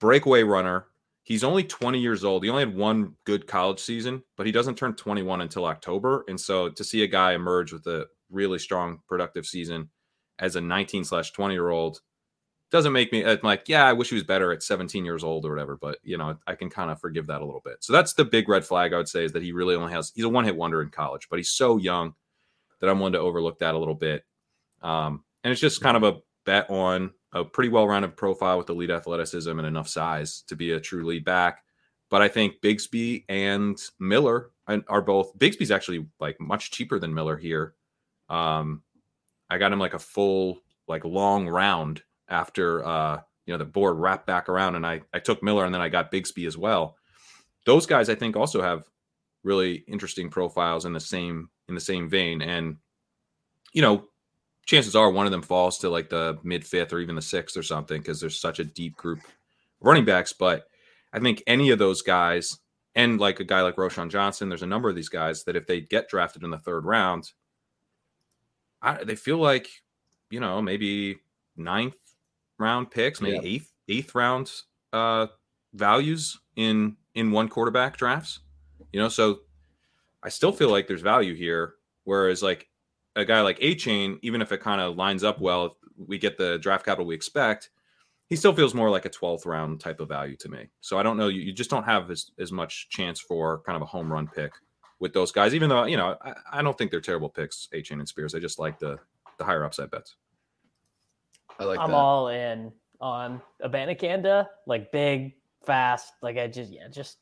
breakaway 0.00 0.42
runner, 0.42 0.86
he's 1.22 1.44
only 1.44 1.64
20 1.64 1.98
years 1.98 2.24
old. 2.24 2.44
He 2.44 2.50
only 2.50 2.64
had 2.64 2.74
one 2.74 3.14
good 3.24 3.46
college 3.46 3.80
season, 3.80 4.22
but 4.36 4.46
he 4.46 4.52
doesn't 4.52 4.76
turn 4.76 4.94
21 4.94 5.40
until 5.40 5.64
October. 5.64 6.24
And 6.28 6.40
so 6.40 6.68
to 6.68 6.84
see 6.84 7.02
a 7.02 7.06
guy 7.06 7.32
emerge 7.32 7.72
with 7.72 7.86
a 7.86 8.06
really 8.30 8.58
strong, 8.58 8.98
productive 9.08 9.46
season 9.46 9.88
as 10.38 10.56
a 10.56 10.60
19 10.60 11.04
slash 11.04 11.30
20 11.30 11.54
year 11.54 11.70
old 11.70 12.00
doesn't 12.70 12.92
make 12.92 13.12
me 13.12 13.24
I'm 13.24 13.38
like, 13.42 13.68
yeah, 13.68 13.84
I 13.84 13.92
wish 13.92 14.10
he 14.10 14.14
was 14.14 14.24
better 14.24 14.52
at 14.52 14.62
17 14.62 15.04
years 15.04 15.24
old 15.24 15.44
or 15.44 15.50
whatever. 15.50 15.76
But 15.76 15.98
you 16.02 16.16
know, 16.16 16.36
I 16.46 16.54
can 16.54 16.70
kind 16.70 16.90
of 16.90 17.00
forgive 17.00 17.26
that 17.26 17.42
a 17.42 17.44
little 17.44 17.62
bit. 17.64 17.78
So 17.80 17.92
that's 17.92 18.12
the 18.14 18.24
big 18.24 18.48
red 18.48 18.64
flag 18.64 18.92
I 18.92 18.96
would 18.96 19.08
say 19.08 19.24
is 19.24 19.32
that 19.32 19.42
he 19.42 19.52
really 19.52 19.74
only 19.74 19.92
has 19.92 20.12
he's 20.14 20.24
a 20.24 20.28
one 20.28 20.44
hit 20.44 20.56
wonder 20.56 20.82
in 20.82 20.90
college, 20.90 21.28
but 21.28 21.38
he's 21.38 21.52
so 21.52 21.76
young 21.76 22.14
that 22.80 22.88
I'm 22.88 22.98
willing 22.98 23.12
to 23.14 23.18
overlook 23.18 23.58
that 23.58 23.74
a 23.74 23.78
little 23.78 23.94
bit. 23.94 24.24
Um, 24.82 25.24
and 25.44 25.52
it's 25.52 25.60
just 25.60 25.82
kind 25.82 25.96
of 25.96 26.02
a 26.02 26.18
bet 26.46 26.70
on 26.70 27.10
a 27.32 27.44
pretty 27.44 27.70
well 27.70 27.86
rounded 27.86 28.16
profile 28.16 28.58
with 28.58 28.70
elite 28.70 28.90
athleticism 28.90 29.50
and 29.50 29.66
enough 29.66 29.88
size 29.88 30.42
to 30.48 30.56
be 30.56 30.72
a 30.72 30.80
true 30.80 31.04
lead 31.04 31.24
back. 31.24 31.62
But 32.08 32.22
I 32.22 32.28
think 32.28 32.60
Bigsby 32.60 33.24
and 33.28 33.78
Miller 34.00 34.50
are 34.88 35.02
both. 35.02 35.36
Bigsby's 35.38 35.70
actually 35.70 36.06
like 36.18 36.40
much 36.40 36.72
cheaper 36.72 36.98
than 36.98 37.14
Miller 37.14 37.36
here. 37.36 37.74
Um, 38.28 38.82
I 39.48 39.58
got 39.58 39.72
him 39.72 39.78
like 39.78 39.94
a 39.94 39.98
full, 39.98 40.60
like 40.88 41.04
long 41.04 41.48
round 41.48 42.02
after 42.30 42.86
uh, 42.86 43.20
you 43.46 43.52
know 43.52 43.58
the 43.58 43.64
board 43.64 43.98
wrapped 43.98 44.26
back 44.26 44.48
around, 44.48 44.76
and 44.76 44.86
I 44.86 45.02
I 45.12 45.18
took 45.18 45.42
Miller 45.42 45.64
and 45.64 45.74
then 45.74 45.82
I 45.82 45.88
got 45.88 46.12
Bigsby 46.12 46.46
as 46.46 46.56
well. 46.56 46.96
Those 47.66 47.86
guys 47.86 48.08
I 48.08 48.14
think 48.14 48.36
also 48.36 48.62
have 48.62 48.84
really 49.42 49.84
interesting 49.88 50.30
profiles 50.30 50.84
in 50.84 50.92
the 50.92 51.00
same 51.00 51.50
in 51.68 51.74
the 51.74 51.80
same 51.80 52.08
vein, 52.08 52.42
and 52.42 52.76
you 53.72 53.82
know 53.82 54.04
chances 54.66 54.94
are 54.94 55.10
one 55.10 55.26
of 55.26 55.32
them 55.32 55.42
falls 55.42 55.78
to 55.78 55.88
like 55.88 56.08
the 56.10 56.38
mid 56.44 56.64
fifth 56.64 56.92
or 56.92 57.00
even 57.00 57.16
the 57.16 57.22
sixth 57.22 57.56
or 57.56 57.62
something 57.62 58.00
because 58.00 58.20
there's 58.20 58.40
such 58.40 58.60
a 58.60 58.64
deep 58.64 58.96
group 58.96 59.18
of 59.18 59.24
running 59.80 60.04
backs. 60.04 60.32
But 60.32 60.64
I 61.12 61.18
think 61.18 61.42
any 61.46 61.70
of 61.70 61.78
those 61.78 62.02
guys, 62.02 62.58
and 62.94 63.18
like 63.18 63.40
a 63.40 63.44
guy 63.44 63.62
like 63.62 63.76
Roschon 63.76 64.10
Johnson, 64.10 64.48
there's 64.48 64.62
a 64.62 64.66
number 64.66 64.88
of 64.88 64.94
these 64.94 65.08
guys 65.08 65.44
that 65.44 65.56
if 65.56 65.66
they 65.66 65.80
get 65.80 66.08
drafted 66.08 66.44
in 66.44 66.50
the 66.50 66.58
third 66.58 66.84
round, 66.84 67.32
I, 68.80 69.02
they 69.02 69.16
feel 69.16 69.38
like 69.38 69.68
you 70.30 70.40
know 70.40 70.62
maybe 70.62 71.18
ninth 71.56 71.94
round 72.60 72.90
picks, 72.90 73.20
maybe 73.20 73.36
yeah. 73.36 73.54
eighth 73.54 73.72
eighth 73.88 74.14
round 74.14 74.52
uh, 74.92 75.26
values 75.74 76.38
in 76.56 76.96
in 77.14 77.30
one 77.30 77.48
quarterback 77.48 77.96
drafts. 77.96 78.40
You 78.92 79.00
know, 79.00 79.08
so 79.08 79.40
I 80.22 80.28
still 80.28 80.52
feel 80.52 80.70
like 80.70 80.86
there's 80.86 81.02
value 81.02 81.34
here. 81.34 81.74
Whereas 82.04 82.42
like 82.42 82.68
a 83.16 83.24
guy 83.24 83.40
like 83.40 83.58
Achane, 83.60 84.18
even 84.22 84.42
if 84.42 84.52
it 84.52 84.60
kind 84.60 84.80
of 84.80 84.96
lines 84.96 85.24
up 85.24 85.40
well, 85.40 85.76
we 85.96 86.18
get 86.18 86.38
the 86.38 86.58
draft 86.58 86.84
capital 86.84 87.06
we 87.06 87.14
expect, 87.14 87.70
he 88.28 88.36
still 88.36 88.54
feels 88.54 88.74
more 88.74 88.90
like 88.90 89.04
a 89.04 89.10
12th 89.10 89.44
round 89.46 89.80
type 89.80 90.00
of 90.00 90.08
value 90.08 90.36
to 90.36 90.48
me. 90.48 90.68
So 90.80 90.98
I 90.98 91.02
don't 91.02 91.16
know. 91.16 91.28
You, 91.28 91.42
you 91.42 91.52
just 91.52 91.70
don't 91.70 91.84
have 91.84 92.10
as, 92.10 92.30
as 92.38 92.52
much 92.52 92.88
chance 92.88 93.20
for 93.20 93.60
kind 93.62 93.76
of 93.76 93.82
a 93.82 93.86
home 93.86 94.10
run 94.10 94.28
pick 94.28 94.52
with 95.00 95.12
those 95.12 95.32
guys, 95.32 95.54
even 95.54 95.68
though, 95.68 95.84
you 95.84 95.96
know, 95.96 96.16
I, 96.22 96.34
I 96.52 96.62
don't 96.62 96.76
think 96.76 96.90
they're 96.90 97.00
terrible 97.00 97.28
picks, 97.28 97.68
Achane 97.74 97.98
and 97.98 98.08
Spears. 98.08 98.34
I 98.34 98.38
just 98.38 98.58
like 98.58 98.78
the, 98.78 98.98
the 99.38 99.44
higher 99.44 99.64
upside 99.64 99.90
bets. 99.90 100.16
I 101.60 101.64
like 101.64 101.78
I'm 101.78 101.90
that. 101.90 101.96
all 101.96 102.28
in 102.28 102.72
on 103.00 103.40
Abanikanda, 103.62 104.46
like 104.66 104.90
big, 104.92 105.34
fast. 105.64 106.14
Like 106.22 106.38
I 106.38 106.46
just, 106.46 106.72
yeah, 106.72 106.88
just, 106.88 107.18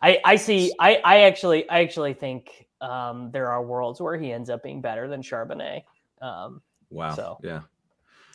I, 0.00 0.20
I 0.24 0.36
see, 0.36 0.72
I, 0.78 1.00
I 1.04 1.20
actually, 1.22 1.68
I 1.68 1.80
actually 1.80 2.14
think 2.14 2.68
um, 2.80 3.30
there 3.32 3.50
are 3.50 3.62
worlds 3.62 4.00
where 4.00 4.16
he 4.16 4.32
ends 4.32 4.50
up 4.50 4.62
being 4.62 4.80
better 4.80 5.08
than 5.08 5.22
Charbonnet. 5.22 5.82
Um, 6.20 6.62
wow. 6.90 7.14
So 7.14 7.38
yeah, 7.42 7.62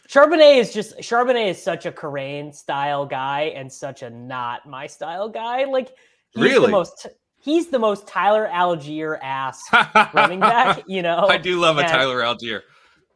Charbonnet 0.07 0.57
is 0.57 0.73
just 0.73 0.97
Charbonnet 0.97 1.49
is 1.49 1.61
such 1.61 1.85
a 1.85 1.91
Kerrane 1.91 2.53
style 2.53 3.05
guy 3.05 3.53
and 3.55 3.71
such 3.71 4.03
a 4.03 4.09
not 4.09 4.67
my 4.67 4.87
style 4.87 5.29
guy. 5.29 5.65
Like 5.65 5.95
he's 6.31 6.43
really? 6.43 6.65
the 6.65 6.71
most 6.71 7.07
he's 7.39 7.67
the 7.67 7.79
most 7.79 8.07
Tyler 8.07 8.49
Allgeier 8.51 9.17
ass 9.21 9.61
running 10.13 10.39
back. 10.39 10.83
You 10.87 11.01
know, 11.01 11.27
I 11.29 11.37
do 11.37 11.59
love 11.59 11.77
and 11.77 11.87
a 11.87 11.89
Tyler 11.89 12.21
Allgeier. 12.21 12.61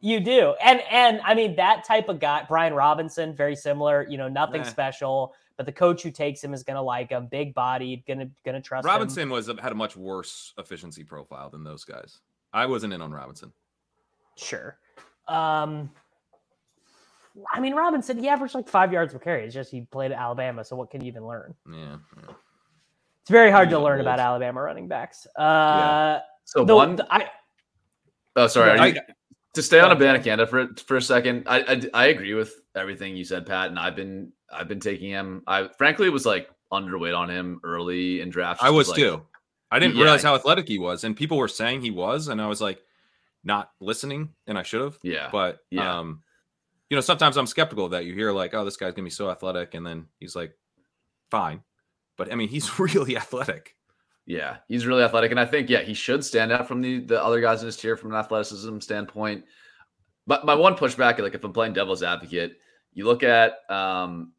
You 0.00 0.20
do, 0.20 0.54
and 0.64 0.80
and 0.90 1.20
I 1.24 1.34
mean 1.34 1.56
that 1.56 1.84
type 1.84 2.08
of 2.08 2.20
guy, 2.20 2.44
Brian 2.48 2.72
Robinson, 2.72 3.34
very 3.34 3.56
similar. 3.56 4.06
You 4.08 4.16
know, 4.16 4.28
nothing 4.28 4.62
special 4.64 5.34
but 5.58 5.66
the 5.66 5.72
coach 5.72 6.04
who 6.04 6.10
takes 6.10 6.42
him 6.42 6.54
is 6.54 6.62
going 6.62 6.76
to 6.76 6.82
like 6.82 7.10
him, 7.10 7.26
big 7.26 7.52
bodied, 7.52 8.04
gonna 8.06 8.30
gonna 8.44 8.62
trust 8.62 8.86
Robinson 8.86 9.24
him. 9.24 9.30
was 9.30 9.48
had 9.48 9.72
a 9.72 9.74
much 9.74 9.96
worse 9.96 10.54
efficiency 10.56 11.02
profile 11.02 11.50
than 11.50 11.64
those 11.64 11.84
guys. 11.84 12.20
I 12.52 12.64
wasn't 12.64 12.92
in 12.94 13.02
on 13.02 13.12
Robinson. 13.12 13.52
Sure. 14.36 14.78
Um, 15.26 15.90
I 17.52 17.60
mean 17.60 17.74
Robinson, 17.74 18.18
he 18.18 18.28
averaged 18.28 18.54
like 18.54 18.68
five 18.68 18.92
yards 18.92 19.12
per 19.12 19.18
carry. 19.18 19.44
It's 19.44 19.52
just 19.52 19.72
he 19.72 19.82
played 19.82 20.12
at 20.12 20.18
Alabama, 20.18 20.64
so 20.64 20.76
what 20.76 20.90
can 20.90 21.02
you 21.02 21.08
even 21.08 21.26
learn? 21.26 21.54
Yeah. 21.70 21.96
yeah. 22.16 22.34
It's 23.22 23.30
very 23.30 23.50
hard 23.50 23.68
to 23.70 23.80
learn 23.80 24.00
about 24.00 24.20
Alabama 24.20 24.62
running 24.62 24.86
backs. 24.86 25.26
Uh, 25.36 25.42
yeah. 25.42 26.20
So 26.44 26.64
the, 26.64 26.74
one, 26.74 26.96
the, 26.96 27.06
I. 27.12 27.28
Oh, 28.36 28.46
sorry. 28.46 28.78
I, 28.78 28.94
to 29.58 29.62
stay 29.62 29.80
on 29.80 29.90
a 29.90 29.96
Abanikanda 29.96 30.48
for 30.48 30.68
for 30.86 30.96
a 30.96 31.02
second, 31.02 31.44
I, 31.46 31.60
I, 31.60 31.82
I 31.94 32.06
agree 32.06 32.34
with 32.34 32.54
everything 32.74 33.16
you 33.16 33.24
said, 33.24 33.44
Pat, 33.46 33.68
and 33.68 33.78
I've 33.78 33.96
been 33.96 34.32
I've 34.52 34.68
been 34.68 34.80
taking 34.80 35.10
him. 35.10 35.42
I 35.46 35.68
frankly 35.78 36.08
was 36.10 36.24
like 36.24 36.48
underweight 36.72 37.16
on 37.16 37.28
him 37.30 37.60
early 37.64 38.20
in 38.20 38.30
draft. 38.30 38.62
I 38.62 38.70
was 38.70 38.88
like, 38.88 38.98
too. 38.98 39.22
I 39.70 39.78
didn't 39.78 39.96
Yeah. 39.96 40.04
realize 40.04 40.22
how 40.22 40.34
athletic 40.34 40.68
he 40.68 40.78
was, 40.78 41.04
and 41.04 41.16
people 41.16 41.36
were 41.38 41.48
saying 41.48 41.82
he 41.82 41.90
was, 41.90 42.28
and 42.28 42.40
I 42.40 42.46
was 42.46 42.60
like, 42.60 42.80
not 43.44 43.70
listening, 43.80 44.30
and 44.46 44.58
I 44.58 44.62
should 44.62 44.80
have. 44.80 44.98
Yeah, 45.02 45.28
But 45.32 45.58
Yeah. 45.70 45.98
um, 45.98 46.22
you 46.90 46.96
know, 46.96 47.00
sometimes 47.02 47.36
I'm 47.36 47.46
skeptical 47.46 47.84
of 47.86 47.90
that. 47.90 48.04
You 48.06 48.14
hear 48.14 48.32
like, 48.32 48.54
oh, 48.54 48.64
this 48.64 48.76
guy's 48.76 48.94
gonna 48.94 49.04
be 49.04 49.10
so 49.10 49.30
athletic, 49.30 49.74
and 49.74 49.86
then 49.86 50.06
he's 50.20 50.34
like, 50.36 50.52
fine. 51.30 51.62
But 52.16 52.32
I 52.32 52.34
mean, 52.36 52.48
he's 52.48 52.78
really 52.78 53.16
athletic. 53.16 53.74
Yeah, 54.28 54.58
he's 54.68 54.86
really 54.86 55.02
athletic, 55.04 55.30
and 55.30 55.40
I 55.40 55.46
think 55.46 55.70
yeah 55.70 55.80
he 55.80 55.94
should 55.94 56.22
stand 56.22 56.52
out 56.52 56.68
from 56.68 56.82
the 56.82 57.00
the 57.00 57.24
other 57.24 57.40
guys 57.40 57.62
in 57.62 57.66
his 57.66 57.78
tier 57.78 57.96
from 57.96 58.12
an 58.12 58.18
athleticism 58.18 58.78
standpoint. 58.80 59.42
But 60.26 60.44
my 60.44 60.54
one 60.54 60.74
pushback, 60.74 61.18
like 61.18 61.34
if 61.34 61.42
I'm 61.42 61.54
playing 61.54 61.72
devil's 61.72 62.02
advocate, 62.02 62.58
you 62.92 63.06
look 63.06 63.22
at 63.22 63.54
um, 63.70 64.34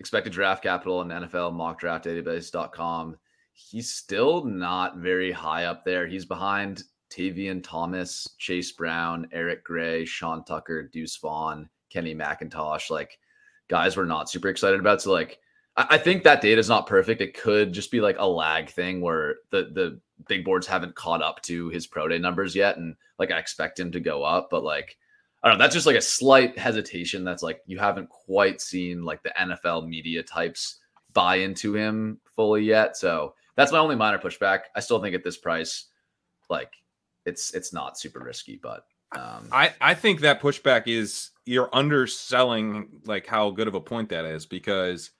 expected 0.00 0.34
draft 0.34 0.62
capital 0.62 1.00
and 1.00 1.10
NFL 1.10 1.54
mock 1.54 1.80
draft 1.80 2.04
database.com. 2.04 3.16
He's 3.54 3.94
still 3.94 4.44
not 4.44 4.98
very 4.98 5.32
high 5.32 5.64
up 5.64 5.82
there. 5.82 6.06
He's 6.06 6.26
behind 6.26 6.82
Tavion 7.10 7.64
Thomas, 7.64 8.28
Chase 8.36 8.72
Brown, 8.72 9.26
Eric 9.32 9.64
Gray, 9.64 10.04
Sean 10.04 10.44
Tucker, 10.44 10.90
Deuce 10.92 11.16
Vaughn, 11.16 11.70
Kenny 11.88 12.14
McIntosh. 12.14 12.90
Like 12.90 13.18
guys 13.68 13.96
we're 13.96 14.04
not 14.04 14.28
super 14.28 14.48
excited 14.48 14.78
about. 14.78 15.00
So 15.00 15.10
like 15.10 15.38
I 15.76 15.96
think 15.96 16.22
that 16.24 16.42
data 16.42 16.58
is 16.58 16.68
not 16.68 16.86
perfect. 16.86 17.22
It 17.22 17.38
could 17.38 17.72
just 17.72 17.90
be 17.90 18.00
like 18.00 18.16
a 18.18 18.26
lag 18.26 18.68
thing 18.68 19.00
where 19.00 19.36
the 19.50 19.70
the 19.72 20.00
big 20.28 20.44
boards 20.44 20.66
haven't 20.66 20.94
caught 20.94 21.22
up 21.22 21.40
to 21.42 21.68
his 21.70 21.86
pro 21.86 22.08
day 22.08 22.18
numbers 22.18 22.54
yet, 22.54 22.76
and 22.76 22.94
like 23.18 23.30
I 23.30 23.38
expect 23.38 23.80
him 23.80 23.90
to 23.92 24.00
go 24.00 24.22
up, 24.22 24.48
but 24.50 24.64
like 24.64 24.98
I 25.42 25.48
don't 25.48 25.58
know. 25.58 25.64
That's 25.64 25.74
just 25.74 25.86
like 25.86 25.96
a 25.96 26.02
slight 26.02 26.58
hesitation. 26.58 27.24
That's 27.24 27.42
like 27.42 27.62
you 27.66 27.78
haven't 27.78 28.10
quite 28.10 28.60
seen 28.60 29.02
like 29.02 29.22
the 29.22 29.32
NFL 29.38 29.88
media 29.88 30.22
types 30.22 30.76
buy 31.14 31.36
into 31.36 31.74
him 31.74 32.20
fully 32.36 32.64
yet. 32.64 32.96
So 32.96 33.34
that's 33.56 33.72
my 33.72 33.78
only 33.78 33.96
minor 33.96 34.18
pushback. 34.18 34.60
I 34.76 34.80
still 34.80 35.00
think 35.00 35.14
at 35.14 35.24
this 35.24 35.38
price, 35.38 35.86
like 36.50 36.72
it's 37.24 37.54
it's 37.54 37.72
not 37.72 37.98
super 37.98 38.20
risky, 38.20 38.58
but 38.62 38.84
um, 39.12 39.48
I 39.50 39.72
I 39.80 39.94
think 39.94 40.20
that 40.20 40.40
pushback 40.40 40.82
is 40.86 41.30
you're 41.44 41.70
underselling 41.72 42.88
like 43.06 43.26
how 43.26 43.50
good 43.50 43.68
of 43.68 43.74
a 43.74 43.80
point 43.80 44.10
that 44.10 44.24
is 44.24 44.46
because 44.46 45.10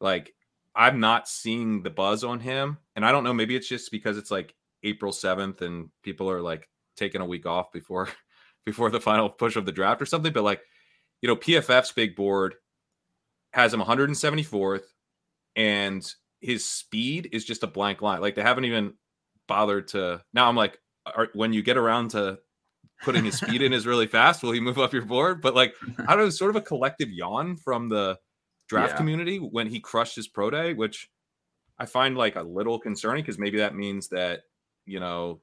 like 0.00 0.34
I'm 0.74 1.00
not 1.00 1.28
seeing 1.28 1.82
the 1.82 1.90
buzz 1.90 2.24
on 2.24 2.40
him, 2.40 2.78
and 2.94 3.04
I 3.04 3.12
don't 3.12 3.24
know. 3.24 3.34
Maybe 3.34 3.56
it's 3.56 3.68
just 3.68 3.90
because 3.90 4.16
it's 4.16 4.30
like 4.30 4.54
April 4.82 5.12
seventh 5.12 5.62
and 5.62 5.90
people 6.02 6.30
are 6.30 6.40
like 6.40 6.68
taking 6.96 7.20
a 7.20 7.26
week 7.26 7.46
off 7.46 7.72
before 7.72 8.08
before 8.64 8.90
the 8.90 9.00
final 9.00 9.28
push 9.28 9.56
of 9.56 9.66
the 9.66 9.72
draft 9.72 10.00
or 10.00 10.06
something. 10.06 10.32
But 10.32 10.44
like 10.44 10.60
you 11.20 11.28
know, 11.28 11.36
PFF's 11.36 11.92
big 11.92 12.14
board 12.14 12.54
has 13.52 13.74
him 13.74 13.80
174th, 13.80 14.84
and 15.56 16.14
his 16.40 16.64
speed 16.64 17.30
is 17.32 17.44
just 17.44 17.62
a 17.62 17.66
blank 17.66 18.02
line. 18.02 18.20
Like 18.20 18.34
they 18.34 18.42
haven't 18.42 18.64
even 18.64 18.94
bothered 19.46 19.88
to. 19.88 20.22
Now 20.32 20.48
I'm 20.48 20.56
like, 20.56 20.78
are, 21.06 21.28
when 21.34 21.52
you 21.52 21.62
get 21.62 21.76
around 21.76 22.10
to 22.12 22.38
putting 23.02 23.24
his 23.24 23.38
speed 23.38 23.62
in 23.62 23.72
is 23.72 23.86
really 23.86 24.06
fast, 24.06 24.42
will 24.42 24.52
he 24.52 24.60
move 24.60 24.78
up 24.78 24.92
your 24.92 25.04
board? 25.04 25.42
But 25.42 25.54
like, 25.54 25.74
I 26.06 26.14
don't 26.14 26.24
know, 26.24 26.30
sort 26.30 26.50
of 26.50 26.56
a 26.56 26.60
collective 26.60 27.10
yawn 27.10 27.56
from 27.56 27.88
the 27.88 28.18
draft 28.68 28.92
Yeah. 28.92 28.96
community 28.96 29.38
when 29.38 29.66
he 29.66 29.80
crushed 29.80 30.16
his 30.16 30.28
pro 30.28 30.50
day, 30.50 30.74
which 30.74 31.08
I 31.78 31.86
find 31.86 32.16
like 32.16 32.36
a 32.36 32.42
little 32.42 32.78
concerning 32.78 33.22
because 33.22 33.38
maybe 33.38 33.58
that 33.58 33.74
means 33.74 34.08
that 34.08 34.42
you 34.86 35.00
know. 35.00 35.40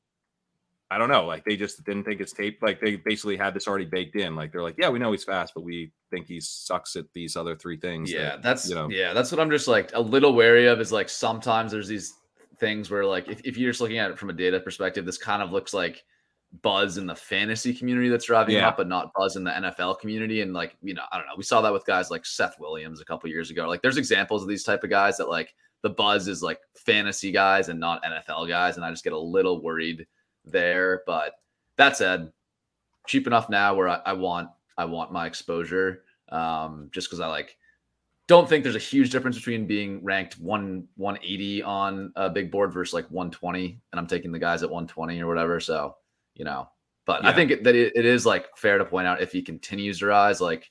I 0.91 0.99
don't 0.99 1.09
know. 1.09 1.25
Like 1.25 1.43
they 1.45 1.57
just 1.57 1.83
didn't 1.83 2.03
think 2.03 2.21
it's 2.21 2.31
tape. 2.31 2.59
Like 2.61 2.79
they 2.79 2.95
basically 2.97 3.35
had 3.37 3.55
this 3.55 3.67
already 3.67 3.85
baked 3.85 4.15
in. 4.15 4.35
Like 4.35 4.51
they're 4.51 4.61
like, 4.61 4.75
yeah, 4.77 4.87
we 4.87 4.99
know 4.99 5.11
he's 5.11 5.23
fast, 5.23 5.53
but 5.55 5.63
we 5.63 5.91
think 6.11 6.27
he 6.27 6.39
sucks 6.39 6.95
at 6.95 7.05
these 7.11 7.35
other 7.35 7.55
three 7.55 7.75
things. 7.77 8.11
Yeah, 8.11 8.21
that, 8.21 8.43
that's 8.43 8.69
you 8.69 8.75
know. 8.75 8.87
yeah, 8.91 9.11
that's 9.11 9.31
what 9.31 9.41
I'm 9.41 9.49
just 9.49 9.67
like 9.67 9.89
a 9.95 9.99
little 9.99 10.35
wary 10.35 10.67
of 10.67 10.79
is 10.79 10.91
like 10.91 11.09
sometimes 11.09 11.71
there's 11.71 11.87
these 11.87 12.13
things 12.59 12.91
where 12.91 13.03
like 13.03 13.27
if, 13.27 13.41
if 13.43 13.57
you're 13.57 13.71
just 13.71 13.81
looking 13.81 13.97
at 13.97 14.11
it 14.11 14.19
from 14.19 14.29
a 14.29 14.33
data 14.33 14.59
perspective, 14.59 15.07
this 15.07 15.17
kind 15.17 15.41
of 15.41 15.51
looks 15.51 15.73
like 15.73 16.03
buzz 16.61 16.97
in 16.97 17.05
the 17.05 17.15
fantasy 17.15 17.73
community 17.73 18.09
that's 18.09 18.25
driving 18.25 18.55
Yeah. 18.55 18.67
up, 18.69 18.77
but 18.77 18.87
not 18.87 19.11
buzz 19.15 19.35
in 19.35 19.43
the 19.43 19.51
NFL 19.51 19.99
community. 19.99 20.41
And 20.41 20.53
like, 20.53 20.75
you 20.81 20.93
know, 20.93 21.03
I 21.11 21.17
don't 21.17 21.25
know. 21.27 21.33
We 21.37 21.43
saw 21.43 21.61
that 21.61 21.73
with 21.73 21.85
guys 21.85 22.11
like 22.11 22.25
Seth 22.25 22.59
Williams 22.59 23.01
a 23.01 23.05
couple 23.05 23.29
years 23.29 23.49
ago. 23.51 23.67
Like 23.67 23.81
there's 23.81 23.97
examples 23.97 24.41
of 24.41 24.47
these 24.49 24.63
type 24.63 24.83
of 24.83 24.89
guys 24.89 25.17
that 25.17 25.29
like 25.29 25.53
the 25.81 25.89
buzz 25.89 26.27
is 26.27 26.41
like 26.43 26.59
fantasy 26.75 27.31
guys 27.31 27.69
and 27.69 27.79
not 27.79 28.03
NFL 28.03 28.47
guys. 28.47 28.75
And 28.75 28.85
I 28.85 28.89
just 28.89 29.03
get 29.03 29.13
a 29.13 29.19
little 29.19 29.61
worried 29.61 30.05
there. 30.45 31.01
But 31.05 31.33
that 31.77 31.97
said, 31.97 32.31
cheap 33.07 33.27
enough 33.27 33.49
now 33.49 33.75
where 33.75 33.89
I, 33.89 34.01
I 34.05 34.13
want 34.13 34.49
I 34.77 34.85
want 34.85 35.11
my 35.11 35.25
exposure. 35.27 36.03
Um, 36.29 36.89
just 36.91 37.07
because 37.07 37.19
I 37.19 37.27
like 37.27 37.57
don't 38.27 38.49
think 38.49 38.63
there's 38.63 38.75
a 38.75 38.79
huge 38.79 39.11
difference 39.11 39.35
between 39.37 39.67
being 39.67 40.03
ranked 40.03 40.39
one 40.39 40.87
180 40.95 41.61
on 41.61 42.11
a 42.15 42.27
big 42.29 42.49
board 42.49 42.73
versus 42.73 42.93
like 42.93 43.05
120, 43.11 43.79
and 43.91 43.99
I'm 43.99 44.07
taking 44.07 44.31
the 44.31 44.39
guys 44.39 44.63
at 44.63 44.69
120 44.69 45.21
or 45.21 45.27
whatever. 45.27 45.59
So 45.59 45.95
you 46.35 46.45
know, 46.45 46.69
but 47.05 47.25
I 47.25 47.33
think 47.33 47.63
that 47.63 47.75
it, 47.75 47.93
it 47.95 48.05
is 48.05 48.25
like 48.25 48.47
fair 48.57 48.77
to 48.77 48.85
point 48.85 49.07
out 49.07 49.21
if 49.21 49.31
he 49.31 49.41
continues 49.41 49.99
to 49.99 50.07
rise, 50.07 50.41
like 50.41 50.69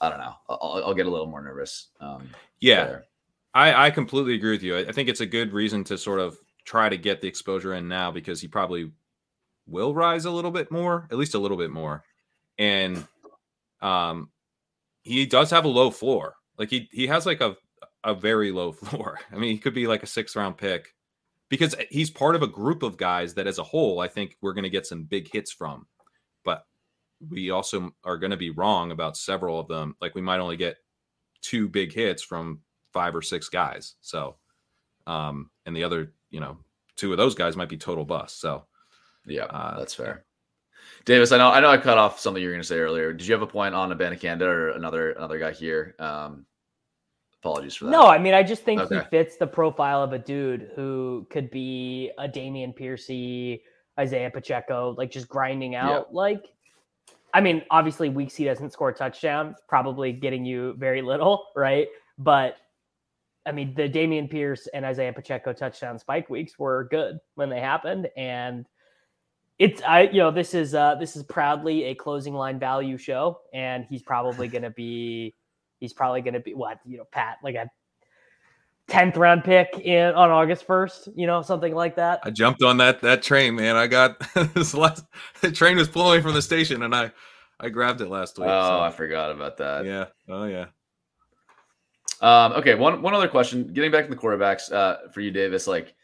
I 0.00 0.10
don't 0.10 0.18
know, 0.18 0.34
I'll, 0.48 0.82
I'll 0.86 0.94
get 0.94 1.06
a 1.06 1.10
little 1.10 1.26
more 1.26 1.42
nervous. 1.42 1.88
Um, 2.00 2.28
Yeah, 2.60 2.84
there. 2.84 3.04
I, 3.54 3.86
I 3.86 3.90
completely 3.90 4.34
agree 4.34 4.50
with 4.50 4.62
you. 4.62 4.76
I, 4.76 4.80
I 4.80 4.92
think 4.92 5.08
it's 5.08 5.22
a 5.22 5.26
good 5.26 5.52
reason 5.52 5.82
to 5.84 5.96
sort 5.96 6.20
of 6.20 6.36
try 6.64 6.88
to 6.88 6.98
get 6.98 7.20
the 7.20 7.28
exposure 7.28 7.74
in 7.74 7.88
now 7.88 8.10
because 8.10 8.40
he 8.40 8.48
probably 8.48 8.90
will 9.66 9.94
rise 9.94 10.24
a 10.24 10.30
little 10.30 10.50
bit 10.50 10.70
more, 10.70 11.08
at 11.10 11.16
least 11.16 11.34
a 11.34 11.38
little 11.38 11.56
bit 11.56 11.70
more. 11.70 12.04
And 12.58 13.06
um 13.80 14.30
he 15.02 15.24
does 15.26 15.50
have 15.50 15.64
a 15.64 15.68
low 15.68 15.90
floor. 15.90 16.34
Like 16.58 16.70
he 16.70 16.88
he 16.92 17.06
has 17.06 17.24
like 17.24 17.40
a 17.40 17.56
a 18.02 18.14
very 18.14 18.50
low 18.50 18.72
floor. 18.72 19.20
I 19.32 19.36
mean, 19.36 19.52
he 19.52 19.58
could 19.58 19.74
be 19.74 19.86
like 19.86 20.02
a 20.02 20.06
sixth 20.06 20.36
round 20.36 20.56
pick 20.56 20.94
because 21.48 21.74
he's 21.90 22.10
part 22.10 22.34
of 22.34 22.42
a 22.42 22.46
group 22.46 22.82
of 22.82 22.96
guys 22.96 23.34
that 23.34 23.46
as 23.46 23.58
a 23.58 23.62
whole 23.64 24.00
I 24.00 24.08
think 24.08 24.36
we're 24.40 24.52
going 24.54 24.64
to 24.64 24.70
get 24.70 24.86
some 24.86 25.04
big 25.04 25.30
hits 25.32 25.52
from. 25.52 25.86
But 26.44 26.66
we 27.30 27.50
also 27.50 27.92
are 28.04 28.18
going 28.18 28.30
to 28.30 28.36
be 28.36 28.50
wrong 28.50 28.90
about 28.90 29.16
several 29.16 29.58
of 29.58 29.68
them. 29.68 29.96
Like 30.00 30.14
we 30.14 30.22
might 30.22 30.40
only 30.40 30.56
get 30.56 30.76
two 31.42 31.68
big 31.68 31.92
hits 31.92 32.22
from 32.22 32.60
five 32.92 33.14
or 33.14 33.22
six 33.22 33.48
guys. 33.48 33.94
So, 34.00 34.36
um, 35.06 35.50
and 35.66 35.76
the 35.76 35.84
other, 35.84 36.12
you 36.30 36.40
know, 36.40 36.58
two 36.96 37.12
of 37.12 37.18
those 37.18 37.34
guys 37.34 37.56
might 37.56 37.68
be 37.68 37.76
total 37.76 38.04
bust. 38.04 38.40
So, 38.40 38.64
Yeah, 39.26 39.44
Uh, 39.44 39.78
that's 39.78 39.94
fair. 39.94 40.24
Davis, 41.04 41.32
I 41.32 41.38
know 41.38 41.50
I 41.50 41.60
know 41.60 41.70
I 41.70 41.78
cut 41.78 41.98
off 41.98 42.20
something 42.20 42.42
you 42.42 42.48
were 42.48 42.54
going 42.54 42.62
to 42.62 42.66
say 42.66 42.78
earlier. 42.78 43.12
Did 43.12 43.26
you 43.26 43.32
have 43.34 43.42
a 43.42 43.46
point 43.46 43.74
on 43.74 43.90
Abanikanda 43.90 44.42
or 44.42 44.70
another 44.70 45.12
another 45.12 45.38
guy 45.38 45.52
here? 45.52 45.94
Um, 45.98 46.46
apologies 47.46 47.76
for 47.76 47.86
that. 47.86 47.90
No, 47.90 48.06
I 48.06 48.18
mean, 48.18 48.34
I 48.34 48.42
just 48.42 48.64
think 48.64 48.80
he 48.88 49.00
fits 49.10 49.36
the 49.36 49.46
profile 49.46 50.02
of 50.02 50.12
a 50.12 50.18
dude 50.18 50.70
who 50.74 51.26
could 51.30 51.50
be 51.50 52.10
a 52.18 52.28
Dameon 52.28 52.74
Piercy, 52.74 53.62
Isaiah 53.98 54.30
Pacheco, 54.30 54.94
like 54.98 55.10
just 55.10 55.28
grinding 55.28 55.74
out. 55.74 56.12
Like, 56.12 56.44
I 57.32 57.40
mean, 57.40 57.62
obviously, 57.70 58.08
weeks 58.08 58.34
he 58.34 58.44
doesn't 58.44 58.72
score 58.72 58.90
a 58.90 58.94
touchdown, 58.94 59.54
probably 59.68 60.12
getting 60.12 60.44
you 60.44 60.74
very 60.78 61.02
little, 61.02 61.46
right? 61.54 61.86
But 62.18 62.56
I 63.46 63.52
mean, 63.52 63.74
the 63.74 63.88
Dameon 63.88 64.28
Pierce 64.28 64.66
and 64.74 64.84
Isaiah 64.84 65.12
Pacheco 65.12 65.52
touchdown 65.52 65.98
spike 65.98 66.28
weeks 66.28 66.58
were 66.58 66.88
good 66.90 67.18
when 67.36 67.48
they 67.48 67.60
happened, 67.60 68.08
and 68.16 68.66
it's 69.58 69.80
I 69.82 70.02
you 70.02 70.18
know 70.18 70.30
this 70.30 70.52
is 70.52 70.74
uh 70.74 70.96
this 70.96 71.16
is 71.16 71.22
proudly 71.22 71.84
a 71.84 71.94
closing 71.94 72.34
line 72.34 72.58
value 72.58 72.98
show, 72.98 73.40
and 73.54 73.86
he's 73.88 74.02
probably 74.02 74.48
going 74.48 74.64
to 74.64 74.70
be 74.70 75.35
he's 75.80 75.92
probably 75.92 76.22
going 76.22 76.34
to 76.34 76.40
be 76.40 76.54
what 76.54 76.80
you 76.84 76.98
know 76.98 77.04
Pat 77.10 77.38
like 77.42 77.54
a 77.54 77.70
tenth 78.88 79.16
round 79.16 79.42
pick 79.44 79.80
in 79.80 80.14
on 80.14 80.30
August 80.30 80.66
first, 80.66 81.08
you 81.14 81.26
know 81.26 81.42
something 81.42 81.74
like 81.74 81.96
that. 81.96 82.20
I 82.24 82.30
jumped 82.30 82.62
on 82.62 82.76
that 82.78 83.00
that 83.02 83.22
train, 83.22 83.54
man. 83.54 83.76
I 83.76 83.86
got 83.86 84.18
this 84.54 84.74
last 84.74 85.04
the 85.40 85.50
train 85.50 85.76
was 85.76 85.88
pulling 85.88 86.08
away 86.08 86.22
from 86.22 86.34
the 86.34 86.42
station, 86.42 86.82
and 86.82 86.94
I 86.94 87.10
I 87.58 87.68
grabbed 87.68 88.00
it 88.00 88.08
last 88.08 88.38
week. 88.38 88.48
Oh, 88.48 88.68
so, 88.68 88.80
I 88.80 88.90
forgot 88.90 89.30
about 89.30 89.56
that. 89.58 89.84
yeah. 89.86 90.06
Oh, 90.28 90.44
yeah. 90.44 90.66
Um, 92.20 92.52
okay, 92.52 92.74
one 92.74 93.02
one 93.02 93.14
other 93.14 93.28
question. 93.28 93.72
Getting 93.72 93.90
back 93.90 94.04
to 94.04 94.10
the 94.10 94.20
quarterbacks 94.20 94.72
uh, 94.72 95.08
for 95.12 95.20
you, 95.20 95.30
Davis. 95.30 95.66
Like, 95.66 95.94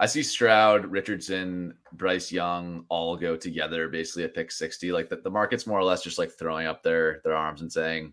I 0.00 0.06
see 0.06 0.22
Stroud, 0.22 0.86
Richardson, 0.86 1.74
Bryce 1.92 2.30
Young 2.30 2.84
all 2.88 3.16
go 3.16 3.36
together 3.36 3.88
basically 3.88 4.24
at 4.24 4.34
pick 4.34 4.50
sixty. 4.50 4.92
Like 4.92 5.08
the, 5.08 5.16
the 5.16 5.30
market's 5.30 5.66
more 5.66 5.78
or 5.78 5.84
less 5.84 6.02
just 6.02 6.18
like 6.18 6.30
throwing 6.32 6.66
up 6.66 6.82
their 6.82 7.20
their 7.24 7.34
arms 7.34 7.62
and 7.62 7.72
saying, 7.72 8.12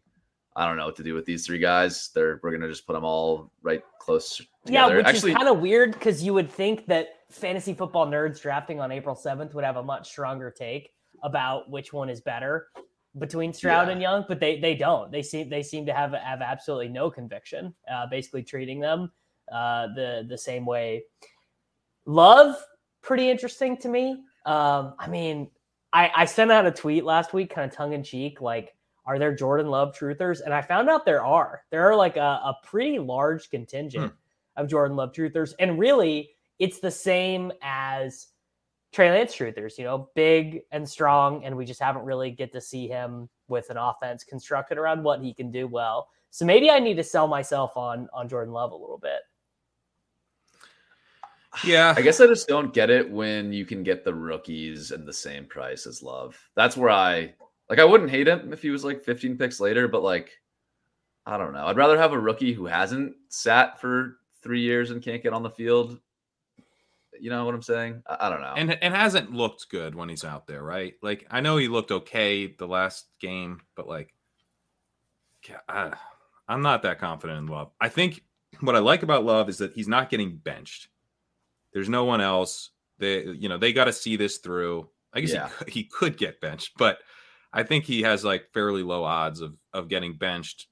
"I 0.56 0.66
don't 0.66 0.78
know 0.78 0.86
what 0.86 0.96
to 0.98 1.04
do 1.04 1.14
with 1.14 1.26
these 1.26 1.46
three 1.46 1.60
guys. 1.60 2.10
They're 2.14 2.40
we're 2.44 2.52
gonna 2.52 2.68
just 2.68 2.86
put 2.88 2.94
them 2.94 3.06
all 3.06 3.52
right 3.62 3.82
close 4.00 4.42
Yeah, 4.66 4.88
which 4.88 5.06
Actually, 5.06 5.32
is 5.32 5.38
kind 5.38 5.50
of 5.50 5.60
weird 5.60 5.94
because 5.94 6.24
you 6.24 6.34
would 6.34 6.52
think 6.52 6.86
that 6.88 7.08
fantasy 7.30 7.74
football 7.74 8.08
nerds 8.08 8.42
drafting 8.42 8.80
on 8.80 8.92
April 8.92 9.16
seventh 9.16 9.54
would 9.54 9.64
have 9.64 9.78
a 9.78 9.84
much 9.84 10.10
stronger 10.10 10.50
take 10.52 10.92
about 11.24 11.70
which 11.70 11.94
one 11.94 12.10
is 12.10 12.22
better 12.22 12.68
between 13.18 13.52
Stroud 13.54 13.88
Yeah. 13.88 13.94
and 13.94 14.02
Young, 14.02 14.26
but 14.28 14.40
they 14.40 14.60
they 14.60 14.76
don't. 14.76 15.12
They 15.12 15.22
seem 15.22 15.50
they 15.50 15.64
seem 15.64 15.86
to 15.86 15.94
have 15.94 16.14
have 16.14 16.42
absolutely 16.42 16.90
no 16.90 17.10
conviction. 17.10 17.74
Uh, 17.92 18.08
basically 18.08 18.44
treating 18.44 18.80
them 18.80 19.12
uh, 19.52 19.88
the 19.96 20.26
the 20.28 20.38
same 20.38 20.66
way. 20.66 21.04
Love 22.06 22.56
pretty 23.02 23.30
interesting 23.30 23.78
to 23.78 23.90
me. 23.90 24.24
Um, 24.46 24.96
I 24.98 25.08
mean, 25.08 25.50
I, 25.94 26.12
I 26.16 26.26
sent 26.26 26.52
out 26.52 26.66
a 26.66 26.72
tweet 26.72 27.04
last 27.04 27.34
week, 27.34 27.54
kind 27.54 27.70
of 27.70 27.76
tongue 27.76 27.94
in 27.94 28.04
cheek, 28.04 28.42
like, 28.42 28.74
are 29.10 29.18
there 29.18 29.34
Jordan 29.34 29.72
Love 29.72 29.96
truthers? 29.98 30.42
And 30.46 30.54
I 30.54 30.62
found 30.62 30.88
out 30.88 31.04
there 31.04 31.26
are. 31.26 31.64
There 31.72 31.90
are 31.90 31.96
like 31.96 32.16
a, 32.16 32.20
a 32.22 32.58
pretty 32.64 33.00
large 33.00 33.50
contingent 33.50 34.12
hmm. 34.12 34.62
of 34.62 34.70
Jordan 34.70 34.96
Love 34.96 35.14
truthers. 35.14 35.56
And 35.58 35.80
really, 35.80 36.30
it's 36.60 36.80
the 36.80 36.92
same 36.92 37.52
as 37.64 38.28
Trey 38.94 39.10
Lance 39.10 39.36
truthers, 39.36 39.80
you 39.80 39.84
know, 39.84 40.10
big 40.14 40.62
and 40.72 40.88
strong. 40.88 41.44
And 41.44 41.58
we 41.58 41.66
just 41.66 41.82
haven't 41.82 42.06
really 42.06 42.30
get 42.30 42.52
to 42.52 42.62
see 42.62 42.88
him 42.88 43.30
with 43.48 43.72
an 43.72 43.78
offense 43.78 44.24
constructed 44.24 44.78
around 44.78 45.04
what 45.04 45.22
he 45.22 45.34
can 45.34 45.50
do 45.50 45.66
well. 45.66 46.10
So 46.30 46.46
maybe 46.46 46.70
I 46.70 46.78
need 46.78 46.98
to 46.98 47.04
sell 47.04 47.28
myself 47.28 47.76
on 47.76 48.08
on 48.14 48.30
Jordan 48.30 48.54
Love 48.54 48.74
a 48.74 48.76
little 48.76 49.00
bit. 49.00 49.22
Yeah, 51.66 51.96
I 51.98 52.02
guess 52.02 52.22
I 52.22 52.28
just 52.28 52.48
don't 52.48 52.76
get 52.76 52.92
it 52.92 53.10
when 53.10 53.52
you 53.52 53.66
can 53.66 53.82
get 53.82 54.06
the 54.06 54.14
rookies 54.14 54.92
and 54.92 55.08
the 55.08 55.14
same 55.14 55.46
price 55.46 55.88
as 55.88 56.04
Love. 56.04 56.40
That's 56.54 56.78
where 56.78 56.92
I 56.92 57.34
like. 57.70 57.80
I 57.80 57.86
wouldn't 57.86 58.10
hate 58.12 58.28
him 58.28 58.52
if 58.54 58.62
he 58.62 58.70
was 58.70 58.84
like 58.84 59.04
15 59.04 59.38
picks 59.38 59.60
later, 59.60 59.88
but 59.88 60.04
like, 60.04 60.32
I 61.26 61.38
don't 61.38 61.54
know. 61.54 61.66
I'd 61.68 61.78
rather 61.78 61.98
have 61.98 62.14
a 62.14 62.20
rookie 62.20 62.54
who 62.54 62.66
hasn't 62.66 63.16
sat 63.30 63.80
for 63.80 64.18
three 64.42 64.62
years 64.62 64.92
and 64.92 65.02
can't 65.04 65.22
get 65.24 65.34
on 65.34 65.44
the 65.44 65.50
field. 65.50 66.00
You 67.20 67.30
know 67.30 67.44
what 67.46 67.54
I'm 67.54 67.62
saying? 67.62 68.02
I, 68.08 68.28
I 68.28 68.30
don't 68.30 68.42
know. 68.42 68.54
and 68.56 68.72
and 68.82 68.94
hasn't 68.96 69.34
looked 69.34 69.70
good 69.70 69.94
when 69.94 70.08
he's 70.10 70.24
out 70.24 70.48
there, 70.48 70.64
right? 70.64 70.94
Like 71.04 71.28
I 71.30 71.42
know 71.42 71.58
he 71.58 71.68
looked 71.68 71.92
okay 71.92 72.48
the 72.58 72.68
last 72.68 73.08
game, 73.20 73.60
but 73.76 73.88
like, 73.88 74.14
I, 75.68 75.94
I'm 76.48 76.62
not 76.62 76.84
that 76.84 77.00
confident 77.00 77.40
in 77.40 77.48
Love. 77.48 77.72
I 77.80 77.90
think 77.90 78.24
what 78.62 78.76
I 78.76 78.80
like 78.80 79.04
about 79.04 79.26
Love 79.26 79.50
is 79.50 79.58
that 79.60 79.74
he's 79.74 79.88
not 79.88 80.10
getting 80.10 80.38
benched. 80.38 80.88
There's 81.74 81.90
no 81.90 82.06
one 82.06 82.22
else. 82.22 82.72
They, 83.00 83.24
you 83.24 83.48
know, 83.50 83.58
they 83.58 83.74
got 83.74 83.86
to 83.86 83.94
see 83.94 84.16
this 84.16 84.38
through. 84.38 84.90
I 85.14 85.22
guess 85.22 85.34
Yeah. 85.34 85.50
he, 85.66 85.72
he 85.72 85.84
could 85.84 86.18
get 86.18 86.42
benched, 86.42 86.74
but 86.78 87.00
I 87.52 87.64
think 87.64 87.86
he 87.86 88.02
has 88.04 88.24
like 88.24 88.52
fairly 88.54 88.84
low 88.84 89.04
odds 89.04 89.42
of 89.42 89.56
of 89.74 89.88
getting 89.88 90.18
benched 90.18 90.68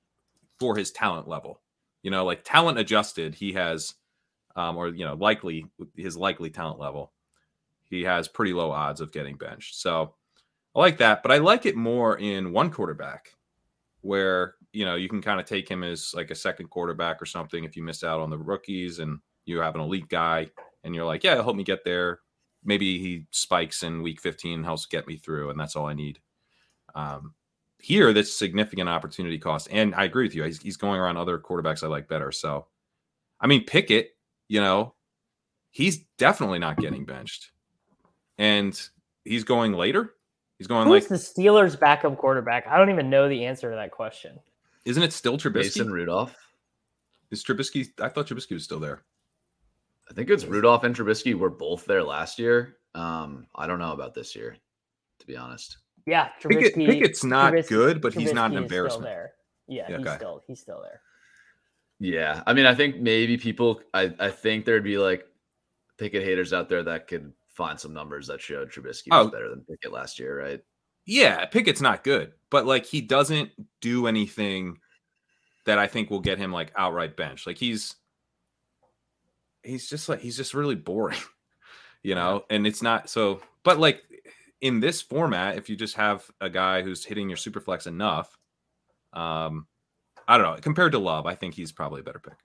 for 0.59 0.75
his 0.75 0.91
talent 0.91 1.27
level. 1.27 1.61
You 2.03 2.11
know, 2.11 2.25
like 2.25 2.43
talent 2.43 2.77
adjusted, 2.79 3.35
he 3.35 3.53
has, 3.53 3.95
um, 4.55 4.77
or 4.77 4.89
you 4.89 5.05
know, 5.05 5.15
likely 5.15 5.65
his 5.95 6.15
likely 6.15 6.49
talent 6.49 6.79
level, 6.79 7.11
he 7.89 8.03
has 8.03 8.27
pretty 8.27 8.53
low 8.53 8.71
odds 8.71 9.01
of 9.01 9.11
getting 9.11 9.37
benched. 9.37 9.75
So 9.79 10.15
I 10.75 10.79
like 10.79 10.97
that, 10.97 11.23
but 11.23 11.31
I 11.31 11.37
like 11.37 11.65
it 11.65 11.75
more 11.75 12.17
in 12.17 12.53
one 12.53 12.71
quarterback, 12.71 13.33
where 14.01 14.55
you 14.73 14.85
know 14.85 14.95
you 14.95 15.09
can 15.09 15.21
kind 15.21 15.39
of 15.39 15.45
take 15.45 15.67
him 15.69 15.83
as 15.83 16.13
like 16.15 16.31
a 16.31 16.35
second 16.35 16.69
quarterback 16.69 17.21
or 17.21 17.25
something 17.25 17.63
if 17.63 17.75
you 17.75 17.83
miss 17.83 18.03
out 18.03 18.19
on 18.19 18.29
the 18.29 18.37
rookies 18.37 18.99
and 18.99 19.19
you 19.45 19.59
have 19.59 19.75
an 19.75 19.81
elite 19.81 20.09
guy 20.09 20.47
and 20.83 20.93
you're 20.93 21.05
like, 21.05 21.23
yeah, 21.23 21.35
help 21.35 21.55
me 21.55 21.63
get 21.63 21.83
there. 21.83 22.19
Maybe 22.63 22.99
he 22.99 23.25
spikes 23.31 23.81
in 23.83 24.03
week 24.03 24.21
15, 24.21 24.63
helps 24.63 24.85
get 24.85 25.07
me 25.07 25.17
through, 25.17 25.49
and 25.49 25.59
that's 25.59 25.75
all 25.75 25.85
I 25.85 25.93
need. 25.93 26.19
Um, 26.97 27.33
here, 27.79 28.11
that's 28.11 28.35
significant 28.35 28.89
opportunity 28.89 29.37
cost. 29.37 29.67
And 29.71 29.93
I 29.93 30.05
agree 30.05 30.25
with 30.25 30.33
you. 30.33 30.43
He's, 30.43 30.59
he's 30.59 30.77
going 30.77 30.99
around 30.99 31.17
other 31.17 31.37
quarterbacks 31.37 31.83
I 31.83 31.87
like 31.87 32.07
better. 32.07 32.31
So, 32.31 32.65
I 33.39 33.45
mean, 33.45 33.65
Pickett, 33.65 34.17
you 34.47 34.59
know, 34.59 34.95
he's 35.69 35.99
definitely 36.17 36.57
not 36.57 36.77
getting 36.77 37.05
benched. 37.05 37.51
And 38.39 38.79
he's 39.23 39.43
going 39.43 39.73
later. 39.73 40.15
He's 40.57 40.65
going 40.65 40.87
Who's 40.87 41.03
like, 41.03 41.09
the 41.09 41.15
Steelers' 41.23 41.79
backup 41.79 42.17
quarterback? 42.17 42.65
I 42.67 42.79
don't 42.79 42.89
even 42.89 43.11
know 43.11 43.29
the 43.29 43.45
answer 43.45 43.69
to 43.69 43.75
that 43.75 43.91
question. 43.91 44.39
isn't 44.85 45.03
it 45.03 45.13
still 45.13 45.37
Trubisky? 45.37 45.53
Mason 45.53 45.91
Rudolph. 45.91 46.35
Is 47.29 47.43
Trubisky? 47.43 47.89
I 48.01 48.09
thought 48.09 48.27
Trubisky 48.27 48.53
was 48.53 48.63
still 48.63 48.79
there. 48.79 49.03
I 50.09 50.13
think 50.13 50.31
it's 50.31 50.45
Rudolph 50.45 50.83
and 50.83 50.95
Trubisky 50.95 51.35
were 51.35 51.49
both 51.51 51.85
there 51.85 52.03
last 52.03 52.39
year. 52.39 52.77
Um, 52.95 53.45
I 53.55 53.67
don't 53.67 53.77
know 53.77 53.91
about 53.91 54.15
this 54.15 54.35
year, 54.35 54.55
to 55.19 55.27
be 55.27 55.37
honest. 55.37 55.77
Yeah, 56.07 56.29
Pickett, 56.41 56.73
Trubisky. 56.75 56.85
Pickett's 56.87 57.23
not 57.23 57.53
Trubisky- 57.53 57.67
good, 57.69 58.01
but 58.01 58.13
he's 58.15 58.33
not 58.33 58.51
an 58.51 58.57
Trubisky 58.57 58.63
is 58.63 58.63
still 58.63 58.63
embarrassment. 58.63 59.03
there. 59.03 59.31
Yeah, 59.67 59.85
Yeah, 59.89 59.97
he's 59.97 60.07
okay. 60.07 60.15
still 60.17 60.43
he's 60.47 60.59
still 60.59 60.81
there. 60.81 61.01
Yeah, 61.99 62.41
I 62.47 62.53
mean, 62.53 62.65
I 62.65 62.73
think 62.75 62.97
maybe 62.97 63.37
people, 63.37 63.81
I, 63.93 64.13
I 64.19 64.29
think 64.29 64.65
there'd 64.65 64.83
be 64.83 64.97
like 64.97 65.25
Pickett 65.97 66.23
haters 66.23 66.53
out 66.53 66.69
there 66.69 66.83
that 66.83 67.07
could 67.07 67.33
find 67.49 67.79
some 67.79 67.93
numbers 67.93 68.27
that 68.27 68.39
showed 68.39 68.71
Trubisky 68.71 69.07
was 69.11 69.27
Oh. 69.27 69.29
better 69.29 69.49
than 69.49 69.61
Pickett 69.69 69.91
last 69.91 70.19
year, 70.19 70.39
right? 70.39 70.61
Yeah, 71.05 71.43
Pickett's 71.45 71.81
not 71.81 72.03
good, 72.03 72.33
but 72.49 72.65
like 72.65 72.85
he 72.85 73.01
doesn't 73.01 73.49
do 73.81 74.07
anything 74.07 74.77
that 75.65 75.77
I 75.79 75.87
think 75.87 76.09
will 76.09 76.19
get 76.21 76.37
him 76.37 76.51
like 76.51 76.71
outright 76.77 77.17
bench. 77.17 77.45
Like 77.47 77.57
he's 77.57 77.95
he's 79.63 79.89
just 79.89 80.07
like 80.09 80.19
he's 80.19 80.37
just 80.37 80.53
really 80.53 80.75
boring, 80.75 81.19
you 82.03 82.15
know. 82.15 82.45
And 82.49 82.65
it's 82.67 82.81
not 82.81 83.09
so. 83.09 83.41
But 83.63 83.79
like 83.79 84.01
in 84.61 84.79
this 84.79 85.01
format, 85.01 85.57
if 85.57 85.69
you 85.69 85.75
just 85.75 85.95
have 85.95 86.29
a 86.41 86.49
guy 86.49 86.81
who's 86.81 87.05
hitting 87.05 87.29
your 87.29 87.37
super 87.37 87.59
flex 87.59 87.87
enough, 87.87 88.37
um, 89.13 89.67
I 90.27 90.37
don't 90.37 90.55
know. 90.55 90.61
Compared 90.61 90.91
to 90.93 90.99
Love, 90.99 91.25
I 91.25 91.35
think 91.35 91.53
he's 91.53 91.71
probably 91.71 92.01
a 92.01 92.03
better 92.03 92.19
pick. 92.19 92.37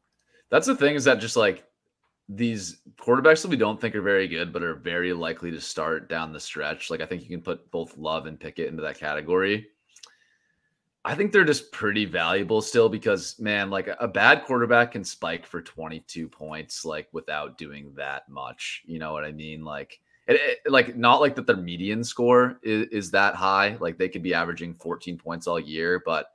That's 0.51 0.67
the 0.67 0.77
thing 0.77 0.95
is 0.95 1.05
that 1.05 1.19
just 1.19 1.37
like 1.37 1.65
these 2.29 2.83
quarterbacks 3.01 3.43
that 3.43 3.49
we 3.49 3.57
don't 3.57 3.81
think 3.81 3.95
are 3.95 4.03
very 4.03 4.29
good, 4.29 4.53
but 4.53 4.63
are 4.63 4.75
very 4.75 5.13
likely 5.13 5.51
to 5.51 5.61
start 5.61 6.09
down 6.09 6.33
the 6.33 6.41
stretch. 6.41 6.91
Like 6.91 7.01
I 7.01 7.07
think 7.07 7.23
you 7.23 7.29
can 7.29 7.43
put 7.43 7.71
both 7.71 7.97
Love 7.97 8.27
and 8.27 8.39
Pickett 8.39 8.69
into 8.69 8.83
that 8.83 8.99
category. 8.99 9.69
I 11.05 11.17
think 11.17 11.33
they're 11.33 11.45
just 11.45 11.73
pretty 11.73 12.05
valuable 12.05 12.63
still 12.63 12.89
because 12.89 13.37
man, 13.41 13.71
like 13.71 13.89
a, 13.99 14.07
bad 14.07 14.45
quarterback 14.45 14.93
can 14.93 15.03
spike 15.03 15.45
for 15.45 15.61
22 15.61 16.29
points 16.29 16.85
like 16.85 17.09
without 17.13 17.59
doing 17.59 17.93
that 17.97 18.29
much. 18.29 18.83
You 18.87 19.01
know 19.01 19.13
what 19.13 19.25
I 19.25 19.33
mean? 19.33 19.65
Like 19.65 20.01
it, 20.27 20.35
it- 20.65 20.71
like 20.71 20.97
not 20.97 21.21
like 21.21 21.35
that 21.37 21.47
their 21.47 21.57
median 21.57 22.05
score 22.05 22.59
is, 22.63 22.87
is 22.89 23.11
that 23.13 23.35
high. 23.35 23.77
Like 23.81 23.99
they 23.99 24.09
could 24.09 24.23
be 24.23 24.35
averaging 24.35 24.75
14 24.75 25.19
points 25.19 25.47
all 25.47 25.59
year, 25.61 26.03
but 26.05 26.27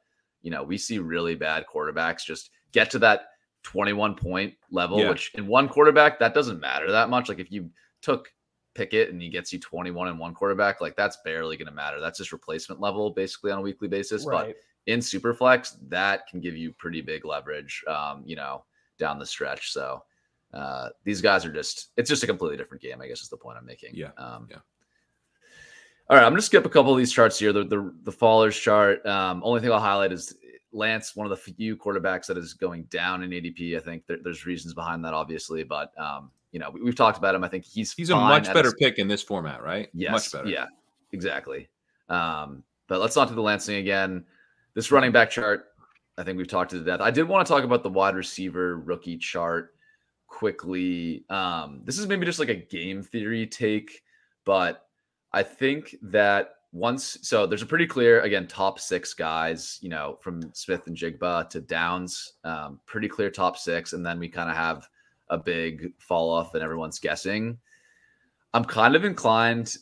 you 0.42 0.52
know, 0.52 0.64
we 0.64 0.78
see 0.78 1.00
really 1.00 1.36
bad 1.36 1.66
quarterbacks 1.72 2.24
just 2.26 2.52
get 2.72 2.90
to 2.92 3.00
that 3.00 3.30
21 3.64 4.16
point 4.16 4.54
level, 4.72 5.00
Yeah. 5.00 5.10
which 5.10 5.34
in 5.36 5.48
one 5.48 5.68
quarterback, 5.68 6.20
that 6.20 6.34
doesn't 6.34 6.60
matter 6.60 6.92
that 6.92 7.10
much. 7.10 7.28
Like 7.30 7.40
if 7.40 7.52
you 7.52 7.70
took 8.02 8.32
Pickett 8.76 9.10
and 9.10 9.22
he 9.22 9.30
gets 9.30 9.52
you 9.52 9.60
21 9.60 10.08
in 10.08 10.18
one 10.18 10.34
quarterback, 10.34 10.80
like 10.82 10.96
that's 10.96 11.18
barely 11.26 11.58
going 11.58 11.68
to 11.68 11.74
matter. 11.74 12.00
That's 12.00 12.20
just 12.20 12.32
replacement 12.32 12.80
level 12.80 13.10
basically 13.10 13.52
on 13.52 13.58
a 13.58 13.62
weekly 13.62 13.88
basis. 13.88 14.24
But 14.24 14.56
in 14.86 15.00
Superflex, 15.00 15.78
that 15.90 16.28
can 16.28 16.40
give 16.40 16.56
you 16.56 16.72
pretty 16.74 17.02
big 17.02 17.26
leverage, 17.26 17.84
um, 17.88 18.22
you 18.26 18.36
know, 18.36 18.64
down 19.00 19.20
the 19.20 19.26
stretch. 19.26 19.72
So 19.74 20.04
uh, 20.58 20.90
these 21.04 21.22
guys 21.22 21.46
are 21.46 21.52
just, 21.54 21.90
it's 21.98 22.10
just 22.10 22.24
a 22.24 22.28
completely 22.28 22.58
different 22.58 22.82
game, 22.82 23.00
I 23.02 23.08
guess 23.08 23.22
is 23.22 23.30
the 23.30 23.38
point 23.38 23.58
I'm 23.60 23.66
making. 23.66 23.92
Yeah, 23.94 24.10
Um, 24.18 24.48
yeah. 24.50 24.58
All 26.10 26.16
right, 26.16 26.24
I'm 26.24 26.32
going 26.32 26.40
to 26.40 26.46
skip 26.46 26.66
a 26.66 26.70
couple 26.70 26.92
of 26.94 26.98
these 26.98 27.12
charts 27.12 27.38
here. 27.38 27.52
The 27.52 27.66
the, 27.66 27.94
the 28.04 28.12
fallers 28.12 28.60
chart. 28.60 29.06
Um, 29.06 29.42
only 29.44 29.60
thing 29.60 29.72
I'll 29.72 29.80
highlight 29.80 30.14
is 30.14 30.36
Lance, 30.72 31.16
one 31.18 31.26
of 31.26 31.32
the 31.32 31.36
few 31.54 31.76
quarterbacks 31.76 32.28
that 32.28 32.38
is 32.38 32.54
going 32.54 32.84
down 32.86 33.24
in 33.24 33.32
ADP. 33.32 33.76
I 33.76 33.80
think 33.82 34.06
there, 34.08 34.18
there's 34.24 34.46
reasons 34.46 34.74
behind 34.74 35.04
that, 35.04 35.14
obviously, 35.14 35.64
but 35.64 35.92
um, 36.00 36.32
you 36.54 36.60
know 36.60 36.70
we, 36.70 36.82
we've 36.82 36.96
talked 36.96 37.18
about 37.18 37.36
him. 37.36 37.44
I 37.44 37.50
think 37.50 37.66
he's 37.66 37.92
He's 37.92 38.10
a 38.10 38.16
much 38.16 38.46
better 38.46 38.64
his- 38.70 38.76
pick 38.80 39.00
in 39.00 39.10
this 39.10 39.22
format, 39.22 39.62
right? 39.62 39.90
Yes. 39.94 40.12
much 40.14 40.32
better. 40.32 40.48
Yeah, 40.48 40.68
exactly. 41.12 41.68
Um, 42.08 42.64
but 42.88 43.02
let's 43.02 43.18
not 43.18 43.28
do 43.28 43.36
the 43.36 43.42
Lansing 43.42 43.76
again. 43.76 44.24
This 44.76 44.94
running 44.94 45.12
back 45.12 45.30
chart, 45.30 45.66
I 46.18 46.24
think 46.24 46.38
we've 46.38 46.48
talked 46.48 46.72
to 46.72 46.80
the 46.80 46.86
death. 46.86 47.02
I 47.02 47.12
did 47.12 47.28
want 47.28 47.46
to 47.46 47.52
talk 47.54 47.66
about 47.66 47.84
the 47.84 47.90
wide 47.90 48.16
receiver 48.16 48.78
rookie 48.80 49.18
chart 49.18 49.76
quickly. 50.28 51.26
Um, 51.30 51.82
this 51.84 51.98
is 51.98 52.08
maybe 52.08 52.26
just 52.26 52.40
like 52.40 52.50
a 52.50 52.56
game 52.56 53.02
theory 53.02 53.48
take, 53.48 54.04
but 54.46 54.88
I 55.34 55.44
think 55.44 55.96
that 56.04 56.52
once 56.74 57.18
so 57.22 57.48
there's 57.48 57.62
a 57.62 57.68
pretty 57.68 57.88
clear 57.88 58.22
again 58.22 58.48
top 58.48 58.80
six 58.80 59.14
guys, 59.14 59.80
you 59.82 59.90
know, 59.90 60.18
from 60.22 60.42
Smith-Njigba 60.54 61.50
to 61.50 61.62
Downs, 61.62 62.34
um, 62.44 62.80
pretty 62.86 63.08
clear 63.08 63.30
top 63.30 63.58
six, 63.58 63.94
and 63.94 64.06
then 64.06 64.20
we 64.20 64.28
kind 64.28 64.50
of 64.50 64.56
have 64.56 64.88
a 65.30 65.38
big 65.38 65.92
fall 66.00 66.30
off 66.30 66.54
and 66.54 66.64
everyone's 66.64 67.00
guessing. 67.00 67.58
I'm 68.54 68.66
kind 68.66 68.96
of 68.96 69.06
inclined 69.06 69.76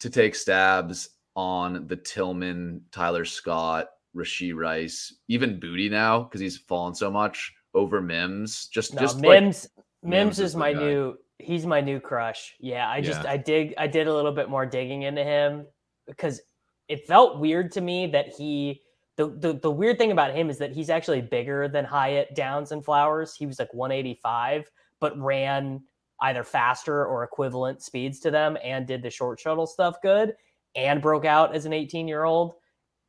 to 0.00 0.10
take 0.10 0.34
stabs 0.34 1.10
on 1.36 1.86
the 1.86 1.96
Tillman, 1.96 2.82
Tyler 2.90 3.24
Scott, 3.24 3.88
Rashee 4.14 4.54
Rice, 4.54 5.14
even 5.28 5.60
Boutte 5.60 5.90
now 5.90 6.24
because 6.24 6.40
he's 6.40 6.58
fallen 6.58 6.94
so 6.94 7.10
much 7.10 7.52
over 7.74 8.00
Mims. 8.00 8.66
Just 8.68 8.94
No, 8.94 9.00
just 9.00 9.20
Mims 9.20 9.68
Mims 10.02 10.12
Mims 10.12 10.38
is 10.38 10.50
is 10.50 10.56
my 10.56 10.72
guy. 10.72 10.80
new 10.80 11.16
he's 11.38 11.66
my 11.66 11.80
new 11.80 12.00
crush. 12.00 12.54
Yeah, 12.60 12.88
I 12.88 13.00
just 13.00 13.22
Yeah. 13.22 13.32
I 13.32 13.36
dig 13.36 13.74
I 13.78 13.86
did 13.86 14.06
a 14.06 14.14
little 14.14 14.32
bit 14.32 14.48
more 14.48 14.66
digging 14.66 15.02
into 15.02 15.24
him 15.24 15.66
because 16.06 16.40
it 16.88 17.06
felt 17.06 17.38
weird 17.38 17.72
to 17.72 17.80
me 17.80 18.06
that 18.08 18.28
he 18.28 18.82
the, 19.16 19.28
the 19.28 19.52
the 19.54 19.70
weird 19.70 19.98
thing 19.98 20.12
about 20.12 20.34
him 20.34 20.48
is 20.48 20.58
that 20.58 20.72
he's 20.72 20.90
actually 20.90 21.20
bigger 21.20 21.68
than 21.68 21.84
Hyatt, 21.84 22.34
Downs, 22.34 22.72
and 22.72 22.84
Flowers. 22.84 23.34
He 23.34 23.46
was 23.46 23.58
like 23.58 23.72
185, 23.74 24.70
but 24.98 25.18
ran 25.18 25.82
either 26.22 26.44
faster 26.44 27.04
or 27.04 27.24
equivalent 27.24 27.82
speeds 27.82 28.20
to 28.20 28.30
them 28.30 28.56
and 28.62 28.86
did 28.86 29.02
the 29.02 29.10
short 29.10 29.40
shuttle 29.40 29.66
stuff 29.66 29.96
good 30.02 30.34
and 30.74 31.02
broke 31.02 31.24
out 31.24 31.54
as 31.54 31.64
an 31.66 31.72
18 31.72 32.08
year 32.08 32.24
old. 32.24 32.54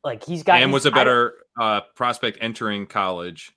Like 0.04 0.24
he's 0.24 0.42
got 0.42 0.60
and 0.60 0.72
was 0.72 0.86
a 0.86 0.90
better 0.90 1.34
uh, 1.60 1.82
prospect 1.94 2.38
entering 2.40 2.86
college. 2.86 3.52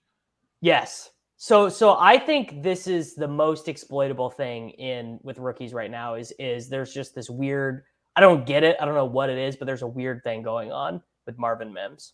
Yes. 0.61 1.11
So 1.45 1.69
so 1.69 1.95
I 1.99 2.17
think 2.17 2.63
this 2.63 2.87
is 2.87 3.13
the 3.13 3.27
most 3.27 3.67
exploitable 3.67 4.31
thing 4.31 4.71
in 4.71 5.19
with 5.21 5.37
rookies 5.37 5.75
right 5.75 5.91
now 5.91 6.15
is 6.15 6.33
is 6.39 6.69
there's 6.69 6.91
just 6.91 7.13
this 7.13 7.29
weird 7.29 7.83
I 8.15 8.21
don't 8.21 8.47
get 8.47 8.63
it. 8.63 8.75
I 8.81 8.85
don't 8.85 8.95
know 8.95 9.05
what 9.05 9.29
it 9.29 9.37
is, 9.37 9.55
but 9.55 9.67
there's 9.67 9.83
a 9.83 9.87
weird 9.87 10.23
thing 10.23 10.41
going 10.41 10.71
on 10.71 11.03
with 11.27 11.37
Marvin 11.37 11.71
Mims. 11.71 12.13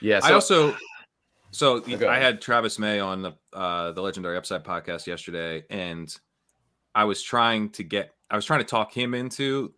Yeah. 0.00 0.20
I 0.22 0.32
also 0.32 0.76
so 1.50 1.80
go 1.80 2.08
I 2.08 2.20
had 2.20 2.40
Travis 2.40 2.78
May 2.78 3.00
on 3.00 3.20
the 3.20 3.32
uh 3.52 3.90
the 3.90 4.00
Legendary 4.00 4.36
Upside 4.36 4.62
podcast 4.62 5.08
yesterday, 5.08 5.64
and 5.70 6.16
I 6.94 7.02
was 7.02 7.20
trying 7.20 7.70
to 7.70 7.82
get 7.82 8.14
I 8.30 8.36
was 8.36 8.44
trying 8.44 8.60
to 8.60 8.64
talk 8.64 8.96
him 8.96 9.12
into 9.12 9.74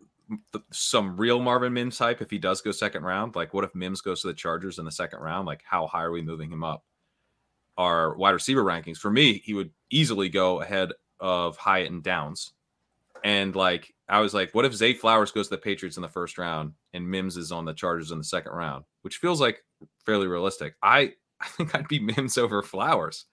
th- 0.52 0.62
some 0.72 1.16
real 1.16 1.40
Marvin 1.40 1.72
Mims 1.72 1.98
hype 1.98 2.20
if 2.20 2.28
he 2.28 2.36
does 2.36 2.60
go 2.60 2.70
second 2.70 3.05
round. 3.05 3.35
Like, 3.35 3.55
what 3.55 3.64
if 3.64 3.74
Mims 3.74 4.02
goes 4.02 4.20
to 4.20 4.27
the 4.27 4.35
Chargers 4.35 4.78
in 4.78 4.85
the 4.85 4.93
second 4.93 5.20
round? 5.20 5.47
Like, 5.47 5.62
how 5.64 5.86
high 5.86 6.02
are 6.02 6.12
we 6.12 6.20
moving 6.20 6.52
him 6.52 6.62
up? 6.62 6.85
Our 7.81 8.15
wide 8.16 8.32
receiver 8.32 8.62
rankings 8.62 8.98
for 8.98 9.11
me, 9.11 9.40
he 9.43 9.55
would 9.55 9.70
easily 9.90 10.28
go 10.28 10.61
ahead 10.61 10.90
of 11.19 11.57
Hyatt 11.57 11.90
and 11.90 12.02
Downs. 12.02 12.52
And 13.24 13.57
like, 13.57 13.94
I 14.07 14.20
was 14.20 14.35
like, 14.35 14.55
what 14.55 14.66
if 14.66 14.74
Zay 14.74 14.93
Flowers 14.93 15.31
goes 15.32 15.48
to 15.48 15.55
the 15.55 15.62
Patriots 15.62 15.97
in 15.97 16.02
the 16.02 16.09
first 16.09 16.36
round 16.36 16.73
and 16.93 17.09
Mims 17.11 17.36
is 17.39 17.52
on 17.52 17.65
the 17.65 17.73
Chargers 17.73 18.11
in 18.11 18.19
the 18.19 18.24
second 18.24 18.52
round, 18.52 18.85
which 19.01 19.16
feels 19.16 19.40
like 19.40 19.65
fairly 20.05 20.27
realistic. 20.27 20.74
I 20.82 21.15
I 21.40 21.47
think 21.57 21.74
I'd 21.74 21.89
be 21.89 22.01
Mims 22.01 22.36
over 22.36 22.62
Flowers, 22.62 23.24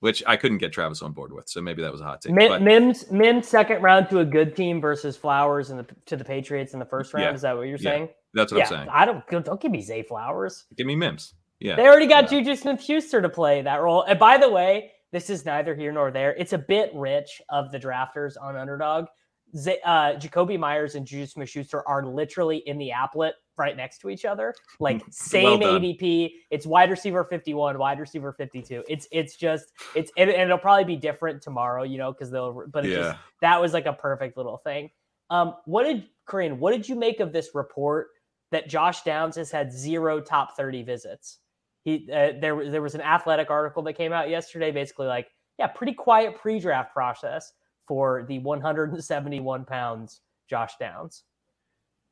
which 0.00 0.22
I 0.26 0.36
couldn't 0.36 0.58
get 0.58 0.72
Travis 0.72 1.00
on 1.02 1.12
board 1.12 1.32
with. 1.32 1.48
So 1.48 1.60
maybe 1.60 1.82
that 1.82 1.92
was 1.92 2.00
a 2.00 2.04
hot 2.04 2.22
take. 2.22 2.34
But 2.34 2.60
Mims 2.62 3.08
Mims 3.10 3.46
second 3.46 3.82
round 3.82 4.08
to 4.10 4.18
a 4.18 4.24
good 4.24 4.56
team 4.56 4.80
versus 4.80 5.16
Flowers 5.16 5.70
and 5.70 5.78
the, 5.78 5.86
to 6.06 6.16
the 6.16 6.24
Patriots 6.24 6.72
in 6.72 6.80
the 6.80 6.86
first 6.86 7.14
round. 7.14 7.24
Yeah. 7.24 7.34
Is 7.34 7.42
that 7.42 7.56
what 7.56 7.68
you're 7.68 7.78
Yeah. 7.78 7.90
saying? 7.90 8.08
that's 8.34 8.50
what 8.50 8.58
yeah, 8.58 8.64
I'm 8.64 8.70
saying. 8.70 8.88
I 8.90 9.04
don't 9.04 9.44
don't 9.44 9.60
give 9.60 9.70
me 9.70 9.80
Zay 9.82 10.02
Flowers. 10.02 10.64
Give 10.76 10.86
me 10.88 10.96
Mims. 10.96 11.34
Yeah. 11.62 11.76
They 11.76 11.86
already 11.86 12.06
got 12.06 12.28
Juju 12.28 12.56
Smith 12.56 12.82
Schuster 12.82 13.20
to 13.22 13.28
play 13.28 13.62
that 13.62 13.80
role. 13.82 14.02
And 14.02 14.18
by 14.18 14.36
the 14.38 14.50
way, 14.50 14.92
this 15.12 15.30
is 15.30 15.44
neither 15.44 15.74
here 15.74 15.92
nor 15.92 16.10
there. 16.10 16.34
It's 16.34 16.52
a 16.52 16.58
bit 16.58 16.90
rich 16.94 17.40
of 17.50 17.70
the 17.70 17.78
drafters 17.78 18.34
on 18.40 18.56
underdog. 18.56 19.06
Z- 19.54 19.78
uh, 19.84 20.14
Jakobi 20.14 20.58
Meyers 20.58 20.94
and 20.94 21.06
Juju 21.06 21.26
Smith 21.26 21.48
Schuster 21.50 21.86
are 21.86 22.06
literally 22.06 22.58
in 22.66 22.78
the 22.78 22.90
applet 22.94 23.32
right 23.58 23.76
next 23.76 23.98
to 23.98 24.08
each 24.08 24.24
other. 24.24 24.54
Like 24.80 25.02
same 25.10 25.60
done. 25.60 25.82
ADP. 25.82 26.30
It's 26.50 26.66
wide 26.66 26.90
receiver 26.90 27.22
51, 27.24 27.78
wide 27.78 28.00
receiver 28.00 28.32
52. 28.32 28.82
It's 28.88 29.06
it's 29.12 29.36
just 29.36 29.72
it's 29.94 30.10
and, 30.16 30.30
and 30.30 30.40
it'll 30.42 30.56
probably 30.56 30.84
be 30.84 30.96
different 30.96 31.42
tomorrow, 31.42 31.82
you 31.82 31.98
know, 31.98 32.12
because 32.12 32.30
they'll 32.30 32.64
but 32.72 32.86
it's 32.86 32.94
Yeah. 32.96 33.02
just 33.12 33.18
that 33.42 33.60
was 33.60 33.74
like 33.74 33.84
a 33.84 33.92
perfect 33.92 34.38
little 34.38 34.56
thing. 34.56 34.90
Um, 35.28 35.56
what 35.66 35.84
did 35.84 36.06
Kerrane, 36.26 36.56
what 36.56 36.72
did 36.72 36.88
you 36.88 36.94
make 36.94 37.20
of 37.20 37.32
this 37.34 37.50
report 37.54 38.08
that 38.52 38.68
Josh 38.70 39.02
Downs 39.02 39.36
has 39.36 39.50
had 39.50 39.70
zero 39.70 40.18
top 40.20 40.56
30 40.56 40.82
visits? 40.82 41.40
He 41.84 42.08
uh, 42.12 42.32
there 42.40 42.54
was 42.54 42.70
there 42.70 42.82
was 42.82 42.94
an 42.94 43.00
athletic 43.00 43.50
article 43.50 43.82
that 43.82 43.94
came 43.94 44.12
out 44.12 44.30
yesterday, 44.30 44.70
basically 44.70 45.06
like, 45.06 45.28
yeah, 45.58 45.66
pretty 45.66 45.94
quiet 45.94 46.38
pre-draft 46.38 46.92
process 46.92 47.52
for 47.88 48.24
the 48.28 48.38
171 48.38 49.64
pounds 49.64 50.20
Josh 50.48 50.74
Downs. 50.78 51.24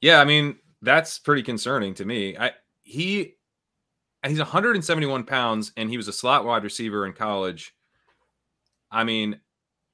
Yeah, 0.01 0.21
I 0.21 0.25
mean 0.25 0.57
that's 0.83 1.19
pretty 1.19 1.43
concerning 1.43 1.95
to 1.95 2.05
me. 2.05 2.37
I 2.37 2.53
he 2.83 3.35
he's 4.27 4.39
171 4.39 5.25
pounds 5.25 5.73
and 5.77 5.89
he 5.89 5.97
was 5.97 6.09
a 6.09 6.13
slot 6.13 6.45
wide 6.45 6.65
receiver 6.65 7.07
in 7.07 7.13
college. 7.13 7.75
I 8.91 9.05
mean, 9.05 9.41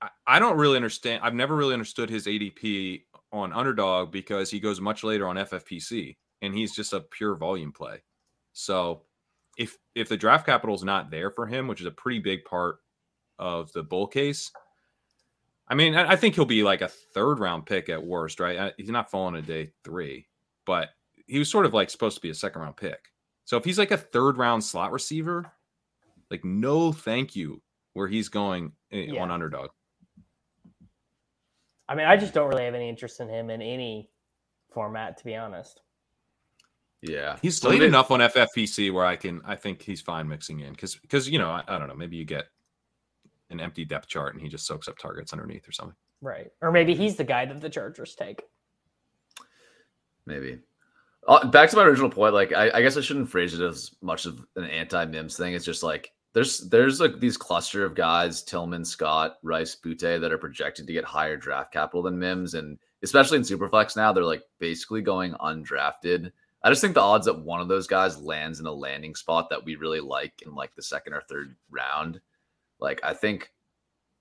I, 0.00 0.08
I 0.26 0.38
don't 0.38 0.56
really 0.56 0.76
understand. 0.76 1.22
I've 1.22 1.34
never 1.34 1.54
really 1.54 1.74
understood 1.74 2.08
his 2.08 2.26
ADP 2.26 3.02
on 3.32 3.52
underdog 3.52 4.10
because 4.10 4.50
he 4.50 4.60
goes 4.60 4.80
much 4.80 5.04
later 5.04 5.28
on 5.28 5.36
FFPC 5.36 6.16
and 6.42 6.54
he's 6.54 6.74
just 6.74 6.92
a 6.92 7.00
pure 7.00 7.34
volume 7.34 7.72
play. 7.72 8.02
So 8.52 9.02
if 9.56 9.76
if 9.94 10.08
the 10.08 10.16
draft 10.16 10.46
capital 10.46 10.74
is 10.74 10.84
not 10.84 11.10
there 11.10 11.30
for 11.30 11.46
him, 11.46 11.66
which 11.68 11.80
is 11.80 11.86
a 11.86 11.90
pretty 11.90 12.18
big 12.18 12.44
part 12.44 12.78
of 13.38 13.72
the 13.72 13.82
bull 13.82 14.06
case, 14.06 14.50
I 15.68 15.74
mean, 15.74 15.94
I, 15.94 16.12
I 16.12 16.16
think 16.16 16.34
he'll 16.34 16.44
be 16.44 16.62
like 16.62 16.80
a 16.82 16.88
third 16.88 17.38
round 17.38 17.66
pick 17.66 17.88
at 17.88 18.04
worst, 18.04 18.40
right? 18.40 18.58
I- 18.58 18.72
He's 18.76 18.90
not 18.90 19.10
falling 19.10 19.34
to 19.34 19.42
day 19.42 19.72
three, 19.84 20.26
but 20.66 20.90
he 21.26 21.38
was 21.38 21.50
sort 21.50 21.66
of 21.66 21.74
like 21.74 21.90
supposed 21.90 22.16
to 22.16 22.22
be 22.22 22.30
a 22.30 22.34
second 22.34 22.62
round 22.62 22.76
pick. 22.76 22.98
So 23.44 23.56
if 23.56 23.64
he's 23.64 23.78
like 23.78 23.90
a 23.90 23.96
third 23.96 24.36
round 24.38 24.62
slot 24.64 24.92
receiver, 24.92 25.50
like 26.30 26.44
no 26.44 26.92
thank 26.92 27.34
you 27.36 27.62
where 27.94 28.08
he's 28.08 28.28
going 28.28 28.72
eh, 28.92 29.06
Yeah. 29.08 29.22
on 29.22 29.30
underdog. 29.30 29.70
I 31.88 31.94
mean, 31.94 32.06
I 32.06 32.16
just 32.16 32.34
don't 32.34 32.48
really 32.48 32.64
have 32.64 32.74
any 32.74 32.88
interest 32.88 33.20
in 33.20 33.28
him 33.28 33.48
in 33.48 33.62
any 33.62 34.10
format, 34.72 35.16
to 35.18 35.24
be 35.24 35.36
honest. 35.36 35.80
Yeah. 37.02 37.36
He's 37.42 37.58
So 37.58 37.68
late 37.68 37.80
they- 37.80 37.86
enough 37.86 38.10
on 38.10 38.20
FFPC 38.20 38.92
where 38.92 39.04
I 39.04 39.16
can, 39.16 39.40
I 39.44 39.54
think 39.56 39.82
he's 39.82 40.00
fine 40.00 40.26
mixing 40.28 40.60
in 40.60 40.72
because, 40.72 40.96
because 40.96 41.28
you 41.28 41.38
know, 41.38 41.50
I, 41.50 41.62
I 41.68 41.78
don't 41.78 41.88
know, 41.88 41.94
maybe 41.94 42.16
you 42.16 42.24
get 42.24 42.46
an 43.50 43.60
empty 43.60 43.84
depth 43.84 44.08
chart 44.08 44.34
and 44.34 44.42
he 44.42 44.48
just 44.48 44.66
soaks 44.66 44.88
up 44.88 44.98
targets 44.98 45.32
underneath 45.32 45.68
or 45.68 45.72
something. 45.72 45.94
Right. 46.20 46.48
Or 46.62 46.72
maybe 46.72 46.94
he's 46.94 47.16
the 47.16 47.24
guy 47.24 47.44
that 47.44 47.60
the 47.60 47.68
Chargers 47.70 48.14
take. 48.14 48.42
Maybe. 50.26 50.58
Uh, 51.28 51.46
back 51.48 51.70
to 51.70 51.76
my 51.76 51.84
original 51.84 52.10
point, 52.10 52.34
like 52.34 52.52
I, 52.52 52.70
I 52.72 52.82
guess 52.82 52.96
I 52.96 53.00
shouldn't 53.00 53.28
phrase 53.28 53.54
it 53.54 53.64
as 53.64 53.90
much 54.00 54.26
of 54.26 54.44
an 54.56 54.64
anti-Mims 54.64 55.36
thing. 55.36 55.54
It's 55.54 55.64
just 55.64 55.82
like 55.82 56.12
there's 56.34 56.68
there's 56.68 57.00
like 57.00 57.18
these 57.20 57.36
cluster 57.36 57.84
of 57.84 57.94
guys, 57.94 58.42
Tillman, 58.42 58.84
Scott, 58.84 59.36
Rice, 59.42 59.76
Boutte, 59.76 60.20
that 60.20 60.32
are 60.32 60.38
projected 60.38 60.86
to 60.86 60.92
get 60.92 61.04
higher 61.04 61.36
draft 61.36 61.72
capital 61.72 62.02
than 62.02 62.18
Mims, 62.18 62.54
and 62.54 62.78
especially 63.02 63.38
in 63.38 63.42
Superflex 63.42 63.96
now, 63.96 64.12
they're 64.12 64.24
like 64.24 64.42
basically 64.60 65.02
going 65.02 65.32
undrafted. 65.34 66.30
I 66.66 66.70
just 66.70 66.80
think 66.80 66.94
the 66.94 67.00
odds 67.00 67.26
that 67.26 67.38
one 67.38 67.60
of 67.60 67.68
those 67.68 67.86
guys 67.86 68.18
lands 68.18 68.58
in 68.58 68.66
a 68.66 68.72
landing 68.72 69.14
spot 69.14 69.48
that 69.50 69.64
we 69.64 69.76
really 69.76 70.00
like 70.00 70.42
in 70.44 70.52
like 70.52 70.74
the 70.74 70.82
second 70.82 71.12
or 71.12 71.20
third 71.20 71.54
round, 71.70 72.20
like 72.80 73.00
I 73.04 73.14
think 73.14 73.52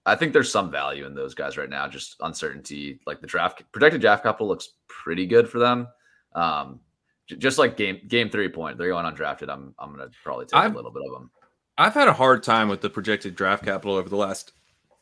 I 0.06 0.16
think 0.16 0.32
there's 0.32 0.52
some 0.52 0.70
value 0.70 1.08
in 1.08 1.16
those 1.16 1.34
guys 1.34 1.58
right 1.58 1.70
now. 1.70 1.88
Just 1.88 2.18
uncertainty, 2.20 3.00
like 3.08 3.20
the 3.20 3.26
draft 3.26 3.64
projected 3.72 4.00
draft 4.02 4.22
capital 4.22 4.48
looks 4.48 4.74
pretty 4.88 5.26
good 5.26 5.50
for 5.50 5.58
them. 5.58 5.88
Um, 6.36 6.80
j- 7.26 7.38
just 7.38 7.58
like 7.58 7.78
game 7.78 8.02
game 8.08 8.30
three 8.30 8.48
point, 8.48 8.78
they're 8.78 8.90
going 8.90 9.12
undrafted. 9.12 9.50
I'm 9.50 9.74
I'm 9.80 9.90
gonna 9.90 10.12
probably 10.24 10.46
take 10.46 10.54
I've- 10.60 10.74
a 10.74 10.76
little 10.76 10.92
bit 10.92 11.02
of 11.08 11.14
them. 11.14 11.32
I've 11.80 11.96
had 11.96 12.08
a 12.08 12.14
hard 12.14 12.44
time 12.44 12.70
with 12.70 12.82
the 12.82 12.92
projected 12.92 13.36
draft 13.36 13.66
capital 13.66 13.96
over 13.96 14.08
the 14.08 14.16
last 14.16 14.54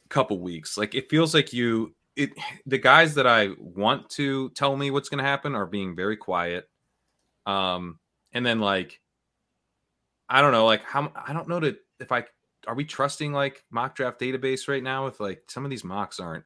couple 0.08 0.40
weeks. 0.40 0.78
Like 0.78 0.96
it 0.96 1.10
feels 1.10 1.34
like 1.34 1.52
you 1.52 1.94
it 2.16 2.32
the 2.66 2.78
guys 2.78 3.16
that 3.16 3.28
I 3.28 3.50
want 3.60 4.10
to 4.12 4.50
tell 4.52 4.78
me 4.78 4.92
what's 4.92 5.10
going 5.10 5.22
to 5.22 5.30
happen 5.30 5.56
are 5.56 5.66
being 5.66 5.94
very 5.96 6.16
quiet. 6.16 6.70
Um 7.46 8.00
and 8.34 8.46
then 8.46 8.60
like 8.60 9.00
I 10.30 10.42
don't 10.42 10.52
know 10.52 10.66
like 10.66 10.84
how 10.84 11.12
I 11.16 11.34
don't 11.34 11.48
know 11.48 11.60
to 11.60 11.78
if 12.00 12.12
I 12.12 12.26
are 12.68 12.76
we 12.76 12.86
trusting 12.86 13.34
like 13.34 13.64
mock 13.70 13.96
draft 13.96 14.20
database 14.20 14.68
right 14.68 14.84
now 14.84 15.06
with 15.06 15.20
like 15.20 15.44
some 15.48 15.66
of 15.66 15.70
these 15.70 15.84
mocks 15.84 16.20
aren't 16.20 16.46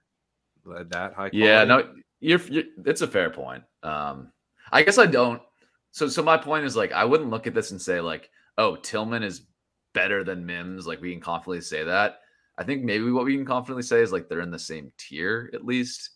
that 0.65 1.13
high 1.13 1.29
Quality. 1.29 1.37
Yeah, 1.37 1.63
no, 1.63 1.93
you're, 2.19 2.41
you're 2.47 2.63
it's 2.85 3.01
a 3.01 3.07
fair 3.07 3.29
point. 3.29 3.63
Um, 3.83 4.31
I 4.71 4.83
guess 4.83 4.97
I 4.97 5.05
don't. 5.05 5.41
So 5.91 6.07
so 6.07 6.23
my 6.23 6.37
point 6.37 6.65
is 6.65 6.75
like 6.75 6.91
I 6.91 7.05
wouldn't 7.05 7.29
look 7.29 7.47
at 7.47 7.53
this 7.53 7.71
and 7.71 7.81
say 7.81 8.01
like, 8.01 8.29
oh, 8.57 8.75
Tillman 8.75 9.23
is 9.23 9.47
better 9.93 10.23
than 10.23 10.45
Mims. 10.45 10.87
Like 10.87 11.01
we 11.01 11.11
can 11.11 11.21
confidently 11.21 11.61
say 11.61 11.83
that. 11.83 12.19
I 12.57 12.63
think 12.63 12.83
maybe 12.83 13.11
what 13.11 13.25
we 13.25 13.35
can 13.35 13.45
confidently 13.45 13.83
say 13.83 14.01
is 14.01 14.11
like 14.11 14.27
they're 14.27 14.41
in 14.41 14.51
the 14.51 14.59
same 14.59 14.91
tier 14.97 15.49
at 15.53 15.65
least 15.65 16.11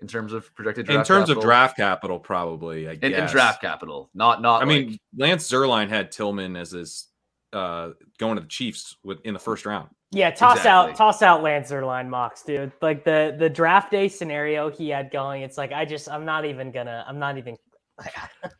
in 0.00 0.08
terms 0.08 0.32
of 0.32 0.54
projected 0.54 0.88
in 0.88 0.96
draft 0.96 1.08
terms 1.08 1.30
of 1.30 1.40
draft 1.40 1.76
capital 1.76 2.18
probably 2.18 2.88
I 2.88 2.92
in, 2.92 3.14
in 3.14 3.26
draft 3.26 3.60
capital, 3.60 4.10
not 4.14 4.42
not. 4.42 4.62
I 4.62 4.64
mean 4.64 4.98
Lance 5.16 5.48
Zierlein 5.48 5.88
had 5.88 6.10
Tillman 6.10 6.56
as 6.56 6.72
his 6.72 7.08
uh 7.52 7.90
going 8.18 8.36
to 8.36 8.42
the 8.42 8.48
Chiefs 8.48 8.96
with 9.04 9.20
in 9.24 9.34
the 9.34 9.40
first 9.40 9.66
round. 9.66 9.88
Yeah, 10.10 10.30
toss 10.30 10.64
out 10.66 10.94
toss 10.96 11.22
out 11.22 11.42
Lance 11.42 11.70
Zierlein 11.70 12.08
mocks, 12.08 12.42
dude. 12.42 12.72
Like 12.80 13.04
the 13.04 13.36
the 13.38 13.50
draft 13.50 13.90
day 13.90 14.08
scenario 14.08 14.70
he 14.70 14.88
had 14.88 15.10
going, 15.10 15.42
it's 15.42 15.58
like 15.58 15.72
I 15.72 15.84
just 15.84 16.08
I'm 16.08 16.24
not 16.24 16.44
even 16.44 16.70
gonna 16.70 17.04
I'm 17.06 17.18
not 17.18 17.38
even 17.38 17.56
I'm 18.00 18.50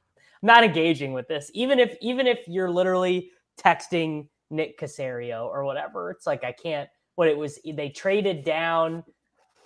not 0.43 0.65
engaging 0.65 1.13
with 1.13 1.29
this. 1.29 1.51
Even 1.55 1.79
if 1.79 1.97
even 2.01 2.27
if 2.27 2.41
you're 2.47 2.71
literally 2.71 3.31
texting 3.61 4.29
Nick 4.51 4.79
Caserio 4.79 5.47
or 5.47 5.65
whatever, 5.65 6.11
it's 6.11 6.27
like 6.27 6.45
I 6.45 6.53
can't 6.53 6.89
what 7.17 7.29
it 7.29 7.37
was 7.37 7.59
they 7.65 7.89
traded 7.89 8.45
down, 8.45 9.05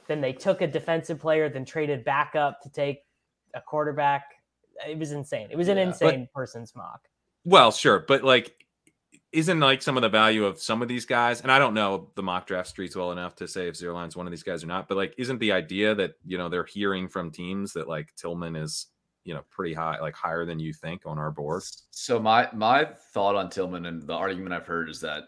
then 0.09 0.21
they 0.21 0.33
took 0.33 0.63
a 0.63 0.67
defensive 0.67 1.21
player, 1.21 1.49
then 1.49 1.65
traded 1.65 2.05
back 2.05 2.35
up 2.35 2.61
to 2.63 2.71
take 2.71 3.05
a 3.55 3.61
quarterback. 3.61 4.25
It 4.87 4.99
was 4.99 5.13
insane. 5.13 5.49
It 5.51 5.57
was 5.57 5.69
an 5.69 5.77
Yeah. 5.77 5.85
insane 5.85 6.29
person's 6.35 6.75
mock. 6.75 7.07
Well, 7.45 7.71
sure, 7.71 8.01
but 8.01 8.25
like, 8.25 8.55
isn't 9.33 9.61
like 9.61 9.83
some 9.83 9.97
of 9.97 10.03
the 10.03 10.09
value 10.09 10.45
of 10.47 10.59
some 10.61 10.81
of 10.81 10.89
these 10.89 11.05
guys? 11.05 11.43
And 11.43 11.53
I 11.53 11.59
don't 11.59 11.75
know 11.75 12.11
the 12.15 12.23
mock 12.23 12.47
draft 12.47 12.69
streets 12.69 12.97
well 12.97 13.13
enough 13.13 13.37
to 13.37 13.47
say 13.49 13.69
if 13.69 13.75
Zierlein's 13.75 14.17
one 14.17 14.27
of 14.27 14.31
these 14.31 14.43
guys 14.43 14.65
or 14.65 14.67
not. 14.67 14.89
But 14.89 14.97
like, 14.97 15.15
isn't 15.19 15.39
the 15.39 15.53
idea 15.53 15.95
that 15.95 16.15
you 16.25 16.39
know 16.39 16.49
they're 16.49 16.65
hearing 16.65 17.09
from 17.09 17.31
teams 17.31 17.73
that 17.75 17.89
like 17.89 18.15
Tillman 18.17 18.57
is 18.57 18.87
you 19.25 19.35
know 19.35 19.43
pretty 19.51 19.75
high, 19.75 20.01
like 20.01 20.15
higher 20.15 20.47
than 20.47 20.59
you 20.59 20.73
think 20.73 21.03
on 21.05 21.19
our 21.19 21.31
board? 21.31 21.63
So 21.91 22.19
my 22.19 22.49
my 22.55 22.87
thought 23.13 23.37
on 23.37 23.51
Tillman 23.51 23.85
and 23.87 24.03
the 24.03 24.15
argument 24.15 24.55
I've 24.55 24.67
heard 24.67 24.89
is 24.89 25.01
that 25.03 25.25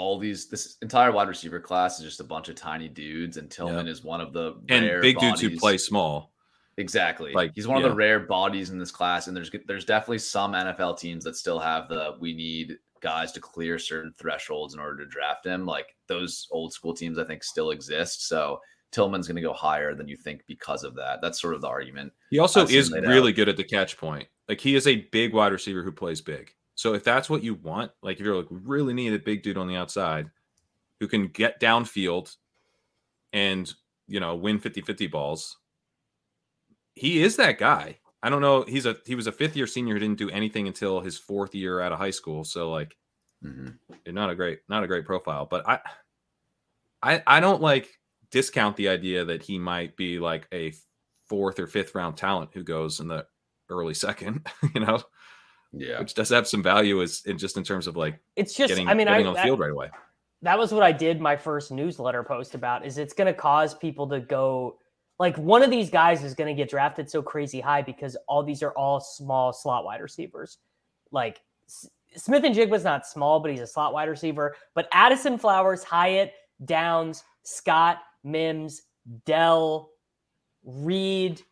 all 0.00 0.18
these 0.18 0.48
this 0.48 0.76
entire 0.80 1.12
wide 1.12 1.28
receiver 1.28 1.60
class 1.60 1.98
is 1.98 2.04
just 2.04 2.20
a 2.20 2.24
bunch 2.24 2.48
of 2.48 2.54
tiny 2.54 2.88
dudes, 2.88 3.36
and 3.36 3.50
Tillman 3.50 3.86
is 3.86 4.02
one 4.02 4.20
of 4.20 4.32
the 4.32 4.54
And 4.70 4.86
rare 4.86 5.00
big 5.02 5.18
dudes 5.18 5.40
who 5.40 5.48
bodies- 5.48 5.60
play 5.60 5.78
small. 5.78 6.32
Exactly. 6.78 7.34
Like, 7.34 7.52
he's 7.54 7.68
one 7.68 7.76
of 7.76 7.82
the 7.82 7.94
rare 7.94 8.20
bodies 8.20 8.70
in 8.70 8.78
this 8.78 8.90
class, 8.90 9.26
and 9.26 9.36
there's 9.36 9.50
there's 9.66 9.84
definitely 9.84 10.20
some 10.20 10.54
NFL 10.54 10.98
teams 10.98 11.24
that 11.24 11.36
still 11.36 11.58
have 11.58 11.88
the 11.88 12.16
we 12.18 12.32
need 12.32 12.78
guys 13.02 13.32
to 13.32 13.40
clear 13.40 13.78
certain 13.78 14.14
thresholds 14.18 14.72
in 14.72 14.80
order 14.80 15.04
to 15.04 15.10
draft 15.10 15.44
him. 15.44 15.66
Like 15.66 15.94
those 16.06 16.48
old 16.50 16.72
school 16.72 16.94
teams, 16.94 17.18
I 17.18 17.24
think 17.24 17.44
still 17.44 17.70
exist. 17.70 18.26
So 18.26 18.60
Tillman's 18.92 19.26
going 19.26 19.36
to 19.36 19.42
go 19.42 19.52
higher 19.52 19.94
than 19.94 20.08
you 20.08 20.16
think 20.16 20.42
because 20.46 20.82
of 20.84 20.94
that. 20.96 21.20
That's 21.20 21.40
sort 21.40 21.54
of 21.54 21.60
the 21.60 21.68
argument. 21.68 22.12
He 22.30 22.38
also 22.38 22.66
is 22.66 22.90
really 22.90 23.30
out. 23.30 23.36
good 23.36 23.48
at 23.48 23.56
the 23.58 23.64
catch 23.64 23.98
point. 23.98 24.28
Like 24.48 24.60
he 24.60 24.74
is 24.74 24.86
a 24.86 24.96
big 25.12 25.34
wide 25.34 25.52
receiver 25.52 25.82
who 25.82 25.92
plays 25.92 26.20
big. 26.22 26.54
So 26.80 26.94
if 26.94 27.04
that's 27.04 27.28
what 27.28 27.44
you 27.44 27.56
want, 27.56 27.90
like 28.02 28.20
if 28.20 28.24
you're 28.24 28.38
like 28.38 28.46
really 28.48 28.94
need 28.94 29.12
a 29.12 29.18
big 29.18 29.42
dude 29.42 29.58
on 29.58 29.68
the 29.68 29.76
outside 29.76 30.30
who 30.98 31.08
can 31.08 31.26
get 31.26 31.60
downfield 31.60 32.34
and 33.34 33.70
you 34.08 34.18
know 34.18 34.34
win 34.34 34.58
50-50 34.58 35.10
balls, 35.10 35.58
he 36.94 37.22
is 37.22 37.36
that 37.36 37.58
guy. 37.58 37.98
I 38.22 38.30
don't 38.30 38.40
know. 38.40 38.64
He's 38.66 38.86
a 38.86 38.96
he 39.04 39.14
was 39.14 39.26
a 39.26 39.32
fifth 39.32 39.56
year 39.56 39.66
senior 39.66 39.92
who 39.92 40.00
didn't 40.00 40.16
do 40.16 40.30
anything 40.30 40.68
until 40.68 41.02
his 41.02 41.18
fourth 41.18 41.54
year 41.54 41.82
out 41.82 41.92
of 41.92 41.98
high 41.98 42.12
school. 42.12 42.44
So 42.44 42.70
like 42.70 42.96
mm-hmm. 43.44 44.14
not 44.14 44.30
a 44.30 44.34
great 44.34 44.60
not 44.70 44.82
a 44.82 44.86
great 44.86 45.04
profile. 45.04 45.44
But 45.44 45.68
I 45.68 45.80
I 47.02 47.22
I 47.26 47.40
don't 47.40 47.60
like 47.60 47.90
discount 48.30 48.78
the 48.78 48.88
idea 48.88 49.26
that 49.26 49.42
he 49.42 49.58
might 49.58 49.98
be 49.98 50.18
like 50.18 50.48
a 50.50 50.72
fourth 51.26 51.60
or 51.60 51.66
fifth 51.66 51.94
round 51.94 52.16
talent 52.16 52.52
who 52.54 52.64
goes 52.64 53.00
in 53.00 53.08
the 53.08 53.26
early 53.68 53.94
second, 54.06 54.46
you 54.74 54.80
know, 54.80 55.02
Yeah. 55.72 56.00
which 56.00 56.14
does 56.14 56.28
have 56.30 56.48
some 56.48 56.62
value 56.62 57.00
as 57.02 57.22
in 57.26 57.38
just 57.38 57.56
in 57.56 57.62
terms 57.64 57.86
of 57.86 57.96
like 57.96 58.18
It's 58.36 58.54
just, 58.54 58.68
getting, 58.68 58.88
I 58.88 58.94
mean, 58.94 59.08
I, 59.08 59.12
getting 59.12 59.28
on 59.28 59.34
the 59.34 59.42
field 59.42 59.60
right 59.60 59.70
away. 59.70 59.90
that 60.42 60.58
was 60.58 60.72
what 60.72 60.82
I 60.82 60.92
did 60.92 61.20
my 61.20 61.36
first 61.36 61.70
newsletter 61.70 62.22
post 62.24 62.54
about 62.54 62.84
is 62.84 62.98
it's 62.98 63.12
going 63.14 63.26
to 63.26 63.38
cause 63.38 63.74
people 63.74 64.08
to 64.08 64.20
go 64.20 64.78
like 65.18 65.36
one 65.36 65.62
of 65.62 65.70
these 65.70 65.90
guys 65.90 66.24
is 66.24 66.34
going 66.34 66.48
to 66.48 66.60
get 66.60 66.70
drafted 66.70 67.10
so 67.10 67.20
crazy 67.22 67.60
high 67.60 67.82
because 67.82 68.16
all 68.26 68.42
these 68.42 68.62
are 68.62 68.72
all 68.72 69.00
small 69.00 69.52
slot 69.52 69.84
wide 69.84 70.00
receivers. 70.00 70.58
Like 71.12 71.40
S- 71.68 71.88
Smith-Njigba's 72.16 72.84
not 72.84 73.06
small, 73.06 73.38
but 73.38 73.50
he's 73.50 73.60
a 73.60 73.66
slot 73.66 73.92
wide 73.92 74.08
receiver. 74.08 74.56
But 74.74 74.88
Addison 74.92 75.36
Flowers, 75.38 75.84
Hyatt, 75.84 76.32
Downs, 76.64 77.22
Scott, 77.42 77.98
Mims, 78.24 78.82
Dell, 79.26 79.90
Reed, 80.64 81.42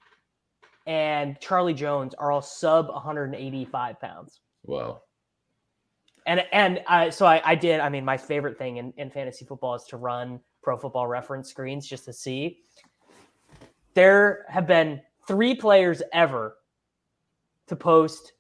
and 0.88 1.38
Charlie 1.38 1.74
Jones 1.74 2.14
are 2.14 2.32
all 2.32 2.42
sub 2.42 2.88
185 2.88 4.00
pounds. 4.00 4.40
Wow. 4.64 5.02
And 6.26 6.44
and 6.50 6.80
uh, 6.88 7.10
so 7.10 7.26
I, 7.26 7.40
I 7.44 7.54
did. 7.54 7.80
I 7.80 7.88
mean, 7.88 8.04
my 8.04 8.16
favorite 8.16 8.58
thing 8.58 8.78
in, 8.78 8.92
in 8.96 9.10
fantasy 9.10 9.44
football 9.44 9.74
is 9.74 9.84
to 9.84 9.96
run 9.96 10.40
Pro 10.62 10.76
Football 10.76 11.06
Reference 11.06 11.48
screens 11.48 11.86
just 11.86 12.04
to 12.06 12.12
see. 12.12 12.58
There 13.94 14.44
have 14.48 14.66
been 14.66 15.00
three 15.26 15.54
players 15.54 16.02
ever 16.12 16.56
to 17.66 17.76
post 17.76 18.32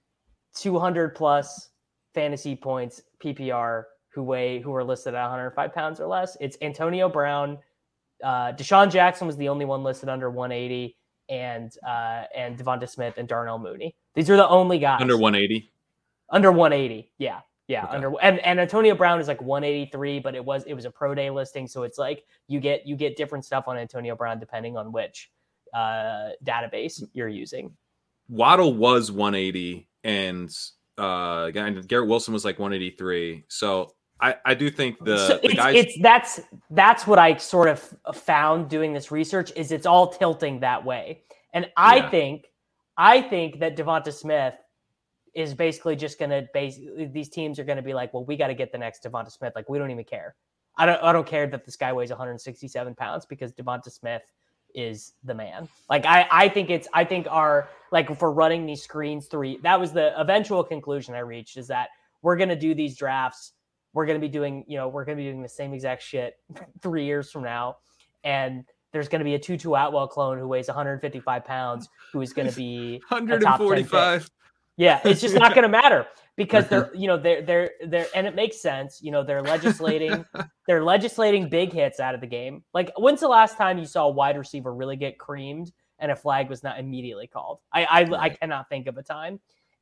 200 0.56 1.14
plus 1.14 1.70
fantasy 2.14 2.56
points 2.56 3.02
PPR 3.22 3.84
who 4.08 4.22
weigh 4.22 4.60
who 4.60 4.74
are 4.74 4.82
listed 4.82 5.14
at 5.14 5.22
105 5.22 5.74
pounds 5.74 6.00
or 6.00 6.06
less. 6.06 6.36
It's 6.40 6.56
Antonio 6.62 7.08
Brown, 7.08 7.58
uh, 8.22 8.52
DeSean 8.52 8.90
Jackson 8.90 9.26
was 9.26 9.36
the 9.36 9.48
only 9.48 9.64
one 9.64 9.82
listed 9.82 10.08
under 10.08 10.30
180, 10.30 10.96
and 11.28 11.72
uh, 11.86 12.24
and 12.34 12.58
Devonta 12.58 12.88
Smith 12.88 13.14
and 13.18 13.28
Darnell 13.28 13.58
Mooney. 13.58 13.94
These 14.14 14.30
are 14.30 14.36
the 14.36 14.48
only 14.48 14.78
guys 14.78 15.00
Under 15.00 15.16
180. 15.16 15.70
under 16.30 16.50
180. 16.52 17.10
Yeah. 17.18 17.40
Yeah. 17.68 17.84
Okay. 17.84 17.96
Under 17.96 18.12
and, 18.22 18.38
and 18.40 18.58
Antonio 18.60 18.94
Brown 18.94 19.20
is 19.20 19.28
like 19.28 19.42
183, 19.42 20.20
but 20.20 20.34
it 20.34 20.44
was 20.44 20.64
it 20.64 20.74
was 20.74 20.84
a 20.86 20.90
pro 20.90 21.14
day 21.14 21.28
listing. 21.30 21.66
So 21.66 21.82
it's 21.82 21.98
like 21.98 22.24
you 22.46 22.60
get 22.60 22.86
you 22.86 22.96
get 22.96 23.16
different 23.16 23.44
stuff 23.44 23.64
on 23.68 23.76
Antonio 23.76 24.16
Brown 24.16 24.38
depending 24.38 24.76
on 24.76 24.90
which 24.92 25.30
uh 25.74 26.30
database 26.44 27.02
you're 27.12 27.28
using. 27.28 27.76
Waddle 28.30 28.72
was 28.74 29.12
180 29.12 29.86
and 30.04 30.50
uh 30.96 31.50
and 31.54 31.86
Garrett 31.86 32.08
Wilson 32.08 32.32
was 32.32 32.44
like 32.44 32.58
183. 32.58 33.44
So 33.48 33.92
I 34.20 34.36
I 34.44 34.54
do 34.54 34.70
think 34.70 35.02
the, 35.04 35.16
so 35.16 35.38
the 35.38 35.48
it's, 35.48 35.54
guys 35.54 35.76
it's 35.76 35.98
that's 36.00 36.40
that's 36.70 37.06
what 37.06 37.18
I 37.18 37.36
sort 37.36 37.68
of 37.68 37.94
found 38.14 38.68
doing 38.68 38.92
this 38.92 39.10
research 39.10 39.52
is 39.56 39.72
it's 39.72 39.86
all 39.86 40.08
tilting 40.12 40.60
that 40.60 40.84
way. 40.84 41.22
And 41.52 41.70
I 41.76 41.96
Yeah. 41.96 42.10
think 42.10 42.46
I 42.96 43.22
think 43.22 43.60
that 43.60 43.76
Devonta 43.76 44.12
Smith 44.12 44.54
is 45.34 45.54
basically 45.54 45.94
just 45.94 46.18
going 46.18 46.30
to 46.30 46.48
basically 46.52 47.06
these 47.06 47.28
teams 47.28 47.58
are 47.58 47.64
going 47.64 47.76
to 47.76 47.82
be 47.82 47.94
like, 47.94 48.12
well, 48.12 48.24
we 48.24 48.36
got 48.36 48.48
to 48.48 48.54
get 48.54 48.72
the 48.72 48.78
next 48.78 49.04
Devonta 49.04 49.30
Smith. 49.30 49.52
Like 49.54 49.68
we 49.68 49.78
don't 49.78 49.90
even 49.90 50.04
care. 50.04 50.34
I 50.76 50.86
don't 50.86 51.02
I 51.02 51.12
don't 51.12 51.26
care 51.26 51.46
that 51.46 51.64
this 51.64 51.76
guy 51.76 51.92
weighs 51.92 52.10
167 52.10 52.94
pounds 52.94 53.26
because 53.26 53.52
Devonta 53.52 53.90
Smith 53.90 54.22
is 54.74 55.14
the 55.24 55.34
man. 55.34 55.68
Like 55.88 56.06
I 56.06 56.26
I 56.30 56.48
think 56.48 56.70
it's 56.70 56.88
I 56.92 57.04
think 57.04 57.26
our 57.30 57.68
like 57.92 58.16
for 58.18 58.32
running 58.32 58.66
these 58.66 58.82
screens 58.82 59.26
three 59.26 59.58
that 59.62 59.78
was 59.78 59.92
the 59.92 60.18
eventual 60.20 60.62
conclusion 60.64 61.14
I 61.14 61.20
reached 61.20 61.56
is 61.56 61.68
that 61.68 61.88
we're 62.22 62.36
going 62.36 62.48
to 62.48 62.56
do 62.56 62.74
these 62.74 62.96
drafts 62.96 63.52
we're 63.98 64.06
going 64.06 64.20
to 64.20 64.24
be 64.24 64.30
doing, 64.30 64.64
you 64.68 64.76
know, 64.76 64.86
we're 64.86 65.04
going 65.04 65.18
to 65.18 65.20
be 65.20 65.28
doing 65.28 65.42
the 65.42 65.48
same 65.48 65.74
exact 65.74 66.04
shit 66.04 66.38
three 66.82 67.04
years 67.04 67.32
from 67.32 67.42
now. 67.42 67.78
And 68.22 68.64
there's 68.92 69.08
going 69.08 69.18
to 69.18 69.24
be 69.24 69.34
a 69.34 69.38
Tutu 69.40 69.74
Atwell 69.74 70.06
clone 70.06 70.38
who 70.38 70.46
weighs 70.46 70.68
155 70.68 71.44
pounds 71.44 71.88
who 72.12 72.20
is 72.20 72.32
going 72.32 72.48
to 72.48 72.54
be 72.54 73.02
a 73.10 73.16
top 73.16 73.18
10 73.18 73.26
pick. 73.26 73.42
145. 73.42 74.30
Yeah, 74.76 75.00
it's 75.04 75.20
just 75.20 75.34
not 75.34 75.52
going 75.52 75.64
to 75.64 75.68
matter 75.68 76.06
because 76.36 76.68
they're, 76.68 76.92
you 76.94 77.08
know, 77.08 77.16
they're, 77.16 77.42
they're, 77.42 77.72
they're, 77.88 78.06
and 78.14 78.24
it 78.24 78.36
makes 78.36 78.62
sense. 78.62 79.00
You 79.02 79.10
know, 79.10 79.24
they're 79.24 79.42
legislating, 79.42 80.24
they're 80.68 80.84
legislating 80.84 81.48
big 81.48 81.72
hits 81.72 81.98
out 81.98 82.14
of 82.14 82.20
the 82.20 82.28
game. 82.28 82.62
Like, 82.72 82.92
when's 82.96 83.18
the 83.18 83.26
last 83.26 83.56
time 83.56 83.78
you 83.78 83.84
saw 83.84 84.04
a 84.04 84.12
wide 84.12 84.38
receiver 84.38 84.72
really 84.72 84.94
get 84.94 85.18
creamed 85.18 85.72
and 85.98 86.12
a 86.12 86.16
flag 86.16 86.48
was 86.48 86.62
not 86.62 86.78
immediately 86.78 87.26
called? 87.26 87.58
I, 87.72 87.84
I, 87.84 88.16
I 88.16 88.28
cannot 88.28 88.68
think 88.68 88.86
of 88.86 88.96
a 88.96 89.02
time. 89.02 89.40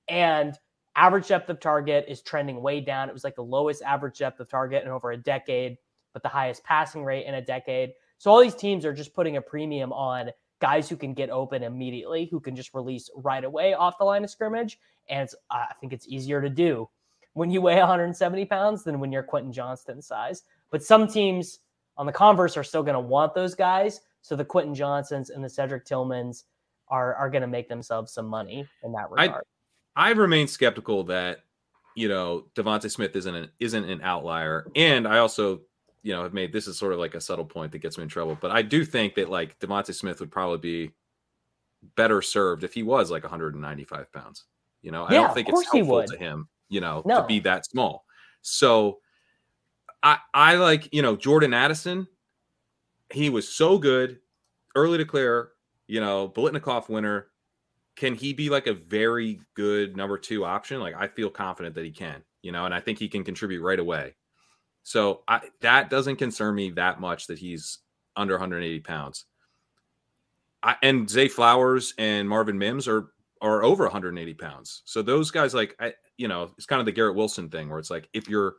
And 0.08 0.58
average 0.96 1.28
depth 1.28 1.50
of 1.50 1.60
target 1.60 2.06
is 2.08 2.22
trending 2.22 2.62
way 2.62 2.80
down. 2.80 3.08
It 3.08 3.12
was 3.12 3.24
like 3.24 3.36
the 3.36 3.42
lowest 3.42 3.82
average 3.82 4.18
depth 4.18 4.40
of 4.40 4.48
target 4.48 4.82
in 4.82 4.88
over 4.88 5.12
a 5.12 5.16
decade, 5.16 5.76
but 6.12 6.22
the 6.22 6.28
highest 6.28 6.64
passing 6.64 7.04
rate 7.04 7.26
in 7.26 7.34
a 7.34 7.42
decade. 7.42 7.92
So 8.18 8.30
all 8.30 8.40
these 8.40 8.54
teams 8.54 8.84
are 8.84 8.94
just 8.94 9.14
putting 9.14 9.36
a 9.36 9.42
premium 9.42 9.92
on 9.92 10.30
guys 10.58 10.88
who 10.88 10.96
can 10.96 11.12
get 11.12 11.28
open 11.28 11.62
immediately, 11.62 12.26
who 12.30 12.40
can 12.40 12.56
just 12.56 12.72
release 12.72 13.10
right 13.14 13.44
away 13.44 13.74
off 13.74 13.98
the 13.98 14.04
line 14.04 14.24
of 14.24 14.30
scrimmage. 14.30 14.78
And 15.08 15.22
it's, 15.22 15.34
uh, 15.50 15.66
I 15.70 15.74
think 15.80 15.92
it's 15.92 16.08
easier 16.08 16.40
to 16.40 16.48
do 16.48 16.88
when 17.34 17.50
you 17.50 17.60
weigh 17.60 17.76
170 17.78 18.44
pounds 18.46 18.82
than 18.82 18.98
when 18.98 19.12
you're 19.12 19.22
Quentin 19.22 19.52
Johnston 19.52 20.00
size. 20.00 20.44
But 20.70 20.82
some 20.82 21.06
teams 21.06 21.60
on 21.98 22.06
the 22.06 22.12
converse 22.12 22.56
are 22.56 22.64
still 22.64 22.82
going 22.82 22.94
to 22.94 23.00
want 23.00 23.34
those 23.34 23.54
guys. 23.54 24.00
So 24.22 24.34
the 24.34 24.44
Quentin 24.44 24.74
Johnsons 24.74 25.30
and 25.30 25.44
the 25.44 25.48
Cedric 25.48 25.84
Tillmans 25.84 26.44
are, 26.88 27.14
are 27.14 27.30
going 27.30 27.42
to 27.42 27.48
make 27.48 27.68
themselves 27.68 28.12
some 28.12 28.26
money 28.26 28.66
in 28.82 28.92
that 28.92 29.10
regard. 29.10 29.30
I 29.30 29.40
remain 30.10 30.46
skeptical 30.48 31.04
that 31.04 31.40
you 31.94 32.08
know 32.08 32.46
Devonte 32.54 32.90
Smith 32.90 33.16
isn't 33.16 33.34
an, 33.34 33.50
isn't 33.60 33.84
an 33.84 34.00
outlier, 34.02 34.66
and 34.76 35.06
I 35.08 35.18
also 35.18 35.62
you 36.02 36.12
know 36.12 36.22
have 36.22 36.34
made 36.34 36.52
this 36.52 36.66
is 36.66 36.78
sort 36.78 36.92
of 36.92 36.98
like 36.98 37.14
a 37.14 37.20
subtle 37.20 37.44
point 37.44 37.72
that 37.72 37.78
gets 37.78 37.96
me 37.98 38.02
in 38.04 38.08
trouble, 38.08 38.36
but 38.40 38.50
I 38.50 38.62
do 38.62 38.84
think 38.84 39.14
that 39.14 39.30
like 39.30 39.58
Devonte 39.58 39.94
Smith 39.94 40.20
would 40.20 40.30
probably 40.30 40.58
be 40.58 40.92
better 41.94 42.20
served 42.22 42.64
if 42.64 42.74
he 42.74 42.82
was 42.82 43.10
like 43.10 43.22
195 43.22 44.12
pounds. 44.12 44.44
You 44.82 44.90
know, 44.90 45.04
I 45.04 45.14
Yeah, 45.14 45.22
don't 45.24 45.34
think 45.34 45.48
it's 45.48 45.62
he 45.70 45.78
helpful 45.78 45.96
would. 45.96 46.06
to 46.08 46.16
him, 46.16 46.48
you 46.68 46.80
know, 46.80 47.02
No. 47.06 47.20
to 47.22 47.26
be 47.26 47.40
that 47.40 47.64
small. 47.66 48.04
So 48.42 49.00
I 50.02 50.18
I 50.34 50.56
like 50.56 50.92
you 50.92 51.02
know 51.02 51.16
Jordan 51.16 51.54
Addison. 51.54 52.06
He 53.12 53.30
was 53.30 53.48
so 53.48 53.78
good, 53.78 54.20
early 54.74 54.98
to 54.98 55.04
clear. 55.04 55.50
You 55.88 56.00
know, 56.00 56.28
Biletnikoff 56.28 56.88
winner 56.88 57.28
can 57.96 58.14
he 58.14 58.32
be 58.32 58.50
like 58.50 58.66
a 58.66 58.74
very 58.74 59.40
good 59.54 59.96
number 59.96 60.18
two 60.18 60.44
option? 60.44 60.80
Like 60.80 60.94
I 60.94 61.08
feel 61.08 61.30
confident 61.30 61.74
that 61.74 61.84
he 61.84 61.90
can, 61.90 62.22
you 62.42 62.52
know, 62.52 62.66
and 62.66 62.74
I 62.74 62.80
think 62.80 62.98
he 62.98 63.08
can 63.08 63.24
contribute 63.24 63.62
right 63.62 63.78
away. 63.78 64.14
So 64.82 65.22
I, 65.26 65.40
that 65.62 65.90
doesn't 65.90 66.16
concern 66.16 66.54
me 66.54 66.70
that 66.72 67.00
much 67.00 67.26
that 67.26 67.38
he's 67.38 67.78
under 68.14 68.34
180 68.34 68.80
pounds. 68.80 69.24
I, 70.62 70.76
and 70.82 71.08
Zay 71.08 71.28
Flowers 71.28 71.94
and 71.98 72.28
Marvin 72.28 72.58
Mims 72.58 72.86
are 72.86 73.08
are 73.42 73.64
over 73.64 73.84
180 73.84 74.34
pounds. 74.34 74.82
So 74.84 75.02
those 75.02 75.30
guys, 75.30 75.54
like 75.54 75.74
I, 75.80 75.94
you 76.16 76.28
know, 76.28 76.50
it's 76.56 76.66
kind 76.66 76.80
of 76.80 76.86
the 76.86 76.92
Garrett 76.92 77.16
Wilson 77.16 77.48
thing 77.48 77.68
where 77.68 77.78
it's 77.78 77.90
like 77.90 78.08
if 78.12 78.28
you're 78.28 78.56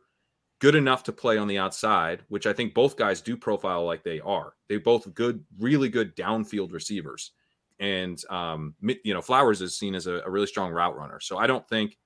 good 0.60 0.74
enough 0.74 1.04
to 1.04 1.12
play 1.12 1.38
on 1.38 1.48
the 1.48 1.58
outside, 1.58 2.22
which 2.28 2.46
I 2.46 2.52
think 2.52 2.74
both 2.74 2.96
guys 2.96 3.20
do 3.20 3.36
profile 3.36 3.84
like 3.84 4.02
they 4.02 4.20
are. 4.20 4.54
They 4.68 4.78
both 4.78 5.12
good, 5.14 5.44
really 5.58 5.88
good 5.88 6.16
downfield 6.16 6.72
receivers 6.72 7.32
and 7.80 8.22
um, 8.30 8.74
you 8.80 9.14
know 9.14 9.22
Flowers 9.22 9.60
is 9.60 9.76
seen 9.76 9.94
as 9.94 10.06
a, 10.06 10.22
a 10.24 10.30
really 10.30 10.46
strong 10.46 10.72
route 10.72 10.96
runner. 10.96 11.20
So 11.20 11.38
I 11.38 11.46
don't 11.46 11.68
think 11.68 11.98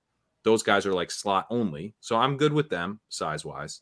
those 0.44 0.62
guys 0.62 0.86
are 0.86 0.92
like 0.92 1.10
slot 1.10 1.46
only. 1.50 1.94
So 2.00 2.16
I'm 2.16 2.36
good 2.36 2.52
with 2.52 2.68
them 2.68 3.00
size 3.08 3.44
wise. 3.44 3.80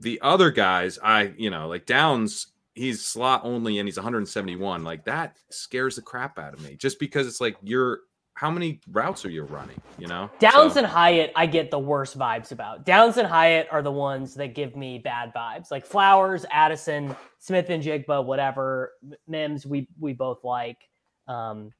The 0.00 0.20
other 0.22 0.50
guys, 0.50 0.98
I 1.02 1.32
you 1.36 1.50
know 1.50 1.68
like 1.68 1.86
Downs, 1.86 2.48
he's 2.74 3.04
slot 3.04 3.42
only 3.44 3.78
and 3.78 3.86
he's 3.86 3.96
171. 3.96 4.82
Like 4.82 5.04
that 5.04 5.36
scares 5.50 5.96
the 5.96 6.02
crap 6.02 6.38
out 6.38 6.54
of 6.54 6.62
me, 6.62 6.76
just 6.76 6.98
because 6.98 7.26
it's 7.26 7.40
like 7.40 7.56
you're 7.62 8.00
how 8.40 8.50
many 8.50 8.80
routes 8.90 9.26
are 9.26 9.30
you 9.30 9.42
running? 9.42 9.78
You 9.98 10.06
know, 10.06 10.30
Downs 10.38 10.72
So- 10.72 10.78
and 10.78 10.86
Hyatt, 10.86 11.30
I 11.36 11.44
get 11.44 11.70
the 11.70 11.78
worst 11.78 12.18
vibes 12.18 12.52
about. 12.52 12.86
Downs 12.86 13.18
and 13.18 13.28
Hyatt 13.28 13.68
are 13.70 13.82
the 13.82 13.92
ones 13.92 14.34
that 14.36 14.54
give 14.54 14.74
me 14.74 14.98
bad 14.98 15.30
vibes. 15.36 15.70
Like 15.70 15.84
Flowers, 15.84 16.46
Addison, 16.50 17.14
Smith-Njigba, 17.38 18.24
whatever. 18.24 18.92
Mims, 19.28 19.66
we 19.66 19.88
we 19.98 20.14
both 20.14 20.42
like. 20.42 20.78
Um, 21.28 21.70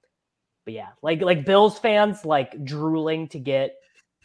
but 0.67 0.75
yeah, 0.75 0.89
like 1.03 1.23
like 1.23 1.47
Bills 1.47 1.79
fans 1.79 2.27
like 2.27 2.63
drooling 2.63 3.27
to 3.29 3.39
get 3.39 3.77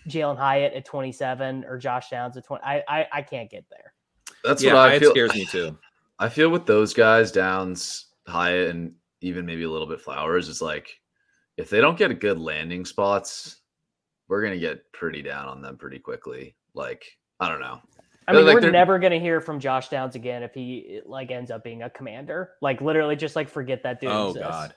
Jalen 0.10 0.36
Hyatt 0.38 0.74
at 0.74 0.84
27 0.84 1.64
or 1.64 1.78
Josh 1.78 2.10
Downs 2.10 2.36
at 2.36 2.44
20. 2.44 2.62
I 2.66 2.84
I, 2.86 3.08
I 3.14 3.22
can't 3.22 3.50
get 3.50 3.64
there. 3.70 3.94
That's 4.44 4.62
yeah, 4.62 4.74
what 4.74 4.90
I 4.90 4.96
it 4.96 5.00
feel. 5.00 5.12
scares 5.12 5.34
me 5.34 5.46
too. 5.46 5.78
I 6.20 6.28
feel 6.28 6.50
with 6.50 6.66
those 6.66 6.94
guys, 6.94 7.32
Downs, 7.32 8.08
Hyatt, 8.28 8.72
and 8.72 8.94
even 9.22 9.46
maybe 9.46 9.64
a 9.64 9.70
little 9.72 9.88
bit 9.88 10.02
Flowers, 10.02 10.50
is 10.50 10.62
like 10.62 11.00
if 11.58 11.70
they 11.70 11.82
don't 11.82 11.98
get 11.98 12.20
good 12.20 12.40
landing 12.40 12.86
spots, 12.86 13.58
we're 14.28 14.42
gonna 14.44 14.58
get 14.58 14.92
pretty 14.92 15.22
down 15.22 15.48
on 15.48 15.62
them 15.62 15.78
pretty 15.78 16.00
quickly. 16.00 16.56
Like 16.74 17.06
I 17.40 17.50
don't 17.50 17.60
know. 17.62 17.82
I 18.28 18.34
mean, 18.34 18.46
Like, 18.46 18.56
we're 18.56 18.62
they're- 18.62 18.72
never 18.72 18.98
gonna 19.00 19.20
hear 19.20 19.40
from 19.40 19.60
Josh 19.60 19.90
Downs 19.90 20.16
again 20.16 20.42
if 20.42 20.54
he 20.54 21.02
like 21.06 21.30
ends 21.32 21.52
up 21.52 21.64
being 21.64 21.84
a 21.84 21.90
commander. 21.90 22.52
Like 22.62 22.82
literally, 22.82 23.16
just 23.16 23.36
like 23.36 23.50
forget 23.50 23.84
that 23.84 24.00
dude. 24.02 24.10
Oh 24.10 24.30
exists. 24.30 24.50
God, 24.50 24.74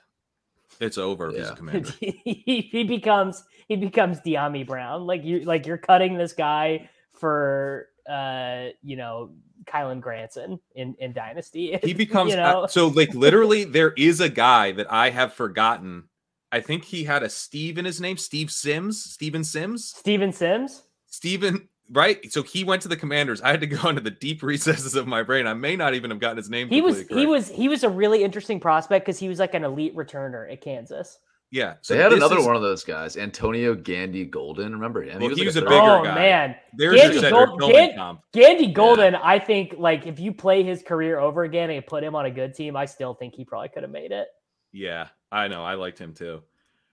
it's 0.79 0.97
over 0.99 1.29
if 1.29 1.35
he's 1.35 1.45
Yeah. 1.47 1.53
a 1.53 1.55
commander. 1.55 1.91
he, 1.99 2.69
he 2.71 2.83
becomes 2.83 3.43
he 3.67 3.75
becomes 3.75 4.19
Dyami 4.21 4.65
Brown. 4.67 5.05
Like 5.07 5.23
you 5.23 5.41
like 5.41 5.65
you're 5.65 5.77
cutting 5.79 6.15
this 6.17 6.33
guy 6.33 6.89
for 7.13 7.87
uh 8.09 8.67
you 8.83 8.95
know 8.95 9.31
Kylen 9.65 9.99
Granson 9.99 10.59
in 10.75 10.95
in 10.99 11.11
Dynasty. 11.13 11.77
he 11.83 11.93
becomes 12.05 12.31
you 12.31 12.37
know 12.37 12.67
so 12.67 12.87
like 12.87 13.13
literally 13.15 13.63
there 13.63 13.91
is 13.93 14.21
a 14.21 14.29
guy 14.29 14.71
that 14.73 14.91
I 14.91 15.09
have 15.09 15.33
forgotten. 15.33 16.03
I 16.51 16.61
think 16.61 16.83
he 16.85 17.03
had 17.03 17.23
a 17.23 17.29
Steve 17.29 17.77
in 17.77 17.85
his 17.85 18.01
name, 18.01 18.17
Steve 18.17 18.51
Sims, 18.51 19.03
Steven 19.03 19.43
Sims, 19.43 19.85
Steven 19.97 20.31
Sims. 20.33 20.83
Steven, 21.07 21.67
right? 21.91 22.31
So 22.31 22.43
he 22.43 22.63
went 22.63 22.81
to 22.83 22.87
the 22.87 22.95
Commanders. 22.97 23.41
I 23.41 23.49
had 23.51 23.61
to 23.61 23.67
go 23.67 23.87
into 23.89 24.01
the 24.01 24.11
deep 24.11 24.41
recesses 24.43 24.95
of 24.95 25.07
my 25.07 25.23
brain. 25.23 25.47
I 25.47 25.53
may 25.53 25.75
not 25.75 25.93
even 25.93 26.09
have 26.11 26.19
gotten 26.19 26.37
his 26.37 26.49
name. 26.49 26.67
He 26.69 26.81
was 26.81 26.99
completely 26.99 27.21
he 27.21 27.25
was 27.27 27.49
he 27.49 27.67
was 27.67 27.83
a 27.83 27.89
really 27.89 28.23
interesting 28.23 28.59
prospect 28.59 29.05
because 29.05 29.19
he 29.19 29.27
was 29.29 29.39
like 29.39 29.53
an 29.53 29.63
elite 29.63 29.95
returner 29.95 30.51
at 30.51 30.61
Kansas. 30.61 31.19
yeah. 31.51 31.75
So 31.81 31.93
They 31.95 32.01
had 32.01 32.13
another 32.13 32.37
is- 32.37 32.45
one 32.45 32.55
of 32.55 32.61
those 32.63 32.83
guys, 32.83 33.15
Antonio 33.17 33.73
Gandy 33.75 34.25
Golden. 34.25 34.71
Remember 34.73 35.01
him? 35.03 35.19
Well, 35.19 35.29
he 35.29 35.35
like 35.35 35.45
was 35.45 35.55
a 35.55 35.61
third- 35.61 35.69
bigger 35.69 35.81
oh 35.81 36.03
guy. 36.03 36.15
man, 36.15 36.55
There's 36.73 36.95
Gandy 36.99 37.19
Cedric 37.19 37.31
Gold- 37.47 37.59
Tillman 37.59 37.95
Gan- 37.95 38.17
Gandy 38.33 38.67
Golden. 38.71 39.15
I 39.15 39.37
think 39.39 39.75
like 39.77 40.05
if 40.07 40.19
you 40.19 40.31
play 40.33 40.63
his 40.63 40.81
career 40.83 41.19
over 41.19 41.43
again 41.43 41.69
and 41.69 41.85
put 41.85 42.03
him 42.03 42.15
on 42.15 42.25
a 42.25 42.31
good 42.31 42.53
team, 42.55 42.75
I 42.75 42.85
still 42.85 43.13
think 43.13 43.35
he 43.35 43.45
probably 43.45 43.69
could 43.69 43.83
have 43.83 43.91
made 43.91 44.11
it. 44.11 44.27
Yeah, 44.71 45.07
I 45.31 45.47
know. 45.47 45.63
I 45.63 45.75
liked 45.75 45.99
him 45.99 46.13
too. 46.13 46.41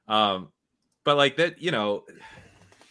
Um, 0.09 0.49
but 1.05 1.17
like 1.17 1.37
that, 1.37 1.61
you 1.61 1.71
know, 1.71 2.05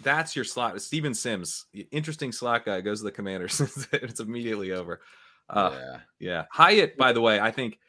that's 0.01 0.35
your 0.35 0.45
slot. 0.45 0.81
Steven 0.81 1.13
Sims, 1.13 1.65
interesting 1.91 2.31
slot 2.31 2.65
guy, 2.65 2.81
goes 2.81 2.99
to 2.99 3.05
the 3.05 3.11
Commanders. 3.11 3.59
And 3.91 4.03
it's 4.03 4.19
immediately 4.19 4.71
over. 4.71 5.01
Uh, 5.49 5.71
yeah. 5.73 5.97
Yeah. 6.19 6.45
Hyatt, 6.51 6.97
by 6.97 7.11
the 7.11 7.21
way, 7.21 7.39
I 7.39 7.51
think 7.51 7.79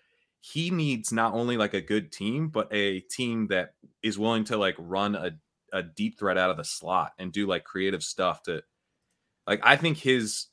he 0.41 0.71
needs 0.71 1.13
not 1.13 1.35
only 1.35 1.57
like 1.57 1.75
a 1.75 1.81
good 1.81 2.13
team, 2.13 2.49
but 2.49 2.69
a 2.73 3.01
team 3.01 3.49
that 3.49 3.75
is 4.03 4.19
willing 4.19 4.45
to 4.45 4.57
like 4.57 4.77
run 4.79 5.15
a, 5.15 5.33
a 5.73 5.83
deep 5.83 6.19
threat 6.19 6.39
out 6.39 6.51
of 6.51 6.57
the 6.57 6.65
slot 6.65 7.13
and 7.19 7.33
do 7.33 7.47
like 7.47 7.65
creative 7.65 8.03
stuff 8.03 8.43
to 8.45 8.63
like 9.47 9.61
I 9.63 9.77
think 9.77 9.97
his 9.99 10.47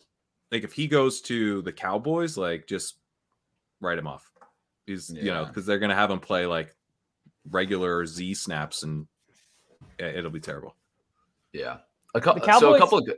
like 0.52 0.64
if 0.64 0.74
he 0.74 0.88
goes 0.88 1.22
to 1.22 1.62
the 1.64 1.74
Cowboys, 1.74 2.38
like 2.38 2.68
just 2.68 2.96
write 3.82 3.98
him 3.98 4.08
off. 4.08 4.30
He's 4.86 5.10
you 5.10 5.32
know, 5.32 5.46
because 5.46 5.66
they're 5.66 5.80
gonna 5.80 5.96
have 5.96 6.12
him 6.12 6.20
play 6.20 6.46
like 6.46 6.76
regular 7.50 8.06
Z 8.06 8.34
snaps 8.36 8.84
and 8.84 9.08
it'll 10.00 10.32
be 10.32 10.40
terrible. 10.40 10.76
Yeah. 11.52 11.78
A 12.16 12.22
couple. 12.22 12.46
The 12.46 12.60
so 12.60 12.76
a 12.76 12.80
couple. 12.80 13.00
Of, 13.00 13.06
good- 13.06 13.18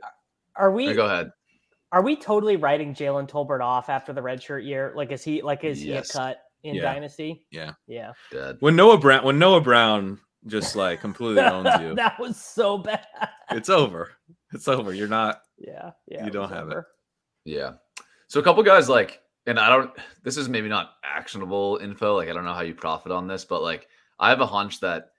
Are 0.56 0.70
we? 0.72 0.92
Go 0.94 1.06
ahead. 1.06 1.30
Are 1.92 2.02
we 2.02 2.16
totally 2.16 2.56
writing 2.56 2.94
Jalen 2.94 3.28
Tolbert 3.28 3.60
off 3.62 3.88
after 3.88 4.12
the 4.12 4.20
redshirt 4.20 4.66
year? 4.66 4.92
Like, 4.96 5.12
is 5.12 5.22
he 5.22 5.42
like 5.42 5.64
is 5.64 5.82
Yes. 5.84 6.10
he 6.12 6.18
a 6.18 6.20
cut 6.20 6.38
in 6.64 6.74
Yeah. 6.74 6.82
Dynasty? 6.82 7.46
Yeah. 7.50 7.72
Yeah, 7.86 8.12
Dead. 8.32 8.56
When 8.60 8.74
Noah 8.76 8.98
Brown 8.98 9.24
when 9.24 9.38
Noah 9.38 9.60
Brown 9.60 10.18
just 10.46 10.76
like 10.76 11.00
completely 11.00 11.42
owns 11.44 11.68
you, 11.80 11.94
that 11.94 12.18
was 12.18 12.36
so 12.36 12.78
bad. 12.78 13.06
it's 13.50 13.68
over. 13.68 14.12
It's 14.52 14.66
over. 14.68 14.92
You're 14.92 15.08
not 15.08 15.42
Yeah, 15.58 15.90
yeah. 16.08 16.24
You 16.24 16.30
don't 16.30 16.50
was 16.50 16.50
have 16.50 16.70
it. 16.70 16.84
Yeah. 17.44 17.72
So 18.28 18.40
a 18.40 18.42
couple 18.42 18.62
guys 18.64 18.88
like, 18.88 19.20
and 19.46 19.58
I 19.58 19.68
don't. 19.68 19.90
This 20.24 20.36
is 20.36 20.48
maybe 20.48 20.68
not 20.68 20.92
actionable 21.04 21.78
info. 21.80 22.16
Like 22.16 22.28
I 22.28 22.32
don't 22.32 22.44
know 22.44 22.54
how 22.54 22.62
you 22.62 22.74
profit 22.74 23.12
on 23.12 23.28
this, 23.28 23.44
but 23.44 23.62
like 23.62 23.86
I 24.18 24.28
have 24.30 24.40
a 24.40 24.46
hunch 24.46 24.80
that 24.80 25.10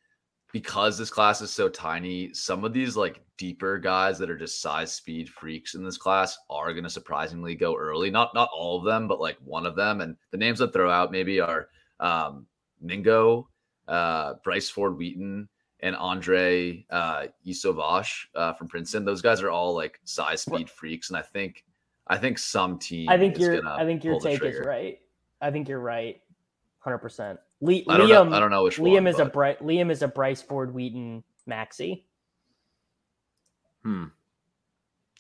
because 0.52 0.98
this 0.98 1.10
class 1.10 1.42
is 1.42 1.52
so 1.52 1.70
tiny, 1.70 2.34
some 2.34 2.64
of 2.64 2.74
these 2.74 2.96
like 2.96 3.22
deeper 3.38 3.78
guys 3.78 4.18
that 4.18 4.30
are 4.30 4.38
just 4.38 4.62
size 4.62 4.94
speed 4.94 5.30
freaks 5.30 5.76
in 5.76 5.84
this 5.84 5.98
class 5.98 6.38
are 6.50 6.74
going 6.74 6.84
to 6.84 6.90
surprisingly 6.90 7.56
go 7.56 7.76
early. 7.76 8.10
Not 8.10 8.34
not 8.34 8.50
all 8.56 8.80
of 8.80 8.86
them, 8.86 9.08
but 9.08 9.20
like 9.20 9.38
one 9.44 9.66
of 9.66 9.76
them. 9.76 10.02
And 10.02 10.16
the 10.32 10.38
names 10.38 10.60
that 10.60 10.74
throw 10.74 10.90
out 10.90 11.12
maybe 11.12 11.40
are 11.40 11.70
um, 12.00 12.46
Mingo, 12.82 13.50
uh, 13.88 14.36
Bryce 14.44 14.70
Ford 14.70 14.98
Wheaton, 14.98 15.48
and 15.82 15.96
Andre 15.96 16.86
uh, 16.90 17.28
Iosivas 17.46 18.10
uh, 18.36 18.54
from 18.54 18.68
Princeton. 18.68 19.06
Those 19.06 19.22
guys 19.22 19.42
are 19.42 19.52
all 19.52 19.76
like 19.76 20.00
size 20.06 20.42
speed 20.42 20.70
freaks, 20.70 21.10
and 21.10 21.18
I 21.18 21.22
think 21.22 21.64
I 22.08 22.18
think 22.18 22.40
some 22.40 22.80
team. 22.80 23.10
I 23.10 23.18
think 23.18 23.36
is 23.36 23.42
your 23.42 23.68
I 23.68 23.86
think 23.86 24.04
your 24.04 24.20
take 24.20 24.44
is 24.44 24.60
right. 24.66 25.00
I 25.42 25.52
think 25.52 25.70
you're 25.70 25.80
right, 25.80 26.22
hundred 26.80 27.00
percent. 27.00 27.40
Le- 27.62 27.82
I 27.88 27.98
don't 27.98 28.08
Liam, 28.08 28.30
know. 28.30 28.36
I 28.36 28.40
don't 28.40 28.52
know 28.52 28.64
which 28.64 28.78
Liam 28.78 28.94
one. 29.04 29.08
is 29.08 29.20
a 29.20 29.26
Bri- 29.26 29.56
Liam 29.56 29.90
is 29.92 30.02
a 30.04 30.08
Bryce 30.08 30.42
Ford 30.42 30.74
Wheaton 30.74 31.24
maxi. 31.50 32.04
hmm. 33.84 34.06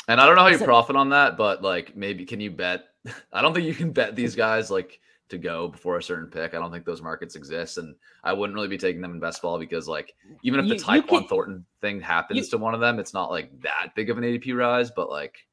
And 0.09 0.21
I 0.21 0.25
don't 0.25 0.35
know 0.35 0.43
how 0.43 0.47
you 0.47 0.55
it- 0.57 0.63
profit 0.63 0.95
on 0.95 1.09
that, 1.09 1.35
but 1.37 1.61
like 1.61 1.95
maybe 1.95 2.25
can 2.25 2.39
you 2.39 2.51
bet? 2.51 2.85
I 3.33 3.41
don't 3.41 3.53
think 3.53 3.65
you 3.65 3.73
can 3.73 3.91
bet 3.91 4.15
these 4.15 4.35
guys 4.35 4.69
like 4.71 4.99
to 5.29 5.37
go 5.37 5.67
before 5.67 5.97
a 5.97 6.03
certain 6.03 6.27
pick. 6.27 6.53
I 6.53 6.57
don't 6.59 6.71
think 6.71 6.85
those 6.85 7.01
markets 7.01 7.35
exist, 7.35 7.77
and 7.77 7.95
I 8.23 8.31
wouldn't 8.33 8.55
really 8.55 8.69
be 8.69 8.77
taking 8.77 9.01
them 9.01 9.11
in 9.11 9.19
best 9.19 9.41
ball 9.41 9.59
because 9.59 9.87
like 9.87 10.13
even 10.43 10.59
if 10.59 10.65
You- 10.67 10.77
the 10.79 10.85
One 10.85 11.03
can- 11.03 11.27
Thornton 11.27 11.65
thing 11.81 11.99
happens 11.99 12.37
you- 12.39 12.45
to 12.51 12.57
one 12.57 12.73
of 12.73 12.79
them, 12.79 12.99
it's 12.99 13.13
not 13.13 13.29
like 13.31 13.49
that 13.61 13.93
big 13.95 14.09
of 14.09 14.17
an 14.17 14.23
ADP 14.23 14.53
rise. 14.55 14.91
But 14.91 15.09
like 15.09 15.45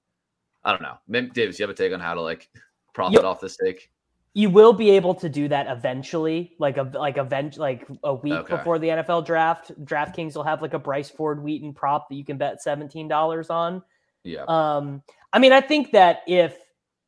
I 0.65 0.71
don't 0.71 0.83
know. 0.83 0.99
Maybe 1.09 1.31
Davis, 1.31 1.59
you 1.59 1.63
have 1.65 1.71
a 1.71 1.75
take 1.75 1.93
on 1.93 2.01
how 2.01 2.15
to 2.15 2.21
like 2.21 2.49
profit 2.95 3.25
off 3.25 3.41
this 3.41 3.57
take? 3.57 3.91
You 4.37 4.51
will 4.51 4.73
be 4.73 4.91
able 4.91 5.15
to 5.15 5.29
do 5.29 5.47
that 5.49 5.69
eventually, 5.69 6.55
like 6.59 6.77
a 6.77 6.83
like 6.93 7.19
event 7.19 7.57
like 7.57 7.87
a 8.03 8.15
week 8.15 8.33
Okay. 8.33 8.57
before 8.57 8.81
the 8.81 8.89
NFL 8.89 9.25
draft. 9.25 9.71
DraftKings 9.85 10.35
will 10.35 10.43
have 10.43 10.61
like 10.61 10.75
a 10.75 10.79
Bryce 10.79 11.09
Ford 11.09 11.43
Wheaton 11.43 11.73
prop 11.73 12.09
that 12.09 12.17
you 12.17 12.25
can 12.25 12.37
bet 12.37 12.61
seventeen 12.61 13.07
dollars 13.07 13.49
on. 13.49 13.81
Yeah. 14.25 14.45
Um, 14.49 15.03
I 15.33 15.39
mean, 15.39 15.53
I 15.53 15.61
think 15.61 15.93
that 15.93 16.23
if 16.27 16.59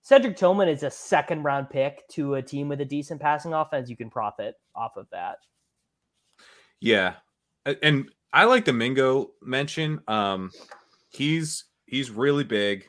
Cedric 0.02 0.36
Tillman 0.36 0.68
is 0.68 0.84
a 0.84 0.90
second 0.90 1.42
round 1.42 1.68
pick 1.68 2.06
to 2.10 2.34
a 2.34 2.42
team 2.42 2.68
with 2.68 2.80
a 2.80 2.84
decent 2.84 3.20
passing 3.20 3.52
offense, 3.54 3.90
you 3.90 3.96
can 3.96 4.08
profit 4.08 4.54
off 4.76 4.96
of 4.96 5.08
that. 5.10 5.38
Yeah, 6.80 7.14
and 7.82 8.08
I 8.32 8.44
like 8.44 8.64
the 8.64 8.72
Mingo 8.72 9.30
mention. 9.42 10.00
Um, 10.06 10.52
he's 11.08 11.64
he's 11.86 12.10
really 12.10 12.44
big, 12.44 12.88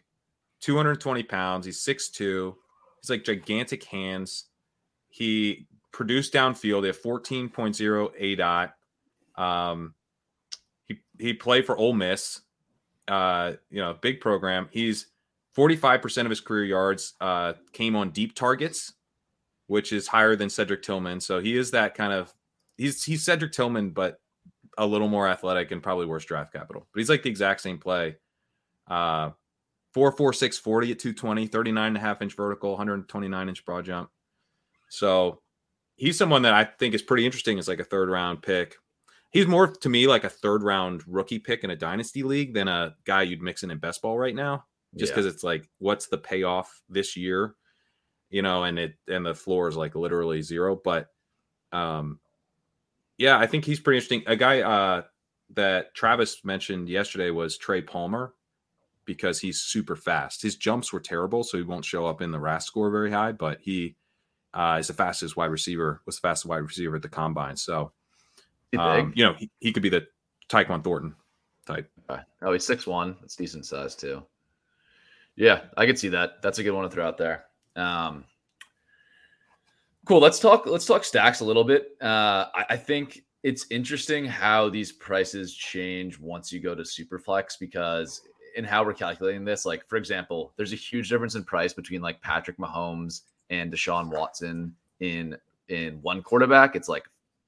two 0.62 0.76
hundred 0.78 1.02
twenty 1.02 1.24
pounds. 1.24 1.66
He's 1.66 1.82
six 1.82 2.10
two. 2.10 2.56
He's 3.02 3.10
like 3.10 3.24
gigantic 3.24 3.84
hands. 3.84 4.46
He 5.10 5.68
produced 5.92 6.34
downfield. 6.34 6.82
They 6.82 6.88
have 6.88 6.98
fourteen 6.98 7.50
point 7.50 7.76
zero 7.76 8.12
aDOT. 8.20 8.72
Um, 9.36 9.94
he 10.86 11.00
he 11.20 11.34
played 11.34 11.66
for 11.66 11.78
Ole 11.78 11.94
Miss. 11.94 12.42
Uh, 13.08 13.54
you 13.70 13.80
know, 13.82 13.96
big 14.02 14.20
program. 14.20 14.68
He's 14.72 15.08
forty 15.54 15.76
five 15.76 16.02
percent 16.02 16.26
of 16.26 16.30
his 16.30 16.42
career 16.42 16.66
yards 16.66 17.14
uh 17.22 17.54
came 17.72 17.96
on 17.96 18.12
deep 18.12 18.36
targets, 18.36 18.94
which 19.68 19.94
is 19.94 20.08
higher 20.08 20.36
than 20.36 20.50
Cedric 20.50 20.84
Tillman. 20.84 21.20
So 21.22 21.40
he 21.40 21.58
is 21.58 21.72
that 21.72 21.96
kind 21.96 22.14
of 22.14 22.34
he's 22.78 23.04
he's 23.04 23.24
Cedric 23.24 23.54
Tillman, 23.54 23.92
but 23.92 24.20
a 24.78 24.86
little 24.86 25.08
more 25.08 25.28
athletic 25.28 25.72
and 25.72 25.82
probably 25.82 26.06
worse 26.06 26.26
draft 26.26 26.54
capital. 26.54 26.88
But 26.94 27.00
he's 27.00 27.10
like 27.10 27.24
the 27.24 27.30
exact 27.30 27.62
same 27.62 27.80
play. 27.80 28.18
Uh 28.88 29.32
446 29.98 30.60
40 30.60 30.92
at 30.92 31.00
220, 31.00 31.48
39 31.48 31.88
and 31.88 31.98
a 31.98 32.00
half 32.00 32.22
inch 32.22 32.36
vertical, 32.36 32.70
129 32.70 33.50
inch 33.50 33.66
broad 33.66 33.84
jump. 33.84 34.12
So 34.90 35.42
he's 35.96 36.16
someone 36.20 36.44
that 36.44 36.54
I 36.54 36.66
think 36.66 36.94
is 36.94 37.02
pretty 37.02 37.26
interesting 37.26 37.58
as 37.58 37.68
like 37.68 37.80
a 37.80 37.84
third 37.84 38.08
round 38.08 38.44
pick. 38.44 38.76
He's 39.32 39.48
more 39.48 39.66
to 39.66 39.90
me 39.90 40.06
like 40.06 40.24
a 40.24 40.30
third 40.30 40.62
round 40.62 41.02
rookie 41.08 41.40
pick 41.40 41.64
in 41.64 41.72
a 41.72 41.76
dynasty 41.76 42.22
league 42.22 42.54
than 42.54 42.68
a 42.68 42.96
guy 43.06 43.24
you'd 43.24 43.42
mix 43.42 43.64
in 43.64 43.72
in 43.72 43.80
best 43.80 44.04
ball 44.04 44.20
right 44.20 44.36
now. 44.36 44.66
Just 44.96 45.10
Yeah. 45.10 45.16
because 45.16 45.34
it's 45.34 45.44
like, 45.44 45.68
what's 45.80 46.08
the 46.08 46.20
payoff 46.20 46.80
this 46.88 47.18
year? 47.18 47.56
You 48.30 48.44
know, 48.44 48.66
and 48.66 48.78
it 48.78 48.94
and 49.08 49.26
the 49.26 49.34
floor 49.34 49.68
is 49.68 49.76
like 49.78 49.96
literally 49.96 50.44
zero. 50.44 50.76
But 50.76 51.08
um 51.72 52.20
yeah, 53.18 53.40
I 53.40 53.48
think 53.48 53.66
he's 53.66 53.80
pretty 53.80 53.98
interesting. 53.98 54.24
A 54.28 54.36
guy 54.36 54.62
uh 54.62 55.02
that 55.56 55.96
Travis 55.96 56.46
mentioned 56.46 56.88
yesterday 56.88 57.32
was 57.32 57.58
Trey 57.58 57.82
Palmer 57.82 58.36
because 59.08 59.40
he's 59.40 59.62
super 59.62 59.96
fast. 59.96 60.44
His 60.44 60.56
jumps 60.56 60.94
were 60.94 61.00
terrible, 61.00 61.44
so 61.44 61.58
he 61.58 61.64
won't 61.64 61.86
show 61.86 62.06
up 62.06 62.22
in 62.22 62.30
the 62.30 62.40
RAS 62.40 62.66
score 62.66 62.92
very 62.92 63.10
high, 63.10 63.32
but 63.32 63.58
he 63.62 63.96
uh, 64.54 64.78
is 64.80 64.88
the 64.88 64.94
fastest 64.94 65.36
wide 65.36 65.46
receiver, 65.50 66.02
was 66.06 66.18
the 66.18 66.28
fastest 66.28 66.46
wide 66.46 66.58
receiver 66.58 66.98
at 66.98 67.02
the 67.02 67.10
combine. 67.10 67.56
So, 67.56 67.92
um, 68.78 69.14
you 69.16 69.24
know, 69.24 69.34
he, 69.34 69.50
he 69.60 69.72
could 69.72 69.82
be 69.82 69.90
the 69.90 70.06
Tyquan 70.50 70.84
Thornton 70.84 71.16
type. 71.66 71.90
Okay. 72.10 72.22
Oh, 72.44 72.54
he's 72.54 72.66
six 72.66 72.86
one. 72.86 73.16
That's 73.22 73.36
decent 73.36 73.66
size 73.66 73.96
too. 73.96 74.24
Yeah, 75.36 75.62
I 75.76 75.86
could 75.86 75.98
see 75.98 76.10
that. 76.10 76.42
That's 76.42 76.60
a 76.60 76.64
good 76.64 76.72
one 76.72 76.84
to 76.84 76.90
throw 76.90 77.08
out 77.08 77.18
there. 77.18 77.46
Um, 77.76 78.26
cool. 80.06 80.20
Let's 80.20 80.40
talk. 80.40 80.66
Let's 80.66 80.86
talk 80.86 81.04
stacks 81.04 81.40
a 81.40 81.46
little 81.46 81.64
bit. 81.64 81.96
Uh, 82.02 82.46
I, 82.54 82.66
I 82.72 82.78
think 82.78 83.24
it's 83.44 83.68
interesting 83.70 84.26
how 84.26 84.70
these 84.70 84.92
prices 84.92 85.54
change 85.54 86.20
once 86.20 86.52
you 86.52 86.60
go 86.60 86.74
to 86.74 86.82
Superflex 86.82 87.60
because 87.60 88.22
in 88.58 88.66
how 88.66 88.84
we're 88.84 88.94
calculating 88.94 89.46
this, 89.46 89.66
like 89.66 89.88
for 89.88 89.96
example, 89.96 90.52
there's 90.58 90.74
a 90.74 90.78
huge 90.78 91.10
difference 91.10 91.36
in 91.36 91.44
price 91.44 91.74
between 91.74 92.02
like 92.02 92.22
Patrick 92.22 92.58
Mahomes 92.58 93.22
and 93.50 93.72
Deshaun 93.72 94.10
Watson 94.10 94.76
in 95.00 95.38
in 95.70 96.02
one 96.02 96.22
quarterback. 96.22 96.76
It's 96.76 96.90
like 96.90 97.06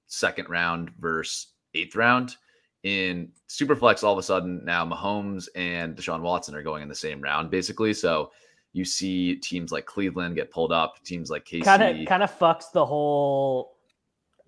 second 0.07 0.49
round 0.49 0.91
versus 0.99 1.47
eighth 1.73 1.95
round 1.95 2.37
in 2.83 3.29
Superflex, 3.49 4.03
all 4.03 4.13
of 4.13 4.19
a 4.19 4.23
sudden 4.23 4.63
now 4.63 4.85
Mahomes 4.85 5.49
and 5.55 5.95
Deshaun 5.97 6.21
Watson 6.21 6.55
are 6.55 6.63
going 6.63 6.81
in 6.81 6.87
the 6.87 6.95
same 6.95 7.19
round, 7.21 7.49
basically. 7.51 7.93
So 7.93 8.31
you 8.71 8.85
see 8.85 9.35
teams 9.35 9.71
like 9.71 9.85
Cleveland 9.85 10.35
get 10.35 10.51
pulled 10.51 10.71
up, 10.71 11.03
teams 11.03 11.29
like 11.29 11.43
KC. 11.45 11.63
Kind 11.63 11.83
of 12.01 12.07
kind 12.07 12.23
of 12.23 12.31
fucks 12.37 12.71
the 12.71 12.85
whole 12.85 13.75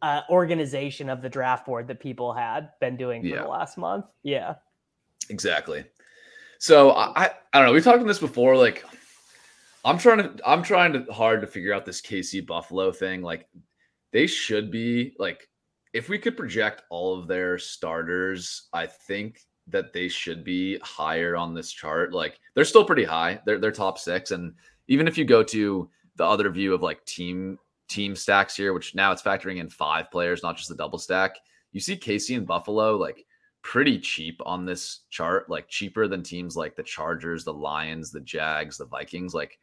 uh, 0.01 0.21
organization 0.29 1.09
of 1.09 1.21
the 1.21 1.29
draft 1.29 1.65
board 1.65 1.87
that 1.87 1.99
people 1.99 2.33
had 2.33 2.69
been 2.79 2.95
doing 2.97 3.21
for 3.23 3.27
Yeah. 3.27 3.41
the 3.43 3.47
last 3.49 3.77
month. 3.77 4.05
Yeah. 4.23 4.55
Exactly. 5.29 5.83
So 6.61 6.91
I, 6.91 7.31
I 7.53 7.57
don't 7.57 7.65
know. 7.65 7.73
We've 7.73 7.83
talked 7.83 8.01
on 8.01 8.07
this 8.07 8.19
before. 8.19 8.55
Like, 8.55 8.85
I'm 9.83 9.97
trying 9.97 10.19
to 10.19 10.39
I'm 10.47 10.61
trying 10.61 10.93
to 10.93 11.11
hard 11.11 11.41
to 11.41 11.47
figure 11.47 11.73
out 11.73 11.87
this 11.87 12.01
KC 12.01 12.45
Buffalo 12.45 12.91
thing. 12.91 13.23
Like, 13.23 13.47
they 14.11 14.27
should 14.27 14.69
be 14.69 15.15
like, 15.17 15.49
if 15.91 16.07
we 16.07 16.19
could 16.19 16.37
project 16.37 16.83
all 16.91 17.19
of 17.19 17.27
their 17.27 17.57
starters, 17.57 18.67
I 18.73 18.85
think 18.85 19.41
that 19.69 19.91
they 19.91 20.07
should 20.07 20.43
be 20.43 20.77
higher 20.83 21.35
on 21.35 21.55
this 21.55 21.71
chart. 21.71 22.13
Like, 22.13 22.39
they're 22.53 22.63
still 22.63 22.85
pretty 22.85 23.05
high. 23.05 23.41
They're 23.43 23.57
they're 23.57 23.71
top 23.71 23.97
six, 23.97 24.29
and 24.29 24.53
even 24.87 25.07
if 25.07 25.17
you 25.17 25.25
go 25.25 25.41
to 25.41 25.89
the 26.17 26.25
other 26.25 26.47
view 26.51 26.75
of 26.75 26.83
like 26.83 27.03
team 27.05 27.57
team 27.89 28.15
stacks 28.15 28.55
here, 28.55 28.73
which 28.73 28.93
now 28.93 29.11
it's 29.11 29.23
factoring 29.23 29.57
in 29.57 29.67
five 29.67 30.11
players, 30.11 30.43
not 30.43 30.57
just 30.57 30.69
the 30.69 30.75
double 30.75 30.99
stack. 30.99 31.37
You 31.71 31.79
see 31.79 31.97
KC 31.97 32.37
and 32.37 32.45
Buffalo 32.45 32.97
like 32.97 33.25
pretty 33.63 33.99
cheap 33.99 34.41
on 34.45 34.65
this 34.65 35.01
chart, 35.09 35.49
like 35.49 35.67
cheaper 35.67 36.07
than 36.07 36.23
teams 36.23 36.55
like 36.55 36.75
the 36.75 36.83
Chargers, 36.83 37.43
the 37.43 37.53
Lions, 37.53 38.11
the 38.11 38.21
Jags, 38.21 38.77
the 38.77 38.85
Vikings. 38.85 39.33
Like, 39.33 39.59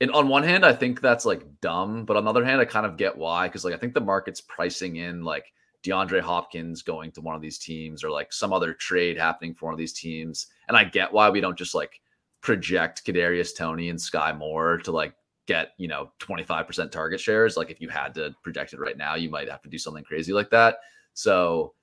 and 0.00 0.10
on 0.12 0.28
one 0.28 0.42
hand, 0.42 0.64
I 0.64 0.72
think 0.72 1.00
that's 1.00 1.24
like 1.24 1.42
dumb, 1.60 2.04
but 2.04 2.16
on 2.16 2.24
the 2.24 2.30
other 2.30 2.44
hand, 2.44 2.60
I 2.60 2.64
kind 2.64 2.86
of 2.86 2.96
get 2.96 3.16
why 3.16 3.48
because 3.48 3.64
like 3.64 3.74
I 3.74 3.78
think 3.78 3.94
the 3.94 4.00
market's 4.00 4.40
pricing 4.40 4.96
in 4.96 5.24
like 5.24 5.52
DeAndre 5.82 6.20
Hopkins 6.20 6.82
going 6.82 7.12
to 7.12 7.20
one 7.20 7.34
of 7.34 7.42
these 7.42 7.58
teams 7.58 8.04
or 8.04 8.10
like 8.10 8.32
some 8.32 8.52
other 8.52 8.72
trade 8.74 9.16
happening 9.16 9.54
for 9.54 9.66
one 9.66 9.74
of 9.74 9.78
these 9.78 9.92
teams, 9.92 10.46
and 10.68 10.76
I 10.76 10.84
get 10.84 11.12
why 11.12 11.30
we 11.30 11.40
don't 11.40 11.58
just 11.58 11.74
like 11.74 12.00
project 12.40 13.04
Kadarius 13.04 13.56
Toney 13.56 13.90
and 13.90 14.00
Sky 14.00 14.32
Moore 14.32 14.78
to 14.78 14.92
like 14.92 15.14
get 15.46 15.72
you 15.78 15.88
know 15.88 16.12
25% 16.20 16.92
target 16.92 17.18
shares 17.18 17.56
like 17.56 17.70
if 17.70 17.80
you 17.80 17.88
had 17.88 18.14
to 18.14 18.34
project 18.42 18.72
it 18.72 18.78
right 18.78 18.96
now 18.96 19.16
you 19.16 19.28
might 19.28 19.48
have 19.48 19.60
to 19.62 19.68
do 19.68 19.78
something 19.78 20.04
crazy 20.04 20.32
like 20.32 20.48
that 20.50 20.76
so 21.12 21.74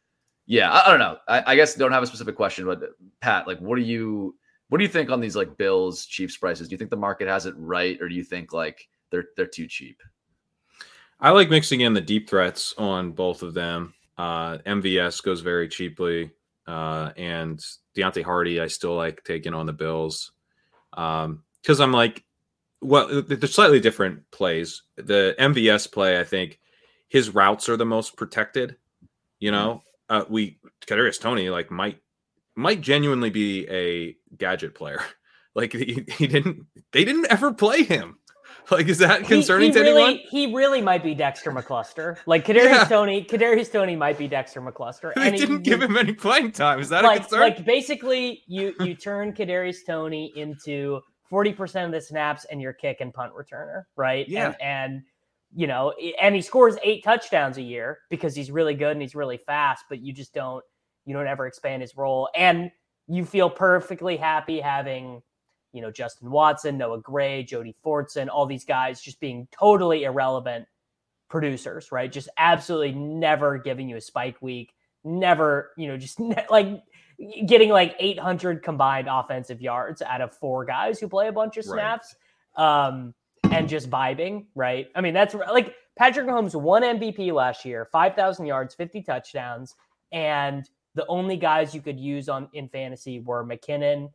yeah 0.48 0.72
i, 0.72 0.88
I 0.88 0.90
don't 0.90 1.00
know 1.00 1.18
I, 1.28 1.44
I 1.54 1.56
guess 1.56 1.76
don't 1.76 1.92
have 1.92 2.04
a 2.04 2.08
specific 2.08 2.36
question 2.36 2.66
but 2.66 2.82
pat 3.22 3.48
like 3.48 3.60
what 3.60 3.76
do 3.76 3.84
you 3.84 4.36
what 4.70 4.80
do 4.80 4.84
you 4.84 4.90
think 4.90 5.12
on 5.12 5.20
these 5.20 5.36
like 5.36 5.56
bills 5.58 6.06
chiefs 6.06 6.36
prices 6.36 6.68
do 6.68 6.74
you 6.74 6.78
think 6.78 6.90
the 6.90 6.98
market 6.98 7.28
has 7.28 7.46
it 7.46 7.54
right 7.58 8.02
or 8.02 8.10
do 8.10 8.16
you 8.16 8.24
think 8.24 8.52
like 8.52 8.88
they're 9.12 9.26
they're 9.36 9.46
too 9.46 9.68
cheap 9.68 10.02
I 11.20 11.32
like 11.32 11.50
mixing 11.50 11.82
in 11.82 11.94
the 11.94 12.02
deep 12.02 12.30
threats 12.30 12.74
on 12.78 13.12
both 13.12 13.42
of 13.42 13.54
them. 13.54 13.94
Uh, 14.18 14.60
MVS 14.60 15.24
goes 15.24 15.42
very 15.42 15.68
cheaply, 15.68 16.32
uh, 16.68 17.12
and 17.18 17.64
Deonte 17.96 18.24
Harty 18.24 18.62
I 18.62 18.68
still 18.68 18.96
like 18.96 19.24
taking 19.24 19.54
on 19.54 19.66
the 19.66 19.74
Bills 19.74 20.32
because 20.92 21.80
I'm 21.80 21.92
like, 21.92 22.24
well, 22.82 23.22
they're 23.22 23.48
slightly 23.48 23.80
different 23.80 24.30
plays. 24.32 24.84
The 24.96 25.36
MVS 25.40 25.92
play, 25.92 26.20
I 26.20 26.24
think, 26.24 26.60
his 27.08 27.32
routes 27.34 27.68
are 27.70 27.78
the 27.78 27.86
most 27.86 28.16
protected. 28.16 28.78
You 29.40 29.52
know, 29.52 29.82
uh, 30.10 30.26
we 30.30 30.60
Kadarius 30.86 31.20
Toney 31.20 31.50
like 31.50 31.72
might 31.72 32.00
might 32.56 32.82
genuinely 32.82 33.30
be 33.30 33.68
a 33.70 34.16
gadget 34.38 34.76
player. 34.76 35.02
Like 35.56 35.74
he, 35.74 36.06
he 36.20 36.28
didn't, 36.28 36.68
they 36.92 37.04
didn't 37.04 37.32
ever 37.32 37.52
play 37.52 37.82
him. 37.82 38.20
Like, 38.70 38.88
is 38.90 38.98
that 38.98 39.24
concerning 39.24 39.70
he, 39.70 39.74
to 39.74 39.80
really, 39.80 40.04
anyone? 40.04 40.28
He 40.30 40.54
really 40.54 40.82
might 40.82 41.02
be 41.02 41.16
Dexter 41.16 41.52
McCluster. 41.52 42.18
Like 42.28 42.46
Kadarius 42.46 42.66
Yeah. 42.66 42.84
Toney, 42.84 43.24
Kadarius 43.24 43.72
Toney 43.72 43.96
might 43.96 44.18
be 44.18 44.28
Dexter 44.28 44.62
McCluster. 44.62 45.14
They 45.16 45.28
and 45.28 45.34
he- 45.34 45.40
didn't 45.40 45.64
give 45.64 45.82
him 45.82 45.98
any 45.98 46.14
playing 46.14 46.52
time. 46.52 46.80
Is 46.80 46.90
that 46.90 47.06
a 47.06 47.08
like, 47.08 47.22
concern? 47.22 47.40
like 47.40 47.66
basically 47.66 48.44
you 48.46 48.76
you 48.82 48.94
turn 48.94 49.34
Kadarius 49.34 49.78
Toney 49.86 50.34
into 50.36 51.00
40% 51.32 51.86
of 51.86 51.92
the 51.92 52.02
snaps 52.02 52.46
and 52.52 52.62
your 52.62 52.74
kick 52.74 52.98
and 53.00 53.14
punt 53.14 53.32
returner, 53.34 53.84
right? 53.96 54.28
Yeah. 54.28 54.54
And, 54.62 54.96
and 54.96 55.04
you 55.56 55.68
know, 55.68 55.94
and 56.22 56.36
he 56.36 56.42
scores 56.42 56.78
eight 56.84 57.04
touchdowns 57.04 57.58
a 57.58 57.62
year 57.62 58.00
because 58.10 58.36
he's 58.36 58.52
really 58.52 58.74
good 58.76 58.92
and 58.92 59.02
he's 59.02 59.16
really 59.16 59.38
fast, 59.38 59.86
but 59.90 60.00
you 60.00 60.14
just 60.14 60.34
don't 60.34 60.64
you 61.06 61.14
don't 61.14 61.28
ever 61.28 61.48
expand 61.48 61.82
his 61.82 61.96
role. 61.96 62.30
And 62.36 62.70
you 63.08 63.24
feel 63.24 63.50
perfectly 63.50 64.18
happy 64.18 64.60
having, 64.60 65.22
you 65.72 65.82
know, 65.82 65.90
Justin 65.90 66.30
Watson, 66.32 66.78
Noah 66.78 67.00
Gray, 67.00 67.44
Jody 67.44 67.76
Fortson, 67.86 68.28
all 68.28 68.46
these 68.46 68.66
guys 68.66 69.02
just 69.02 69.22
being 69.22 69.48
totally 69.52 70.04
irrelevant 70.04 70.68
producers, 71.30 71.92
right? 71.94 72.12
Just 72.12 72.28
absolutely 72.38 72.92
never 72.92 73.58
giving 73.58 73.88
you 73.88 73.96
a 73.96 74.02
spike 74.02 74.42
week, 74.42 74.74
never, 75.06 75.72
you 75.78 75.88
know, 75.88 75.98
just 75.98 76.20
ne- 76.20 76.46
like 76.50 76.84
getting 77.46 77.70
like 77.70 77.96
800 78.00 78.62
combined 78.62 79.08
offensive 79.10 79.62
yards 79.62 80.02
out 80.02 80.22
of 80.22 80.34
four 80.36 80.66
guys 80.66 81.00
who 81.00 81.08
play 81.08 81.30
a 81.30 81.32
bunch 81.32 81.56
of 81.58 81.66
Right. 81.68 81.80
snaps 81.80 82.16
um, 82.58 83.14
and 83.58 83.66
mm-hmm. 83.66 83.72
just 83.72 83.90
vibing, 83.90 84.46
right? 84.56 84.88
I 84.96 85.02
mean, 85.02 85.14
that's 85.14 85.34
like 85.34 85.76
Patrick 85.98 86.28
Mahomes 86.28 86.56
won 86.60 86.84
MVP 86.84 87.34
last 87.34 87.66
year, 87.66 87.88
5,000 87.92 88.46
yards, 88.46 88.76
50 88.76 89.02
touchdowns, 89.02 89.76
and 90.12 90.70
the 90.96 91.06
only 91.08 91.38
guys 91.38 91.74
you 91.76 91.82
could 91.82 92.00
use 92.00 92.30
on 92.30 92.50
in 92.54 92.70
fantasy 92.70 93.20
were 93.20 93.46
McKinnon 93.46 94.10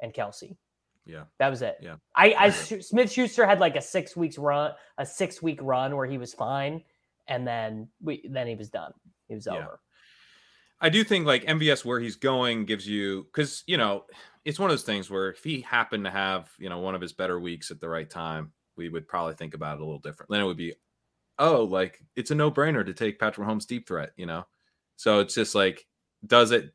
and 0.00 0.14
Kelce. 0.14 0.56
Yeah. 1.04 1.24
That 1.38 1.48
was 1.48 1.62
it. 1.62 1.78
Yeah. 1.80 1.96
I, 2.14 2.34
I 2.38 2.50
Smith 2.50 3.10
Schuster 3.10 3.46
had 3.46 3.58
like 3.58 3.76
a 3.76 3.82
six 3.82 4.16
weeks 4.16 4.38
run, 4.38 4.72
a 4.98 5.06
six 5.06 5.42
week 5.42 5.58
run 5.62 5.96
where 5.96 6.06
he 6.06 6.18
was 6.18 6.32
fine, 6.32 6.82
and 7.26 7.46
then 7.46 7.88
we 8.00 8.24
then 8.30 8.46
he 8.46 8.54
was 8.54 8.70
done. 8.70 8.92
He 9.28 9.34
was 9.34 9.46
Yeah. 9.46 9.56
over. 9.56 9.80
I 10.80 10.88
do 10.88 11.04
think 11.04 11.26
like 11.26 11.44
MVS 11.44 11.84
where 11.84 12.00
he's 12.00 12.16
going 12.16 12.64
gives 12.64 12.86
you 12.86 13.24
because 13.24 13.64
you 13.66 13.76
know 13.76 14.04
it's 14.44 14.58
one 14.58 14.70
of 14.70 14.72
those 14.72 14.84
things 14.84 15.10
where 15.10 15.30
if 15.30 15.42
he 15.42 15.60
happened 15.60 16.04
to 16.04 16.10
have 16.10 16.50
you 16.58 16.68
know 16.68 16.78
one 16.78 16.94
of 16.94 17.00
his 17.00 17.12
better 17.12 17.38
weeks 17.38 17.70
at 17.70 17.80
the 17.80 17.88
right 17.88 18.08
time, 18.08 18.52
we 18.76 18.88
would 18.88 19.08
probably 19.08 19.34
think 19.34 19.54
about 19.54 19.76
it 19.76 19.80
a 19.80 19.84
little 19.84 20.00
different. 20.00 20.30
Then 20.30 20.40
it 20.40 20.44
would 20.44 20.56
be, 20.56 20.74
oh, 21.38 21.64
like 21.64 22.00
it's 22.16 22.30
a 22.30 22.34
no 22.34 22.50
brainer 22.50 22.84
to 22.84 22.94
take 22.94 23.18
Patrick 23.18 23.46
Mahomes 23.46 23.66
deep 23.66 23.86
threat, 23.86 24.12
you 24.16 24.26
know. 24.26 24.46
So 24.96 25.20
it's 25.20 25.34
just 25.34 25.54
like, 25.54 25.86
does 26.26 26.50
it? 26.50 26.72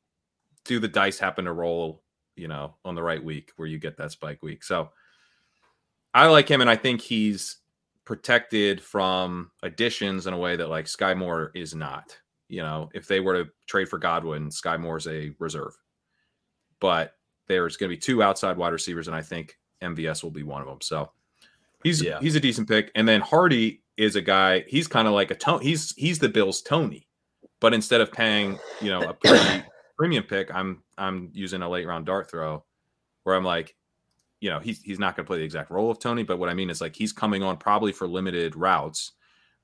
Do 0.65 0.79
the 0.79 0.87
dice 0.87 1.19
happen 1.19 1.45
to 1.45 1.53
roll, 1.53 2.01
you 2.35 2.47
know, 2.47 2.75
on 2.83 2.95
the 2.95 3.03
right 3.03 3.23
week 3.23 3.51
where 3.55 3.67
you 3.67 3.77
get 3.77 3.97
that 3.97 4.11
spike 4.11 4.41
week? 4.41 4.63
So 4.63 4.89
I 6.13 6.27
like 6.27 6.49
him, 6.49 6.61
and 6.61 6.69
I 6.69 6.75
think 6.75 7.01
he's 7.01 7.57
protected 8.05 8.81
from 8.81 9.51
additions 9.63 10.27
in 10.27 10.33
a 10.33 10.37
way 10.37 10.55
that 10.55 10.69
like 10.69 10.87
Sky 10.87 11.13
Moore 11.13 11.51
is 11.53 11.75
not. 11.75 12.17
You 12.47 12.61
know, 12.61 12.89
if 12.93 13.07
they 13.07 13.19
were 13.19 13.43
to 13.43 13.49
trade 13.67 13.89
for 13.89 13.97
Godwin, 13.97 14.51
Sky 14.51 14.77
Moore's 14.77 15.07
a 15.07 15.31
reserve. 15.39 15.75
But 16.79 17.15
there's 17.47 17.77
going 17.77 17.89
to 17.89 17.95
be 17.95 17.99
two 17.99 18.23
outside 18.23 18.57
wide 18.57 18.73
receivers, 18.73 19.07
and 19.07 19.15
I 19.15 19.21
think 19.21 19.57
MVS 19.81 20.23
will 20.23 20.31
be 20.31 20.43
one 20.43 20.61
of 20.61 20.67
them. 20.67 20.81
So 20.81 21.11
he's 21.85 22.01
Yeah. 22.03 22.19
he's 22.19 22.35
a 22.35 22.39
decent 22.39 22.67
pick. 22.67 22.91
And 22.95 23.07
then 23.07 23.21
Harty 23.21 23.81
is 23.97 24.15
a 24.15 24.21
guy. 24.21 24.65
He's 24.67 24.87
kind 24.87 25.07
of 25.07 25.13
like 25.13 25.31
a 25.31 25.35
Toney. 25.35 25.63
He's 25.65 25.93
he's 25.95 26.19
the 26.19 26.29
Bills 26.29 26.61
Toney, 26.61 27.07
but 27.61 27.73
instead 27.73 28.01
of 28.01 28.11
paying 28.11 28.59
you 28.81 28.89
know 28.89 29.01
a 29.01 29.13
pretty 29.23 29.63
premium 29.97 30.23
pick, 30.23 30.53
I'm 30.53 30.83
I'm 30.97 31.29
using 31.33 31.61
a 31.61 31.69
late 31.69 31.87
round 31.87 32.05
dart 32.05 32.29
throw, 32.29 32.65
where 33.23 33.35
I'm 33.35 33.43
like, 33.45 33.75
you 34.41 34.49
know, 34.49 34.59
he's 34.59 34.81
he's 34.81 34.99
not 34.99 35.15
going 35.15 35.25
to 35.25 35.27
play 35.29 35.37
the 35.37 35.43
exact 35.45 35.71
role 35.71 35.89
of 35.91 35.99
Toney, 35.99 36.23
but 36.23 36.39
what 36.39 36.49
I 36.49 36.53
mean 36.53 36.69
is 36.69 36.81
like 36.81 36.95
he's 36.95 37.13
coming 37.13 37.41
on 37.43 37.57
probably 37.57 37.91
for 37.93 38.07
limited 38.07 38.55
routes, 38.55 39.13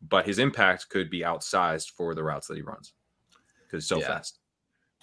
but 0.01 0.25
his 0.25 0.39
impact 0.39 0.87
could 0.89 1.09
be 1.09 1.21
outsized 1.21 1.91
for 1.91 2.15
the 2.15 2.23
routes 2.23 2.47
that 2.47 2.55
he 2.55 2.61
runs 2.63 2.93
because 3.67 3.85
so 3.87 3.99
Yeah. 3.99 4.07
fast. 4.07 4.39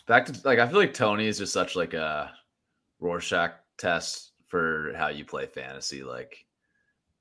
back 0.07 0.24
to 0.27 0.32
like 0.45 0.59
I 0.59 0.66
feel 0.69 0.78
like 0.78 0.95
Toney 0.95 1.27
is 1.27 1.39
just 1.39 1.53
such 1.53 1.77
like 1.77 1.93
a 1.95 2.32
Rorschach 3.01 3.53
test 3.77 4.32
for 4.47 4.93
how 4.97 5.09
you 5.09 5.24
play 5.27 5.47
fantasy. 5.47 6.03
Like 6.03 6.45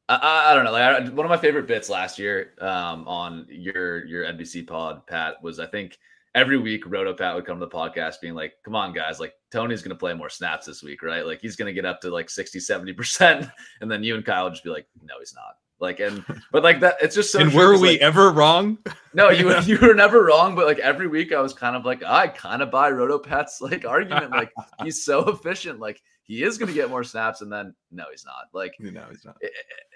I, 0.09 0.51
I, 0.51 0.55
don't 0.55 0.63
know. 0.63 0.71
Like 0.71 0.83
I, 0.83 1.09
one 1.09 1.25
of 1.25 1.29
my 1.29 1.37
favorite 1.37 1.67
bits 1.67 1.89
last 1.89 2.17
year 2.17 2.53
um, 2.61 3.07
on 3.07 3.45
your 3.49 4.05
your 4.05 4.23
NBC 4.25 4.65
pod, 4.65 5.05
Pat, 5.05 5.41
was 5.43 5.59
I 5.59 5.65
think 5.65 5.97
every 6.33 6.57
week 6.57 6.83
Roto 6.85 7.13
Pat 7.13 7.35
would 7.35 7.45
come 7.45 7.59
to 7.59 7.65
the 7.65 7.71
podcast 7.71 8.21
being 8.21 8.33
like, 8.33 8.53
"Come 8.63 8.75
on, 8.75 8.93
guys! 8.93 9.19
Like 9.19 9.33
Toney's 9.51 9.81
going 9.81 9.89
to 9.89 9.99
play 9.99 10.13
more 10.13 10.29
snaps 10.29 10.65
this 10.65 10.81
week, 10.81 11.03
right? 11.03 11.25
Like 11.25 11.41
he's 11.41 11.55
going 11.55 11.67
to 11.67 11.73
get 11.73 11.85
up 11.85 11.99
to 12.01 12.09
like 12.09 12.29
60, 12.29 12.59
70 12.59 12.93
percent." 12.93 13.49
And 13.81 13.91
then 13.91 14.03
you 14.03 14.15
and 14.15 14.25
Kyle 14.25 14.45
would 14.45 14.53
just 14.53 14.63
be 14.63 14.69
like, 14.69 14.87
"No, 15.03 15.15
he's 15.19 15.33
not." 15.35 15.55
Like 15.79 15.99
and 15.99 16.23
but 16.51 16.63
like 16.63 16.79
that, 16.79 16.95
it's 17.01 17.13
just 17.13 17.31
so. 17.31 17.39
and 17.39 17.53
were 17.53 17.77
we 17.79 17.91
like, 17.91 18.01
ever 18.01 18.31
wrong? 18.31 18.79
no, 19.13 19.29
you 19.29 19.55
you 19.61 19.77
were 19.79 19.93
never 19.93 20.23
wrong, 20.23 20.55
but 20.55 20.65
like 20.65 20.79
every 20.79 21.07
week 21.07 21.31
I 21.31 21.39
was 21.39 21.53
kind 21.53 21.75
of 21.75 21.85
like 21.85 22.03
I 22.03 22.27
kind 22.27 22.61
of 22.61 22.71
buy 22.71 22.89
Roto 22.89 23.19
Pat's 23.19 23.61
like 23.61 23.85
argument. 23.85 24.31
Like 24.31 24.51
he's 24.83 25.03
so 25.03 25.19
efficient, 25.29 25.79
like 25.79 26.01
he 26.27 26.43
is 26.43 26.57
going 26.57 26.67
to 26.67 26.73
get 26.75 26.89
more 26.89 27.03
snaps, 27.03 27.41
and 27.41 27.51
then 27.51 27.73
no, 27.91 28.03
he's 28.11 28.25
not. 28.25 28.45
Like 28.53 28.73
no, 28.79 29.05
he's 29.09 29.25
not. 29.25 29.37
it- 29.41 29.53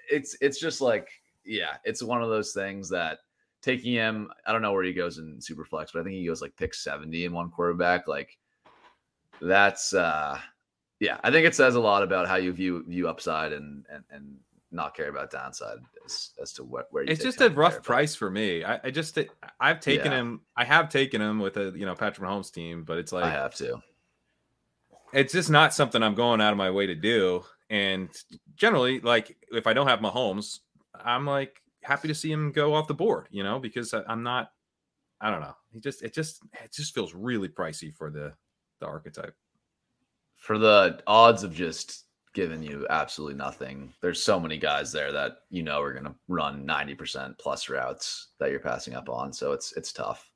it's 0.10 0.36
it's 0.42 0.60
just 0.60 0.82
like 0.82 1.08
yeah, 1.46 1.78
it's 1.86 2.02
one 2.04 2.22
of 2.22 2.30
those 2.30 2.52
things 2.54 2.90
that 2.90 3.20
taking 3.62 3.94
him. 3.94 4.30
I 4.46 4.52
don't 4.52 4.62
know 4.62 4.74
where 4.74 4.84
he 4.84 4.94
goes 4.94 5.18
in 5.20 5.38
Superflex, 5.40 5.90
but 5.94 6.00
I 6.00 6.04
think 6.04 6.16
he 6.16 6.26
goes 6.26 6.42
like 6.42 6.56
pick 6.58 6.74
seventy 6.74 7.26
in 7.26 7.32
one 7.34 7.50
quarterback. 7.50 8.08
Like 8.08 8.38
that's 9.42 9.94
uh 9.94 10.38
yeah, 11.00 11.18
I 11.24 11.32
think 11.32 11.48
it 11.48 11.56
says 11.56 11.76
a 11.76 11.80
lot 11.80 12.04
about 12.04 12.28
how 12.28 12.36
you 12.36 12.52
view 12.54 12.84
view 12.88 13.08
upside 13.08 13.54
and 13.54 13.86
and 13.92 14.04
and 14.12 14.38
not 14.74 14.96
care 14.96 15.10
about 15.10 15.32
downside 15.32 15.80
as, 16.06 16.30
as 16.42 16.54
to 16.54 16.64
what 16.64 16.88
where 16.92 17.04
you 17.04 17.12
It's 17.12 17.24
just 17.24 17.42
a 17.42 17.50
rough 17.50 17.72
there, 17.74 17.80
but- 17.80 17.86
price 17.86 18.16
for 18.16 18.30
me. 18.30 18.64
I, 18.64 18.80
I 18.84 18.92
just 18.92 19.18
I've 19.60 19.80
taken 19.80 20.12
Yeah. 20.12 20.20
him. 20.20 20.42
I 20.56 20.64
have 20.64 20.90
taken 20.90 21.22
him 21.22 21.40
with 21.40 21.58
a 21.58 21.74
you 21.76 21.86
know 21.86 21.96
Patrick 21.96 22.28
Mahomes 22.28 22.52
team, 22.52 22.84
but 22.84 22.98
it's 22.98 23.12
like 23.12 23.24
I 23.26 23.32
have 23.32 23.56
to. 23.56 23.82
It's 25.14 25.34
just 25.34 25.50
not 25.50 25.74
something 25.74 26.02
I'm 26.02 26.16
going 26.16 26.42
out 26.42 26.52
of 26.52 26.58
my 26.58 26.72
way 26.72 26.88
to 26.88 26.96
do. 26.96 27.44
And 27.70 28.10
generally, 28.56 29.00
like 29.00 29.38
if 29.52 29.68
I 29.68 29.74
don't 29.74 29.88
have 29.88 30.00
Mahomes, 30.00 30.60
I'm 30.94 31.26
like 31.26 31.62
happy 31.84 32.08
to 32.08 32.16
see 32.16 32.32
him 32.32 32.52
go 32.52 32.74
off 32.74 32.88
the 32.88 32.94
board, 32.94 33.28
you 33.32 33.44
know, 33.44 33.60
because 33.60 33.94
I, 33.94 34.04
I'm 34.08 34.24
not. 34.24 34.52
I 35.24 35.30
don't 35.30 35.42
know. 35.42 35.56
He 35.72 35.80
just 35.80 36.02
it 36.02 36.14
just 36.14 36.42
it 36.64 36.74
just 36.74 36.96
feels 36.96 37.14
really 37.14 37.48
pricey 37.48 37.94
for 37.94 38.10
the 38.10 38.34
the 38.80 38.88
archetype. 38.88 39.36
For 40.36 40.58
the 40.58 41.02
odds 41.06 41.44
of 41.44 41.54
just 41.54 42.06
giving 42.34 42.64
you 42.64 42.88
absolutely 42.90 43.36
nothing, 43.36 43.94
there's 44.02 44.24
so 44.24 44.40
many 44.40 44.58
guys 44.58 44.92
there 44.92 45.12
that 45.12 45.34
you 45.50 45.62
know 45.64 45.82
are 45.82 45.94
going 45.94 46.06
to 46.06 46.16
run 46.28 46.66
90% 46.66 47.38
plus 47.38 47.70
routes 47.70 48.30
that 48.40 48.50
you're 48.50 48.60
passing 48.60 48.96
up 48.96 49.10
on. 49.10 49.32
So 49.32 49.52
it's 49.52 49.74
it's 49.74 49.94
tough. 49.94 50.32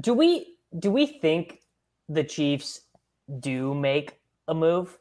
Do 0.00 0.14
we 0.14 0.56
do 0.80 0.90
we 0.90 1.06
think 1.06 1.60
the 2.08 2.24
Chiefs 2.24 2.80
do 3.40 3.74
make 3.74 4.18
a 4.46 4.54
move 4.54 4.98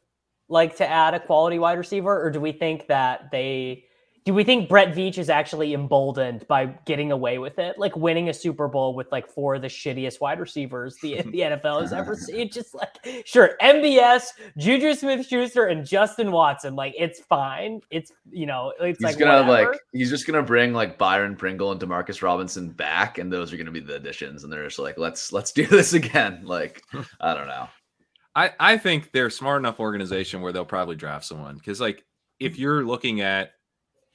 like 0.50 0.78
to 0.78 0.88
add 0.88 1.14
a 1.14 1.20
quality 1.20 1.60
wide 1.60 1.78
receiver, 1.78 2.24
or 2.24 2.32
do 2.32 2.40
we 2.40 2.52
think 2.52 2.88
that 2.88 3.32
they 3.32 3.84
do 4.28 4.34
we 4.34 4.44
think 4.44 4.68
Brett 4.68 4.94
Veach 4.94 5.18
is 5.18 5.30
actually 5.30 5.74
emboldened 5.74 6.46
by 6.50 6.66
getting 6.86 7.14
away 7.14 7.38
with 7.38 7.60
it, 7.60 7.80
like 7.80 7.96
winning 7.96 8.28
a 8.28 8.34
Super 8.34 8.68
Bowl 8.68 8.94
with 8.94 9.10
like 9.10 9.26
four 9.26 9.56
of 9.56 9.62
the 9.62 9.70
shittiest 9.70 10.20
wide 10.20 10.42
receivers 10.42 10.98
the, 11.02 11.22
the 11.32 11.40
NFL 11.40 11.80
has 11.82 11.94
ever 11.94 12.14
seen? 12.14 12.52
Just 12.52 12.76
like 12.76 13.24
sure, 13.26 13.52
MVS, 13.62 14.32
Juju 14.58 14.96
Smith 14.96 15.26
Schuster, 15.26 15.68
and 15.68 15.86
Justin 15.86 16.34
Watson, 16.34 16.76
like 16.76 16.94
it's 16.98 17.22
fine. 17.22 17.80
It's 17.90 18.12
you 18.30 18.46
know, 18.46 18.74
it's 18.82 19.00
He's 19.00 19.06
like 19.06 19.18
gonna 19.18 19.48
whatever. 19.48 19.72
like 19.72 19.80
he's 19.94 20.10
just 20.10 20.28
gonna 20.28 20.44
bring 20.44 20.74
like 20.74 20.98
Byron 20.98 21.38
Pringle 21.38 21.72
and 21.72 21.80
Demarcus 21.80 22.22
Robinson 22.22 22.72
back, 22.72 23.20
and 23.20 23.32
those 23.32 23.54
are 23.54 23.58
gonna 23.58 23.72
be 23.72 23.80
the 23.80 23.96
additions. 23.96 24.44
And 24.44 24.52
they're 24.52 24.66
just 24.66 24.78
like, 24.78 24.98
let's 24.98 25.32
let's 25.32 25.54
do 25.54 25.66
this 25.66 25.94
again. 26.02 26.42
Like 26.44 26.84
I 27.22 27.34
don't 27.34 27.48
know. 27.48 27.70
I 28.38 28.52
I 28.60 28.78
think 28.78 29.12
they're 29.12 29.28
a 29.28 29.32
smart 29.32 29.60
enough 29.60 29.80
organization 29.80 30.42
where 30.42 30.54
they'll 30.54 30.64
probably 30.64 30.96
draft 30.96 31.26
someone 31.26 31.56
because 31.56 31.82
like 31.82 32.06
if 32.40 32.58
you're 32.58 32.86
looking 32.86 33.22
at 33.22 33.54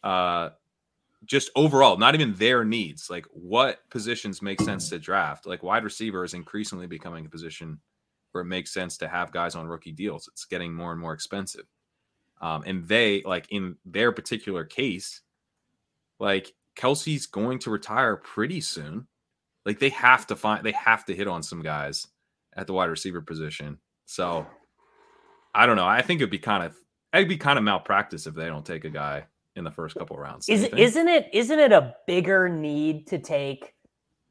uh 0.05 0.51
just 1.25 1.51
overall 1.57 1.99
not 1.99 2.15
even 2.15 2.35
their 2.35 2.65
needs 2.65 3.11
like 3.11 3.27
what 3.33 3.79
positions 3.91 4.43
make 4.43 4.61
sense 4.61 4.89
to 4.89 4.99
draft 4.99 5.47
like 5.47 5.63
wide 5.63 5.85
receiver 5.85 6.25
is 6.25 6.35
increasingly 6.35 6.87
becoming 6.87 7.27
a 7.27 7.29
position 7.29 7.81
where 8.31 8.43
it 8.43 8.47
makes 8.47 8.73
sense 8.73 8.97
to 8.97 9.09
have 9.09 9.31
guys 9.31 9.55
on 9.55 9.67
rookie 9.67 9.93
deals. 9.93 10.27
It's 10.29 10.47
getting 10.47 10.73
more 10.73 10.93
and 10.93 11.01
more 11.01 11.13
expensive. 11.13 11.67
Um 12.41 12.63
and 12.65 12.87
they 12.87 13.23
like 13.25 13.47
in 13.51 13.77
their 13.85 14.13
particular 14.13 14.65
case 14.65 15.21
like 16.21 16.55
Kelce's 16.77 17.27
going 17.27 17.59
to 17.61 17.71
retire 17.71 18.17
pretty 18.17 18.61
soon. 18.61 19.09
Like 19.67 19.81
they 19.81 19.91
have 19.91 20.29
to 20.29 20.37
find 20.37 20.65
they 20.65 20.73
have 20.73 21.05
to 21.07 21.15
hit 21.15 21.27
on 21.27 21.43
some 21.43 21.63
guys 21.63 22.07
at 22.57 22.69
the 22.69 22.73
wide 22.73 22.91
receiver 22.91 23.21
position 23.21 23.79
so 24.07 24.47
I 25.55 25.67
don't 25.67 25.77
know. 25.77 25.87
I 25.87 26.03
think 26.03 26.21
it'd 26.21 26.31
be 26.31 26.39
kind 26.39 26.63
of 26.65 26.75
it'd 27.13 27.29
be 27.29 27.37
kind 27.37 27.59
of 27.59 27.65
malpractice 27.65 28.27
if 28.27 28.35
they 28.35 28.47
don't 28.47 28.65
take 28.67 28.85
a 28.85 28.91
guy 28.91 29.25
in 29.57 29.65
the 29.65 29.71
first 29.71 29.97
couple 29.97 30.17
rounds. 30.17 30.49
Is 30.49 30.61
you 30.61 30.67
it, 30.67 30.71
think? 30.71 30.81
isn't 30.83 31.09
it 31.09 31.29
isn't 31.33 31.59
it 31.59 31.73
a 31.73 31.95
bigger 32.07 32.49
need 32.49 33.07
to 33.09 33.19
take 33.19 33.75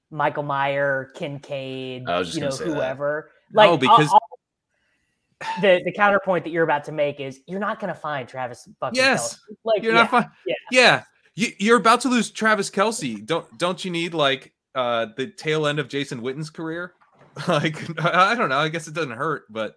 Michael 0.10 0.44
Mayer, 0.44 1.12
Kincaid, 1.16 2.10
I 2.10 2.20
was 2.20 2.28
just 2.34 2.38
you 2.38 2.42
know, 2.44 2.50
gonna 2.50 2.66
that. 2.72 2.76
whoever? 2.76 3.32
No, 3.54 3.72
Like 3.72 3.80
because- 3.80 4.08
I'll- 4.10 4.14
I'll- 4.16 4.22
the 5.62 5.82
the 5.86 5.92
counterpoint 5.92 6.44
that 6.44 6.52
you're 6.52 6.64
about 6.64 6.84
to 6.84 6.92
make 6.92 7.20
is 7.20 7.40
you're 7.48 7.60
not 7.60 7.80
going 7.80 7.92
to 7.92 8.00
find 8.00 8.28
Travis 8.30 8.68
Bucky. 8.80 8.98
Yes. 8.98 9.40
like 9.64 9.82
You're 9.82 9.94
yeah, 9.94 10.02
not 10.02 10.12
fine. 10.12 10.30
yeah. 10.46 10.54
Yeah. 10.72 11.04
You, 11.34 11.48
you're 11.58 11.78
about 11.78 12.02
to 12.02 12.10
lose 12.10 12.30
Travis 12.30 12.70
Kelce. 12.70 13.26
Don't 13.26 13.58
don't 13.58 13.84
you 13.84 13.90
need 13.90 14.14
like 14.14 14.54
uh 14.76 15.08
the 15.18 15.28
tail 15.28 15.66
end 15.66 15.80
of 15.80 15.88
Jason 15.88 16.22
Witten's 16.22 16.52
career? 16.52 16.94
like 17.48 17.78
I 18.04 18.36
don't 18.36 18.50
know. 18.50 18.58
I 18.58 18.70
guess 18.70 18.88
it 18.88 18.94
doesn't 18.94 19.12
hurt, 19.12 19.44
but 19.50 19.76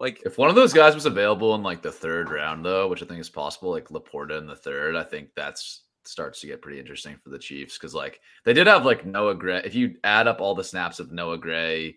like 0.00 0.22
If 0.24 0.38
one 0.38 0.48
of 0.48 0.54
those 0.54 0.72
guys 0.72 0.94
was 0.94 1.06
available 1.06 1.54
in 1.54 1.62
like 1.62 1.82
the 1.82 1.92
third 1.92 2.30
round, 2.30 2.64
though, 2.64 2.88
which 2.88 3.02
I 3.02 3.06
think 3.06 3.20
is 3.20 3.30
possible, 3.30 3.70
like 3.70 3.88
LaPorta 3.88 4.38
in 4.38 4.46
the 4.46 4.56
third, 4.56 4.96
I 4.96 5.02
think 5.02 5.30
that's 5.34 5.82
starts 6.04 6.40
to 6.40 6.46
get 6.46 6.62
pretty 6.62 6.78
interesting 6.80 7.16
for 7.22 7.28
the 7.28 7.38
Chiefs 7.38 7.76
because 7.76 7.94
like 7.94 8.20
they 8.44 8.52
did 8.52 8.66
have 8.66 8.84
like 8.84 9.04
Noah 9.04 9.34
Gray. 9.34 9.60
If 9.64 9.74
you 9.74 9.96
add 10.04 10.26
up 10.28 10.40
all 10.40 10.54
the 10.54 10.64
snaps 10.64 11.00
of 11.00 11.12
Noah 11.12 11.38
Gray, 11.38 11.96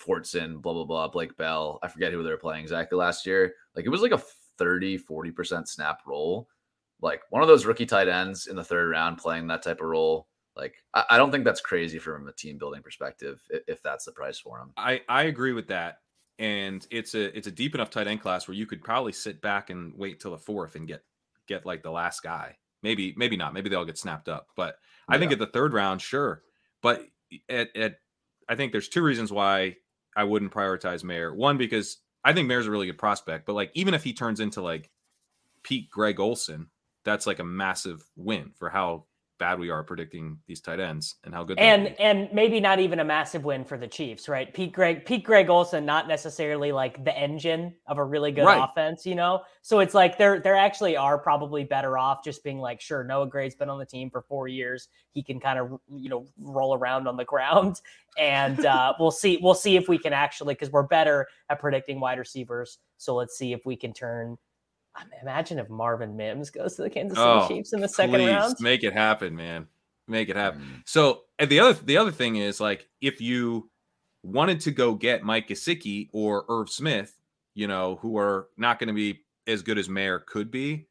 Fortson, 0.00 0.60
blah 0.60 0.72
blah 0.72 0.84
blah, 0.84 1.08
Blake 1.08 1.36
Bell, 1.36 1.78
I 1.82 1.88
forget 1.88 2.12
who 2.12 2.22
they 2.22 2.30
were 2.30 2.36
playing 2.36 2.62
exactly 2.62 2.98
last 2.98 3.26
year. 3.26 3.54
Like 3.74 3.84
it 3.84 3.90
was 3.90 4.02
like 4.02 4.12
a 4.12 4.22
30, 4.58 4.98
40% 4.98 5.68
snap 5.68 6.00
roll. 6.06 6.48
Like 7.00 7.22
one 7.30 7.42
of 7.42 7.48
those 7.48 7.66
rookie 7.66 7.86
tight 7.86 8.08
ends 8.08 8.46
in 8.46 8.56
the 8.56 8.64
third 8.64 8.90
round 8.90 9.18
playing 9.18 9.46
that 9.48 9.62
type 9.62 9.80
of 9.80 9.88
role. 9.88 10.26
Like 10.56 10.76
I, 10.94 11.04
I 11.10 11.18
don't 11.18 11.30
think 11.30 11.44
that's 11.44 11.60
crazy 11.60 11.98
from 11.98 12.28
a 12.28 12.32
team 12.32 12.58
building 12.58 12.82
perspective 12.82 13.40
if, 13.50 13.62
if 13.68 13.82
that's 13.82 14.04
the 14.04 14.12
price 14.12 14.38
for 14.38 14.58
him. 14.58 14.72
I 14.76 15.02
I 15.08 15.24
agree 15.24 15.52
with 15.52 15.68
that. 15.68 15.98
And 16.38 16.86
it's 16.90 17.14
a 17.14 17.36
it's 17.36 17.46
a 17.46 17.52
deep 17.52 17.74
enough 17.74 17.90
tight 17.90 18.06
end 18.06 18.20
class 18.20 18.46
where 18.46 18.56
you 18.56 18.66
could 18.66 18.82
probably 18.82 19.12
sit 19.12 19.40
back 19.40 19.70
and 19.70 19.92
wait 19.96 20.20
till 20.20 20.32
the 20.32 20.38
fourth 20.38 20.74
and 20.74 20.88
get 20.88 21.02
get 21.46 21.66
like 21.66 21.82
the 21.82 21.90
last 21.90 22.22
guy. 22.22 22.56
Maybe 22.82 23.14
maybe 23.16 23.36
not. 23.36 23.54
Maybe 23.54 23.68
they 23.68 23.76
all 23.76 23.84
get 23.84 23.98
snapped 23.98 24.28
up. 24.28 24.48
But 24.56 24.76
I 25.08 25.18
think 25.18 25.32
at 25.32 25.38
the 25.38 25.46
third 25.46 25.72
round, 25.72 26.02
sure. 26.02 26.42
But 26.82 27.02
at, 27.48 27.74
at 27.76 27.96
I 28.48 28.54
think 28.54 28.72
there's 28.72 28.88
two 28.88 29.02
reasons 29.02 29.32
why 29.32 29.76
I 30.14 30.24
wouldn't 30.24 30.52
prioritize 30.52 31.04
Mayer. 31.04 31.34
One 31.34 31.58
because 31.58 31.98
I 32.24 32.32
think 32.32 32.48
Mayer's 32.48 32.66
a 32.66 32.70
really 32.70 32.86
good 32.86 32.98
prospect, 32.98 33.46
but 33.46 33.54
like 33.54 33.70
even 33.74 33.94
if 33.94 34.04
he 34.04 34.12
turns 34.12 34.40
into 34.40 34.62
like 34.62 34.90
Pete 35.62 35.90
Greg 35.90 36.20
Olsen, 36.20 36.68
that's 37.04 37.26
like 37.26 37.38
a 37.38 37.44
massive 37.44 38.04
win 38.16 38.52
for 38.56 38.68
how 38.68 39.06
bad 39.38 39.58
we 39.58 39.70
are 39.70 39.82
predicting 39.82 40.38
these 40.46 40.60
tight 40.60 40.80
ends 40.80 41.16
and 41.24 41.34
how 41.34 41.44
good 41.44 41.58
and 41.58 41.88
and 42.00 42.28
maybe 42.32 42.60
not 42.60 42.80
even 42.80 43.00
a 43.00 43.04
massive 43.04 43.44
win 43.44 43.64
for 43.64 43.76
the 43.76 43.86
Chiefs, 43.86 44.28
right? 44.28 44.52
Pete 44.52 44.72
Greg 44.72 45.04
Pete 45.04 45.24
Greg 45.24 45.50
Olsen, 45.50 45.84
not 45.84 46.08
necessarily 46.08 46.72
like 46.72 47.04
the 47.04 47.16
engine 47.16 47.74
of 47.86 47.98
a 47.98 48.04
really 48.04 48.32
good 48.32 48.44
Right. 48.44 48.62
offense, 48.62 49.04
you 49.06 49.14
know. 49.14 49.42
So 49.62 49.80
it's 49.80 49.94
like 49.94 50.18
they're 50.18 50.40
they're 50.40 50.56
actually 50.56 50.96
are 50.96 51.18
probably 51.18 51.64
better 51.64 51.98
off 51.98 52.24
just 52.24 52.42
being 52.44 52.58
like, 52.58 52.80
sure, 52.80 53.04
Noah 53.04 53.26
Gray's 53.28 53.54
been 53.54 53.68
on 53.70 53.78
the 53.78 53.86
team 53.86 54.10
for 54.10 54.22
four 54.22 54.48
years. 54.48 54.88
He 55.12 55.22
can 55.22 55.40
kind 55.40 55.58
of 55.58 55.78
you 55.88 56.08
know 56.08 56.26
roll 56.38 56.74
around 56.74 57.08
on 57.08 57.16
the 57.16 57.24
ground, 57.24 57.80
and 58.18 58.64
uh, 58.64 58.94
we'll 58.98 59.10
see 59.10 59.38
we'll 59.42 59.54
see 59.54 59.76
if 59.76 59.88
we 59.88 59.98
can 59.98 60.12
actually 60.12 60.54
because 60.54 60.70
we're 60.70 60.82
better 60.82 61.26
at 61.50 61.60
predicting 61.60 62.00
wide 62.00 62.18
receivers. 62.18 62.78
So 62.96 63.14
let's 63.14 63.36
see 63.36 63.52
if 63.52 63.66
we 63.66 63.76
can 63.76 63.92
turn. 63.92 64.38
Imagine 65.22 65.58
if 65.58 65.68
Marvin 65.68 66.16
Mims 66.16 66.50
goes 66.50 66.76
to 66.76 66.82
the 66.82 66.90
Kansas 66.90 67.18
City 67.18 67.28
Oh, 67.30 67.48
Chiefs 67.48 67.72
in 67.72 67.80
the 67.80 67.88
second 67.88 68.14
Please 68.14 68.28
round. 68.28 68.56
make 68.60 68.84
it 68.84 68.92
happen, 68.92 69.34
man. 69.36 69.66
Make 70.08 70.28
it 70.28 70.36
happen. 70.36 70.60
Mm. 70.60 70.82
So 70.84 71.22
and 71.38 71.50
the 71.50 71.60
other 71.60 71.72
the 71.84 71.96
other 71.96 72.12
thing 72.12 72.36
is 72.36 72.60
like 72.60 72.88
if 73.00 73.20
you 73.20 73.70
wanted 74.22 74.60
to 74.60 74.70
go 74.70 74.94
get 74.94 75.22
Mike 75.22 75.48
Gesicki 75.48 76.08
or 76.12 76.44
Irv 76.48 76.70
Smith, 76.70 77.14
you 77.54 77.66
know, 77.66 77.96
who 78.02 78.16
are 78.18 78.48
not 78.56 78.78
going 78.78 78.88
to 78.88 78.94
be 78.94 79.20
as 79.46 79.62
good 79.62 79.78
as 79.78 79.88
Mayer 79.88 80.18
could 80.18 80.50
be, 80.50 80.86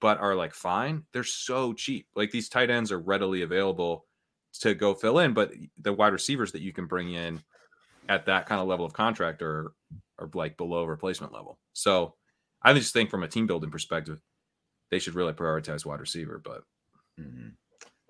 but 0.00 0.18
are 0.18 0.34
like 0.34 0.54
fine. 0.54 1.04
They're 1.12 1.24
so 1.24 1.72
cheap. 1.72 2.06
Like 2.14 2.30
these 2.30 2.48
tight 2.48 2.70
ends 2.70 2.90
are 2.92 2.98
readily 2.98 3.42
available 3.42 4.06
to 4.60 4.74
go 4.74 4.94
fill 4.94 5.18
in, 5.20 5.32
but 5.32 5.52
the 5.80 5.92
wide 5.92 6.12
receivers 6.12 6.52
that 6.52 6.62
you 6.62 6.72
can 6.72 6.86
bring 6.86 7.12
in 7.12 7.40
at 8.08 8.26
that 8.26 8.46
kind 8.46 8.60
of 8.60 8.66
level 8.66 8.84
of 8.84 8.92
contract 8.92 9.42
are 9.42 9.72
are 10.18 10.30
like 10.34 10.56
below 10.56 10.84
replacement 10.84 11.32
level. 11.32 11.58
So 11.72 12.14
I 12.62 12.72
just 12.74 12.92
think 12.92 13.10
from 13.10 13.22
a 13.22 13.28
team 13.28 13.46
building 13.46 13.70
perspective, 13.70 14.20
they 14.90 14.98
should 14.98 15.14
really 15.14 15.32
prioritize 15.32 15.84
wide 15.86 16.00
receiver. 16.00 16.40
But 16.42 16.64
Mhm. 17.18 17.56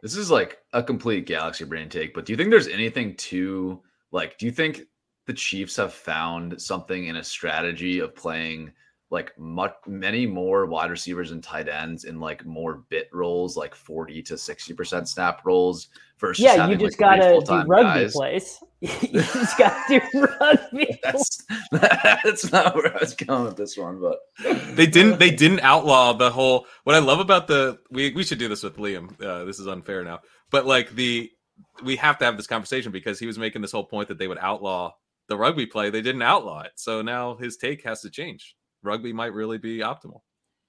This 0.03 0.17
is 0.17 0.31
like 0.31 0.59
a 0.73 0.83
complete 0.83 1.27
galaxy 1.27 1.65
brain 1.65 1.89
take, 1.89 2.15
but 2.15 2.25
do 2.25 2.33
you 2.33 2.37
think 2.37 2.51
there's 2.51 2.69
anything 2.69 3.17
to 3.17 3.83
like? 4.13 4.39
Do 4.39 4.47
you 4.47 4.53
think 4.53 4.83
the 5.27 5.35
Chiefs 5.35 5.77
have 5.77 5.93
found 5.93 6.61
something 6.61 7.05
in 7.07 7.17
a 7.17 7.25
strategy 7.25 7.99
of 7.99 8.15
playing 8.15 8.73
like 9.11 9.37
much 9.39 9.75
many 9.87 10.25
more 10.27 10.67
wide 10.67 10.91
receivers 10.91 11.33
and 11.33 11.43
tight 11.43 11.69
ends 11.69 12.05
in 12.05 12.21
like 12.21 12.45
more 12.47 12.85
bit 12.89 13.09
roles, 13.13 13.57
like 13.57 13.75
forty 13.75 14.23
to 14.23 14.39
sixty 14.39 14.73
percent 14.73 15.09
snap 15.09 15.45
roles 15.45 15.89
versus 16.19 16.45
Yeah, 16.45 16.69
you 16.69 16.77
just 16.77 17.01
like, 17.01 17.21
gotta 17.21 17.45
do 17.45 17.69
rugby 17.69 17.83
guys? 17.83 18.13
plays. 18.13 18.59
you 18.81 18.89
just 19.21 19.59
gotta 19.59 20.01
do 20.13 20.21
rugby. 20.41 20.99
That's 21.03 21.45
that's 21.73 22.53
not 22.53 22.75
where 22.77 22.97
I 22.97 23.01
was 23.01 23.15
going 23.15 23.45
with 23.45 23.57
this 23.57 23.77
one, 23.77 24.01
but 24.01 24.21
they 24.77 24.87
didn't 24.87 25.19
they 25.19 25.31
didn't 25.31 25.61
outlaw 25.61 26.13
the 26.13 26.31
whole 26.31 26.67
what 26.85 26.97
i 26.97 26.99
love 26.99 27.21
about 27.21 27.47
the 27.47 27.79
we, 27.91 28.13
we 28.13 28.25
should 28.25 28.39
do 28.39 28.49
this 28.49 28.63
with 28.63 28.77
liam 28.77 29.21
uh, 29.23 29.45
this 29.45 29.59
is 29.59 29.67
unfair 29.67 30.05
now 30.05 30.21
but 30.51 30.67
like 30.67 30.91
the 30.95 31.31
we 31.83 31.97
have 31.97 32.19
to 32.19 32.25
have 32.25 32.37
this 32.37 32.47
conversation 32.47 32.91
because 32.91 33.19
he 33.19 33.27
was 33.27 33.39
making 33.39 33.61
this 33.61 33.73
whole 33.73 33.85
point 33.85 34.09
that 34.09 34.19
they 34.19 34.29
would 34.29 34.39
outlaw 34.39 34.93
the 35.29 35.37
rugby 35.37 35.67
play 35.67 35.91
they 35.91 36.01
didn't 36.03 36.23
outlaw 36.23 36.63
it 36.63 36.73
so 36.77 37.03
now 37.03 37.35
his 37.37 37.57
take 37.57 37.85
has 37.85 38.01
to 38.01 38.11
change 38.11 38.57
rugby 38.83 39.13
might 39.13 39.33
really 39.35 39.59
be 39.59 39.79
optimal 39.79 40.21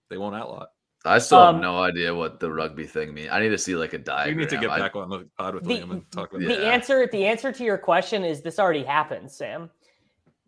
they 0.10 0.18
won't 0.18 0.36
outlaw 0.36 0.64
it 0.64 0.70
I 1.04 1.18
still 1.18 1.40
Um, 1.40 1.56
have 1.56 1.62
no 1.64 1.80
idea 1.82 2.14
what 2.14 2.40
the 2.40 2.52
rugby 2.52 2.86
thing 2.86 3.12
means. 3.16 3.30
I 3.32 3.40
need 3.40 3.50
to 3.50 3.58
see 3.58 3.76
like 3.76 3.94
a 3.94 3.98
we 3.98 4.04
diagram. 4.04 4.38
need 4.38 4.50
to 4.50 4.58
get 4.58 4.70
I- 4.70 4.78
back 4.78 4.96
on 4.96 5.10
the 5.10 5.28
pod 5.36 5.56
with 5.56 5.64
The- 5.64 5.80
liam 5.80 5.90
and 5.90 6.12
talk 6.12 6.30
about 6.32 6.44
Yeah. 6.44 6.50
that 6.50 6.60
The 6.60 6.68
answer, 6.68 7.08
the 7.12 7.26
answer 7.26 7.52
to 7.52 7.64
your 7.64 7.80
question 7.80 8.24
is 8.24 8.44
this 8.44 8.60
already 8.60 8.84
happens, 8.84 9.36
Sam, 9.36 9.72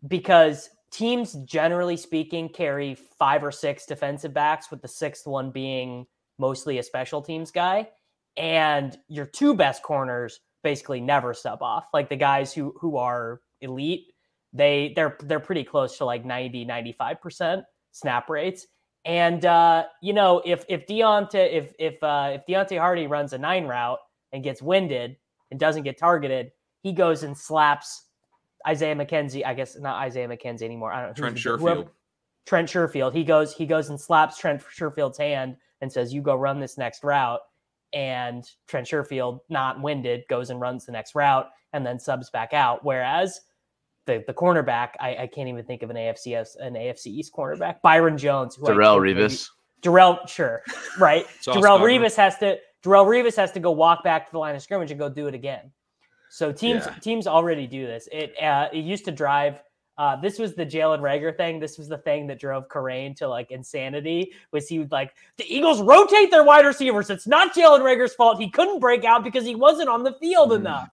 because 0.06 0.70
teams 0.92 1.32
generally 1.44 1.96
speaking 1.96 2.48
carry 2.48 2.94
five 2.94 3.42
or 3.42 3.50
six 3.50 3.84
defensive 3.86 4.32
backs, 4.32 4.70
with 4.70 4.80
the 4.80 4.86
sixth 4.86 5.26
one 5.26 5.50
being 5.50 6.06
mostly 6.38 6.78
a 6.78 6.82
special 6.84 7.20
teams 7.20 7.50
guy, 7.50 7.90
and 8.36 8.96
your 9.08 9.26
two 9.26 9.54
best 9.54 9.82
corners 9.82 10.38
basically 10.62 11.00
never 11.00 11.34
sub 11.34 11.62
off. 11.62 11.88
Like 11.92 12.08
the 12.08 12.16
guys 12.16 12.54
who 12.54 12.74
who 12.80 12.96
are 12.96 13.40
elite, 13.60 14.12
they 14.54 14.92
they're 14.94 15.18
they're 15.24 15.40
pretty 15.40 15.64
close 15.64 15.98
to 15.98 16.04
like 16.04 16.24
90 16.24 16.64
95% 16.64 17.64
snap 17.90 18.30
rates. 18.30 18.66
And 19.04 19.44
uh, 19.44 19.84
you 20.00 20.14
know, 20.14 20.40
if 20.46 20.64
if 20.68 20.86
Deonte 20.86 21.52
if 21.52 21.74
if 21.78 22.02
uh, 22.02 22.30
if 22.34 22.46
Deonte 22.46 22.78
Harty 22.78 23.06
runs 23.06 23.34
a 23.34 23.38
nine 23.38 23.66
route 23.66 23.98
and 24.32 24.42
gets 24.42 24.62
winded 24.62 25.16
and 25.50 25.60
doesn't 25.60 25.82
get 25.82 25.98
targeted, 25.98 26.52
he 26.82 26.92
goes 26.92 27.22
and 27.22 27.36
slaps 27.36 28.04
Isaiah 28.66 28.96
McKenzie. 28.96 29.44
I 29.44 29.52
guess 29.52 29.76
not 29.78 29.96
Isaiah 29.96 30.28
McKenzie 30.28 30.62
anymore. 30.62 30.92
I 30.92 31.00
don't 31.00 31.10
know. 31.10 31.14
Trent 31.14 31.34
the- 31.36 31.56
whoever- 31.58 31.82
Sherfield. 31.82 31.88
Trent 32.46 32.68
Sherfield. 32.68 33.12
He 33.12 33.24
goes 33.24 33.54
he 33.54 33.66
goes 33.66 33.90
and 33.90 34.00
slaps 34.00 34.38
Trent 34.38 34.62
Sherfield's 34.62 35.18
hand 35.18 35.56
and 35.80 35.92
says, 35.92 36.14
"You 36.14 36.22
go 36.22 36.34
run 36.34 36.60
this 36.60 36.78
next 36.78 37.04
route." 37.04 37.40
And 37.92 38.44
Trent 38.66 38.86
Sherfield, 38.86 39.40
not 39.48 39.80
winded, 39.80 40.24
goes 40.28 40.50
and 40.50 40.60
runs 40.60 40.86
the 40.86 40.92
next 40.92 41.14
route 41.14 41.48
and 41.72 41.84
then 41.86 41.98
subs 41.98 42.30
back 42.30 42.52
out. 42.52 42.84
Whereas 42.84 43.40
the 44.06 44.22
the 44.26 44.34
cornerback, 44.34 44.90
I, 45.00 45.16
I 45.20 45.26
can't 45.26 45.48
even 45.48 45.64
think 45.64 45.82
of 45.82 45.90
an 45.90 45.96
AFCS 45.96 46.56
an 46.60 46.74
AFC 46.74 47.06
East 47.06 47.32
cornerback, 47.32 47.80
Byron 47.82 48.16
Jones, 48.18 48.54
who 48.56 48.66
I 48.66 48.70
Darrelle 48.70 48.98
Revis. 49.00 49.48
Darrelle, 49.82 50.26
sure, 50.28 50.62
right. 50.98 51.26
Sauce 51.40 51.56
Darrelle 51.56 51.80
Revis 51.80 52.16
has 52.16 52.38
to 52.38 52.58
Darrelle 52.84 53.06
Revis 53.06 53.36
has 53.36 53.52
to 53.52 53.60
go 53.60 53.70
walk 53.70 54.04
back 54.04 54.26
to 54.26 54.32
the 54.32 54.38
line 54.38 54.54
of 54.54 54.62
scrimmage 54.62 54.90
and 54.90 54.98
go 55.00 55.08
do 55.08 55.26
it 55.26 55.34
again. 55.34 55.70
So 56.30 56.52
teams 56.52 56.84
Yeah. 56.86 56.94
teams 57.00 57.26
already 57.26 57.66
do 57.66 57.86
this. 57.86 58.08
It 58.12 58.34
uh, 58.42 58.68
it 58.72 58.78
used 58.84 59.04
to 59.06 59.12
drive. 59.12 59.60
Uh, 59.96 60.16
this 60.16 60.40
was 60.40 60.56
the 60.56 60.66
Jalen 60.66 60.98
Reagor 60.98 61.36
thing. 61.36 61.60
This 61.60 61.78
was 61.78 61.88
the 61.88 61.98
thing 61.98 62.26
that 62.26 62.40
drove 62.40 62.68
Corain 62.68 63.14
to 63.14 63.28
like 63.28 63.52
insanity. 63.52 64.32
Was 64.50 64.66
he 64.68 64.80
would 64.80 64.90
like 64.90 65.14
the 65.36 65.44
Eagles 65.48 65.80
rotate 65.80 66.32
their 66.32 66.42
wide 66.42 66.66
receivers? 66.66 67.10
It's 67.10 67.28
not 67.28 67.54
Jalen 67.54 67.78
Reagor's 67.80 68.12
fault. 68.12 68.40
He 68.40 68.50
couldn't 68.50 68.80
break 68.80 69.04
out 69.04 69.22
because 69.22 69.44
he 69.44 69.54
wasn't 69.54 69.88
on 69.88 70.02
the 70.02 70.12
field 70.14 70.50
Mm. 70.50 70.56
enough. 70.56 70.88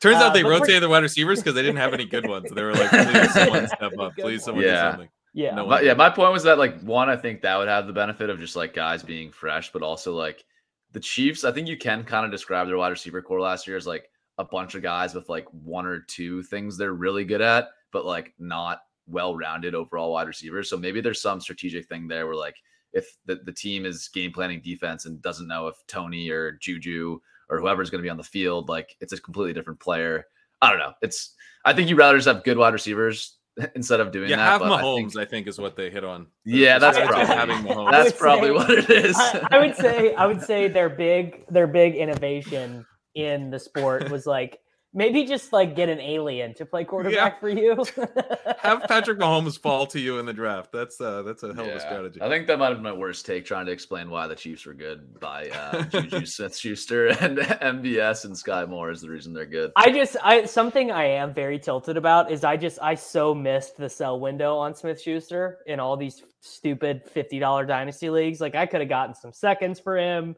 Turns 0.00 0.16
Uh, 0.16 0.26
out 0.26 0.34
they 0.34 0.42
but 0.42 0.48
we're- 0.48 0.60
rotated 0.60 0.82
the 0.82 0.88
wide 0.88 1.02
receivers 1.02 1.40
because 1.40 1.54
they 1.54 1.62
didn't 1.62 1.76
have 1.78 1.92
any 1.94 2.04
good 2.04 2.26
ones. 2.28 2.50
They 2.50 2.62
were 2.62 2.72
like, 2.74 2.90
please 2.90 3.32
someone 3.34 3.66
step 3.68 3.98
up. 3.98 4.12
Please 4.16 4.44
someone 4.44 4.64
Yeah. 4.64 4.84
do 4.84 4.90
something. 4.92 5.08
Yeah, 5.34 5.54
No 5.54 5.66
My, 5.66 5.80
yeah, 5.82 5.94
my 5.94 6.08
point 6.10 6.32
was 6.32 6.42
that 6.44 6.58
like 6.58 6.80
one, 6.80 7.08
I 7.08 7.16
think 7.16 7.42
that 7.42 7.56
would 7.56 7.68
have 7.68 7.86
the 7.86 7.92
benefit 7.92 8.30
of 8.30 8.38
just 8.40 8.56
like 8.56 8.74
guys 8.74 9.02
being 9.02 9.30
fresh, 9.30 9.72
but 9.72 9.82
also 9.82 10.14
like 10.14 10.44
the 10.92 11.00
Chiefs. 11.00 11.44
I 11.44 11.52
think 11.52 11.68
you 11.68 11.76
can 11.76 12.02
kind 12.04 12.24
of 12.24 12.30
describe 12.32 12.66
their 12.66 12.78
wide 12.78 12.88
receiver 12.88 13.20
corps 13.22 13.40
last 13.40 13.66
year 13.66 13.76
as 13.76 13.86
like 13.86 14.08
a 14.38 14.44
bunch 14.44 14.74
of 14.74 14.82
guys 14.82 15.14
with 15.14 15.28
like 15.28 15.46
one 15.52 15.84
or 15.86 16.00
two 16.00 16.42
things 16.44 16.76
they're 16.78 16.94
really 16.94 17.24
good 17.24 17.40
at, 17.42 17.68
but 17.92 18.04
like 18.06 18.34
not 18.38 18.80
well-rounded 19.06 19.74
overall 19.74 20.12
wide 20.12 20.26
receivers. 20.28 20.68
So 20.70 20.76
maybe 20.76 21.00
there's 21.00 21.20
some 21.20 21.40
strategic 21.40 21.86
thing 21.88 22.08
there 22.08 22.26
where 22.26 22.36
like 22.36 22.56
if 22.92 23.16
the, 23.26 23.36
the 23.44 23.52
team 23.52 23.84
is 23.84 24.08
game 24.08 24.32
planning 24.32 24.60
defense 24.62 25.06
and 25.06 25.20
doesn't 25.22 25.46
know 25.48 25.66
if 25.68 25.76
Toney 25.86 26.30
or 26.30 26.52
Juju 26.52 27.20
or 27.50 27.58
whoever's 27.60 27.90
going 27.90 28.00
to 28.00 28.06
be 28.06 28.10
on 28.10 28.16
the 28.16 28.22
field, 28.24 28.68
like 28.68 28.96
it's 29.00 29.12
a 29.12 29.20
completely 29.20 29.52
different 29.54 29.80
player. 29.80 30.26
I 30.60 30.70
don't 30.70 30.78
know. 30.78 30.92
It's 31.02 31.34
I 31.64 31.72
think 31.72 31.88
you'd 31.88 31.98
rather 31.98 32.18
just 32.18 32.28
have 32.28 32.44
good 32.44 32.58
wide 32.58 32.72
receivers 32.72 33.36
instead 33.74 34.00
of 34.00 34.12
doing 34.12 34.30
Yeah, 34.30 34.36
that. 34.36 34.42
have 34.42 34.60
but 34.60 34.72
I 34.72 34.82
Mahomes, 34.82 35.12
think- 35.14 35.26
I 35.26 35.30
think, 35.30 35.46
is 35.46 35.58
what 35.58 35.76
they 35.76 35.90
hit 35.90 36.04
on. 36.04 36.26
Yeah, 36.44 36.78
that's 36.78 36.98
probably- 36.98 37.26
having 37.26 37.56
Mahomes. 37.64 37.90
That's 37.90 38.12
probably 38.16 38.48
say- 38.48 38.54
what 38.54 38.70
it 38.70 38.90
is. 38.90 39.16
I, 39.18 39.48
I 39.52 39.58
would 39.58 39.76
say 39.76 40.14
I 40.14 40.26
would 40.26 40.42
say 40.42 40.68
their 40.68 40.88
big 40.88 41.44
their 41.48 41.66
big 41.66 41.94
innovation 41.94 42.84
in 43.14 43.50
the 43.50 43.58
sport 43.58 44.10
was 44.10 44.26
like 44.26 44.58
maybe 44.94 45.24
just 45.24 45.52
like 45.52 45.76
get 45.76 45.88
an 45.88 46.00
alien 46.00 46.54
to 46.54 46.64
play 46.64 46.84
quarterback 46.84 47.40
for 47.40 47.48
you. 47.48 47.84
have 48.58 48.82
Patrick 48.88 49.18
Mahomes 49.18 49.58
fall 49.58 49.86
to 49.86 50.00
you 50.00 50.18
in 50.18 50.26
the 50.26 50.32
draft. 50.32 50.72
That's 50.72 51.00
uh 51.00 51.22
that's 51.22 51.42
a 51.42 51.54
hell 51.54 51.68
of 51.68 51.76
a 51.76 51.80
strategy. 51.80 52.20
I 52.22 52.28
think 52.28 52.46
that 52.46 52.58
might 52.58 52.68
have 52.68 52.78
been 52.78 52.84
my 52.84 52.92
worst 52.92 53.26
take 53.26 53.44
trying 53.44 53.66
to 53.66 53.72
explain 53.72 54.10
why 54.10 54.26
the 54.26 54.34
Chiefs 54.34 54.66
were 54.66 54.74
good 54.74 55.18
by 55.20 55.48
uh, 55.50 55.82
Juju 55.84 56.26
Smith 56.26 56.56
Schuster 56.56 57.08
and 57.08 57.38
MVS 57.38 58.24
and 58.24 58.36
Sky 58.36 58.64
Moore 58.64 58.90
is 58.90 59.00
the 59.00 59.10
reason 59.10 59.32
they're 59.32 59.46
good. 59.46 59.72
I 59.76 59.90
just 59.90 60.16
I 60.22 60.44
something 60.46 60.90
I 60.90 61.04
am 61.04 61.34
very 61.34 61.58
tilted 61.58 61.96
about 61.96 62.30
is 62.30 62.44
I 62.44 62.56
just 62.56 62.78
I 62.82 62.94
so 62.94 63.34
missed 63.34 63.76
the 63.76 63.88
sell 63.88 64.18
window 64.18 64.56
on 64.56 64.74
Smith 64.74 65.00
Schuster 65.00 65.58
in 65.66 65.80
all 65.80 65.96
these 65.96 66.22
stupid 66.40 67.02
fifty 67.04 67.38
dollar 67.38 67.66
dynasty 67.66 68.10
leagues. 68.10 68.40
Like 68.40 68.54
I 68.54 68.66
could 68.66 68.80
have 68.80 68.88
gotten 68.88 69.14
some 69.14 69.32
seconds 69.32 69.78
for 69.80 69.98
him. 69.98 70.36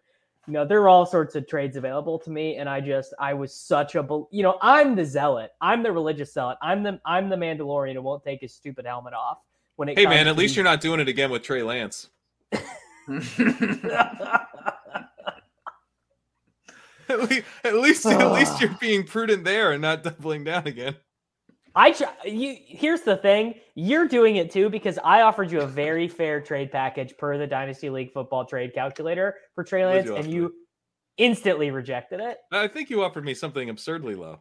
You 0.51 0.55
know, 0.55 0.65
there 0.65 0.81
were 0.81 0.89
all 0.89 1.07
sorts 1.07 1.37
of 1.37 1.47
trades 1.47 1.77
available 1.77 2.19
to 2.19 2.29
me, 2.29 2.57
and 2.57 2.69
I 2.69 2.81
just 2.81 3.15
I 3.21 3.35
was 3.35 3.55
such 3.55 3.95
a 3.95 4.05
you 4.33 4.43
know 4.43 4.59
I'm 4.61 4.97
the 4.97 5.05
zealot, 5.05 5.53
I'm 5.61 5.85
the 5.85 5.93
religious 5.93 6.35
zealot, 6.35 6.59
I'm 6.61 6.83
the 6.83 7.01
I'm 7.07 7.29
the 7.29 7.37
Mandalorian 7.37 7.95
who 7.95 8.03
won't 8.03 8.25
take 8.25 8.41
his 8.41 8.53
stupid 8.53 8.85
helmet 8.85 9.15
off 9.15 9.39
when 9.77 9.89
it. 9.89 9.97
hey 9.97 10.07
man, 10.07 10.27
at 10.27 10.37
least 10.37 10.57
you're 10.57 10.65
not 10.65 10.81
doing 10.81 10.99
it 10.99 11.07
again 11.07 11.31
with 11.31 11.43
Trey 11.43 11.63
Lance. 11.63 12.11
At 17.09 17.29
least, 17.29 17.45
at 17.65 17.75
least, 17.75 18.07
at 18.07 18.33
least 18.33 18.61
you're 18.61 18.77
being 18.81 19.03
prudent 19.03 19.43
there 19.43 19.73
and 19.73 19.83
not 19.83 20.05
doubling 20.05 20.45
down 20.45 20.69
again. 20.69 20.95
I 21.75 21.93
try, 21.93 22.13
you 22.25 22.57
here's 22.67 23.03
the 23.03 23.17
thing. 23.17 23.55
You're 23.75 24.09
doing 24.09 24.37
it 24.37 24.51
too 24.51 24.69
because 24.69 24.99
I 25.05 25.23
offered 25.23 25.51
you 25.51 25.61
a 25.61 25.67
very 25.67 26.09
fair 26.21 26.41
trade 26.41 26.73
package 26.73 27.17
per 27.17 27.39
the 27.39 27.47
Dynasty 27.47 27.91
League 27.91 28.13
football 28.13 28.45
trade 28.45 28.75
calculator 28.75 29.37
for 29.55 29.65
Trey 29.65 29.87
Lance, 29.87 30.07
you 30.07 30.17
and 30.17 30.33
you 30.33 30.55
instantly 31.17 31.71
rejected 31.71 32.21
it. 32.21 32.39
I 32.53 32.67
think 32.67 32.91
you 32.91 33.03
offered 33.03 33.25
me 33.25 33.35
something 33.35 33.69
absurdly 33.69 34.15
low. 34.15 34.41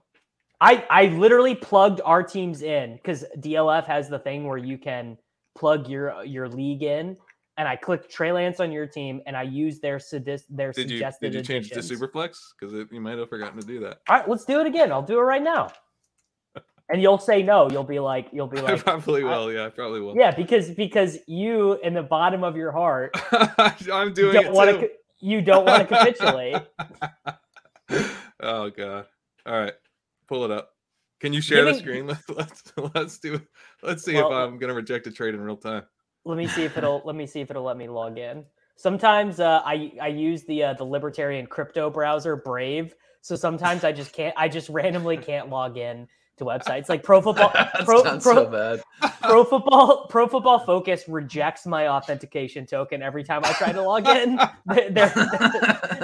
I 0.61 0.85
I 0.89 1.05
literally 1.07 1.55
plugged 1.55 2.01
our 2.03 2.23
teams 2.23 2.61
in 2.61 2.95
because 2.95 3.25
DLF 3.37 3.85
has 3.85 4.09
the 4.09 4.19
thing 4.19 4.45
where 4.45 4.57
you 4.57 4.77
can 4.77 5.17
plug 5.57 5.87
your 5.87 6.23
your 6.23 6.49
league 6.49 6.83
in, 6.83 7.15
and 7.57 7.67
I 7.67 7.75
clicked 7.75 8.11
Trey 8.11 8.31
Lance 8.31 8.59
on 8.59 8.71
your 8.71 8.87
team, 8.87 9.21
and 9.25 9.37
I 9.37 9.43
used 9.43 9.81
their 9.81 9.97
sadis- 9.97 10.43
their 10.49 10.71
Did 10.71 10.89
you 10.89 10.97
suggested 10.97 11.31
did 11.31 11.35
you 11.35 11.43
change 11.43 11.71
it 11.71 11.75
to. 11.75 11.81
Superflex? 11.81 12.37
Because 12.59 12.87
you 12.91 12.99
might 12.99 13.17
have 13.17 13.29
forgotten 13.29 13.59
to 13.59 13.65
do 13.65 13.79
that. 13.81 13.99
All 14.09 14.17
right, 14.17 14.27
let's 14.27 14.45
do 14.45 14.59
it 14.59 14.67
again. 14.67 14.91
I'll 14.91 15.01
do 15.01 15.19
it 15.19 15.23
right 15.23 15.43
now. 15.43 15.69
And 16.91 17.01
you'll 17.01 17.19
say 17.19 17.43
no. 17.43 17.69
You'll 17.69 17.83
be 17.83 17.99
like, 17.99 18.29
you'll 18.33 18.47
be 18.47 18.57
I 18.57 18.61
like, 18.61 18.83
probably 18.83 19.23
I- 19.23 19.25
will. 19.25 19.53
yeah, 19.53 19.65
I 19.67 19.69
probably 19.69 20.01
will. 20.01 20.15
yeah, 20.15 20.31
because 20.31 20.71
because 20.71 21.17
you 21.27 21.73
in 21.83 21.93
the 21.93 22.01
bottom 22.03 22.43
of 22.43 22.57
your 22.57 22.71
heart 22.71 23.15
I'm 23.91 24.13
doing 24.13 24.33
don't 24.33 24.45
it 24.47 24.51
want 24.51 24.69
too. 24.71 24.79
to 24.87 24.89
you 25.19 25.41
don't 25.41 25.65
want 25.65 25.87
to 25.87 25.95
capitulate. 25.95 26.55
oh 28.39 28.69
god. 28.69 29.05
All 29.45 29.59
right. 29.59 29.73
Pull 30.27 30.45
it 30.45 30.51
up. 30.51 30.71
Can 31.19 31.33
you 31.33 31.41
share 31.41 31.65
the 31.65 31.73
screen? 31.73 32.07
Let's 32.07 32.23
let's 32.29 32.63
let's 32.95 33.19
do 33.19 33.41
let's 33.83 34.03
see 34.03 34.15
Well- 34.15 34.27
if 34.31 34.33
I'm 34.33 34.57
gonna 34.57 34.73
reject 34.73 35.07
a 35.07 35.11
trade 35.11 35.33
in 35.33 35.41
real 35.41 35.57
time. 35.57 35.83
let 36.25 36.37
me 36.37 36.47
see 36.47 36.63
if 36.63 36.77
it'll 36.77 37.01
let 37.05 37.15
me 37.15 37.25
see 37.25 37.41
if 37.41 37.49
it'll 37.49 37.63
let 37.63 37.77
me 37.77 37.87
log 37.87 38.17
in. 38.17 38.45
Sometimes 38.77 39.39
uh, 39.41 39.61
I 39.65 39.91
I 40.01 40.07
use 40.07 40.43
the 40.45 40.63
uh, 40.63 40.73
the 40.73 40.85
libertarian 40.85 41.45
crypto 41.47 41.89
browser 41.89 42.35
Brave, 42.37 42.95
so 43.21 43.35
sometimes 43.35 43.83
I 43.83 43.91
just 43.91 44.13
can't 44.13 44.33
I 44.37 44.47
just 44.47 44.69
randomly 44.69 45.17
can't 45.17 45.49
log 45.49 45.77
in 45.77 46.07
to 46.39 46.45
websites 46.45 46.89
like 46.89 47.03
Pro 47.03 47.21
Football 47.21 47.51
that 47.53 47.85
Pro, 47.85 48.03
sounds 48.03 48.23
Pro, 48.23 48.33
so 48.33 48.49
bad. 48.49 49.11
Pro 49.21 49.43
Football 49.43 50.07
Pro 50.07 50.27
Football 50.27 50.59
Focus 50.59 51.05
rejects 51.07 51.65
my 51.65 51.87
authentication 51.87 52.65
token 52.65 53.01
every 53.01 53.23
time 53.23 53.41
I 53.45 53.53
try 53.53 53.71
to 53.71 53.81
log 53.81 54.07
in. 54.07 54.37
They're, 54.65 54.89
they're, 54.89 55.13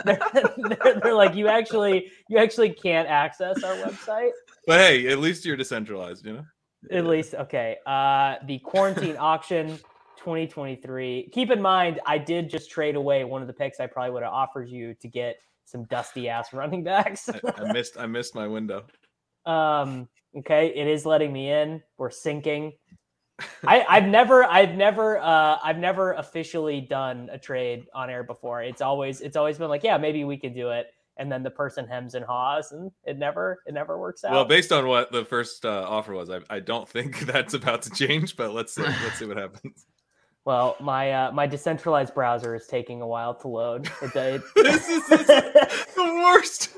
they're, 0.05 0.19
they're- 0.57 0.99
they're 1.03 1.13
like 1.15 1.35
you 1.35 1.47
actually 1.47 2.11
you 2.29 2.37
actually 2.37 2.69
can't 2.69 3.07
access 3.07 3.63
our 3.63 3.75
website. 3.75 4.31
But 4.67 4.79
hey, 4.79 5.07
at 5.07 5.19
least 5.19 5.45
you're 5.45 5.57
decentralized, 5.57 6.25
you 6.25 6.33
know? 6.33 6.45
At 6.91 7.05
least, 7.05 7.33
okay. 7.35 7.77
Uh, 7.85 8.35
the 8.45 8.59
quarantine 8.59 9.17
auction 9.17 9.77
2023. 10.17 11.29
Keep 11.31 11.51
in 11.51 11.61
mind, 11.61 11.99
I 12.05 12.17
did 12.17 12.49
just 12.49 12.69
trade 12.71 12.95
away 12.95 13.23
one 13.23 13.41
of 13.41 13.47
the 13.47 13.53
picks 13.53 13.79
I 13.79 13.87
probably 13.87 14.11
would 14.11 14.23
have 14.23 14.33
offered 14.33 14.69
you 14.69 14.93
to 14.95 15.07
get 15.07 15.37
some 15.65 15.83
dusty 15.85 16.29
ass 16.29 16.53
running 16.53 16.83
backs. 16.83 17.29
I, 17.29 17.39
I 17.57 17.71
missed 17.73 17.97
I 17.97 18.05
missed 18.05 18.35
my 18.35 18.47
window. 18.47 18.85
um, 19.45 20.07
okay, 20.37 20.67
it 20.75 20.87
is 20.87 21.05
letting 21.05 21.31
me 21.31 21.51
in. 21.51 21.81
We're 21.97 22.11
sinking. 22.11 22.73
I, 23.67 23.85
I've 23.89 24.05
never, 24.05 24.43
I've 24.45 24.75
never, 24.75 25.19
uh, 25.19 25.57
I've 25.63 25.77
never 25.77 26.13
officially 26.13 26.81
done 26.81 27.29
a 27.31 27.37
trade 27.37 27.85
on 27.93 28.09
air 28.09 28.23
before. 28.23 28.63
It's 28.63 28.81
always, 28.81 29.21
it's 29.21 29.35
always 29.35 29.57
been 29.57 29.69
like, 29.69 29.83
yeah, 29.83 29.97
maybe 29.97 30.23
we 30.23 30.37
could 30.37 30.55
do 30.55 30.69
it, 30.69 30.87
and 31.17 31.31
then 31.31 31.43
the 31.43 31.49
person 31.49 31.87
hems 31.87 32.15
and 32.15 32.25
haws, 32.25 32.71
and 32.71 32.91
it 33.03 33.17
never, 33.17 33.61
it 33.65 33.73
never 33.73 33.99
works 33.99 34.23
out. 34.23 34.31
Well, 34.31 34.45
based 34.45 34.71
on 34.71 34.87
what 34.87 35.11
the 35.11 35.25
first 35.25 35.65
uh, 35.65 35.85
offer 35.87 36.13
was, 36.13 36.29
I, 36.29 36.39
I 36.49 36.59
don't 36.61 36.87
think 36.87 37.19
that's 37.25 37.53
about 37.53 37.81
to 37.83 37.89
change, 37.89 38.37
but 38.37 38.53
let's 38.53 38.77
uh, 38.77 38.93
let's 39.03 39.19
see 39.19 39.25
what 39.25 39.37
happens. 39.37 39.85
Well, 40.45 40.75
my 40.79 41.11
uh, 41.11 41.31
my 41.31 41.47
decentralized 41.47 42.13
browser 42.13 42.53
is 42.53 42.67
taking 42.67 43.01
a 43.01 43.07
while 43.07 43.33
to 43.33 43.47
load. 43.47 43.89
It, 44.03 44.15
it, 44.15 44.41
This 44.55 44.87
is, 44.87 45.07
this 45.07 45.21
is 45.21 45.93
the 45.95 46.03
worst. 46.23 46.69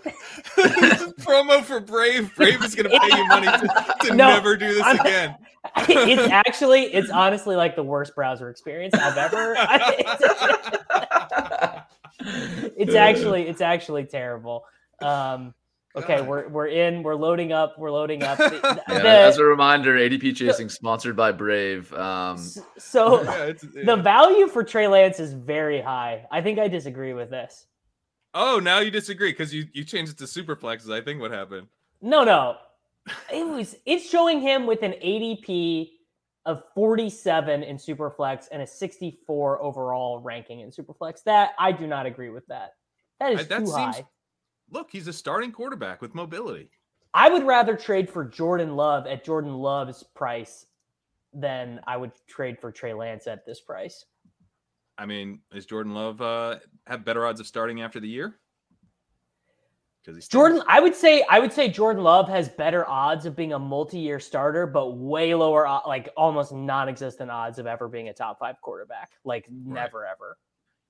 promo 1.21 1.61
for 1.61 1.81
Brave. 1.81 2.33
Brave 2.35 2.63
is 2.63 2.75
going 2.75 2.89
to 2.89 2.97
pay 2.97 3.17
you 3.17 3.27
money 3.27 3.47
to, 3.47 3.95
to 4.07 4.13
No, 4.15 4.29
never 4.29 4.55
do 4.55 4.73
this 4.73 4.83
I'm- 4.83 4.99
again. 5.01 5.35
it's 5.89 6.31
actually 6.47 6.83
it's 6.93 7.09
honestly 7.09 7.57
like 7.57 7.75
the 7.75 7.83
worst 7.83 8.15
browser 8.15 8.49
experience 8.49 8.93
I've 8.95 9.17
ever. 9.17 9.53
it's 12.77 12.95
actually 12.95 13.47
it's 13.49 13.59
actually 13.59 14.05
terrible. 14.05 14.63
Um, 15.01 15.53
Okay, 15.97 16.17
God. 16.17 16.27
we're 16.27 16.47
we're 16.49 16.67
in. 16.67 17.03
We're 17.03 17.15
loading 17.15 17.51
up. 17.51 17.77
We're 17.77 17.91
loading 17.91 18.23
up. 18.23 18.37
The- 18.37 18.83
Yeah, 18.87 18.99
the- 19.01 19.09
as 19.09 19.37
a 19.37 19.43
reminder, 19.43 19.95
ADP 19.95 20.35
chasing 20.35 20.69
sponsored 20.69 21.15
by 21.15 21.31
Brave. 21.31 21.91
Um, 21.93 22.37
so 22.77 23.23
Yeah, 23.23 23.45
it's- 23.47 23.65
the 23.85 23.95
value 23.95 24.47
for 24.47 24.63
Trey 24.63 24.87
Lance 24.87 25.19
is 25.19 25.33
very 25.33 25.81
high. 25.81 26.25
I 26.31 26.41
think 26.41 26.59
I 26.59 26.67
disagree 26.67 27.13
with 27.13 27.29
this. 27.29 27.65
Oh, 28.33 28.59
now 28.59 28.79
you 28.79 28.91
disagree 28.91 29.31
because 29.31 29.53
you 29.53 29.65
you 29.73 29.83
changed 29.83 30.11
it 30.11 30.17
to 30.19 30.25
superflexes. 30.25 30.91
I 30.93 31.01
think 31.03 31.19
what 31.21 31.31
happened. 31.31 31.67
No, 32.01 32.23
no. 32.23 32.57
It 33.33 33.47
was 33.47 33.75
it's 33.85 34.07
showing 34.09 34.41
him 34.41 34.65
with 34.67 34.83
an 34.83 34.93
ADP 35.03 35.89
of 36.45 36.63
47 36.75 37.63
in 37.63 37.75
Superflex 37.77 38.45
and 38.51 38.61
a 38.61 38.67
64 38.67 39.61
overall 39.61 40.19
ranking 40.19 40.59
in 40.61 40.69
Superflex. 40.69 41.23
That 41.23 41.51
I 41.59 41.71
do 41.71 41.87
not 41.87 42.05
agree 42.05 42.29
with 42.29 42.45
that. 42.47 42.73
That 43.19 43.33
is 43.33 43.39
I- 43.39 43.43
that 43.43 43.59
too 43.59 43.65
seems- 43.67 43.77
high. 43.97 44.05
Look, 44.71 44.89
he's 44.91 45.07
a 45.07 45.13
starting 45.13 45.51
quarterback 45.51 46.01
with 46.01 46.13
mobility. 46.13 46.69
I 47.13 47.29
would 47.29 47.43
rather 47.45 47.75
trade 47.75 48.09
for 48.09 48.25
Jordan 48.25 48.75
Love 48.75 49.07
at 49.07 49.23
Jordan 49.23 49.53
Love's 49.53 50.03
price 50.03 50.65
than 51.33 51.79
I 51.87 51.97
would 51.97 52.11
trade 52.27 52.59
for 52.59 52.71
Trey 52.71 52.93
Lance 52.93 53.27
at 53.27 53.45
this 53.45 53.61
price. 53.61 54.05
I 54.97 55.05
mean, 55.05 55.39
is 55.53 55.65
Jordan 55.65 55.93
Love 55.93 56.21
uh, 56.21 56.57
have 56.85 57.05
better 57.05 57.25
odds 57.25 57.39
of 57.39 57.47
starting 57.47 57.81
after 57.81 57.99
the 57.99 58.07
year? 58.07 58.39
Because 60.03 60.17
he's 60.17 60.27
Jordan, 60.27 60.63
I 60.67 60.79
would 60.79 60.95
say 60.95 61.23
I 61.29 61.39
would 61.39 61.51
say 61.51 61.67
Jordan 61.69 62.03
Love 62.03 62.29
has 62.29 62.49
better 62.49 62.87
odds 62.87 63.25
of 63.25 63.35
being 63.35 63.53
a 63.53 63.59
multi-year 63.59 64.19
starter, 64.19 64.65
but 64.65 64.97
way 64.97 65.35
lower, 65.35 65.67
like 65.85 66.09
almost 66.15 66.53
non-existent 66.53 67.29
odds 67.29 67.59
of 67.59 67.67
ever 67.67 67.87
being 67.87 68.09
a 68.09 68.13
top 68.13 68.39
five 68.39 68.55
quarterback. 68.61 69.11
Like 69.23 69.47
never 69.51 70.05
ever. 70.05 70.37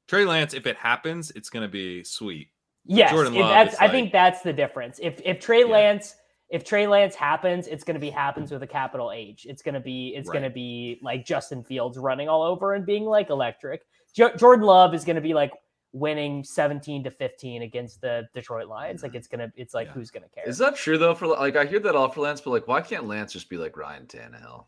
Trey 0.07 0.23
Lance. 0.23 0.53
If 0.53 0.67
it 0.67 0.77
happens, 0.77 1.31
it's 1.31 1.49
going 1.49 1.63
to 1.63 1.69
be 1.71 2.03
sweet. 2.03 2.49
Yes, 2.87 3.11
Jordan 3.11 3.33
if 3.35 3.41
Love, 3.41 3.49
that's. 3.49 3.73
it's 3.73 3.81
I 3.81 3.87
think 3.89 4.11
that's 4.11 4.41
the 4.41 4.53
difference. 4.53 4.99
If 5.01 5.21
if 5.23 5.39
Trey 5.39 5.61
Yeah. 5.61 5.73
Lance, 5.73 6.15
if 6.49 6.63
Trey 6.63 6.87
Lance 6.87 7.15
happens, 7.15 7.67
it's 7.67 7.83
going 7.83 7.95
to 7.95 7.99
be 7.99 8.09
happens 8.09 8.51
with 8.51 8.63
a 8.63 8.67
capital 8.67 9.11
H. 9.11 9.45
It's 9.49 9.61
going 9.61 9.75
to 9.75 9.81
be 9.81 10.13
it's 10.15 10.29
going 10.29 10.43
to 10.43 10.49
be 10.49 10.99
like 11.01 11.25
Justin 11.25 11.63
Fields 11.63 11.97
running 11.97 12.29
all 12.29 12.43
over 12.43 12.73
and 12.73 12.85
being 12.85 13.03
like 13.05 13.29
electric. 13.29 13.85
Jo- 14.13 14.35
Jordan 14.35 14.65
Love 14.65 14.93
is 14.93 15.03
going 15.03 15.17
to 15.17 15.21
be 15.21 15.33
like 15.33 15.51
winning 15.93 16.43
17 16.43 17.03
to 17.05 17.11
15 17.11 17.61
against 17.63 18.01
the 18.01 18.27
Detroit 18.33 18.67
Lions. 18.67 19.01
Like 19.03 19.11
mm-hmm. 19.11 19.17
it's 19.17 19.27
gonna, 19.27 19.51
it's 19.55 19.73
like 19.73 19.87
Yeah. 19.87 19.93
who's 19.93 20.11
gonna 20.11 20.27
care? 20.29 20.47
is 20.47 20.57
that 20.59 20.75
true 20.75 20.97
though? 20.97 21.15
For 21.15 21.27
like, 21.27 21.55
I 21.55 21.65
hear 21.65 21.79
that 21.79 21.95
all 21.95 22.09
for 22.09 22.21
Lance, 22.21 22.41
but 22.41 22.51
like, 22.51 22.67
why 22.67 22.81
can't 22.81 23.07
Lance 23.07 23.33
just 23.33 23.49
be 23.49 23.57
like 23.57 23.75
Ryan 23.77 24.05
Tannehill? 24.05 24.65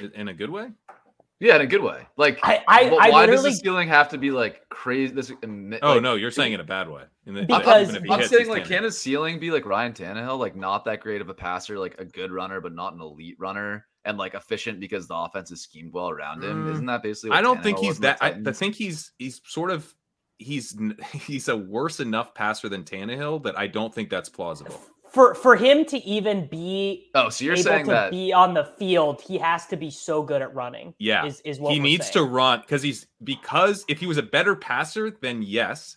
In- 0.00 0.12
In 0.12 0.28
a 0.28 0.34
good 0.34 0.50
way. 0.50 0.68
Yeah, 1.38 1.56
in 1.56 1.60
a 1.60 1.66
good 1.66 1.82
way. 1.82 2.06
Like, 2.16 2.38
I- 2.42 2.64
I- 2.66 2.88
wh- 2.88 2.92
I 2.94 3.10
why 3.10 3.26
does 3.26 3.42
literally- 3.42 3.50
the 3.50 3.56
ceiling 3.56 3.88
have 3.88 4.08
to 4.10 4.18
be 4.18 4.30
like 4.30 4.62
crazy? 4.70 5.12
This, 5.12 5.30
imi- 5.30 5.78
Oh 5.82 5.98
no, 5.98 6.14
you're 6.14 6.30
saying 6.30 6.54
in 6.54 6.60
a 6.60 6.64
bad 6.64 6.88
way. 6.88 7.02
In 7.26 7.34
the, 7.34 7.42
Because- 7.42 7.90
even 7.90 7.96
if 7.96 8.02
he 8.04 8.10
I'm 8.10 8.20
hits, 8.20 8.30
saying 8.30 8.48
like, 8.48 8.64
can 8.64 8.84
his 8.84 8.98
ceiling 8.98 9.38
be 9.38 9.50
like 9.50 9.66
Ryan 9.66 9.92
Tannehill? 9.92 10.38
Like, 10.38 10.56
not 10.56 10.84
that 10.86 11.00
great 11.00 11.20
of 11.20 11.28
a 11.28 11.34
passer, 11.34 11.78
like 11.78 11.96
a 11.98 12.04
good 12.06 12.30
runner, 12.32 12.60
but 12.62 12.74
not 12.74 12.94
an 12.94 13.00
elite 13.02 13.36
runner, 13.38 13.86
and 14.06 14.16
like 14.16 14.32
efficient 14.34 14.80
because 14.80 15.08
the 15.08 15.14
offense 15.14 15.50
is 15.50 15.62
schemed 15.62 15.92
well 15.92 16.08
around 16.08 16.42
him. 16.42 16.66
Mm, 16.66 16.72
Isn't 16.72 16.86
that 16.86 17.02
basically? 17.02 17.30
What 17.30 17.38
I 17.38 17.42
don't 17.42 17.62
think 17.62 17.78
he's 17.80 17.88
was 17.88 17.96
in 17.98 18.02
the 18.02 18.06
that. 18.08 18.22
I, 18.22 18.50
I 18.50 18.52
think 18.52 18.74
he's 18.74 19.12
he's 19.18 19.40
sort 19.44 19.70
of 19.70 19.94
he's 20.38 20.74
he's 21.12 21.48
a 21.48 21.56
worse 21.56 22.00
enough 22.00 22.32
passer 22.34 22.68
than 22.70 22.82
Tannehill 22.84 23.42
that 23.42 23.58
I 23.58 23.66
don't 23.66 23.92
think 23.94 24.08
that's 24.08 24.28
plausible. 24.30 24.80
For 25.16 25.34
for 25.34 25.56
him 25.56 25.86
to 25.86 25.96
even 26.04 26.46
be 26.46 27.08
Oh, 27.14 27.30
so 27.30 27.46
you're 27.46 27.54
able 27.54 27.62
saying 27.62 27.84
to 27.86 27.90
that? 27.90 28.10
be 28.10 28.34
on 28.34 28.52
the 28.52 28.64
field, 28.78 29.22
he 29.22 29.38
has 29.38 29.66
to 29.68 29.76
be 29.76 29.90
so 29.90 30.22
good 30.22 30.42
at 30.42 30.54
running. 30.54 30.92
Yeah, 30.98 31.24
is 31.24 31.40
is 31.40 31.58
what 31.58 31.72
he 31.72 31.80
needs 31.80 32.12
saying. 32.12 32.26
to 32.26 32.30
run 32.30 32.60
because 32.60 32.82
he's 32.82 33.06
because 33.24 33.84
if 33.88 33.98
he 33.98 34.06
was 34.06 34.18
a 34.18 34.22
better 34.22 34.54
passer, 34.54 35.10
then 35.22 35.42
yes, 35.42 35.96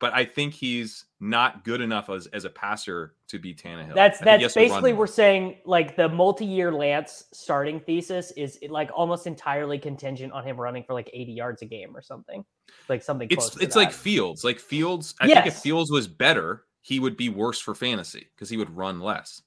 but 0.00 0.12
I 0.12 0.24
think 0.24 0.54
he's 0.54 1.04
not 1.20 1.64
good 1.64 1.80
enough 1.80 2.10
as, 2.10 2.26
as 2.28 2.44
a 2.44 2.50
passer 2.50 3.14
to 3.28 3.38
be 3.38 3.54
Tannehill. 3.54 3.94
That's 3.94 4.20
I 4.20 4.24
think 4.24 4.40
he 4.40 4.42
that's 4.42 4.42
has 4.42 4.54
to 4.54 4.60
run 4.60 4.68
basically 4.68 4.92
we're 4.94 5.06
saying 5.06 5.58
like 5.64 5.94
the 5.94 6.08
multi-year 6.08 6.72
Lance 6.72 7.26
starting 7.32 7.78
thesis 7.78 8.32
is 8.32 8.58
like 8.68 8.90
almost 8.92 9.28
entirely 9.28 9.78
contingent 9.78 10.32
on 10.32 10.44
him 10.44 10.60
running 10.60 10.82
for 10.82 10.94
like 10.94 11.08
80 11.12 11.32
yards 11.32 11.62
a 11.62 11.66
game 11.66 11.96
or 11.96 12.02
something, 12.02 12.44
like 12.88 13.04
something. 13.04 13.28
It's 13.30 13.50
close 13.50 13.54
to 13.54 13.64
it's 13.64 13.76
like. 13.76 13.92
Fields. 13.92 14.42
Like 14.42 14.58
Fields, 14.58 15.14
I 15.20 15.28
think 15.28 15.46
if 15.46 15.54
Fields 15.54 15.92
was 15.92 16.08
better, 16.08 16.64
he 16.82 17.00
would 17.00 17.16
be 17.16 17.28
worse 17.28 17.60
for 17.60 17.74
fantasy 17.74 18.28
because 18.34 18.48
he 18.50 18.56
would 18.56 18.74
run 18.76 19.00
less. 19.00 19.42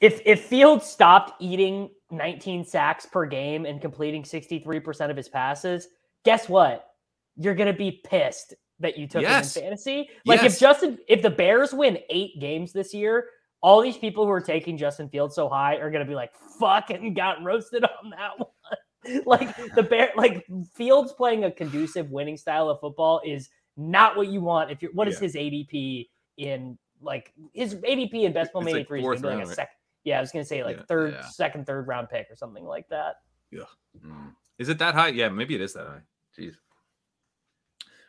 if 0.00 0.20
if 0.26 0.44
Fields 0.46 0.84
stopped 0.86 1.32
eating 1.40 1.88
19 2.10 2.64
sacks 2.64 3.06
per 3.06 3.24
game 3.24 3.64
and 3.66 3.80
completing 3.80 4.22
63% 4.24 5.10
of 5.10 5.16
his 5.16 5.28
passes, 5.28 5.88
guess 6.24 6.48
what? 6.48 6.88
You're 7.36 7.54
gonna 7.54 7.72
be 7.72 8.02
pissed 8.04 8.54
that 8.80 8.98
you 8.98 9.06
took 9.06 9.22
Yes. 9.22 9.56
him 9.56 9.62
in 9.62 9.68
fantasy. 9.70 10.10
Like 10.26 10.42
Yes. 10.42 10.54
if 10.54 10.60
Justin, 10.60 10.98
if 11.08 11.22
the 11.22 11.30
Bears 11.30 11.72
win 11.72 11.98
eight 12.10 12.40
games 12.40 12.72
this 12.72 12.92
year, 12.92 13.28
all 13.60 13.80
these 13.80 13.96
people 13.96 14.24
who 14.24 14.32
are 14.32 14.40
taking 14.40 14.76
Justin 14.76 15.08
Fields 15.08 15.36
so 15.36 15.48
high 15.48 15.76
are 15.76 15.88
gonna 15.90 16.04
be 16.04 16.16
like, 16.16 16.34
fucking 16.58 17.14
got 17.14 17.42
roasted 17.44 17.84
on 17.84 18.10
that 18.10 18.32
one. 18.38 19.22
like 19.24 19.54
the 19.74 19.82
bear 19.84 20.10
like 20.16 20.44
Fields 20.74 21.12
playing 21.12 21.44
a 21.44 21.50
conducive 21.50 22.10
winning 22.10 22.36
style 22.36 22.68
of 22.68 22.80
football 22.80 23.20
is 23.24 23.48
not 23.76 24.16
what 24.16 24.26
you 24.28 24.40
want 24.40 24.70
if 24.70 24.82
you're 24.82 24.92
what 24.92 25.06
is 25.08 25.14
Yeah. 25.14 25.20
his 25.22 25.34
ADP 25.36 26.08
in 26.36 26.78
like 27.00 27.32
his 27.52 27.74
ADP 27.76 28.24
in 28.24 28.32
best 28.32 28.52
ball 28.52 28.62
It's 28.62 28.72
like 28.72 28.80
83 28.82 28.98
is 28.98 29.02
fourth 29.02 29.22
gonna 29.22 29.36
be 29.36 29.42
like 29.42 29.52
a 29.52 29.54
second 29.54 29.74
yeah, 30.04 30.18
I 30.18 30.20
was 30.20 30.32
gonna 30.32 30.44
say 30.44 30.64
like 30.64 30.78
Yeah. 30.78 30.82
third, 30.88 31.12
Yeah. 31.14 31.26
second, 31.26 31.66
third 31.66 31.86
round 31.86 32.08
pick 32.08 32.28
or 32.30 32.36
something 32.36 32.64
like 32.64 32.88
that. 32.88 33.16
Mm. 33.52 34.34
Is 34.58 34.68
it 34.68 34.78
that 34.78 34.94
high? 34.94 35.08
Yeah, 35.08 35.28
maybe 35.28 35.54
it 35.54 35.60
is 35.60 35.74
that 35.74 35.86
high. 35.86 36.00
Jeez. 36.36 36.54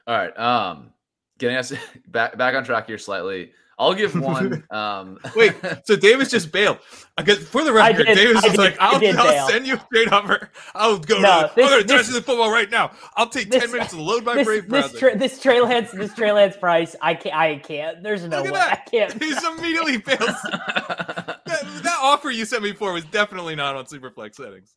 All 0.08 0.18
right. 0.18 0.38
Um, 0.38 0.94
getting 1.38 1.58
us 1.58 1.74
back 2.08 2.38
back 2.38 2.56
on 2.56 2.64
track 2.64 2.88
here 2.88 2.98
slightly. 2.98 3.52
I'll 3.80 3.94
give 3.94 4.14
one. 4.20 4.64
Um, 4.70 5.18
Wait, 5.36 5.56
so 5.86 5.96
Davis 5.96 6.30
just 6.30 6.52
bailed. 6.52 6.80
Because 7.18 7.40
for 7.48 7.64
the 7.64 7.72
I 7.72 7.90
record, 7.90 8.06
did- 8.08 8.16
Davis 8.16 8.44
I 8.44 8.48
is 8.48 8.54
did- 8.54 8.60
like, 8.60 8.78
I 8.80 8.88
I'll, 8.96 9.20
I'll 9.20 9.48
send 9.50 9.66
you 9.68 9.76
a 9.76 9.88
trade 9.92 10.10
offer. 10.12 10.50
I'll 10.76 10.98
go 11.00 11.20
No, 11.20 11.48
to 11.48 11.52
this- 11.56 11.66
I'm 11.66 11.72
gonna 11.72 11.84
this- 11.84 12.08
touch 12.08 12.16
the 12.16 12.22
football 12.22 12.52
right 12.52 12.70
now. 12.70 12.92
I'll 13.16 13.30
take 13.30 13.50
this- 13.50 13.62
10 13.64 13.72
minutes 13.72 13.92
to 13.94 14.02
load 14.02 14.24
my 14.24 14.36
This 14.36 14.46
Brave 14.46 14.64
this, 14.70 14.70
browser. 14.92 14.98
tra- 15.00 15.18
this 15.18 15.40
Trey 15.42 15.62
Lance 15.62 15.92
this 15.92 16.14
Trey 16.14 16.32
Lance 16.32 16.56
price, 16.58 16.96
I 17.02 17.14
can't 17.16 17.36
I 17.36 17.56
can't. 17.58 18.02
There's 18.04 18.24
no 18.28 18.42
way 18.44 18.50
Look 18.50 18.58
at 18.60 18.68
I 18.68 18.76
that. 18.76 18.92
can't. 18.92 19.14
He's 19.24 19.44
immediately 19.44 19.98
bails. 19.98 20.20
that, 20.20 21.40
that 21.84 21.98
offer 22.02 22.30
you 22.32 22.46
sent 22.46 22.64
me 22.64 22.72
before 22.72 22.94
was 22.94 23.06
definitely 23.06 23.56
not 23.56 23.76
on 23.76 23.86
Superflex 23.86 24.36
settings. 24.36 24.74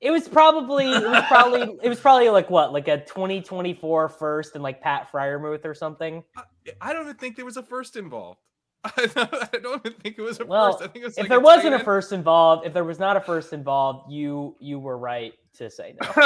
It 0.00 0.10
was 0.10 0.28
probably 0.28 0.90
it 0.92 1.02
was 1.08 1.24
probably 1.26 1.78
it 1.82 1.88
was 1.88 1.98
probably 1.98 2.28
like 2.28 2.50
what 2.50 2.72
like 2.72 2.86
a 2.86 2.98
2024 2.98 4.08
first 4.10 4.54
and 4.54 4.62
like 4.62 4.80
Pat 4.82 5.10
Freiermuth 5.10 5.64
or 5.64 5.74
something. 5.74 6.22
I, 6.36 6.42
I 6.80 6.92
don't 6.92 7.02
even 7.02 7.16
think 7.16 7.36
there 7.36 7.44
was 7.44 7.56
a 7.56 7.62
first 7.62 7.96
involved. 7.96 8.40
I 8.84 9.48
don't 9.62 9.84
even 9.84 9.98
think 10.00 10.16
it 10.18 10.22
was 10.22 10.38
a 10.40 10.44
Well, 10.46 10.72
first. 10.72 10.84
I 10.84 10.86
think 10.88 11.02
it 11.04 11.08
was 11.08 11.14
If 11.18 11.22
like 11.24 11.28
there 11.30 11.38
a 11.38 11.42
wasn't 11.42 11.74
a 11.74 11.78
first 11.80 12.12
involved, 12.12 12.66
if 12.66 12.72
there 12.72 12.84
was 12.84 12.98
not 12.98 13.16
a 13.16 13.20
first 13.20 13.52
involved, 13.52 14.12
you 14.12 14.56
you 14.60 14.78
were 14.78 14.96
right 14.98 15.32
to 15.54 15.70
say 15.70 15.94
no. 16.00 16.08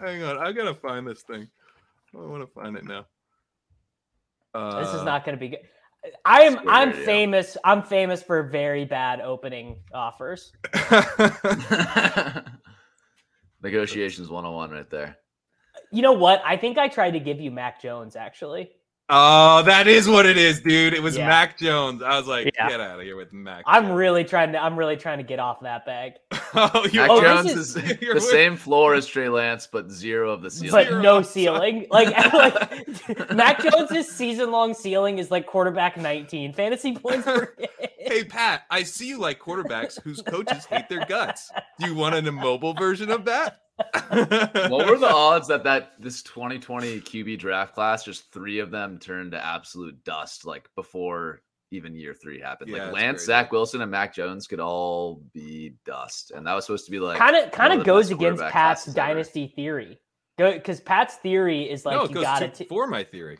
Hang 0.00 0.22
on, 0.22 0.38
I 0.38 0.52
gotta 0.52 0.74
find 0.74 1.06
this 1.06 1.22
thing. 1.22 1.48
I 2.14 2.18
want 2.18 2.42
to 2.42 2.46
find 2.52 2.76
it 2.76 2.84
now. 2.84 3.06
Uh, 4.54 4.80
this 4.84 4.92
is 4.94 5.04
not 5.04 5.24
going 5.24 5.36
to 5.36 5.40
be 5.40 5.48
good. 5.50 5.60
I 6.24 6.42
am 6.42 6.54
Screw 6.54 6.70
I'm 6.70 6.88
radio. 6.90 7.04
famous. 7.04 7.56
I'm 7.62 7.82
famous 7.84 8.20
for 8.22 8.42
very 8.42 8.84
bad 8.84 9.20
opening 9.20 9.76
offers. 9.94 10.52
Negotiations 13.62 14.28
101 14.28 14.70
right 14.70 14.90
there. 14.90 15.16
You 15.92 16.02
know 16.02 16.12
what? 16.12 16.42
I 16.44 16.56
think 16.56 16.78
I 16.78 16.88
tried 16.88 17.12
to 17.12 17.20
give 17.20 17.40
you 17.40 17.50
Mac 17.50 17.80
Jones 17.82 18.16
actually. 18.16 18.70
oh, 19.12 19.60
that 19.64 19.88
is 19.88 20.06
what 20.08 20.24
it 20.24 20.36
is, 20.36 20.60
dude. 20.60 20.94
It 20.94 21.02
was 21.02 21.16
Yeah. 21.16 21.26
Mac 21.26 21.58
Jones. 21.58 22.00
I 22.00 22.16
was 22.16 22.28
like, 22.28 22.52
Yeah. 22.54 22.68
get 22.68 22.80
out 22.80 23.00
of 23.00 23.04
here 23.04 23.16
with 23.16 23.32
Mac. 23.32 23.64
I'm 23.66 23.86
Jones. 23.86 23.96
really 23.98 24.22
trying 24.22 24.52
to 24.52 24.62
I'm 24.62 24.78
really 24.78 24.96
trying 24.96 25.18
to 25.18 25.24
get 25.24 25.40
off 25.40 25.60
that 25.62 25.84
bag. 25.84 26.12
oh, 26.54 26.86
you 26.92 27.00
Mac 27.00 27.10
Oh, 27.10 27.20
Jones 27.20 27.50
is- 27.50 27.56
is, 27.76 27.98
the 27.98 27.98
with- 28.14 28.22
same 28.22 28.54
floor 28.56 28.94
as 28.94 29.06
Trey 29.08 29.28
Lance, 29.28 29.66
but 29.66 29.90
zero 29.90 30.30
of 30.30 30.42
the 30.42 30.50
ceiling. 30.50 30.70
But 30.70 30.86
Zero 30.88 31.02
no 31.02 31.16
upside. 31.18 31.32
ceiling. 31.32 31.86
Like, 31.90 32.14
like 32.32 33.30
Mac 33.34 33.60
Jones's 33.60 34.08
season 34.08 34.52
long 34.52 34.74
ceiling 34.74 35.18
is 35.18 35.28
like 35.32 35.46
quarterback 35.46 35.96
19 35.96 36.52
fantasy 36.52 36.94
points 36.94 37.24
per 37.24 37.52
game. 37.58 37.66
Hey 37.98 38.22
Pat, 38.24 38.62
I 38.70 38.84
see 38.84 39.08
you 39.08 39.18
like 39.18 39.40
quarterbacks 39.40 40.00
whose 40.02 40.22
coaches 40.22 40.64
hate 40.66 40.88
their 40.88 41.04
guts. 41.04 41.50
Do 41.80 41.88
you 41.88 41.96
want 41.96 42.14
an 42.14 42.28
immobile 42.28 42.74
version 42.74 43.10
of 43.10 43.24
that? 43.24 43.60
What 44.10 44.86
were 44.88 44.98
the 44.98 45.10
odds 45.12 45.48
that 45.48 45.64
that 45.64 45.92
this 45.98 46.22
2020 46.22 47.00
QB 47.00 47.38
draft 47.38 47.74
class, 47.74 48.04
just 48.04 48.32
three 48.32 48.58
of 48.58 48.70
them 48.70 48.98
turned 48.98 49.32
to 49.32 49.44
absolute 49.44 50.02
dust, 50.04 50.44
like 50.44 50.68
before 50.74 51.42
even 51.70 51.94
year 51.94 52.14
three 52.14 52.40
happened? 52.40 52.70
Yeah, 52.70 52.86
like 52.86 52.94
Lance, 52.94 53.18
crazy. 53.18 53.26
Zach 53.26 53.52
Wilson, 53.52 53.82
and 53.82 53.90
Mac 53.90 54.14
Jones 54.14 54.46
could 54.46 54.60
all 54.60 55.22
be 55.32 55.76
dust, 55.84 56.32
and 56.32 56.46
that 56.46 56.54
was 56.54 56.66
supposed 56.66 56.84
to 56.86 56.90
be 56.90 57.00
like 57.00 57.18
kind 57.18 57.36
of 57.36 57.50
kind 57.52 57.72
of 57.72 57.84
goes 57.84 58.10
against 58.10 58.42
Pat's 58.42 58.52
classes 58.52 58.96
ever. 58.96 59.06
dynasty 59.08 59.46
theory. 59.54 60.00
Go 60.38 60.52
because 60.52 60.80
Pat's 60.80 61.16
theory 61.16 61.70
is 61.70 61.84
like 61.84 61.96
no, 61.96 62.04
it 62.04 62.10
you 62.10 62.14
goes 62.14 62.24
gotta 62.24 62.48
to, 62.48 62.54
t- 62.54 62.64
for 62.64 62.86
my 62.86 63.04
theory. 63.04 63.38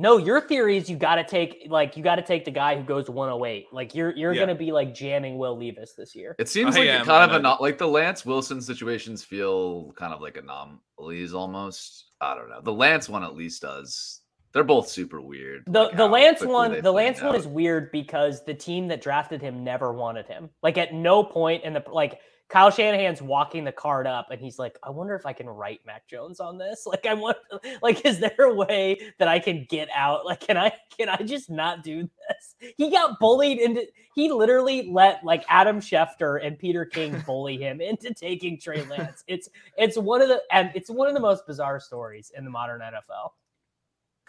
No, 0.00 0.16
your 0.16 0.40
theory 0.40 0.78
is 0.78 0.88
you 0.88 0.96
got 0.96 1.16
to 1.16 1.24
take 1.24 1.66
like 1.68 1.94
you 1.94 2.02
got 2.02 2.14
to 2.16 2.22
take 2.22 2.46
the 2.46 2.50
guy 2.50 2.74
who 2.74 2.82
goes 2.82 3.10
108. 3.10 3.66
Like 3.70 3.94
you're 3.94 4.16
you're 4.16 4.32
Yeah. 4.32 4.40
gonna 4.40 4.54
be 4.54 4.72
like 4.72 4.94
jamming 4.94 5.36
Will 5.36 5.58
Levis 5.58 5.92
this 5.92 6.16
year. 6.16 6.34
It 6.38 6.48
seems 6.48 6.74
I 6.74 6.80
like 6.80 6.88
am, 6.88 7.04
kind 7.04 7.30
of 7.30 7.36
a 7.38 7.42
not 7.42 7.60
like 7.60 7.76
the 7.76 7.86
Lance 7.86 8.24
Wilson 8.24 8.62
situations 8.62 9.22
feel 9.22 9.92
kind 9.92 10.14
of 10.14 10.22
like 10.22 10.38
anomalies 10.38 11.34
almost. 11.34 12.06
I 12.18 12.34
don't 12.34 12.48
know. 12.48 12.62
The 12.62 12.72
Lance 12.72 13.10
one 13.10 13.22
at 13.22 13.34
least 13.36 13.60
does. 13.60 14.22
They're 14.54 14.64
both 14.64 14.88
super 14.88 15.20
weird. 15.20 15.64
The 15.66 15.82
like 15.82 15.96
the 15.96 16.06
how 16.06 16.12
Lance 16.12 16.38
quickly 16.38 16.54
one 16.54 16.72
the 16.72 16.80
planned 16.80 16.94
Lance 16.96 17.22
one 17.22 17.34
is 17.36 17.46
weird 17.46 17.92
because 17.92 18.42
the 18.44 18.54
team 18.54 18.88
that 18.88 19.02
drafted 19.02 19.42
him 19.42 19.62
never 19.62 19.92
wanted 19.92 20.26
him. 20.26 20.48
Like 20.62 20.78
at 20.78 20.94
no 20.94 21.22
point 21.22 21.62
in 21.62 21.74
the 21.74 21.84
like 21.92 22.20
Kyle 22.50 22.70
Shanahan's 22.70 23.22
walking 23.22 23.62
the 23.64 23.70
card 23.70 24.08
up 24.08 24.32
and 24.32 24.40
he's 24.40 24.58
like, 24.58 24.76
I 24.82 24.90
wonder 24.90 25.14
if 25.14 25.24
I 25.24 25.32
can 25.32 25.48
write 25.48 25.80
Mac 25.86 26.08
Jones 26.08 26.40
on 26.40 26.58
this. 26.58 26.86
Like 26.90 27.06
I 27.06 27.14
want 27.14 27.36
like 27.82 28.04
is 28.04 28.18
there 28.18 28.34
a 28.40 28.52
way 28.52 29.12
that 29.18 29.28
I 29.28 29.38
can 29.38 29.64
get 29.68 29.88
out? 29.94 30.26
Like 30.26 30.40
can 30.40 30.56
I 30.56 30.72
can 30.98 31.08
I 31.08 31.18
just 31.18 31.48
not 31.48 31.84
do 31.84 32.02
this? 32.02 32.72
He 32.76 32.90
got 32.90 33.20
bullied 33.20 33.60
into 33.60 33.86
he 34.16 34.32
literally 34.32 34.90
let 34.90 35.22
like 35.22 35.44
Adam 35.48 35.78
Schefter 35.80 36.44
and 36.44 36.58
Peter 36.58 36.84
King 36.84 37.22
bully 37.26 37.58
him 37.58 37.80
into 37.80 38.12
taking 38.12 38.58
Trey 38.58 38.82
Lance. 38.86 39.22
It's 39.28 39.48
it's 39.78 39.96
one 39.96 40.20
of 40.20 40.28
the 40.28 40.42
and 40.50 40.72
it's 40.74 40.90
one 40.90 41.06
of 41.06 41.14
the 41.14 41.20
most 41.20 41.46
bizarre 41.46 41.78
stories 41.78 42.32
in 42.36 42.44
the 42.44 42.50
modern 42.50 42.80
NFL. 42.80 43.30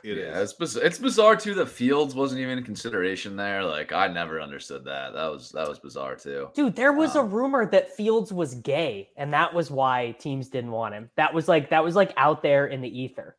It 0.03 0.17
yeah, 0.17 0.39
is. 0.39 0.49
it's 0.51 0.53
biz- 0.53 0.75
it's 0.77 0.97
bizarre 0.97 1.35
too 1.35 1.53
that 1.55 1.67
Fields 1.67 2.15
wasn't 2.15 2.41
even 2.41 2.57
in 2.57 2.63
consideration 2.63 3.35
there. 3.35 3.63
Like 3.63 3.91
I 3.91 4.07
never 4.07 4.41
understood 4.41 4.85
that. 4.85 5.13
That 5.13 5.31
was 5.31 5.51
that 5.51 5.67
was 5.67 5.79
bizarre 5.79 6.15
too. 6.15 6.49
Dude, 6.53 6.75
there 6.75 6.93
was 6.93 7.15
a 7.15 7.19
Um, 7.21 7.31
rumor 7.31 7.65
that 7.67 7.95
Fields 7.95 8.33
was 8.33 8.55
gay, 8.55 9.09
and 9.17 9.33
that 9.33 9.53
was 9.53 9.69
why 9.69 10.15
teams 10.19 10.49
didn't 10.49 10.71
want 10.71 10.93
him. 10.95 11.09
That 11.17 11.33
was 11.33 11.47
like 11.47 11.69
that 11.69 11.83
was 11.83 11.95
like 11.95 12.13
out 12.17 12.41
there 12.41 12.67
in 12.67 12.81
the 12.81 12.99
ether. 13.01 13.37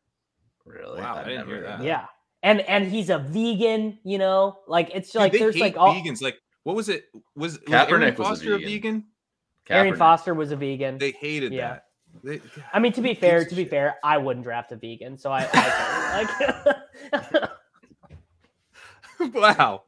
Really? 0.65 1.01
Wow, 1.01 1.15
I 1.15 1.19
I've 1.19 1.25
didn't 1.27 1.47
hear 1.47 1.61
that. 1.63 1.83
Yeah. 1.83 2.05
And 2.41 2.61
and 2.61 2.87
he's 2.89 3.09
a 3.09 3.19
vegan, 3.19 3.99
you 4.03 4.17
know, 4.17 4.59
like 4.67 4.89
it's 4.93 5.11
Dude, 5.11 5.21
like 5.21 5.31
there's 5.33 5.57
like 5.57 5.77
all 5.77 5.93
vegans. 5.93 6.21
Like, 6.21 6.37
what 6.63 6.75
was 6.75 6.89
it? 6.89 7.05
Was, 7.35 7.53
was 7.53 7.57
Kaepernick 7.59 7.91
Arian 7.91 7.99
was 8.15 8.19
a 8.19 8.23
Foster 8.23 8.55
a 8.55 8.59
vegan. 8.59 9.05
Arian 9.69 9.95
Foster 9.95 10.33
was 10.33 10.51
a 10.51 10.55
vegan. 10.57 10.97
They 10.97 11.11
hated 11.11 11.53
Yeah. 11.53 11.67
that. 11.73 11.85
They, 12.23 12.41
I 12.73 12.79
mean, 12.79 12.91
to 12.93 13.01
be 13.01 13.13
fair, 13.13 13.43
to 13.45 13.55
be 13.55 13.63
shit? 13.63 13.69
fair, 13.71 13.95
I 14.03 14.17
wouldn't 14.17 14.43
draft 14.45 14.71
a 14.71 14.75
vegan, 14.75 15.17
so 15.17 15.31
I, 15.31 15.47
I 15.53 16.79
like. 17.21 17.51
wow, 19.33 19.83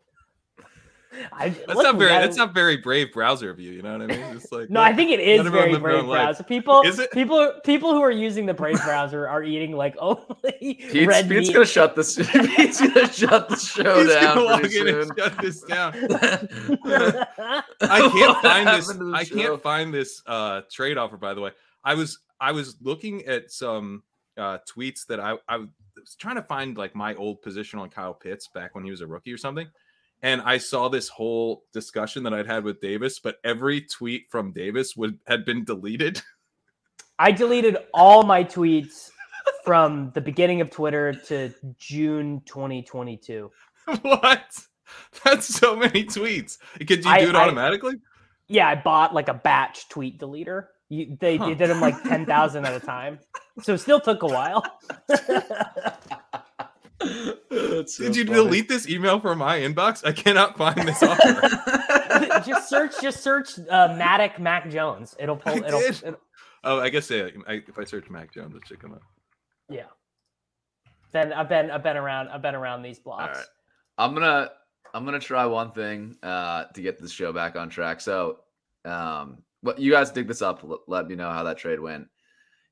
I, 1.32 1.50
that's 1.50 1.68
look, 1.76 1.84
not 1.84 1.96
very. 1.98 2.10
gotta- 2.10 2.26
That's 2.26 2.38
not 2.38 2.54
very 2.54 2.78
brave 2.78 3.14
browser 3.14 3.50
of 3.50 3.60
you. 3.60 3.72
You 3.72 3.82
know 3.82 3.94
what 3.94 4.02
I 4.02 4.08
mean? 4.08 4.20
It's 4.36 4.52
like 4.52 4.70
No, 4.70 4.82
I 4.82 4.94
think 4.94 5.12
it 5.12 5.20
is 5.22 5.44
let 5.44 5.52
very 5.52 5.72
live 5.72 5.82
Brave 5.82 6.00
own 6.04 6.08
life. 6.08 6.20
browser. 6.24 6.44
People, 6.44 6.82
Is 6.82 7.00
it? 7.00 7.12
people, 7.12 7.54
people 7.64 7.94
who 7.94 8.02
are 8.02 8.12
using 8.12 8.46
the 8.46 8.54
Brave 8.54 8.82
browser 8.84 9.28
are 9.28 9.42
eating 9.44 9.72
like 9.74 9.96
only 10.00 10.26
Pete's, 10.52 11.06
red 11.08 11.30
Pete's 11.30 11.48
meat. 11.48 11.54
gonna 11.54 11.66
shut 11.66 11.96
this. 11.96 12.16
Pete's 12.18 12.82
gonna 12.82 13.12
shut 13.12 13.50
the 13.50 13.56
show 13.58 14.04
He's 14.04 14.14
down 14.14 14.36
gonna 14.36 14.42
log 14.50 14.60
pretty 14.62 14.80
in 14.80 14.88
and 14.90 15.12
shut 15.18 15.38
this 15.42 15.62
down. 15.62 15.94
I 16.84 17.64
I 17.82 18.10
can't 18.10 18.38
find 18.42 18.68
this. 18.68 18.90
I 19.14 19.24
can't 19.26 19.62
find 19.62 19.94
this 19.94 20.22
uh, 20.26 20.62
trade 20.72 20.98
offer. 20.98 21.18
By 21.18 21.34
the 21.34 21.42
way, 21.42 21.52
I 21.86 21.94
was 21.94 22.20
I 22.42 22.52
was 22.52 22.76
looking 22.82 23.24
at 23.26 23.52
some 23.52 24.04
uh, 24.38 24.58
tweets 24.70 25.06
that 25.08 25.20
I 25.20 25.36
I 25.48 25.58
was 25.58 26.16
trying 26.20 26.36
to 26.36 26.42
find 26.44 26.78
like 26.78 26.96
my 26.96 27.16
old 27.16 27.42
position 27.42 27.80
on 27.80 27.90
Kyle 27.90 28.14
Pitts 28.14 28.50
back 28.54 28.76
when 28.76 28.84
he 28.84 28.92
was 28.92 29.02
a 29.02 29.08
rookie 29.08 29.32
or 29.32 29.38
something, 29.38 29.68
and 30.22 30.42
I 30.42 30.58
saw 30.58 30.90
this 30.90 31.08
whole 31.08 31.64
discussion 31.72 32.24
that 32.24 32.34
I'd 32.34 32.48
had 32.48 32.64
with 32.64 32.82
Davis, 32.82 33.20
but 33.20 33.38
every 33.44 33.82
tweet 33.82 34.24
from 34.30 34.52
Davis 34.52 34.96
would 34.98 35.20
had 35.28 35.46
been 35.46 35.64
deleted. 35.64 36.22
I 37.20 37.32
deleted 37.32 37.78
all 37.94 38.24
my 38.24 38.44
tweets 38.44 39.10
from 39.64 40.12
the 40.16 40.22
beginning 40.22 40.60
of 40.60 40.70
Twitter 40.70 41.14
to 41.28 41.54
June 41.78 42.42
2022. 42.46 43.50
what? 44.02 44.60
That's 45.24 45.46
so 45.48 45.76
many 45.78 46.04
tweets. 46.04 46.58
Could 46.86 47.06
you 47.06 47.10
I- 47.12 47.22
do 47.22 47.30
it 47.30 47.36
I- 47.36 47.44
automatically? 47.44 47.94
Yeah, 48.48 48.68
I 48.68 48.76
bought 48.76 49.14
like 49.14 49.30
a 49.30 49.34
batch 49.34 49.88
tweet 49.90 50.20
deleter. 50.20 50.66
You, 50.90 51.18
they, 51.20 51.38
Huh. 51.38 51.48
they 51.48 51.56
did 51.56 51.70
them 51.70 51.82
like 51.82 52.02
10,000 52.04 52.66
at 52.66 52.74
a 52.74 52.80
time. 52.86 53.20
So 53.62 53.74
it 53.74 53.80
still 53.80 54.00
took 54.00 54.24
a 54.24 54.28
while. 54.28 54.64
That's 57.00 57.98
so 57.98 58.04
Did 58.06 58.16
you 58.16 58.26
funny. 58.26 58.36
delete 58.38 58.70
this 58.70 58.88
email 58.88 59.20
from 59.20 59.40
my 59.40 59.60
inbox? 59.60 60.06
I 60.06 60.12
cannot 60.12 60.58
find 60.58 60.88
this 60.88 61.02
offer. 61.04 62.42
just 62.46 62.70
search, 62.70 63.02
just 63.02 63.22
search 63.22 63.60
uh, 63.70 63.90
Mattek 63.90 64.40
Mac 64.40 64.70
Jones. 64.70 65.16
It'll 65.20 65.36
pull. 65.36 65.58
It'll, 65.64 65.80
did. 65.80 65.96
it'll. 66.04 66.20
oh, 66.64 66.80
I 66.80 66.90
guess 66.90 67.10
yeah, 67.10 67.28
I, 67.48 67.62
if 67.68 67.78
I 67.78 67.84
search 67.84 68.10
Mac 68.10 68.34
Jones, 68.34 68.56
it 68.56 68.62
should 68.68 68.80
come 68.80 68.94
up. 68.94 69.02
Yeah. 69.70 69.86
Then 71.12 71.34
I've 71.34 71.50
been, 71.50 71.72
I've 71.72 71.84
been 71.84 71.98
around, 71.98 72.30
I've 72.30 72.42
been 72.42 72.56
around 72.56 72.82
these 72.82 73.00
blocks. 73.00 73.38
right. 73.38 73.46
I'm 73.98 74.14
gonna 74.14 74.50
I'm 74.94 75.06
gonna 75.06 75.20
try 75.20 75.46
one 75.46 75.72
thing 75.72 76.18
uh, 76.24 76.66
to 76.74 76.82
get 76.82 77.00
this 77.00 77.12
show 77.12 77.32
back 77.34 77.56
on 77.56 77.70
track. 77.70 78.02
So, 78.02 78.40
um, 78.86 79.40
what 79.66 79.80
you 79.80 79.92
guys 79.92 80.12
dig 80.12 80.28
this 80.28 80.42
up? 80.42 80.66
Let 80.88 81.08
me 81.08 81.16
know 81.16 81.32
how 81.32 81.44
that 81.44 81.58
trade 81.58 81.80
went. 81.80 82.08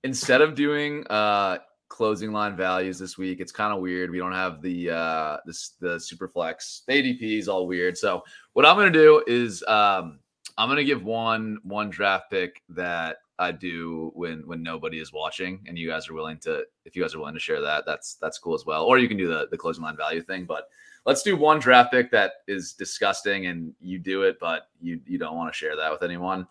Instead 0.03 0.41
of 0.41 0.53
doing 0.53 1.05
uh, 1.07 1.57
closing 1.89 2.31
line 2.31 2.55
values 2.55 2.99
this 2.99 3.17
week, 3.17 3.39
it's 3.39 3.51
kind 3.51 3.73
of 3.73 3.81
weird. 3.81 4.11
We 4.11 4.19
don't 4.19 4.33
have 4.33 4.61
the 4.61 4.91
uh, 4.91 5.37
the 5.79 5.99
super 5.99 6.27
flex. 6.27 6.83
ADP 6.89 7.39
is 7.39 7.47
all 7.47 7.67
weird. 7.67 7.97
So, 7.97 8.23
what 8.53 8.65
I'm 8.65 8.77
gonna 8.77 8.91
do 8.91 9.23
is 9.25 9.63
um, 9.67 10.19
I'm 10.57 10.69
gonna 10.69 10.83
give 10.83 11.03
one 11.03 11.57
one 11.63 11.89
draft 11.89 12.29
pick 12.29 12.61
that 12.69 13.17
I 13.39 13.51
do 13.51 14.11
when 14.13 14.45
when 14.45 14.61
nobody 14.61 14.99
is 14.99 15.11
watching, 15.11 15.63
and 15.67 15.77
you 15.77 15.89
guys 15.89 16.07
are 16.09 16.13
willing 16.13 16.37
to 16.39 16.63
if 16.85 16.95
you 16.95 17.01
guys 17.01 17.15
are 17.15 17.19
willing 17.19 17.33
to 17.33 17.39
share 17.39 17.61
that, 17.61 17.85
that's 17.87 18.15
that's 18.15 18.37
cool 18.37 18.53
as 18.53 18.65
well. 18.65 18.85
Or 18.85 18.99
you 18.99 19.07
can 19.07 19.17
do 19.17 19.27
the 19.27 19.47
the 19.49 19.57
closing 19.57 19.83
line 19.83 19.97
value 19.97 20.21
thing, 20.21 20.45
but 20.45 20.69
let's 21.05 21.23
do 21.23 21.35
one 21.35 21.59
draft 21.59 21.91
pick 21.91 22.11
that 22.11 22.33
is 22.47 22.73
disgusting 22.73 23.47
and 23.47 23.73
you 23.79 23.99
do 23.99 24.23
it, 24.23 24.37
but 24.39 24.67
you 24.79 24.99
you 25.07 25.17
don't 25.17 25.35
want 25.35 25.51
to 25.51 25.57
share 25.57 25.75
that 25.75 25.91
with 25.91 26.03
anyone. 26.03 26.47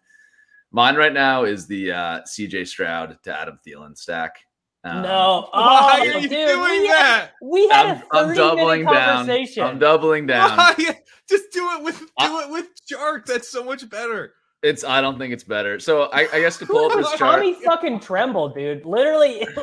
Mine 0.72 0.96
right 0.96 1.12
now 1.12 1.44
is 1.44 1.66
the 1.66 1.92
uh, 1.92 2.20
CJ 2.22 2.66
Stroud 2.66 3.18
to 3.22 3.38
Adam 3.38 3.58
Thielen 3.66 3.96
stack. 3.96 4.36
Um, 4.84 5.02
no, 5.02 5.48
Why 5.52 6.00
oh, 6.02 6.10
are 6.10 6.18
you 6.18 6.28
dude, 6.28 6.30
doing 6.30 6.60
we 6.62 6.86
had, 6.88 6.96
that? 6.96 7.30
we 7.40 7.68
had 7.68 7.86
I'm, 7.86 7.96
a 7.96 8.02
I'm 8.12 8.26
30 8.28 8.36
doubling 8.36 8.84
minute 8.84 8.94
down. 8.94 9.16
conversation. 9.18 9.62
I'm 9.62 9.78
doubling 9.78 10.26
down. 10.26 10.56
Why? 10.56 10.74
Just 11.28 11.52
do 11.52 11.68
it 11.74 11.84
with 11.84 11.98
do 12.00 12.06
I- 12.18 12.44
it 12.44 12.50
with 12.50 12.66
Chark. 12.90 13.26
That's 13.26 13.48
so 13.48 13.62
much 13.62 13.88
better. 13.88 14.32
It's 14.62 14.82
I 14.82 15.00
don't 15.00 15.18
think 15.18 15.32
it's 15.32 15.44
better. 15.44 15.78
So 15.78 16.04
I, 16.12 16.26
I 16.32 16.40
guess 16.40 16.56
to 16.58 16.66
pull 16.66 16.86
up 16.90 16.96
this 16.96 17.08
chart. 17.12 17.40
Tommy 17.42 17.54
fucking 17.64 18.00
trembled, 18.00 18.54
dude. 18.54 18.84
Literally. 18.84 19.46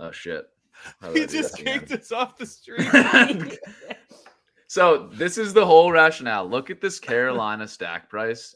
Oh 0.00 0.12
shit! 0.12 0.48
He 1.12 1.26
just 1.26 1.54
that 1.54 1.60
again? 1.62 1.80
kicked 1.80 1.90
us 1.92 2.12
off 2.12 2.36
the 2.36 2.46
street. 2.46 2.86
so 4.68 5.08
this 5.14 5.36
is 5.38 5.52
the 5.52 5.64
whole 5.64 5.90
rationale. 5.90 6.46
Look 6.48 6.70
at 6.70 6.80
this 6.80 7.00
Carolina 7.00 7.66
stack 7.66 8.08
price. 8.08 8.54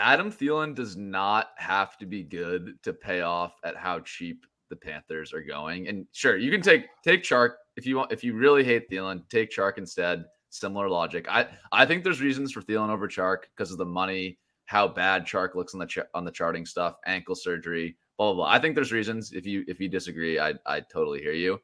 Adam 0.00 0.32
Thielen 0.32 0.74
does 0.74 0.96
not 0.96 1.50
have 1.56 1.98
to 1.98 2.06
be 2.06 2.22
good 2.22 2.82
to 2.82 2.92
pay 2.92 3.20
off 3.20 3.54
at 3.64 3.76
how 3.76 4.00
cheap 4.00 4.46
the 4.70 4.76
Panthers 4.76 5.32
are 5.32 5.42
going. 5.42 5.88
And 5.88 6.06
sure, 6.12 6.36
you 6.36 6.50
can 6.50 6.62
take 6.62 6.86
take 7.04 7.22
Chark 7.22 7.50
if 7.76 7.86
you 7.86 7.96
want. 7.96 8.10
If 8.10 8.24
you 8.24 8.34
really 8.34 8.64
hate 8.64 8.88
Thielen, 8.88 9.28
take 9.28 9.50
Chark 9.50 9.78
instead. 9.78 10.24
Similar 10.48 10.88
logic. 10.88 11.26
I 11.28 11.48
I 11.70 11.84
think 11.84 12.02
there's 12.02 12.20
reasons 12.20 12.52
for 12.52 12.62
Thielen 12.62 12.88
over 12.88 13.08
Chark 13.08 13.42
because 13.54 13.70
of 13.72 13.78
the 13.78 13.84
money, 13.84 14.38
how 14.64 14.88
bad 14.88 15.26
Chark 15.26 15.54
looks 15.54 15.74
on 15.74 15.80
the 15.80 15.86
ch- 15.86 15.98
on 16.14 16.24
the 16.24 16.30
charting 16.30 16.64
stuff, 16.64 16.96
ankle 17.06 17.34
surgery, 17.34 17.96
blah 18.16 18.32
blah 18.32 18.44
blah. 18.44 18.52
I 18.52 18.58
think 18.58 18.74
there's 18.74 18.92
reasons. 18.92 19.32
If 19.32 19.46
you 19.46 19.64
if 19.68 19.80
you 19.80 19.88
disagree, 19.88 20.40
I 20.40 20.54
I 20.66 20.80
totally 20.80 21.20
hear 21.20 21.32
you. 21.32 21.60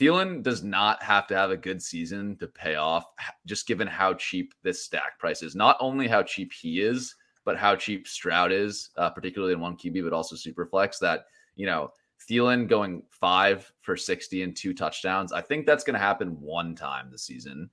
Thielen 0.00 0.42
does 0.42 0.62
not 0.62 1.02
have 1.02 1.26
to 1.28 1.36
have 1.36 1.50
a 1.50 1.56
good 1.56 1.80
season 1.80 2.36
to 2.38 2.48
pay 2.48 2.74
off, 2.74 3.04
just 3.46 3.66
given 3.66 3.86
how 3.86 4.14
cheap 4.14 4.52
this 4.62 4.84
stack 4.84 5.18
price 5.18 5.42
is. 5.42 5.54
Not 5.54 5.76
only 5.78 6.08
how 6.08 6.22
cheap 6.22 6.52
he 6.52 6.80
is, 6.80 7.14
but 7.44 7.56
how 7.56 7.76
cheap 7.76 8.06
Stroud 8.06 8.52
is, 8.52 8.90
uh, 8.96 9.10
particularly 9.10 9.52
in 9.52 9.60
one 9.60 9.76
QB, 9.76 10.02
but 10.04 10.12
also 10.12 10.36
super 10.36 10.66
flex. 10.66 10.98
That 10.98 11.26
you 11.56 11.66
know, 11.66 11.90
Thielen 12.28 12.68
going 12.68 13.02
five 13.10 13.70
for 13.80 13.96
sixty 13.96 14.42
and 14.42 14.56
two 14.56 14.74
touchdowns. 14.74 15.32
I 15.32 15.40
think 15.40 15.66
that's 15.66 15.84
going 15.84 15.94
to 15.94 16.00
happen 16.00 16.40
one 16.40 16.74
time 16.74 17.10
this 17.10 17.24
season. 17.24 17.70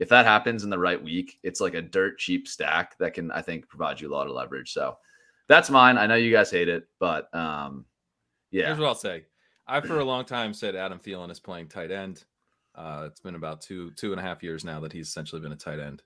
If 0.00 0.08
that 0.08 0.26
happens 0.26 0.64
in 0.64 0.70
the 0.70 0.78
right 0.78 1.02
week, 1.02 1.38
it's 1.42 1.60
like 1.60 1.74
a 1.74 1.82
dirt 1.82 2.18
cheap 2.18 2.48
stack 2.48 2.98
that 2.98 3.14
can, 3.14 3.30
I 3.30 3.42
think, 3.42 3.68
provide 3.68 4.00
you 4.00 4.08
a 4.08 4.14
lot 4.14 4.26
of 4.26 4.32
leverage. 4.32 4.72
So 4.72 4.96
that's 5.48 5.70
mine. 5.70 5.98
I 5.98 6.06
know 6.06 6.16
you 6.16 6.32
guys 6.32 6.50
hate 6.50 6.68
it, 6.68 6.88
but 6.98 7.32
um, 7.34 7.84
yeah, 8.50 8.66
Here's 8.66 8.78
what 8.78 8.88
I'll 8.88 8.94
say. 8.94 9.24
I 9.66 9.80
for 9.80 10.00
a 10.00 10.04
long 10.04 10.24
time 10.24 10.52
said 10.52 10.76
Adam 10.76 10.98
Thielen 10.98 11.30
is 11.30 11.40
playing 11.40 11.68
tight 11.68 11.90
end. 11.90 12.24
Uh, 12.74 13.04
it's 13.06 13.20
been 13.20 13.34
about 13.34 13.60
two 13.60 13.90
two 13.92 14.12
and 14.12 14.20
a 14.20 14.22
half 14.22 14.42
years 14.42 14.64
now 14.64 14.80
that 14.80 14.92
he's 14.92 15.08
essentially 15.08 15.40
been 15.40 15.52
a 15.52 15.56
tight 15.56 15.78
end. 15.78 16.02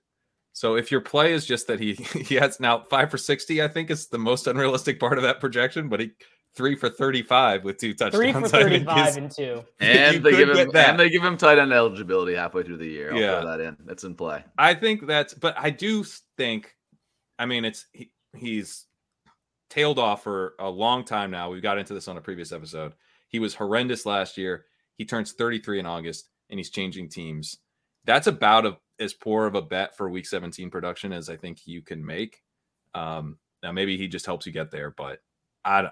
So 0.59 0.75
if 0.75 0.91
your 0.91 0.99
play 0.99 1.31
is 1.31 1.45
just 1.45 1.67
that 1.67 1.79
he 1.79 1.93
he 2.25 2.35
has 2.35 2.59
now 2.59 2.79
five 2.81 3.09
for 3.09 3.17
sixty, 3.17 3.63
I 3.63 3.69
think 3.69 3.89
is 3.89 4.07
the 4.07 4.17
most 4.17 4.45
unrealistic 4.45 4.99
part 4.99 5.17
of 5.17 5.23
that 5.23 5.39
projection. 5.39 5.87
But 5.87 6.01
he 6.01 6.11
three 6.53 6.75
for 6.75 6.89
thirty 6.89 7.21
five 7.21 7.63
with 7.63 7.77
two 7.77 7.93
touchdowns. 7.93 8.15
Three 8.21 8.33
for 8.33 8.45
35 8.49 9.15
and 9.15 9.31
two. 9.31 9.63
And 9.79 10.21
they 10.21 10.31
give 10.31 10.49
him 10.49 10.69
that. 10.73 10.89
and 10.89 10.99
they 10.99 11.09
give 11.09 11.23
him 11.23 11.37
tight 11.37 11.59
end 11.59 11.71
eligibility 11.71 12.35
halfway 12.35 12.63
through 12.63 12.75
the 12.75 12.85
year. 12.87 13.13
I'll 13.13 13.17
Yeah. 13.21 13.39
throw 13.39 13.51
that 13.51 13.61
in. 13.61 13.77
That's 13.85 14.03
in 14.03 14.15
play. 14.15 14.43
I 14.57 14.73
think 14.73 15.07
that's, 15.07 15.33
but 15.33 15.55
I 15.57 15.69
do 15.69 16.03
think, 16.35 16.75
I 17.37 17.45
mean, 17.45 17.63
it's 17.63 17.85
he, 17.93 18.11
he's 18.35 18.85
tailed 19.69 19.97
off 19.97 20.23
for 20.23 20.55
a 20.59 20.69
long 20.69 21.05
time 21.05 21.31
now. 21.31 21.49
We 21.51 21.61
got 21.61 21.77
into 21.77 21.93
this 21.93 22.09
on 22.09 22.17
a 22.17 22.21
previous 22.21 22.51
episode. 22.51 22.95
He 23.29 23.39
was 23.39 23.55
horrendous 23.55 24.05
last 24.05 24.37
year. 24.37 24.65
He 24.97 25.05
turns 25.05 25.31
33 25.31 25.79
in 25.79 25.85
August 25.85 26.27
and 26.49 26.59
he's 26.59 26.69
changing 26.69 27.07
teams. 27.07 27.59
That's 28.03 28.27
about 28.27 28.65
a, 28.65 28.77
as 28.99 29.13
poor 29.13 29.45
of 29.45 29.55
a 29.55 29.61
bet 29.61 29.95
for 29.95 30.09
week 30.09 30.25
17 30.25 30.69
production 30.69 31.13
as 31.13 31.29
I 31.29 31.37
think 31.37 31.65
you 31.65 31.81
can 31.81 32.05
make. 32.05 32.41
Um, 32.93 33.37
now, 33.63 33.71
maybe 33.71 33.97
he 33.97 34.07
just 34.07 34.25
helps 34.25 34.45
you 34.45 34.51
get 34.51 34.71
there, 34.71 34.91
but 34.91 35.19
I, 35.65 35.89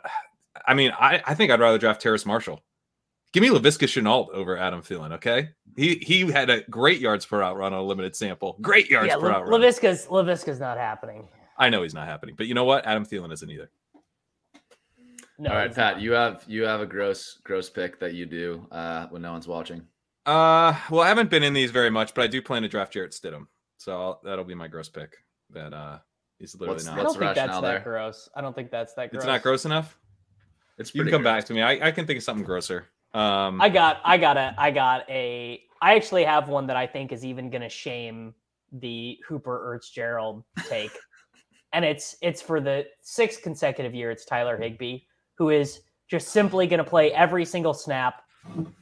I 0.66 0.74
mean, 0.74 0.92
I, 1.00 1.22
I 1.26 1.34
think 1.34 1.52
I'd 1.52 1.60
rather 1.60 1.78
draft 1.78 2.02
Terrace 2.02 2.26
Marshall 2.26 2.64
Give 3.34 3.42
me 3.42 3.50
Laviska 3.50 3.86
Shenault 3.86 4.30
over 4.30 4.58
Adam 4.58 4.82
Thielen, 4.82 5.12
okay? 5.14 5.50
He 5.76 5.96
he 5.96 6.32
had 6.32 6.50
a 6.50 6.62
great 6.70 7.00
yards 7.00 7.26
per 7.26 7.44
out 7.44 7.58
run 7.58 7.74
on 7.74 7.80
a 7.80 7.84
limited 7.84 8.16
sample. 8.16 8.58
Great 8.62 8.90
yards 8.90 9.10
yeah, 9.10 9.18
per 9.18 9.28
La- 9.28 9.36
out 9.36 9.48
run. 9.48 9.62
Laviska's 9.62 10.08
Laviska's 10.08 10.60
not 10.60 10.78
happening. 10.78 11.28
I 11.58 11.70
know 11.70 11.84
he's 11.84 11.94
not 11.94 12.08
happening, 12.08 12.36
but 12.38 12.48
you 12.48 12.54
know 12.54 12.64
what? 12.64 12.86
Adam 12.86 13.06
Thielen 13.06 13.34
isn't 13.34 13.50
either. 13.50 13.70
No, 15.40 15.52
All 15.52 15.56
right, 15.56 15.74
Pat, 15.74 15.96
not. 15.96 16.02
you 16.02 16.14
have 16.14 16.46
you 16.48 16.64
have 16.64 16.82
a 16.82 16.86
gross 16.86 17.40
gross 17.44 17.70
pick 17.70 18.00
that 18.00 18.14
you 18.14 18.26
do 18.26 18.66
uh, 18.72 19.08
when 19.08 19.22
no 19.22 19.34
one's 19.34 19.48
watching. 19.48 19.82
Uh, 20.28 20.76
well, 20.92 21.02
I 21.02 21.08
haven't 21.08 21.30
been 21.30 21.42
in 21.44 21.54
these 21.54 21.72
very 21.72 21.90
much, 21.90 22.14
but 22.14 22.24
I 22.24 22.28
do 22.28 22.42
plan 22.42 22.62
to 22.64 22.68
draft 22.68 22.92
Jarrett 22.94 23.12
Stidham, 23.14 23.48
so 23.78 24.00
I'll, 24.00 24.22
that'll 24.24 24.44
be 24.44 24.56
my 24.56 24.68
gross 24.68 24.90
pick. 24.90 25.16
That 25.52 25.74
uh, 25.74 26.00
he's 26.38 26.54
literally 26.54 26.76
What's- 26.76 26.88
I 26.88 26.96
not. 26.96 27.04
what's 27.06 27.14
don't 27.14 27.22
think 27.24 27.36
that's 27.36 27.48
rationale 27.48 27.62
that 27.62 27.68
there? 27.72 27.80
gross. 27.94 28.30
I 28.36 28.42
don't 28.42 28.54
think 28.54 28.70
that's 28.70 28.94
that 28.96 29.10
gross. 29.12 29.22
It's 29.24 29.26
not 29.28 29.42
gross 29.42 29.66
enough. 29.66 29.98
It's 30.78 30.94
You 30.94 31.04
can 31.04 31.12
come 31.12 31.22
gross. 31.24 31.34
back 31.34 31.46
to 31.46 31.54
me. 31.54 31.62
I, 31.62 31.88
I 31.88 31.92
can 31.92 32.06
think 32.06 32.18
of 32.18 32.24
something 32.24 32.44
grosser. 32.46 32.88
Um, 33.14 33.62
I 33.62 33.70
got 33.70 34.02
I 34.04 34.18
got 34.18 34.36
a 34.38 34.54
I 34.58 34.70
got 34.70 35.10
a 35.10 35.64
I 35.82 35.96
actually 35.96 36.26
have 36.26 36.50
one 36.50 36.68
that 36.68 36.76
I 36.76 36.86
think 36.86 37.12
is 37.14 37.24
even 37.26 37.50
gonna 37.50 37.70
shame 37.70 38.36
the 38.74 39.18
Hooper 39.28 39.74
Ertz 39.80 39.92
Gerald 39.92 40.44
take. 40.68 40.92
and 41.74 41.86
it's 41.86 42.18
it's 42.22 42.42
for 42.42 42.60
the 42.60 42.86
sixth 43.02 43.42
consecutive 43.42 43.96
year, 43.96 44.12
it's 44.12 44.26
Tyler 44.26 44.58
Higbee, 44.58 45.00
who 45.36 45.50
is 45.52 45.82
just 46.10 46.28
simply 46.30 46.68
gonna 46.68 46.84
play 46.84 47.12
every 47.14 47.46
single 47.46 47.74
snap, 47.74 48.22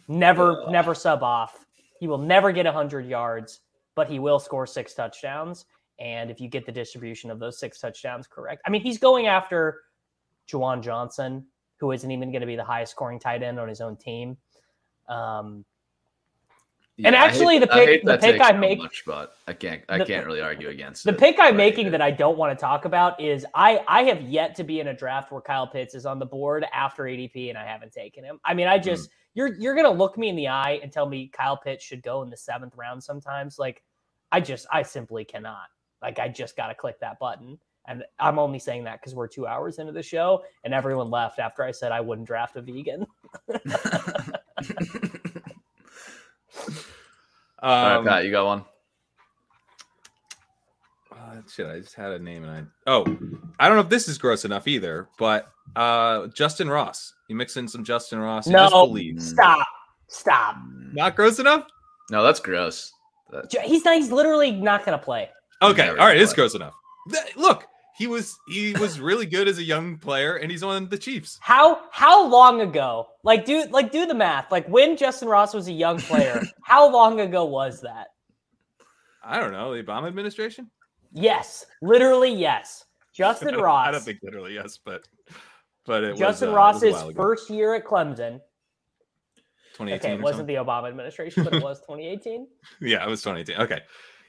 never 0.08 0.66
never 0.70 0.94
sub 0.96 1.24
off. 1.24 1.66
He 2.00 2.08
will 2.08 2.18
never 2.18 2.52
get 2.52 2.66
hundred 2.66 3.06
yards, 3.06 3.62
but 3.96 4.10
he 4.10 4.20
will 4.20 4.40
score 4.40 4.68
six 4.68 4.94
touchdowns. 4.94 5.66
And 6.00 6.30
if 6.30 6.42
you 6.42 6.50
get 6.50 6.66
the 6.66 6.72
distribution 6.72 7.32
of 7.32 7.40
those 7.40 7.58
six 7.60 7.80
touchdowns 7.80 8.28
correct, 8.28 8.62
I 8.66 8.70
mean 8.70 8.82
he's 8.82 8.98
going 8.98 9.28
after 9.28 9.82
Juwan 10.48 10.82
Johnson, 10.82 11.46
who 11.78 11.92
isn't 11.92 12.10
even 12.12 12.32
going 12.32 12.42
to 12.42 12.48
be 12.48 12.56
the 12.58 12.64
highest 12.64 12.92
scoring 12.92 13.20
tight 13.20 13.42
end 13.44 13.60
on 13.60 13.68
his 13.70 13.82
own 13.82 13.96
team. 13.96 14.38
Um, 15.08 15.64
And 17.04 17.14
I 17.16 17.20
hate- 17.20 17.26
actually, 17.28 17.60
the 17.60 17.68
pick- 17.68 17.90
hate 17.90 18.06
the 18.06 18.18
pick 18.18 18.42
I 18.42 18.52
make- 18.54 18.78
much, 18.80 19.04
but 19.06 19.36
I 19.48 19.54
can't 19.54 19.84
I 19.90 19.98
the- 20.00 20.06
can't 20.06 20.26
really 20.26 20.42
argue 20.42 20.70
against 20.70 21.04
the 21.04 21.12
it. 21.12 21.18
pick 21.20 21.40
I'm 21.40 21.54
I 21.54 21.58
making 21.58 21.92
that 21.92 22.02
I 22.02 22.12
don't 22.12 22.38
want 22.38 22.58
to 22.58 22.62
talk 22.62 22.86
about 22.86 23.20
is 23.20 23.46
I 23.54 23.84
I 23.88 24.04
have 24.04 24.22
yet 24.22 24.56
to 24.56 24.64
be 24.64 24.80
in 24.80 24.88
a 24.88 24.94
draft 24.94 25.32
where 25.32 25.42
Kyle 25.42 25.68
Pitts 25.68 25.94
is 25.96 26.06
on 26.06 26.20
the 26.20 26.26
board 26.26 26.66
after 26.74 27.04
ADP 27.04 27.50
and 27.50 27.58
I 27.58 27.66
haven't 27.66 27.92
taken 27.94 28.24
him. 28.24 28.40
I 28.46 28.54
mean, 28.54 28.68
I 28.68 28.78
just 28.80 29.10
you're 29.36 29.53
you're 29.56 29.76
gonna 29.76 29.91
look 29.91 30.18
me 30.18 30.30
in 30.30 30.36
the 30.36 30.48
eye 30.48 30.80
and 30.82 30.91
tell 30.91 31.06
me 31.06 31.30
Kyle 31.32 31.57
Pitts 31.57 31.84
should 31.84 32.02
go 32.02 32.24
in 32.24 32.30
the 32.30 32.38
seventh 32.38 32.74
round 32.76 33.03
sometimes. 33.03 33.60
Like 33.60 33.84
I 34.32 34.40
just 34.40 34.66
I 34.72 34.82
simply 34.82 35.24
cannot. 35.24 35.68
Like 36.02 36.18
I 36.20 36.28
just 36.28 36.57
got 36.57 36.68
to 36.68 36.76
click 36.76 36.99
that 37.02 37.20
button. 37.20 37.60
And 37.88 38.03
I'm 38.20 38.40
only 38.40 38.57
saying 38.57 38.86
that 38.86 38.99
because 38.99 39.14
we're 39.14 39.28
two 39.28 39.45
hours 39.45 39.78
into 39.78 39.91
the 39.91 40.02
show 40.02 40.44
and 40.64 40.74
everyone 40.74 41.12
left 41.12 41.38
after 41.38 41.64
I 41.64 41.70
said 41.70 41.91
I 41.91 42.02
wouldn't 42.02 42.26
draft 42.26 42.56
a 42.56 42.62
vegan. 42.62 43.06
All 47.62 47.70
right, 47.70 47.95
um, 47.98 48.06
Pat, 48.06 48.26
you 48.26 48.32
got 48.32 48.45
one. 48.45 48.66
shit, 51.53 51.68
I 51.68 51.80
just 51.80 51.95
had 51.95 52.12
a 52.12 52.20
name 52.20 52.44
and 52.44 52.52
I. 52.52 52.64
Oh, 52.91 53.03
I 53.60 53.68
don't 53.68 53.78
know 53.78 53.84
if 53.84 53.90
this 53.90 54.07
is 54.07 54.18
gross 54.18 54.45
enough 54.45 54.68
either, 54.68 55.07
but 55.18 55.48
uh, 55.76 56.28
Justyn 56.28 56.70
Ross. 56.72 57.14
You 57.30 57.36
mix 57.36 57.57
in 57.57 57.68
some 57.68 57.84
Justyn 57.84 58.22
Ross. 58.22 58.48
You 58.48 58.53
No. 58.53 58.70
just. 59.16 59.30
Stop. 59.32 59.68
Stop. 60.07 60.56
Not 60.94 61.16
gross 61.16 61.40
enough. 61.40 61.68
No, 62.12 62.24
that's 62.24 62.40
gross. 62.40 62.91
That- 63.32 63.49
J- 63.49 63.68
He's 63.68 63.84
not, 63.84 63.95
he's 63.95 64.12
literally 64.12 64.52
not 64.52 64.86
gonna 64.86 64.98
play. 64.99 65.30
Okay, 65.62 65.90
all 65.90 65.95
right, 65.95 66.18
it's 66.18 66.34
gross 66.34 66.53
enough. 66.53 66.74
Th- 67.12 67.36
Look, 67.36 67.66
he 67.98 68.06
was 68.07 68.38
he 68.49 68.74
was 68.74 68.99
really 68.99 69.26
good 69.26 69.48
as 69.48 69.57
a 69.57 69.64
young 69.64 69.98
player, 69.98 70.36
and 70.36 70.52
he's 70.52 70.62
on 70.64 70.90
the 70.90 70.98
Chiefs. 70.98 71.40
How 71.41 71.82
how 71.91 72.28
long 72.28 72.62
ago? 72.62 73.07
Like 73.24 73.45
do 73.45 73.66
like 73.72 73.91
do 73.91 74.06
the 74.06 74.14
math. 74.14 74.52
Like 74.52 74.68
when 74.68 74.95
Justyn 74.98 75.28
Ross 75.28 75.53
was 75.53 75.68
a 75.68 75.72
young 75.72 75.98
player, 75.99 76.41
how 76.64 76.91
long 76.91 77.20
ago 77.22 77.45
was 77.45 77.82
that? 77.82 78.07
I 79.24 79.40
don't 79.40 79.52
know 79.53 79.74
the 79.76 79.82
Obama 79.82 80.07
administration. 80.07 80.70
Yes, 81.16 81.66
literally 81.82 82.32
yes. 82.32 82.86
Justyn 83.18 83.60
Ross. 83.62 83.88
I 83.88 83.92
don't 83.92 84.04
think 84.04 84.20
literally 84.22 84.54
yes, 84.54 84.78
but 84.84 85.08
but 85.86 86.04
it 86.04 86.18
Justyn 86.18 86.20
was, 86.20 86.44
uh, 86.44 86.46
it 86.46 86.50
was 86.50 86.56
Ross's 86.56 87.16
first 87.16 87.50
year 87.50 87.74
at 87.74 87.86
Clemson. 87.86 88.42
2018 89.78 89.94
Okay, 89.96 90.14
it 90.14 90.22
wasn't 90.22 90.40
something? 90.40 90.56
the 90.56 90.62
Obama 90.62 90.88
administration, 90.88 91.44
but 91.44 91.54
it 91.54 91.64
was 91.64 91.80
2018. 91.88 92.48
Yeah, 92.82 93.06
it 93.06 93.10
was 93.10 93.22
2018. 93.22 93.64
Okay, 93.66 93.82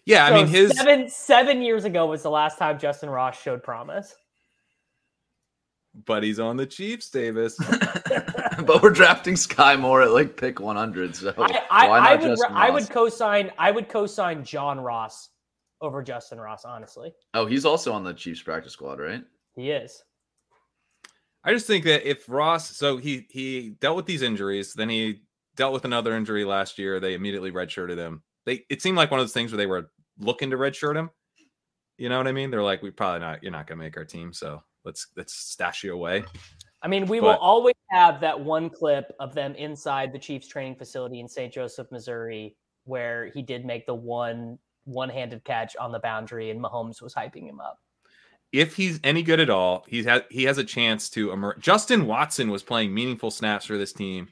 yeah, 0.05 0.27
I 0.27 0.33
mean 0.33 0.47
his 0.47 0.77
seven 0.77 1.09
seven 1.09 1.61
years 1.61 1.85
ago 1.85 2.07
was 2.07 2.23
the 2.23 2.31
last 2.31 2.59
time 2.59 2.79
Justyn 2.79 3.13
Ross 3.13 3.41
showed 3.41 3.63
promise. 3.63 4.15
but 6.05 6.23
he's 6.23 6.39
on 6.39 6.57
the 6.57 6.67
Chiefs, 6.67 7.11
Davis. 7.11 7.57
but 8.65 8.81
we're 8.83 8.91
drafting 8.91 9.35
Sky 9.35 9.75
Moore 9.75 10.03
at 10.03 10.13
like 10.13 10.37
pick 10.37 10.61
100. 10.61 11.17
So 11.17 11.35
I, 11.37 11.63
I, 11.71 11.89
why 11.89 11.99
not 11.99 12.09
I 12.09 12.15
would 12.17 12.39
Justyn 12.39 12.51
I 12.53 12.71
would 12.71 12.91
co-sign 12.91 13.51
I 13.59 13.71
would 13.73 13.89
co-sign 13.89 14.45
John 14.45 14.79
Ross 14.79 15.31
over 15.81 16.03
Justyn 16.05 16.39
Ross. 16.39 16.65
Honestly, 16.65 17.13
Oh, 17.35 17.47
he's 17.47 17.65
also 17.65 17.93
on 17.93 18.05
the 18.05 18.15
Chiefs 18.15 18.43
practice 18.43 18.73
squad, 18.73 18.99
right? 19.01 19.23
he 19.55 19.71
is. 19.71 20.03
I 21.45 21.53
just 21.53 21.67
think 21.67 21.85
that 21.85 22.09
if 22.09 22.29
Ross, 22.29 22.77
so 22.77 22.97
he 22.97 23.27
he 23.31 23.71
dealt 23.81 23.97
with 23.97 24.07
these 24.07 24.23
injuries, 24.23 24.75
then 24.75 24.89
he 24.89 25.23
dealt 25.55 25.73
with 25.73 25.85
another 25.85 26.15
injury 26.17 26.45
last 26.45 26.79
year. 26.79 26.99
They 26.99 27.15
immediately 27.15 27.53
redshirted 27.53 27.97
him. 27.97 28.23
They 28.47 28.65
it 28.69 28.83
seemed 28.83 28.97
like 28.97 29.11
one 29.11 29.21
of 29.21 29.25
those 29.25 29.33
things 29.33 29.53
where 29.53 29.57
they 29.59 29.67
were 29.67 29.91
looking 30.19 30.51
to 30.51 30.57
redshirt 30.57 30.97
him. 30.97 31.11
You 31.99 32.09
know 32.09 32.19
what 32.19 32.27
I 32.27 32.33
mean? 32.33 32.51
They're 32.51 32.63
like, 32.63 32.83
we 32.83 32.91
probably 32.91 33.21
not. 33.21 33.43
You're 33.43 33.53
not 33.53 33.67
going 33.67 33.79
to 33.79 33.85
make 33.85 33.97
our 33.97 34.05
team, 34.05 34.33
so 34.33 34.63
let's 34.85 35.07
let's 35.17 35.35
stash 35.35 35.85
you 35.85 35.95
away. 35.95 36.25
I 36.83 36.89
mean, 36.89 37.07
we 37.07 37.21
will 37.21 37.37
always 37.37 37.75
have 37.91 38.21
that 38.21 38.39
one 38.39 38.69
clip 38.69 39.13
of 39.19 39.35
them 39.35 39.55
inside 39.55 40.13
the 40.13 40.19
Chiefs 40.19 40.47
training 40.47 40.77
facility 40.77 41.21
in 41.21 41.29
St. 41.29 41.53
Joseph, 41.53 41.87
Missouri, 41.91 42.55
where 42.85 43.27
he 43.27 43.41
did 43.43 43.65
make 43.65 43.87
the 43.87 43.95
one 43.95 44.59
one-handed 44.87 45.45
catch 45.45 45.77
on 45.77 45.93
the 45.93 45.99
boundary 45.99 46.51
and 46.51 46.61
Mahomes 46.61 47.03
was 47.03 47.15
hyping 47.15 47.49
him 47.49 47.61
up. 47.61 47.79
If 48.53 48.77
he's 48.77 49.01
any 49.05 49.23
good 49.23 49.41
at 49.41 49.51
all, 49.51 49.85
he's 49.89 50.05
had 50.05 50.25
he 50.31 50.45
has 50.45 50.57
a 50.57 50.65
chance 50.65 51.11
to 51.11 51.33
emerge. 51.33 51.61
Justin 51.61 52.07
Watson 52.07 52.51
was 52.51 52.63
playing 52.63 52.95
meaningful 52.95 53.31
snaps 53.31 53.67
for 53.67 53.77
this 53.77 53.93
team. 53.93 54.29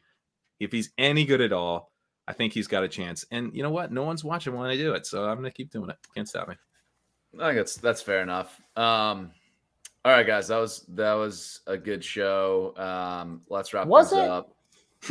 If 0.60 0.72
he's 0.72 0.90
any 0.96 1.24
good 1.24 1.40
at 1.40 1.52
all, 1.52 1.90
I 2.26 2.32
think 2.32 2.52
he's 2.52 2.68
got 2.68 2.84
a 2.84 2.88
chance. 2.88 3.26
And 3.30 3.54
you 3.54 3.62
know 3.62 3.70
what? 3.70 3.92
No 3.92 4.04
one's 4.04 4.24
watching 4.24 4.54
when 4.54 4.70
I 4.70 4.76
do 4.76 4.94
it, 4.94 5.04
so 5.04 5.24
I'm 5.28 5.36
going 5.38 5.50
to 5.50 5.50
keep 5.50 5.70
doing 5.70 5.90
it. 5.90 5.96
Can't 6.14 6.28
stop 6.28 6.48
me. 6.48 6.54
I 7.40 7.46
think 7.48 7.56
that's 7.58 7.76
that's 7.76 8.00
fair 8.00 8.22
enough. 8.22 8.60
Um, 8.76 9.32
all 10.04 10.12
right, 10.12 10.26
guys, 10.26 10.48
that 10.48 10.58
was 10.58 10.84
that 10.90 11.14
was 11.14 11.60
a 11.66 11.76
good 11.76 12.04
show. 12.04 12.74
Um, 12.76 13.42
let's 13.48 13.74
wrap 13.74 13.86
Was 13.86 14.10
things 14.10 14.22
it? 14.22 14.30
up. 14.30 14.50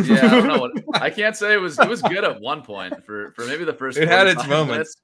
Yeah, 0.04 0.26
I 0.26 0.30
don't 0.30 0.48
know. 0.48 0.58
What, 0.60 1.02
I 1.02 1.10
can't 1.10 1.36
say 1.36 1.54
it 1.54 1.58
was 1.58 1.78
it 1.78 1.88
was 1.88 2.02
good 2.02 2.24
at 2.24 2.40
one 2.42 2.62
point 2.64 3.06
for 3.06 3.32
for 3.32 3.46
maybe 3.46 3.64
the 3.64 3.74
first. 3.74 3.98
It 3.98 4.08
had 4.08 4.28
its 4.28 4.44
45 4.44 4.50
moments. 4.50 4.96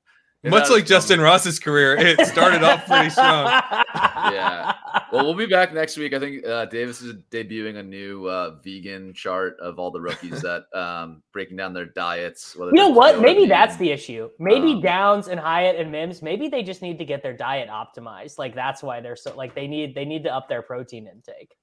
Minutes. 0.41 0.69
It 0.69 0.71
Much 0.71 0.77
like 0.79 0.85
Justyn 0.85 1.17
moments. 1.17 1.23
Ross's 1.45 1.59
career, 1.59 1.97
it 1.97 2.25
started 2.25 2.63
off 2.63 2.85
pretty 2.85 3.09
strong. 3.09 3.45
Yeah. 3.45 4.73
Well, 5.11 5.25
we'll 5.25 5.33
be 5.35 5.45
back 5.47 5.73
next 5.73 5.97
week. 5.97 6.13
I 6.13 6.19
think 6.19 6.45
uh, 6.45 6.65
Davis 6.65 7.01
is 7.01 7.15
debuting 7.29 7.75
a 7.77 7.83
new 7.83 8.25
uh, 8.27 8.55
vegan 8.63 9.13
chart 9.13 9.57
of 9.59 9.79
all 9.79 9.91
the 9.91 9.99
rookies 9.99 10.41
that 10.43 10.63
um, 10.73 11.21
breaking 11.33 11.57
down 11.57 11.73
their 11.73 11.87
diets. 11.87 12.55
You 12.57 12.71
know 12.71 12.87
what? 12.89 13.15
keto 13.15 13.17
or 13.17 13.21
Maybe 13.21 13.45
that's 13.47 13.75
the 13.75 13.91
issue. 13.91 14.29
Maybe 14.39 14.73
Um, 14.73 14.81
Downs 14.81 15.27
and 15.27 15.39
Hyatt 15.39 15.75
and 15.75 15.91
Mims, 15.91 16.21
maybe 16.21 16.47
they 16.47 16.63
just 16.63 16.81
need 16.81 16.99
to 16.99 17.05
get 17.05 17.21
their 17.21 17.35
diet 17.35 17.67
optimized. 17.67 18.37
Like 18.39 18.55
that's 18.55 18.81
why 18.81 19.01
they're 19.01 19.17
so 19.17 19.35
like 19.35 19.53
they 19.55 19.67
need 19.67 19.93
they 19.93 20.05
need 20.05 20.23
to 20.23 20.33
up 20.33 20.47
their 20.47 20.61
protein 20.61 21.07
intake. 21.07 21.53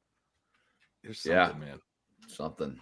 There's 1.02 1.24
Yeah. 1.24 1.52
man. 1.58 1.78
something. 2.28 2.78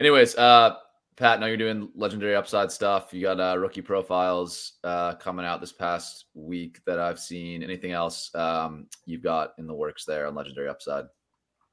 Anyways, 0.00 0.36
uh, 0.36 0.76
Pat, 1.18 1.40
now 1.40 1.46
you're 1.46 1.56
doing 1.56 1.90
legendary 1.96 2.36
upside 2.36 2.70
stuff. 2.70 3.12
You 3.12 3.22
got 3.22 3.40
uh, 3.40 3.58
rookie 3.58 3.82
profiles 3.82 4.74
uh, 4.84 5.14
coming 5.16 5.44
out 5.44 5.60
this 5.60 5.72
past 5.72 6.26
week 6.34 6.78
that 6.86 7.00
I've 7.00 7.18
seen. 7.18 7.64
Anything 7.64 7.90
else 7.90 8.32
um, 8.36 8.86
you've 9.04 9.24
got 9.24 9.50
in 9.58 9.66
the 9.66 9.74
works 9.74 10.04
there 10.04 10.28
on 10.28 10.36
legendary 10.36 10.68
upside? 10.68 11.06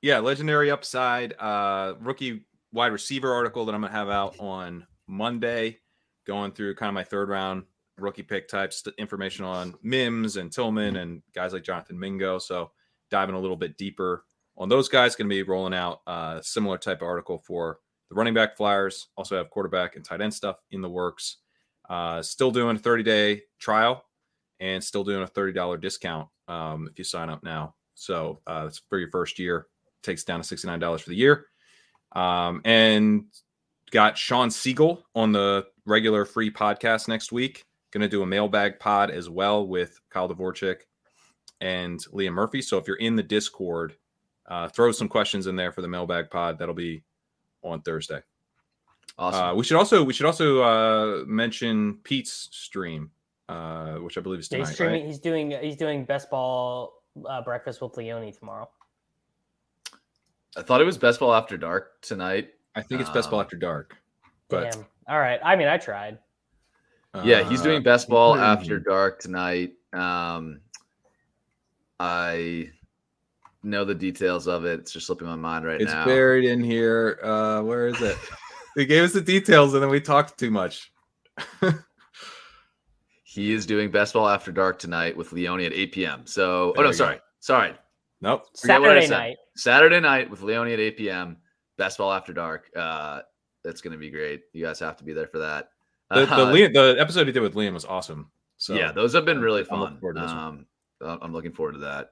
Yeah, 0.02 0.18
legendary 0.18 0.72
upside, 0.72 1.36
uh, 1.40 1.94
rookie 2.00 2.48
wide 2.72 2.92
receiver 2.92 3.32
article 3.32 3.66
that 3.66 3.76
I'm 3.76 3.82
gonna 3.82 3.94
have 3.94 4.10
out 4.10 4.36
on 4.40 4.88
Monday, 5.08 5.78
going 6.26 6.52
through 6.52 6.74
kind 6.74 6.90
of 6.90 6.96
my 6.96 7.04
third 7.04 7.30
round 7.30 7.66
rookie 8.00 8.24
pick 8.24 8.48
types 8.48 8.84
information 8.98 9.46
on 9.46 9.76
Mims 9.84 10.38
and 10.38 10.52
Tillman 10.52 10.96
and 10.96 11.22
guys 11.36 11.54
like 11.54 11.64
Jonathan 11.64 12.00
Mingo. 12.00 12.40
So 12.40 12.72
diving 13.12 13.36
a 13.36 13.40
little 13.40 13.58
bit 13.58 13.78
deeper 13.78 14.26
on 14.58 14.70
those 14.70 14.90
guys, 14.90 15.16
going 15.16 15.30
to 15.30 15.36
be 15.36 15.44
rolling 15.44 15.74
out 15.74 16.02
a 16.08 16.40
similar 16.42 16.78
type 16.78 17.02
of 17.02 17.08
article 17.08 17.38
for 17.46 17.80
the 18.16 18.20
running 18.20 18.34
back 18.34 18.56
flyers. 18.58 19.08
Also 19.18 19.38
have 19.38 19.50
quarterback 19.50 19.96
and 19.96 20.06
tight 20.06 20.22
end 20.22 20.34
stuff 20.34 20.58
in 20.72 20.82
the 20.82 20.90
works. 20.90 21.38
Uh, 21.90 22.22
still 22.22 22.52
doing 22.52 22.76
a 22.76 22.80
30 22.80 23.04
day 23.04 23.42
trial 23.60 24.04
and 24.60 24.84
still 24.84 25.04
doing 25.04 25.24
a 25.24 25.28
$30 25.28 25.82
discount 25.82 26.28
um, 26.48 26.88
if 26.90 26.98
you 26.98 27.04
sign 27.04 27.30
up 27.30 27.44
now. 27.44 27.76
So 27.94 28.42
uh, 28.48 28.66
it's 28.68 28.82
for 28.90 28.98
your 29.00 29.10
first 29.10 29.40
year. 29.40 29.68
Takes 30.04 30.24
down 30.24 30.42
to 30.42 30.56
$69 30.56 31.02
for 31.02 31.10
the 31.10 31.16
year. 31.16 31.46
Um, 32.14 32.62
and 32.66 33.26
got 33.92 34.18
Shawn 34.18 34.50
Siegele 34.50 35.02
on 35.14 35.32
the 35.32 35.66
regular 35.86 36.26
free 36.26 36.52
podcast 36.52 37.08
next 37.08 37.32
week. 37.32 37.66
Going 37.92 38.02
to 38.02 38.10
do 38.10 38.24
a 38.24 38.28
mailbag 38.28 38.80
pod 38.80 39.12
as 39.12 39.30
well 39.30 39.68
with 39.68 40.00
Kyle 40.10 40.30
Dvorchak 40.30 40.78
and 41.62 42.00
Liam 42.14 42.34
Murphy. 42.34 42.62
So 42.62 42.78
if 42.78 42.88
you're 42.88 42.98
in 42.98 43.16
the 43.16 43.24
Discord, 43.24 43.96
uh, 44.48 44.68
throw 44.70 44.92
some 44.92 45.08
questions 45.08 45.48
in 45.48 45.56
there 45.56 45.72
for 45.72 45.82
the 45.82 45.88
mailbag 45.88 46.30
pod. 46.30 46.60
That'll 46.60 46.76
be 46.76 47.04
on 47.72 47.82
Thursday. 47.82 48.22
Awesome. 49.18 49.42
Uh, 49.44 49.54
we 49.56 49.64
should 49.64 49.78
also 49.78 50.04
we 50.04 50.14
should 50.14 50.26
also 50.26 50.62
uh, 50.62 51.24
mention 51.26 52.00
Pete's 52.04 52.50
stream, 52.52 53.12
uh, 53.48 53.96
which 53.96 54.18
I 54.18 54.22
believe 54.22 54.40
is 54.40 54.50
tonight. 54.50 54.66
he's 54.68 54.74
streaming. 54.76 55.02
right? 55.02 55.06
He's 55.08 55.20
doing. 55.20 55.52
He's 55.62 55.78
doing 55.78 56.06
best 56.06 56.30
ball 56.30 57.02
uh, 57.28 57.42
breakfast 57.42 57.82
with 57.82 57.96
Leone 57.98 58.32
tomorrow. 58.34 58.70
I 60.58 60.62
thought 60.62 60.82
it 60.82 60.86
was 60.86 60.98
best 60.98 61.20
ball 61.20 61.34
after 61.34 61.58
dark 61.58 62.02
tonight. 62.02 62.50
I 62.76 62.82
think 62.82 63.02
it's 63.02 63.10
best 63.10 63.30
ball 63.30 63.40
Um, 63.40 63.46
after 63.46 63.56
dark. 63.58 63.96
But 64.50 64.72
Damn. 64.74 64.86
All 65.08 65.20
right. 65.20 65.40
I 65.44 65.56
mean, 65.56 65.68
I 65.68 65.78
tried. 65.78 66.20
yeah, 67.24 67.48
he's 67.50 67.62
uh, 67.62 67.64
doing 67.64 67.84
best 67.84 68.10
ball 68.10 68.36
after 68.36 68.80
dark 68.80 69.20
tonight. 69.22 69.74
Um, 69.94 70.60
I 72.00 72.70
know 73.66 73.84
the 73.86 73.96
details 73.96 74.48
of 74.48 74.66
it. 74.66 74.80
It's 74.80 74.92
just 74.92 75.08
slipping 75.08 75.28
my 75.28 75.36
mind 75.36 75.66
right 75.66 75.82
It's 75.82 75.92
now. 75.92 76.02
It's 76.02 76.08
buried 76.08 76.46
in 76.46 76.64
here. 76.64 77.20
Uh, 77.24 77.62
where 77.62 77.88
is 77.88 78.02
it? 78.02 78.18
they 78.76 78.86
gave 78.86 79.04
us 79.04 79.14
the 79.14 79.22
details 79.22 79.74
and 79.74 79.82
then 79.84 79.90
we 79.90 80.00
talked 80.02 80.38
too 80.40 80.52
much. 80.52 80.92
He 83.24 83.52
is 83.52 83.66
doing 83.66 83.92
best 83.92 84.14
ball 84.14 84.30
after 84.30 84.50
dark 84.50 84.80
tonight 84.80 85.18
with 85.18 85.34
Leone 85.34 85.60
at 85.60 85.74
8 85.74 85.92
p.m. 85.92 86.22
So, 86.26 86.74
oh 86.78 86.82
no, 86.82 86.84
we 86.84 86.86
go. 86.88 86.92
sorry, 86.94 87.20
sorry, 87.42 87.74
Nope. 88.22 88.46
Forget 88.58 88.82
Saturday 88.82 89.08
night. 89.10 89.38
Saturday 89.58 90.00
night 90.00 90.30
with 90.30 90.42
Leone 90.42 90.70
at 90.70 90.80
8 90.80 90.98
p.m. 90.98 91.38
Best 91.78 91.98
ball 91.98 92.14
after 92.14 92.32
dark. 92.32 92.70
Uh, 92.74 93.22
that's 93.62 93.82
going 93.82 93.92
to 93.92 93.98
be 94.00 94.10
great. 94.10 94.44
You 94.54 94.64
guys 94.64 94.80
have 94.80 94.96
to 94.98 95.04
be 95.04 95.12
there 95.12 95.28
for 95.28 95.40
that. 95.40 95.68
The 96.12 96.26
the, 96.26 96.32
Uh, 96.34 96.54
Liam, 96.54 96.74
the 96.74 96.96
episode 96.98 97.28
he 97.28 97.34
did 97.34 97.42
with 97.42 97.56
Liam 97.56 97.74
was 97.74 97.84
awesome. 97.84 98.32
So 98.56 98.74
yeah, 98.74 98.94
those 98.94 99.12
have 99.14 99.26
been 99.26 99.42
really 99.42 99.66
I'm 99.70 99.80
looking 99.82 99.96
fun. 99.96 100.00
forward 100.00 100.16
to. 100.16 100.28
Um, 100.28 100.66
I'm 101.02 101.34
looking 101.34 101.52
forward 101.52 101.74
to 101.74 101.80
that. 101.80 102.12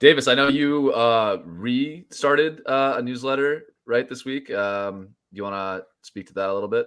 Davis, 0.00 0.28
I 0.28 0.34
know 0.34 0.48
you 0.48 0.92
uh, 0.92 1.42
restarted 1.44 2.62
uh, 2.66 2.94
a 2.98 3.02
newsletter 3.02 3.64
right 3.84 4.08
this 4.08 4.24
week. 4.24 4.48
Um, 4.50 5.08
you 5.32 5.42
want 5.42 5.54
to 5.54 5.84
speak 6.02 6.28
to 6.28 6.34
that 6.34 6.48
a 6.48 6.54
little 6.54 6.68
bit? 6.68 6.86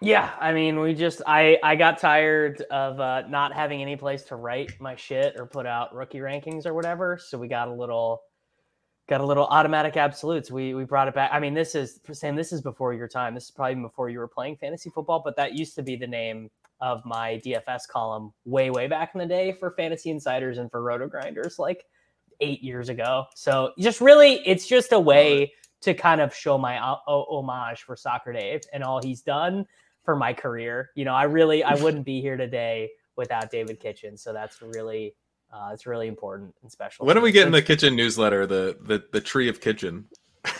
Yeah, 0.00 0.30
I 0.40 0.54
mean, 0.54 0.80
we 0.80 0.94
just 0.94 1.20
I 1.26 1.58
I 1.62 1.76
got 1.76 1.98
tired 1.98 2.62
of 2.70 2.98
uh, 2.98 3.24
not 3.28 3.52
having 3.52 3.82
any 3.82 3.96
place 3.96 4.22
to 4.24 4.36
write 4.36 4.80
my 4.80 4.96
shit 4.96 5.34
or 5.38 5.44
put 5.44 5.66
out 5.66 5.94
rookie 5.94 6.20
rankings 6.20 6.64
or 6.64 6.72
whatever. 6.72 7.18
So 7.22 7.36
we 7.36 7.48
got 7.48 7.68
a 7.68 7.74
little 7.74 8.22
got 9.10 9.20
a 9.20 9.26
little 9.26 9.46
automatic 9.48 9.98
absolutes. 9.98 10.50
We 10.50 10.72
we 10.72 10.84
brought 10.84 11.08
it 11.08 11.14
back. 11.14 11.30
I 11.34 11.38
mean, 11.38 11.52
this 11.52 11.74
is 11.74 12.00
Sam. 12.12 12.34
This 12.34 12.50
is 12.50 12.62
before 12.62 12.94
your 12.94 13.08
time. 13.08 13.34
This 13.34 13.44
is 13.44 13.50
probably 13.50 13.74
before 13.74 14.08
you 14.08 14.20
were 14.20 14.28
playing 14.28 14.56
fantasy 14.56 14.88
football. 14.88 15.20
But 15.22 15.36
that 15.36 15.52
used 15.52 15.74
to 15.74 15.82
be 15.82 15.96
the 15.96 16.06
name 16.06 16.48
of 16.80 17.04
my 17.04 17.40
DFS 17.44 17.86
column 17.88 18.32
way 18.44 18.70
way 18.70 18.86
back 18.86 19.10
in 19.14 19.18
the 19.20 19.26
day 19.26 19.52
for 19.58 19.70
Fantasy 19.72 20.10
Insiders 20.10 20.58
and 20.58 20.70
for 20.70 20.82
Roto 20.82 21.06
Grinders, 21.06 21.58
like 21.58 21.84
eight 22.40 22.62
years 22.62 22.88
ago. 22.88 23.26
So 23.34 23.72
just 23.78 24.00
really, 24.00 24.40
it's 24.46 24.66
just 24.66 24.92
a 24.92 25.00
way 25.00 25.52
to 25.82 25.94
kind 25.94 26.20
of 26.20 26.34
show 26.34 26.58
my 26.58 26.82
o- 26.84 27.00
o- 27.06 27.38
homage 27.38 27.82
for 27.82 27.96
Soccer 27.96 28.32
Dave 28.32 28.60
and 28.72 28.82
all 28.82 29.00
he's 29.02 29.22
done 29.22 29.66
for 30.04 30.16
my 30.16 30.32
career. 30.32 30.90
You 30.94 31.04
know, 31.04 31.14
I 31.14 31.24
really 31.24 31.62
I 31.62 31.74
wouldn't 31.82 32.04
be 32.04 32.20
here 32.20 32.36
today 32.36 32.90
without 33.16 33.50
David 33.50 33.80
Kitchen. 33.80 34.16
So 34.16 34.32
that's 34.32 34.62
really 34.62 35.14
uh, 35.52 35.70
it's 35.72 35.84
really 35.86 36.06
important 36.06 36.54
and 36.62 36.70
special. 36.70 37.04
when 37.06 37.18
are 37.18 37.20
we 37.20 37.32
getting 37.32 37.52
the 37.52 37.62
kitchen 37.62 37.96
newsletter? 37.96 38.46
The 38.46 38.78
the 38.80 39.04
the 39.12 39.20
tree 39.20 39.48
of 39.48 39.60
kitchen. 39.60 40.06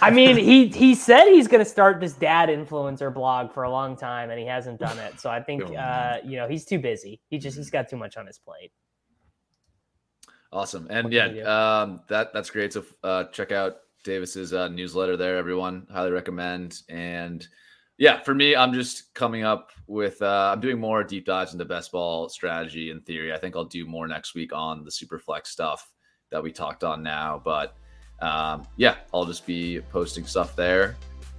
I 0.02 0.10
mean, 0.10 0.36
he 0.36 0.68
he 0.68 0.94
said 0.94 1.28
he's 1.28 1.48
going 1.48 1.64
to 1.64 1.70
start 1.70 2.00
this 2.00 2.12
dad 2.12 2.48
influencer 2.48 3.12
blog 3.12 3.52
for 3.52 3.62
a 3.62 3.70
long 3.70 3.96
time, 3.96 4.30
and 4.30 4.38
he 4.38 4.46
hasn't 4.46 4.78
done 4.78 4.98
it. 4.98 5.18
So 5.18 5.30
I 5.30 5.42
think 5.42 5.62
uh, 5.76 6.18
you 6.24 6.36
know 6.36 6.48
he's 6.48 6.64
too 6.64 6.78
busy. 6.78 7.20
He 7.30 7.38
just 7.38 7.56
he's 7.56 7.70
got 7.70 7.88
too 7.88 7.96
much 7.96 8.16
on 8.16 8.26
his 8.26 8.38
plate. 8.38 8.72
Awesome. 10.52 10.86
And 10.90 11.12
yeah, 11.12 11.26
can 11.26 11.34
we 11.34 11.40
do? 11.42 11.46
um, 11.46 12.00
that 12.08 12.32
that's 12.32 12.50
great. 12.50 12.72
So 12.72 12.84
uh, 13.04 13.24
check 13.24 13.52
out 13.52 13.76
Davis's 14.04 14.52
uh, 14.52 14.68
newsletter 14.68 15.16
there, 15.16 15.36
everyone. 15.36 15.86
Highly 15.90 16.10
recommend. 16.10 16.82
And 16.88 17.46
yeah, 17.98 18.22
for 18.22 18.34
me, 18.34 18.56
I'm 18.56 18.72
just 18.72 19.14
coming 19.14 19.44
up 19.44 19.70
with 19.86 20.20
uh, 20.22 20.50
I'm 20.52 20.60
doing 20.60 20.80
more 20.80 21.04
deep 21.04 21.24
dives 21.24 21.52
into 21.52 21.64
best 21.64 21.92
ball 21.92 22.28
strategy 22.28 22.90
and 22.90 23.04
theory. 23.04 23.32
I 23.32 23.38
think 23.38 23.56
I'll 23.56 23.64
do 23.64 23.86
more 23.86 24.08
next 24.08 24.34
week 24.34 24.52
on 24.52 24.84
the 24.84 24.90
super 24.90 25.18
flex 25.18 25.50
stuff 25.50 25.88
that 26.30 26.42
we 26.42 26.50
talked 26.50 26.82
on 26.82 27.02
now. 27.02 27.40
But 27.44 27.76
um, 28.20 28.66
yeah, 28.76 28.96
I'll 29.12 29.26
just 29.26 29.46
be 29.46 29.80
posting 29.90 30.26
stuff 30.26 30.56
there. 30.56 30.96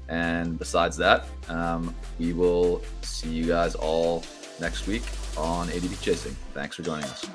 And 0.09 0.59
besides 0.59 0.97
that, 0.97 1.25
um, 1.47 1.95
we 2.19 2.33
will 2.33 2.81
see 3.01 3.29
you 3.29 3.45
guys 3.45 3.75
all 3.75 4.23
next 4.59 4.87
week 4.87 5.03
on 5.37 5.67
ADP 5.69 6.01
Chasing. 6.01 6.35
Thanks 6.53 6.75
for 6.75 6.83
joining 6.83 7.05
us. 7.05 7.25